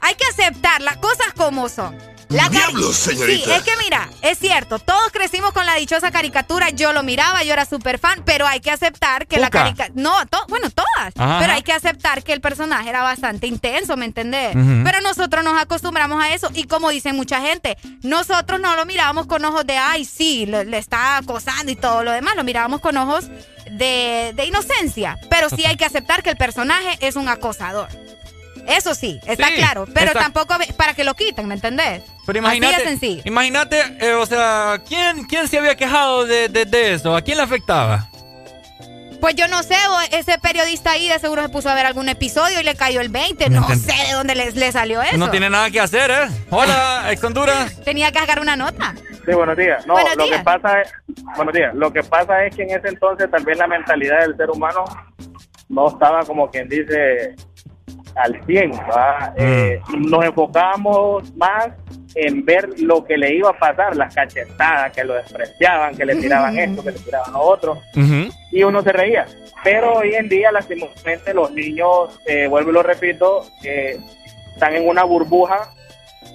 [0.00, 1.96] Hay que aceptar las cosas como son.
[2.34, 3.44] La Diablos, señorita.
[3.44, 7.42] Sí, es que mira, es cierto, todos crecimos con la dichosa caricatura, yo lo miraba,
[7.44, 9.94] yo era súper fan, pero hay que aceptar que la caricatura...
[10.00, 11.54] No, to- bueno, todas, Ajá, pero ajá.
[11.54, 14.52] hay que aceptar que el personaje era bastante intenso, ¿me entendés?
[14.84, 19.26] Pero nosotros nos acostumbramos a eso y como dicen mucha gente, nosotros no lo mirábamos
[19.26, 22.80] con ojos de, ay, sí, le, le está acosando y todo lo demás, lo mirábamos
[22.80, 23.26] con ojos
[23.70, 27.88] de, de inocencia, pero sí hay que aceptar que el personaje es un acosador.
[28.66, 32.02] Eso sí, está Sí, claro, pero tampoco para que lo quiten, ¿me entendés?
[32.26, 33.22] Pero Así imagínate, de sencillo.
[33.24, 37.14] imagínate, eh, o sea, ¿quién, ¿quién se había quejado de, de- de eso?
[37.16, 38.08] ¿A quién le afectaba?
[39.20, 39.76] Pues yo no sé,
[40.12, 43.08] ese periodista ahí de seguro se puso a ver algún episodio y le cayó el
[43.08, 43.48] 20.
[43.48, 45.16] No sé de dónde le, le salió eso.
[45.16, 46.28] No tiene nada que hacer, ¿eh?
[46.50, 47.80] Hola, ex Honduras.
[47.84, 48.94] Tenía que sacar una nota.
[49.24, 49.86] Sí, buenos días.
[49.86, 50.38] No, Buenos lo días.
[50.38, 50.92] que pasa es,
[51.36, 51.74] buenos días.
[51.74, 54.84] Lo que pasa es que en ese entonces tal vez la mentalidad del ser humano
[55.70, 57.34] no estaba como quien dice
[58.16, 59.32] al 100, ¿va?
[59.36, 61.68] Eh, nos enfocábamos más
[62.14, 66.14] en ver lo que le iba a pasar, las cachetadas, que lo despreciaban, que le
[66.16, 67.78] tiraban esto, que le tiraban lo otro,
[68.52, 69.26] y uno se reía.
[69.64, 73.98] Pero hoy en día, lastimosamente, los niños, eh, vuelvo y lo repito, eh,
[74.52, 75.70] están en una burbuja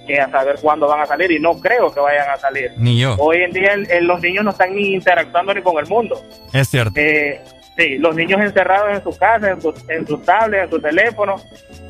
[0.06, 2.72] que a saber cuándo van a salir, y no creo que vayan a salir.
[2.76, 3.14] Ni yo.
[3.18, 6.20] Hoy en día el- el- los niños no están ni interactuando ni con el mundo.
[6.52, 6.92] Es cierto.
[6.96, 7.40] Eh,
[7.76, 11.36] sí, los niños encerrados en su casa, en su, en su tablet, en su teléfono.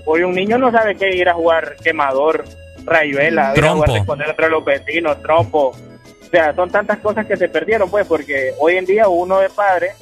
[0.04, 2.44] Hoy un niño no sabe qué ir a jugar quemador,
[2.84, 5.68] rayuela, ir a jugar esconder entre los vecinos, trompo.
[5.68, 9.50] O sea, son tantas cosas que se perdieron, pues, porque hoy en día uno de
[9.50, 9.92] padre,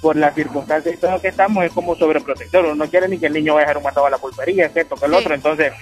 [0.00, 2.64] por las circunstancias y todo lo que estamos, es como sobreprotector.
[2.64, 4.66] Uno no quiere ni que el niño vaya a dejar un matado a la pulpería,
[4.66, 5.34] es esto, que el otro.
[5.34, 5.72] Entonces,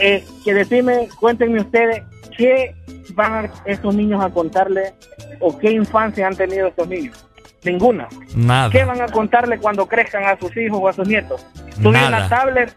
[0.00, 2.02] eh, que decime, cuéntenme ustedes,
[2.36, 2.74] ¿qué
[3.14, 4.94] van a estos niños a contarle
[5.40, 7.29] o qué infancia han tenido estos niños?
[7.64, 8.08] Ninguna.
[8.34, 8.70] Nada.
[8.70, 11.46] ¿Qué van a contarle cuando crezcan a sus hijos o a sus nietos?
[11.82, 12.74] Tuve una tablet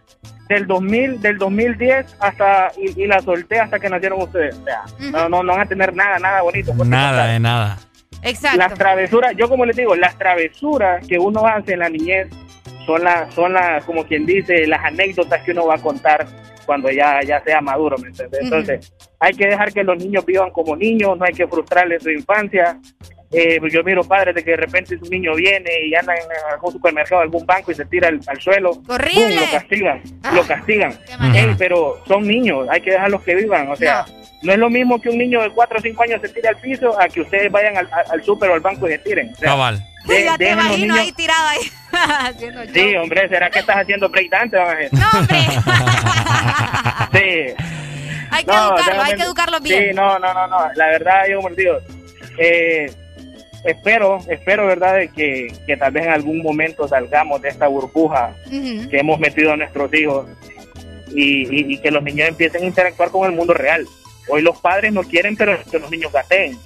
[0.49, 4.57] del 2000, del 2010 hasta y, y la solté hasta que nacieron ustedes.
[4.57, 6.73] O sea, no, no, no van a tener nada, nada bonito.
[6.85, 7.79] Nada de nada.
[8.21, 8.57] Exacto.
[8.57, 12.29] Las travesuras, yo como les digo, las travesuras que uno hace en la niñez
[12.85, 16.25] son las, son las, como quien dice, las anécdotas que uno va a contar
[16.65, 18.39] cuando ya, ya sea maduro, ¿me entiendes?
[18.41, 22.09] Entonces, hay que dejar que los niños vivan como niños, no hay que frustrarles su
[22.09, 22.79] infancia.
[23.33, 26.21] Eh, yo miro padres de que de repente un niño viene y anda en
[26.51, 28.79] algún supermercado, algún banco y se tira al, al suelo.
[28.87, 29.35] ¡Horrible!
[29.35, 30.01] Lo castigan,
[30.33, 30.99] lo castigan.
[31.19, 31.49] manera.
[31.49, 33.69] Ey, pero son niños, hay que dejarlos que vivan.
[33.71, 34.05] O sea,
[34.43, 34.51] no.
[34.53, 36.99] es lo mismo que un niño de 4 o 5 años se tire al piso
[37.01, 39.31] a que ustedes vayan al, al, súper o al banco y se tiren.
[39.33, 39.83] O sea, Cabal.
[40.05, 41.59] de- ya te dejen los imagino niños- ahí tirado ahí.
[42.27, 42.73] haciendo show.
[42.73, 44.55] Sí, hombre, ¿será que estás haciendo breakdance?
[44.57, 44.99] Van a decir?
[44.99, 45.37] No, hombre.
[47.13, 47.53] Sí.
[48.31, 49.89] Hay que No, educarlo, hay que educarlo bien.
[49.89, 50.57] Sí, no, no, no, no.
[50.75, 51.77] La verdad, yo, como digo,
[52.39, 52.91] eh,
[53.63, 58.35] espero, espero, ¿verdad?, de que, que tal vez en algún momento salgamos de esta burbuja
[58.89, 60.27] que hemos metido a nuestros hijos
[61.15, 63.87] y, y- y que los niños empiecen a interactuar con el mundo real.
[64.29, 66.57] Hoy los padres no quieren, pero que los niños gateen.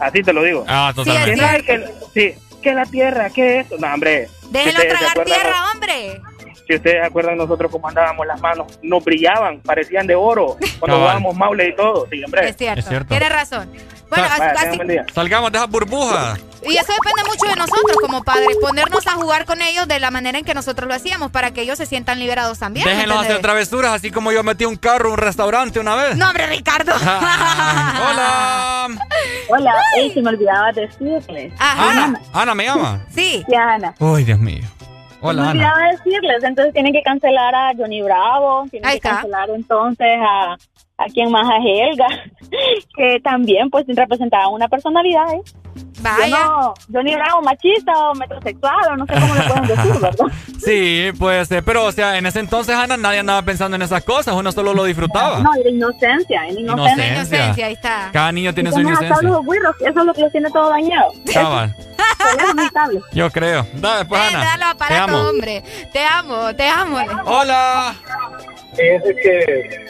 [0.00, 0.64] Así te lo digo.
[0.66, 1.44] Ah, totalmente.
[1.44, 3.76] Hay que, sí, que la tierra, que esto.
[3.78, 4.28] No, hombre.
[4.50, 6.20] Déjenlo tragar tierra, hombre.
[6.66, 10.96] Si ustedes se acuerdan nosotros cómo andábamos las manos, nos brillaban, parecían de oro cuando
[10.96, 11.00] Cabal.
[11.00, 12.06] jugábamos maule y todo.
[12.10, 12.48] Sí, hombre.
[12.48, 12.80] Es cierto.
[12.80, 13.08] Es cierto.
[13.08, 13.70] Tienes razón.
[14.08, 15.06] Bueno, Vaya, así- tengan buen día.
[15.14, 16.36] Salgamos de esa burbuja.
[16.66, 20.10] y eso depende mucho de nosotros como padres, ponernos a jugar con ellos de la
[20.10, 22.84] manera en que nosotros lo hacíamos para que ellos se sientan liberados también.
[22.86, 26.16] ¿me Déjenlos hacer travesuras, así como yo metí un carro en un restaurante una vez.
[26.16, 26.92] No, hombre, Ricardo.
[28.10, 28.88] Hola.
[29.48, 31.52] Hola, ey, se me olvidaba decirles.
[31.58, 32.20] Ana.
[32.32, 33.00] Ana me llama.
[33.14, 33.42] Sí.
[33.48, 33.94] Sí, Ana.
[33.98, 34.62] Uy, Dios mío.
[35.22, 35.50] Me Hola, Ana.
[35.50, 39.10] olvidaba decirles, entonces tienen que cancelar a Johnny Bravo, tienen Ahí que está.
[39.20, 40.56] cancelar entonces a,
[41.02, 42.06] a quien más a Helga,
[42.96, 45.42] que también pues representaba una personalidad, ¿eh?
[46.00, 46.26] Vaya.
[46.26, 50.26] Yo no, Johnny Bravo machista o metrosexual o no sé cómo le pueden decir, ¿verdad?
[50.62, 51.62] Sí, puede ser.
[51.64, 54.34] Pero, o sea, en ese entonces, Ana, nadie andaba pensando en esas cosas.
[54.34, 55.38] Uno solo lo disfrutaba.
[55.38, 56.92] No, era inocencia, era inocencia.
[56.92, 57.14] Inocencia.
[57.14, 58.10] Inocencia, ahí está.
[58.12, 59.16] Cada niño tiene Y su inocencia.
[59.22, 61.12] los güiros, eso es lo que los tiene todo dañado.
[61.32, 61.74] Cabal.
[62.22, 63.02] Es.
[63.14, 63.66] Yo creo.
[63.74, 64.44] Dale, pues, Ana.
[64.44, 65.18] dale los Te amo.
[65.28, 65.62] hombre.
[65.92, 66.98] Te amo, te amo.
[67.26, 67.94] Hola.
[68.76, 69.86] Fíjense que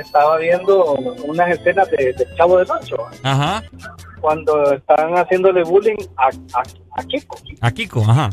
[0.00, 3.62] estaba viendo unas escenas de, de Chavo del Ocho, Ajá.
[4.20, 6.62] cuando estaban haciéndole bullying a, a,
[7.00, 7.36] a Kiko.
[7.60, 8.30] A Kiko, ajá.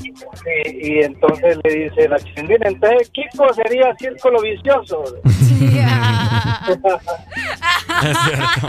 [0.66, 5.04] Y entonces le dice la chilindrina, entonces Kiko sería círculo vicioso.
[8.02, 8.68] Es cierto.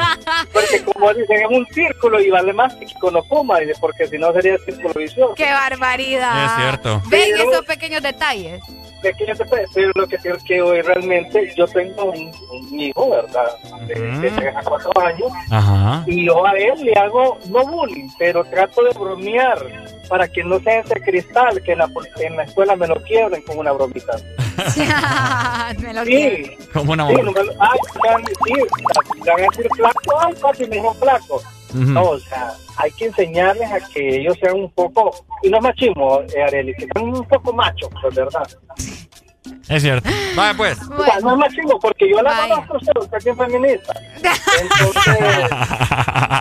[0.53, 4.07] Porque como dicen, es un círculo y vale más que Kiko no fuma, dice, porque
[4.09, 5.35] si no sería círculo vicioso.
[5.35, 6.45] ¡Qué barbaridad!
[6.47, 7.03] Es cierto.
[7.09, 8.61] Ven Pero- esos pequeños detalles.
[9.03, 13.57] Pequeño detalle, pero lo que creo que hoy realmente yo tengo un, un hijo, ¿verdad?
[13.87, 15.31] De, de tres a cuatro años.
[15.51, 16.05] Ajá.
[16.07, 19.59] Y yo a él le hago, no bullying, pero trato de bromear
[20.09, 23.43] para que no sea ese cristal que en la, en la escuela me lo quiebren
[23.43, 24.13] con una bromita.
[25.79, 28.67] Me lo Sí, Como una sí, no me lo- ay, me van a decir,
[29.25, 31.43] me van a decir flaco, ay, papi, me dijo flaco.
[31.75, 35.11] No, o sea, hay que enseñarles a que ellos sean un poco,
[35.43, 38.49] y no machismo, eh, Arely, que sean un poco machos, pues, ¿verdad?
[39.71, 40.11] Es cierto.
[40.35, 40.79] Vaya pues.
[40.83, 43.93] O sea, no es machismo, porque yo la conozco a usted, usted es feminista.
[44.61, 45.51] Entonces,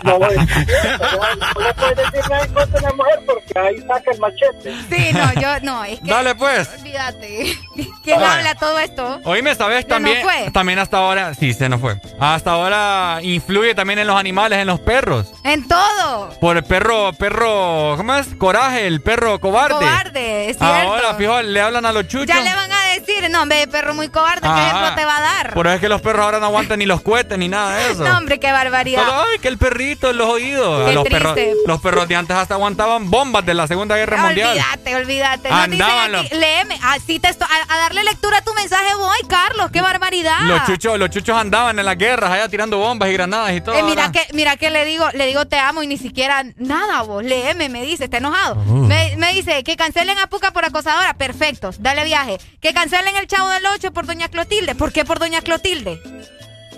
[0.04, 4.10] no, no, no le puedes decir nada en contra de la mujer porque ahí saca
[4.10, 4.74] el machete.
[4.90, 6.10] Sí, no, yo no, es que.
[6.10, 6.68] Dale pues.
[6.78, 7.58] Olvídate.
[8.02, 8.34] ¿Quién Vaya.
[8.34, 9.20] habla todo esto?
[9.24, 9.82] Oíme, ¿sabes?
[9.82, 10.50] ¿Se También, nos fue?
[10.50, 12.00] también hasta ahora, sí, se nos fue.
[12.18, 15.32] Hasta ahora influye también en los animales, en los perros.
[15.44, 16.30] En todo.
[16.40, 18.26] Por el perro, perro, ¿cómo es?
[18.36, 19.74] Coraje, el perro cobarde.
[19.74, 20.74] Cobarde, es cierto.
[20.74, 22.26] Ahora, fijo, le hablan a los chuchos.
[22.26, 24.66] Ya le van a decir, no, hombre, perro muy cobarde, ¿qué Ajá.
[24.68, 25.54] ejemplo te va a dar?
[25.54, 27.90] Por eso es que los perros ahora no aguantan ni los cohetes ni nada de
[27.92, 28.04] eso.
[28.04, 29.02] No, hombre, qué barbaridad.
[29.04, 30.86] Solo, ay, que el perrito en los oídos.
[30.88, 31.20] Qué los, triste.
[31.34, 34.50] perros, los perros de antes hasta aguantaban bombas de la Segunda Guerra Mundial.
[34.50, 35.48] Olvídate, olvídate.
[35.48, 36.78] Andaban aquí, léeme.
[36.82, 37.34] Así te a,
[37.68, 39.70] a darle lectura a tu mensaje voy, Carlos.
[39.70, 40.40] Qué barbaridad.
[40.42, 43.74] Los chuchos, los chuchos andaban en las guerras allá tirando bombas y granadas y todo.
[43.74, 44.12] Eh, mira ahora.
[44.12, 47.68] que, mira que le digo, le digo te amo y ni siquiera nada vos, léeme,
[47.68, 48.54] me dice, está enojado.
[48.56, 48.86] Uh.
[48.86, 52.38] Me, me dice que cancelen a Puca por acosadora, perfecto, dale viaje.
[52.60, 56.00] Que cancelen el Chavo del 8 por Doña Clotilde, ¿por qué por Doña Clotilde?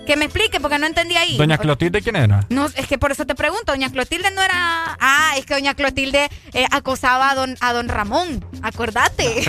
[0.06, 1.36] Que me explique porque no entendí ahí.
[1.36, 2.44] Doña Clotilde, ¿quién era?
[2.48, 4.96] No, es que por eso te pregunto, Doña Clotilde no era...
[5.00, 9.44] Ah, es que Doña Clotilde eh, acosaba a don, a don Ramón, acordate.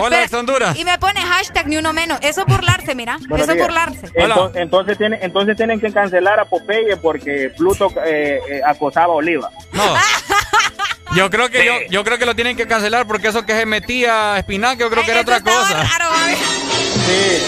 [0.00, 0.78] Hola, ex Honduras.
[0.78, 2.18] Y me pone hashtag ni uno menos.
[2.22, 3.18] Eso es burlarse, mira.
[3.28, 4.08] Buenos eso es burlarse.
[4.14, 9.16] Entonces, entonces, tienen, entonces tienen que cancelar a Popeye porque Pluto eh, eh, acosaba a
[9.16, 9.50] Oliva.
[9.72, 9.82] No.
[11.16, 13.66] Yo creo que yo, yo creo que lo tienen que cancelar porque eso que se
[13.66, 15.84] metía espinaca, yo creo que era otra cosa.
[17.06, 17.42] Sí.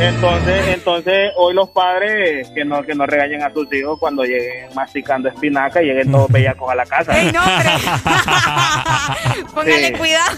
[0.00, 4.68] Entonces, entonces hoy los padres que no que no regañen a sus hijos cuando lleguen
[4.74, 7.16] masticando espinaca y lleguen todos bellacos a la casa.
[7.18, 7.70] ¡Ey, no, hombre!
[9.54, 9.92] Póngale Sí.
[9.92, 10.36] cuidado.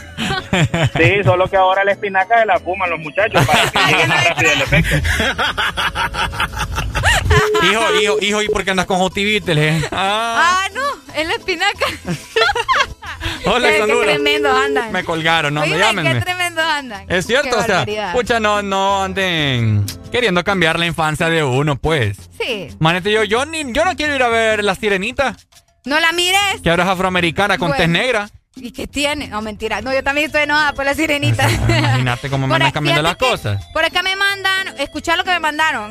[0.97, 4.29] Sí, solo que ahora la espinaca se la fuman los muchachos para que llegue más
[4.29, 4.97] rápido el efecto.
[7.63, 9.83] hijo, hijo, hijo, ¿y por qué andas con jotivitel, eh?
[9.93, 11.87] Ah, Ah, no, es la espinaca.
[13.47, 14.93] hola, qué, tremendos andan.
[14.93, 16.15] Me colgaron, no, me Oíme, llámenme.
[16.15, 17.05] qué tremendos andan.
[17.09, 21.77] Es cierto, Qué o sea, pucha, no, no anden queriendo cambiar la infancia de uno,
[21.77, 22.17] pues.
[22.41, 22.69] Sí.
[22.79, 25.37] Manete, yo, yo, ni, yo no quiero ir a ver la sirenita,
[25.85, 26.61] No la mires.
[26.63, 27.83] que ahora es afroamericana con Bueno.
[27.83, 28.31] tez negra.
[28.59, 29.29] ¿Y qué tiene?
[29.29, 29.83] No, mentira.
[29.83, 31.47] No, yo también estoy enojada por la sirenita.
[31.69, 33.63] Imagínate cómo me andan cambiando las cosas.
[33.75, 35.91] Por acá me mandan, escuchar lo que me mandaron.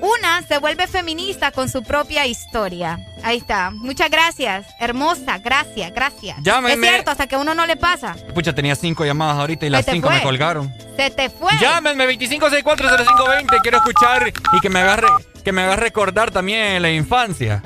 [0.00, 2.98] Una se vuelve feminista con su propia historia.
[3.22, 3.70] Ahí está.
[3.70, 4.66] Muchas gracias.
[4.78, 6.36] Hermosa, gracias, gracias.
[6.42, 6.86] Llámenme.
[6.86, 8.16] Es cierto, hasta que uno no le pasa.
[8.34, 10.72] Pucha, tenía cinco llamadas ahorita y las cinco me colgaron.
[10.96, 11.50] Se te fue.
[11.60, 13.60] Llámenme 25640520.
[13.62, 15.00] Quiero escuchar y que me hagas
[15.44, 17.62] que me hagas recordar también la infancia.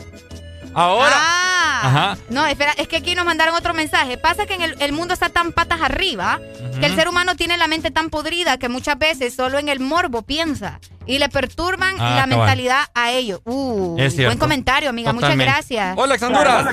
[0.75, 1.15] Ahora.
[1.17, 2.19] Ah, Ajá.
[2.29, 4.17] no, espera, es que aquí nos mandaron otro mensaje.
[4.19, 6.39] Pasa que en el, el mundo está tan patas arriba
[6.79, 9.81] que el ser humano tiene la mente tan podrida que muchas veces solo en el
[9.81, 12.29] morbo piensa y le perturban Ah, la cabal.
[12.29, 13.41] mentalidad a ellos.
[13.45, 15.13] Uh, buen comentario, amiga.
[15.13, 15.37] Totalmente.
[15.45, 15.95] Muchas gracias.
[15.99, 16.67] Hola, ex Honduras.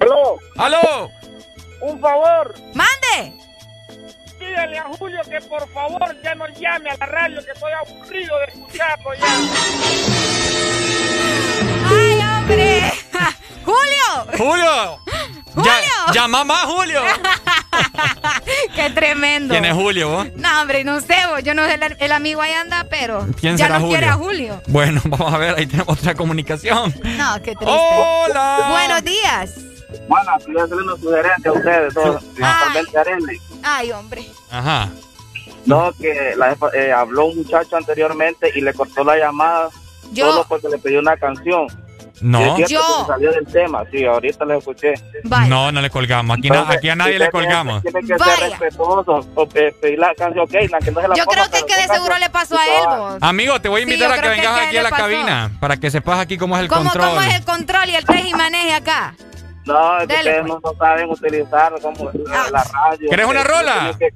[0.00, 0.38] ¡Aló!
[0.56, 1.10] ¡Aló!
[1.82, 2.54] ¡Un favor!
[2.74, 3.32] ¡Mande!
[4.40, 8.38] Dígale a Julio que por favor ya no llame a la radio, que estoy aburrido
[8.40, 9.26] de escucharlo ya.
[13.12, 13.34] ¡Ay,
[14.20, 14.38] hombre!
[14.38, 14.98] ¡Julio!
[15.54, 15.70] ¡Julio!
[16.06, 17.00] Ya, llama más, Julio.
[18.74, 19.52] ¡Qué tremendo!
[19.54, 20.26] ¿Quién es Julio, vos?
[20.36, 23.56] No, hombre, no sé, vos, yo no sé, el, el amigo ahí anda, pero ¿Quién
[23.56, 24.54] ya será no quiere Julio?
[24.54, 24.62] a Julio.
[24.68, 26.92] Bueno, vamos a ver, ahí tenemos otra comunicación.
[27.16, 27.66] No, qué triste.
[27.66, 28.66] Hola.
[28.70, 29.54] Buenos días.
[30.08, 32.24] Bueno, estoy haciendo una sugerencia a ustedes, todos.
[33.62, 34.24] Ay, hombre.
[34.50, 34.88] Ajá.
[35.66, 39.68] No, que la, eh, habló un muchacho anteriormente y le cortó la llamada
[40.12, 40.30] Yo.
[40.30, 41.66] solo porque le pidió una canción.
[42.20, 42.58] No.
[42.58, 42.66] Yo.
[42.66, 44.94] se salió del tema, sí, ahorita le escuché.
[45.48, 46.38] No, no le colgamos.
[46.38, 47.82] Aquí, na- Entonces, aquí a nadie le colgamos.
[47.82, 48.36] Tiene que Vaya.
[48.36, 51.48] ser respetuoso, o, eh, pedir la canción, ok, la que no se la Yo ponga,
[51.48, 53.18] creo que, que de seguro le pasó a él, vos.
[53.20, 55.02] Amigo, te voy a Sí, invitar yo a que vengas que aquí a la pasó.
[55.02, 57.08] cabina para que sepas aquí cómo es el ¿Cómo, control.
[57.08, 59.14] ¿Cómo es el control y el teje y maneje acá?
[59.66, 60.46] No, es que ustedes pues.
[60.46, 63.10] no, no saben utilizar como la, la radio.
[63.10, 63.94] ¿Querés una rola?
[63.98, 64.10] que-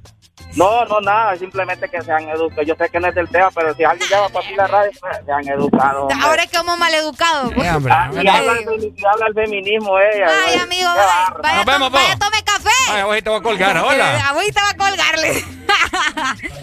[0.55, 2.65] No, no, nada, simplemente que sean educados.
[2.67, 4.91] Yo sé que no es del tema, pero si alguien llama para ti la radio,
[4.99, 6.01] pues, sean educados.
[6.11, 6.17] hombre.
[6.21, 7.51] Ahora es como maleducado.
[7.51, 7.67] pues.
[7.69, 10.27] Ah, y, habla el, femi- y habla el feminismo ella.
[10.27, 10.59] Ay, güey.
[10.59, 12.91] amigo, vaya, vaya, Nos vemos, to- vaya, tome café.
[12.91, 14.27] Ay, hoy te voy a colgar, Eh, hola.
[14.29, 15.43] Ahorita va a colgarle.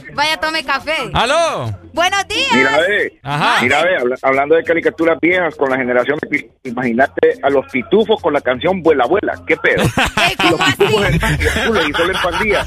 [0.14, 0.94] vaya, tome café.
[1.14, 1.70] ¿Aló?
[1.92, 2.52] Buenos días.
[2.52, 3.62] Mira, ve, Ajá.
[3.62, 6.18] mira, ve, habla- hablando de caricaturas viejas con la generación,
[6.64, 9.82] imagínate a los pitufos con la canción Vuela Abuela, ¿qué pedo?
[10.44, 12.64] Y los pitufos en y solo en pandilla.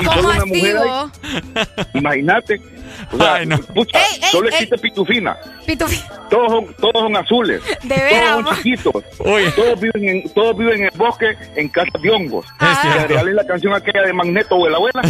[0.00, 0.76] Y ¿Cómo solo una así, mujer
[1.94, 2.60] imagínate.
[3.12, 4.54] O sea, pucha, Ey, ey, solo ey.
[4.54, 5.36] existe pitufina.
[5.66, 6.00] Pitufi.
[6.30, 7.62] Todos son, todos son azules.
[7.82, 9.04] De veras, todos son chiquitos.
[9.56, 12.46] Todos viven, en, todos viven en el bosque, en casas de hongos.
[12.58, 13.06] Ah.
[13.08, 15.02] Es la canción aquella de Magneto, Vuela Abuela.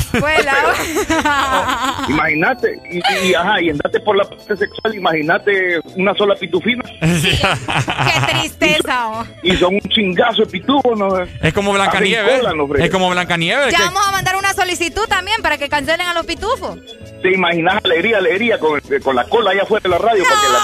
[2.08, 6.82] Imagínate, y, y- y, ajá, y andate por la parte sexual, imagínate una sola pitufina.
[7.00, 9.24] Qué tristeza.
[9.42, 11.08] Y son un chingazo de pitufos, ¿no?
[11.42, 12.42] Es como Blancanieves.
[12.54, 12.68] No.
[12.76, 13.72] Es como Blancanieves.
[13.72, 16.78] Ya que- vamos a mandar una solicitud también para que cancelen a los pitufos.
[17.22, 20.48] Te imaginas alegría, alegría con, con la cola allá afuera de la radio para que
[20.48, 20.58] la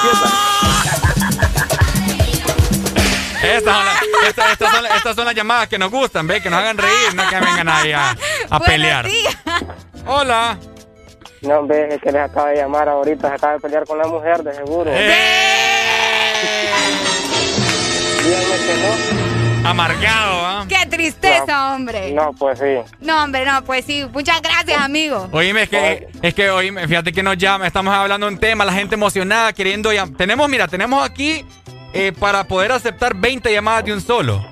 [3.54, 6.42] Estas son, las, estas, estas son, estas son las llamadas que nos gustan, ¿ves?
[6.42, 8.16] Que nos hagan reír, no que vengan ahí a,
[8.48, 9.06] a pelear.
[10.06, 10.58] Hola.
[11.42, 14.06] No, hombre, es que les acaba de llamar ahorita, se acaba de pelear con la
[14.06, 14.90] mujer, de seguro.
[18.22, 18.74] Díganme que
[19.18, 19.23] no.
[19.64, 20.66] Amargado, ¿ah?
[20.68, 22.12] Qué tristeza, hombre.
[22.12, 22.92] No, pues sí.
[23.00, 24.04] No, hombre, no, pues sí.
[24.12, 25.28] Muchas gracias, amigo.
[25.32, 28.64] Oíme, es que, es que oíme, fíjate que nos llama, estamos hablando de un tema,
[28.64, 31.44] la gente emocionada, queriendo Tenemos, mira, tenemos aquí
[31.92, 34.44] eh, para poder aceptar 20 llamadas de un solo.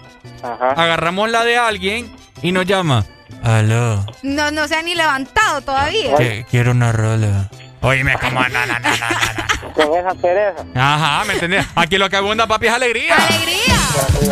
[0.43, 2.11] Agarramos la de alguien
[2.43, 3.05] y nos llama.
[3.43, 4.05] Aló.
[4.23, 6.17] No, no se ha ni levantado todavía.
[6.17, 7.51] que quiero una rola.
[7.83, 8.91] Oíme, como no, no, no, no,
[9.69, 9.73] no.
[9.75, 10.65] Con esa pereza.
[10.75, 11.67] Ajá, ¿me entendés?
[11.75, 13.17] Aquí lo que abunda, papi, es alegría.
[13.17, 13.75] ¡Alegría!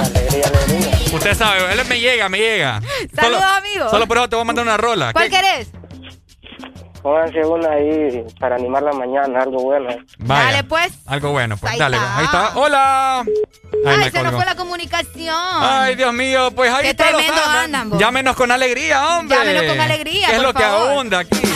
[0.05, 0.97] Alegría, alegría.
[1.13, 2.81] Usted sabe, él me llega, me llega.
[3.15, 3.91] Saludos, Solo- amigo.
[3.91, 5.13] Solo por eso te voy a mandar una rola.
[5.13, 5.69] ¿Cuál ¿Qué- querés?
[7.03, 9.89] Pónganse una ahí para animar la mañana, algo bueno.
[10.19, 10.45] Vaya.
[10.45, 10.93] Dale, pues.
[11.07, 11.97] Algo bueno, pues Ahí dale.
[11.97, 12.19] está.
[12.19, 12.53] Ahí está.
[12.57, 13.25] Hola.
[13.87, 15.35] Ay, se nos fue la comunicación.
[15.61, 17.09] Ay, Dios mío, pues ahí Qué está.
[17.09, 17.99] tremendo andan, vos.
[17.99, 19.35] Llámenos con alegría, hombre.
[19.39, 21.41] Llámenos con alegría, ¿Qué es por lo que abunda aquí?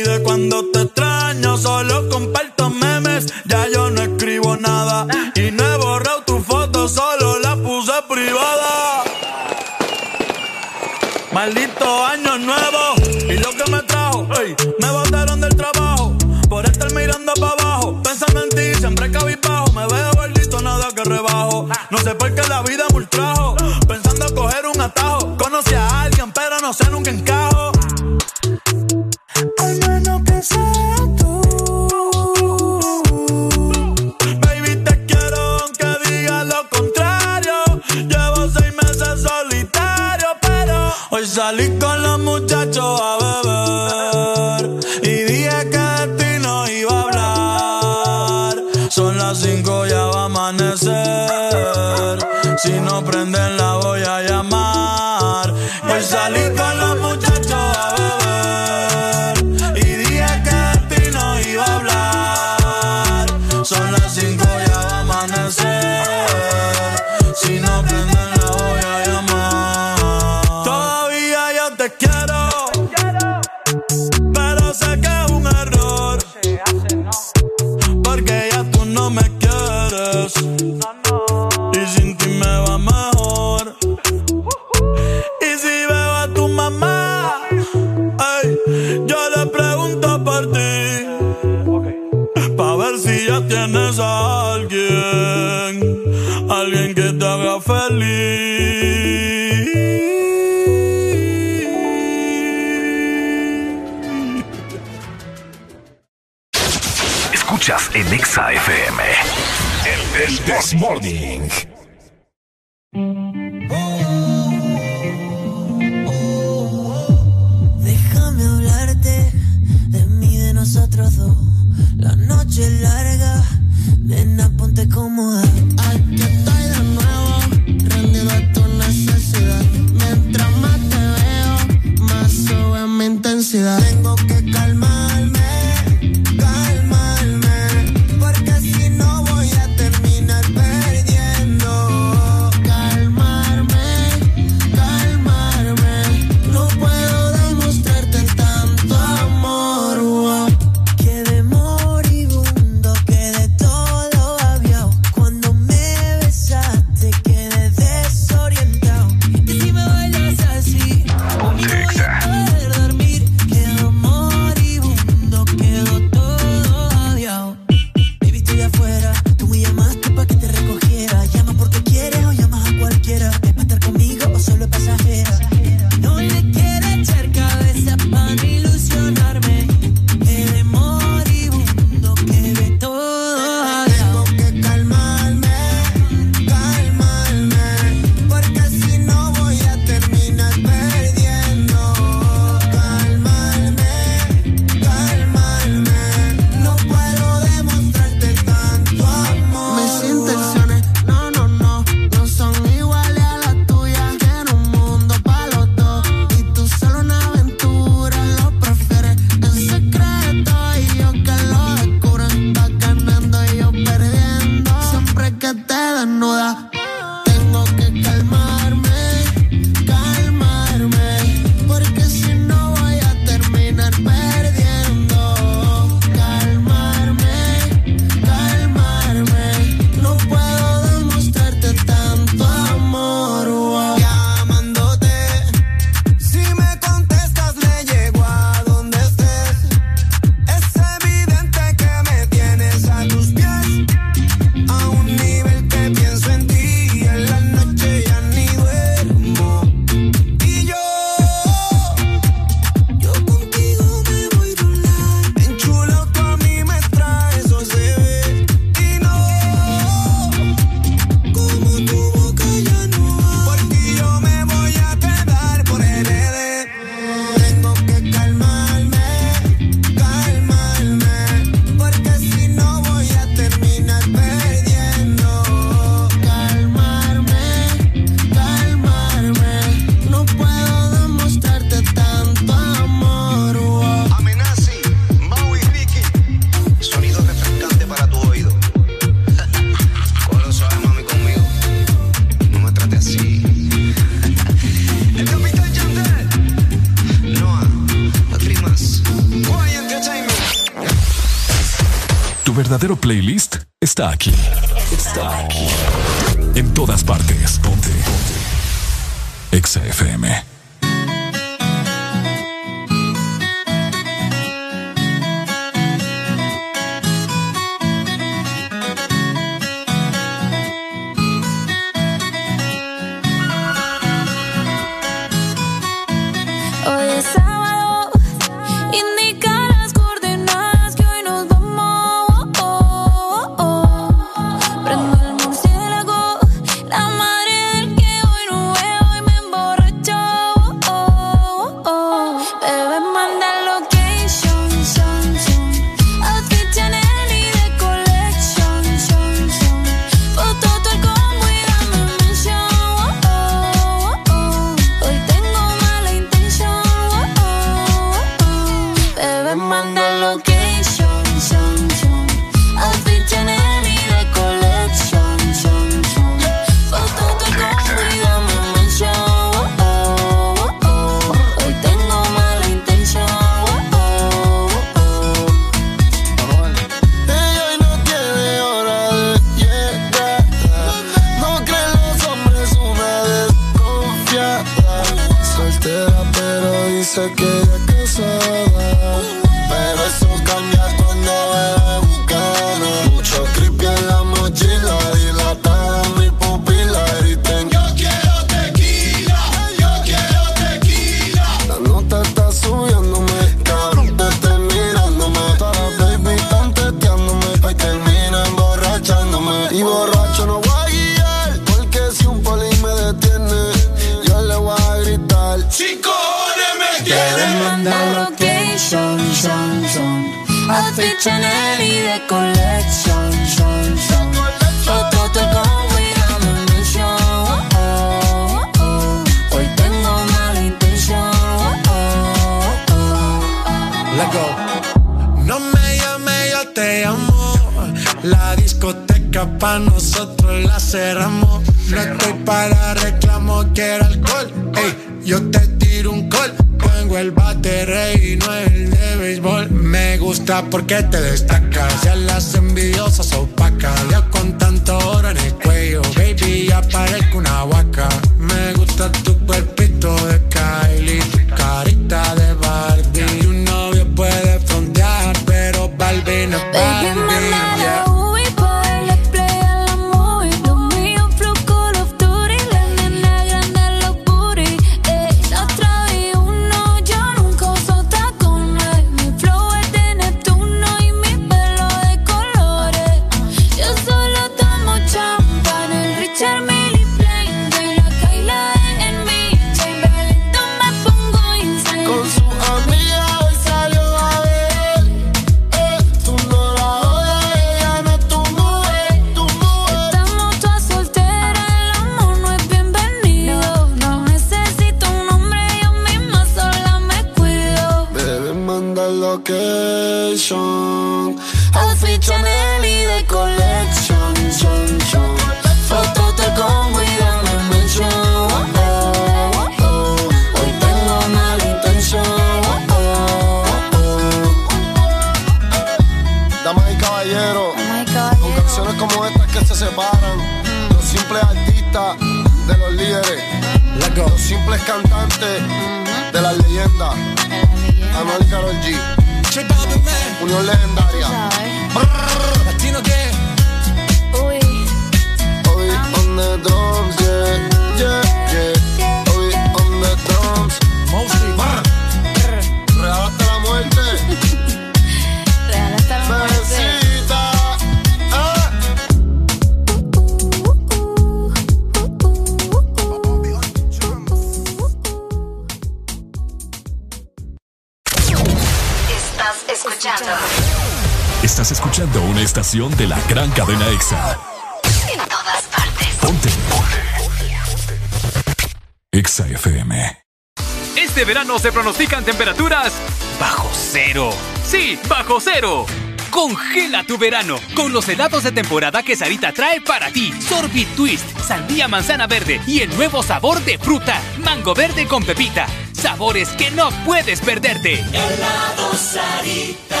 [585.44, 585.86] cero.
[586.30, 590.32] Congela tu verano con los helados de temporada que Sarita trae para ti.
[590.40, 595.66] Sorbit Twist, sandía manzana verde y el nuevo sabor de fruta, mango verde con pepita.
[595.92, 598.00] Sabores que no puedes perderte.
[598.00, 600.00] Helado Sarita.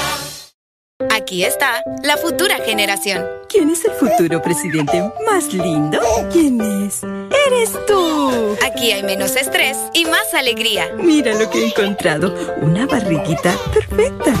[1.10, 3.24] Aquí está la futura generación.
[3.48, 6.00] ¿Quién es el futuro presidente más lindo?
[6.32, 7.02] ¿Quién es?
[7.46, 8.56] ¡Eres tú!
[8.64, 10.90] Aquí hay menos estrés y más alegría.
[10.96, 12.34] Mira lo que he encontrado.
[12.62, 14.32] Una barriguita perfecta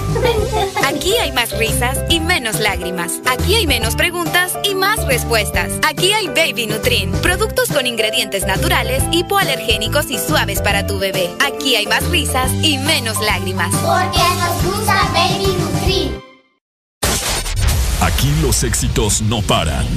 [1.58, 3.20] risas y menos lágrimas.
[3.26, 5.70] Aquí hay menos preguntas y más respuestas.
[5.88, 11.30] Aquí hay Baby Nutrin, productos con ingredientes naturales, hipoalergénicos y suaves para tu bebé.
[11.44, 13.74] Aquí hay más risas y menos lágrimas.
[13.76, 16.24] Porque nos gusta Baby Nutrin.
[18.00, 19.86] Aquí los éxitos no paran.
[19.86, 19.96] En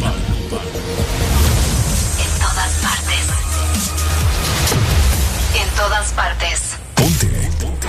[2.39, 3.27] todas partes.
[5.61, 6.77] En todas partes.
[6.95, 7.27] Ponte.
[7.59, 7.87] Ponte.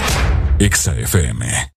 [0.58, 1.67] Exa FM.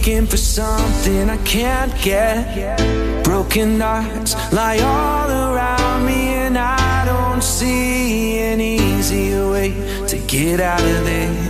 [0.00, 3.22] looking for something I can't get.
[3.22, 9.74] Broken hearts lie all around me, and I don't see an easy way
[10.08, 11.49] to get out of this.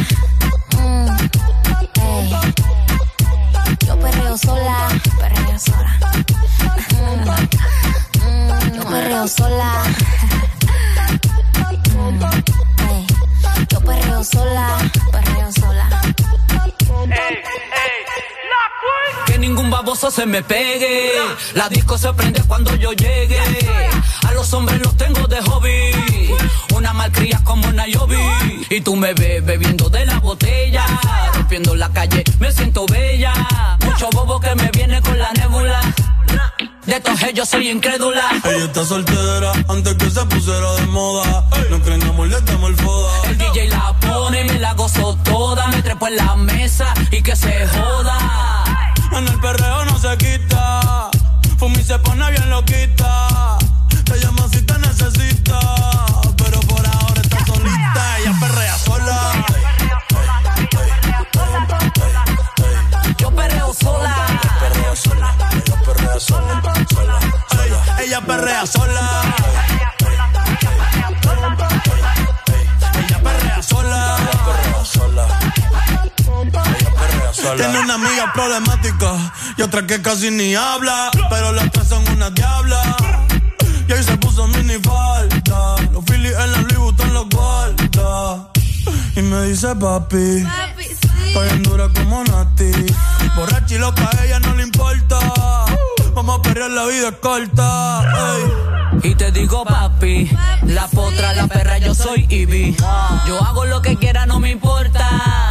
[20.31, 21.11] Me pegue.
[21.55, 23.37] La disco se prende cuando yo llegue.
[24.25, 26.33] A los hombres los tengo de hobby.
[26.73, 28.17] Una malcria como una Yobi.
[28.69, 30.85] Y tú me ves bebiendo de la botella.
[31.33, 33.33] Rompiendo la calle, me siento bella.
[33.83, 35.81] Mucho bobo que me viene con la nébula.
[36.85, 38.23] De estos yo soy incrédula.
[38.45, 41.45] Ella está soltera antes que se pusiera de moda.
[41.69, 43.11] No creen amor, le damos el foda.
[43.29, 45.67] El DJ la pone y me la gozo toda.
[45.67, 48.50] Me trepo en la mesa y que se joda.
[49.13, 51.09] En el perreo no se quita.
[51.57, 53.57] Fumi se pone bien loquita.
[54.05, 55.59] Te llama si te necesita.
[56.37, 58.19] Pero por ahora está solita.
[58.19, 59.45] Ella perrea sola.
[63.17, 64.15] Yo perreo sola.
[64.43, 65.35] Ella perrea sola.
[66.19, 66.61] sola,
[67.49, 68.01] sola.
[68.01, 69.70] Ella perrea sola.
[77.41, 77.55] Sola.
[77.55, 81.11] Tiene una amiga problemática y otra que casi ni habla.
[81.29, 82.95] Pero las tres son una diabla.
[83.87, 85.75] Y ahí se puso mini falta.
[85.91, 88.49] Los Phillies en la Louis Vuitton los guarda.
[89.15, 90.45] Y me dice papi.
[91.27, 92.71] Estoy en dura como Nati.
[93.35, 95.19] Borracha y loca, a ella no le importa.
[96.13, 98.03] Vamos a perrear, la vida es corta.
[98.35, 98.71] ey.
[99.03, 100.29] Y te digo papi,
[100.63, 102.75] la potra, la perra, yo soy Ivy.
[103.25, 105.50] Yo hago lo que quiera, no me importa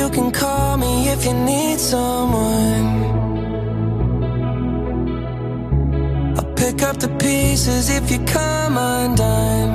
[0.00, 2.86] You can call me if you need someone.
[6.38, 9.72] I'll pick up the pieces if you come undone.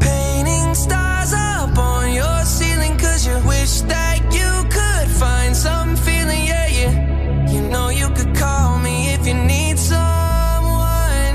[0.00, 6.46] Painting stars up on your ceiling cause you wish that you could find some feeling,
[6.46, 7.52] yeah, yeah.
[7.52, 11.34] You know you could call me if you need someone.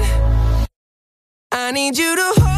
[1.52, 2.49] I need you to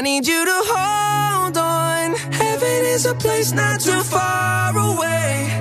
[0.00, 2.14] I need you to hold on.
[2.32, 5.52] Heaven is a place not too far away.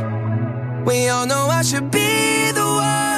[0.85, 3.08] We all know I should be the one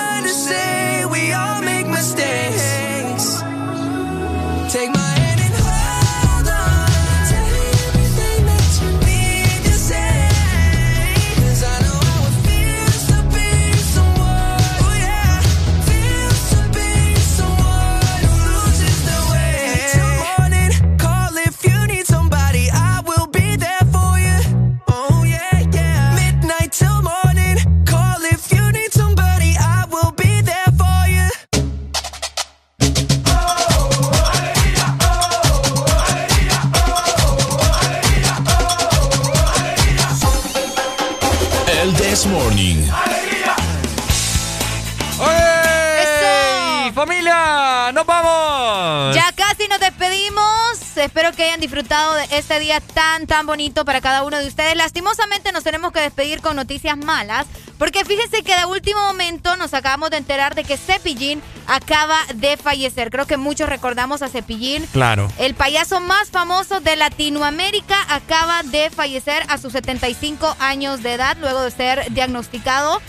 [50.97, 54.75] Espero que hayan disfrutado de este día tan, tan bonito para cada uno de ustedes.
[54.75, 57.45] Lastimosamente nos tenemos que despedir con noticias malas.
[57.77, 62.55] Porque fíjense que de último momento nos acabamos de enterar de que Cepillín acaba de
[62.57, 63.09] fallecer.
[63.09, 64.85] Creo que muchos recordamos a Cepillín.
[64.93, 65.31] Claro.
[65.39, 71.37] El payaso más famoso de Latinoamérica acaba de fallecer a sus 75 años de edad
[71.39, 73.01] luego de ser diagnosticado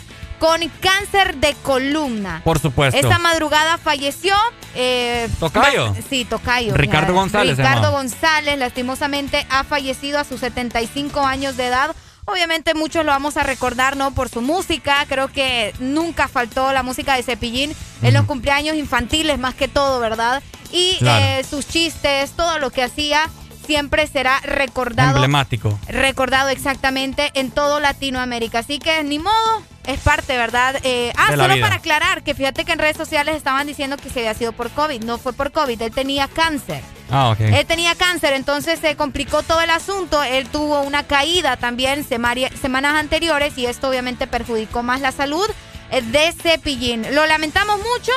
[0.43, 2.41] con cáncer de columna.
[2.43, 2.99] Por supuesto.
[2.99, 4.35] Esta madrugada falleció.
[4.75, 5.95] eh, ¿Tocayo?
[6.11, 6.75] Sí, Tocayo.
[6.75, 7.93] Ricardo González Ricardo.
[7.93, 11.95] González, lastimosamente, ha fallecido a sus 75 años de edad.
[12.25, 14.15] Obviamente muchos lo vamos a recordar, ¿no?
[14.15, 15.07] Por su música.
[15.09, 20.01] Creo que nunca faltó la música de Cepillín en los cumpleaños infantiles, más que todo,
[20.01, 20.43] ¿verdad?
[20.73, 21.25] Y Claro.
[21.25, 23.31] eh, sus chistes, todo lo que hacía,
[23.65, 25.79] siempre será recordado Emblemático.
[25.87, 28.59] recordado exactamente en todo Latinoamérica.
[28.61, 30.77] Así que ni modo, es parte, ¿verdad?
[30.85, 31.67] Eh, ah, solo vida.
[31.67, 34.71] para aclarar que fíjate que en redes sociales estaban diciendo que se había sido por
[34.71, 35.03] COVID.
[35.03, 36.83] No fue por COVID, él tenía cáncer.
[37.11, 37.41] Ah, ok.
[37.41, 40.23] Él tenía cáncer, entonces se complicó todo el asunto.
[40.23, 45.47] Él tuvo una caída también semanas anteriores y esto obviamente perjudicó más la salud
[45.91, 47.15] eh, de Cepillín.
[47.15, 48.13] Lo lamentamos mucho,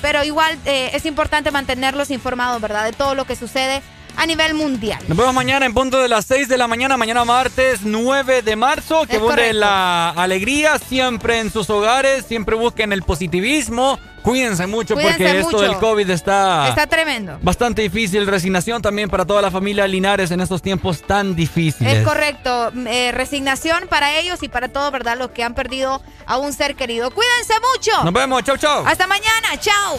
[0.00, 2.84] pero igual eh, es importante mantenerlos informados, ¿verdad?
[2.84, 3.82] De todo lo que sucede
[4.18, 4.98] a nivel mundial.
[5.06, 8.56] Nos vemos mañana en punto de las 6 de la mañana, mañana martes 9 de
[8.56, 9.06] marzo.
[9.06, 13.98] Que busquen la alegría siempre en sus hogares, siempre busquen el positivismo.
[14.22, 16.68] Cuídense mucho porque esto del COVID está...
[16.68, 17.38] Está tremendo.
[17.40, 18.26] Bastante difícil.
[18.26, 21.98] Resignación también para toda la familia Linares en estos tiempos tan difíciles.
[21.98, 22.72] Es correcto.
[22.88, 25.16] Eh, resignación para ellos y para todos, ¿verdad?
[25.16, 27.10] Los que han perdido a un ser querido.
[27.12, 28.04] Cuídense mucho.
[28.04, 28.42] Nos vemos.
[28.42, 28.84] Chau, chau.
[28.84, 29.56] Hasta mañana.
[29.60, 29.98] Chao.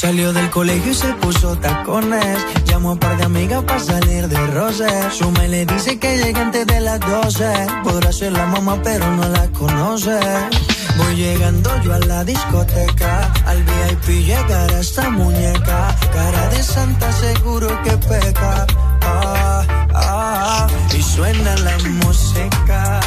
[0.00, 2.38] Salió del colegio y se puso tacones.
[2.64, 4.88] Llamó a un par de amigas para salir de roce.
[5.10, 7.66] Su le dice que llegue antes de las 12.
[7.84, 10.18] Podrá ser la mamá, pero no la conoce.
[10.96, 13.30] Voy llegando yo a la discoteca.
[13.44, 15.94] Al VIP llegará esta muñeca.
[16.14, 18.66] Cara de santa, seguro que peca.
[19.02, 20.66] Ah, ah,
[20.96, 23.00] y suena la música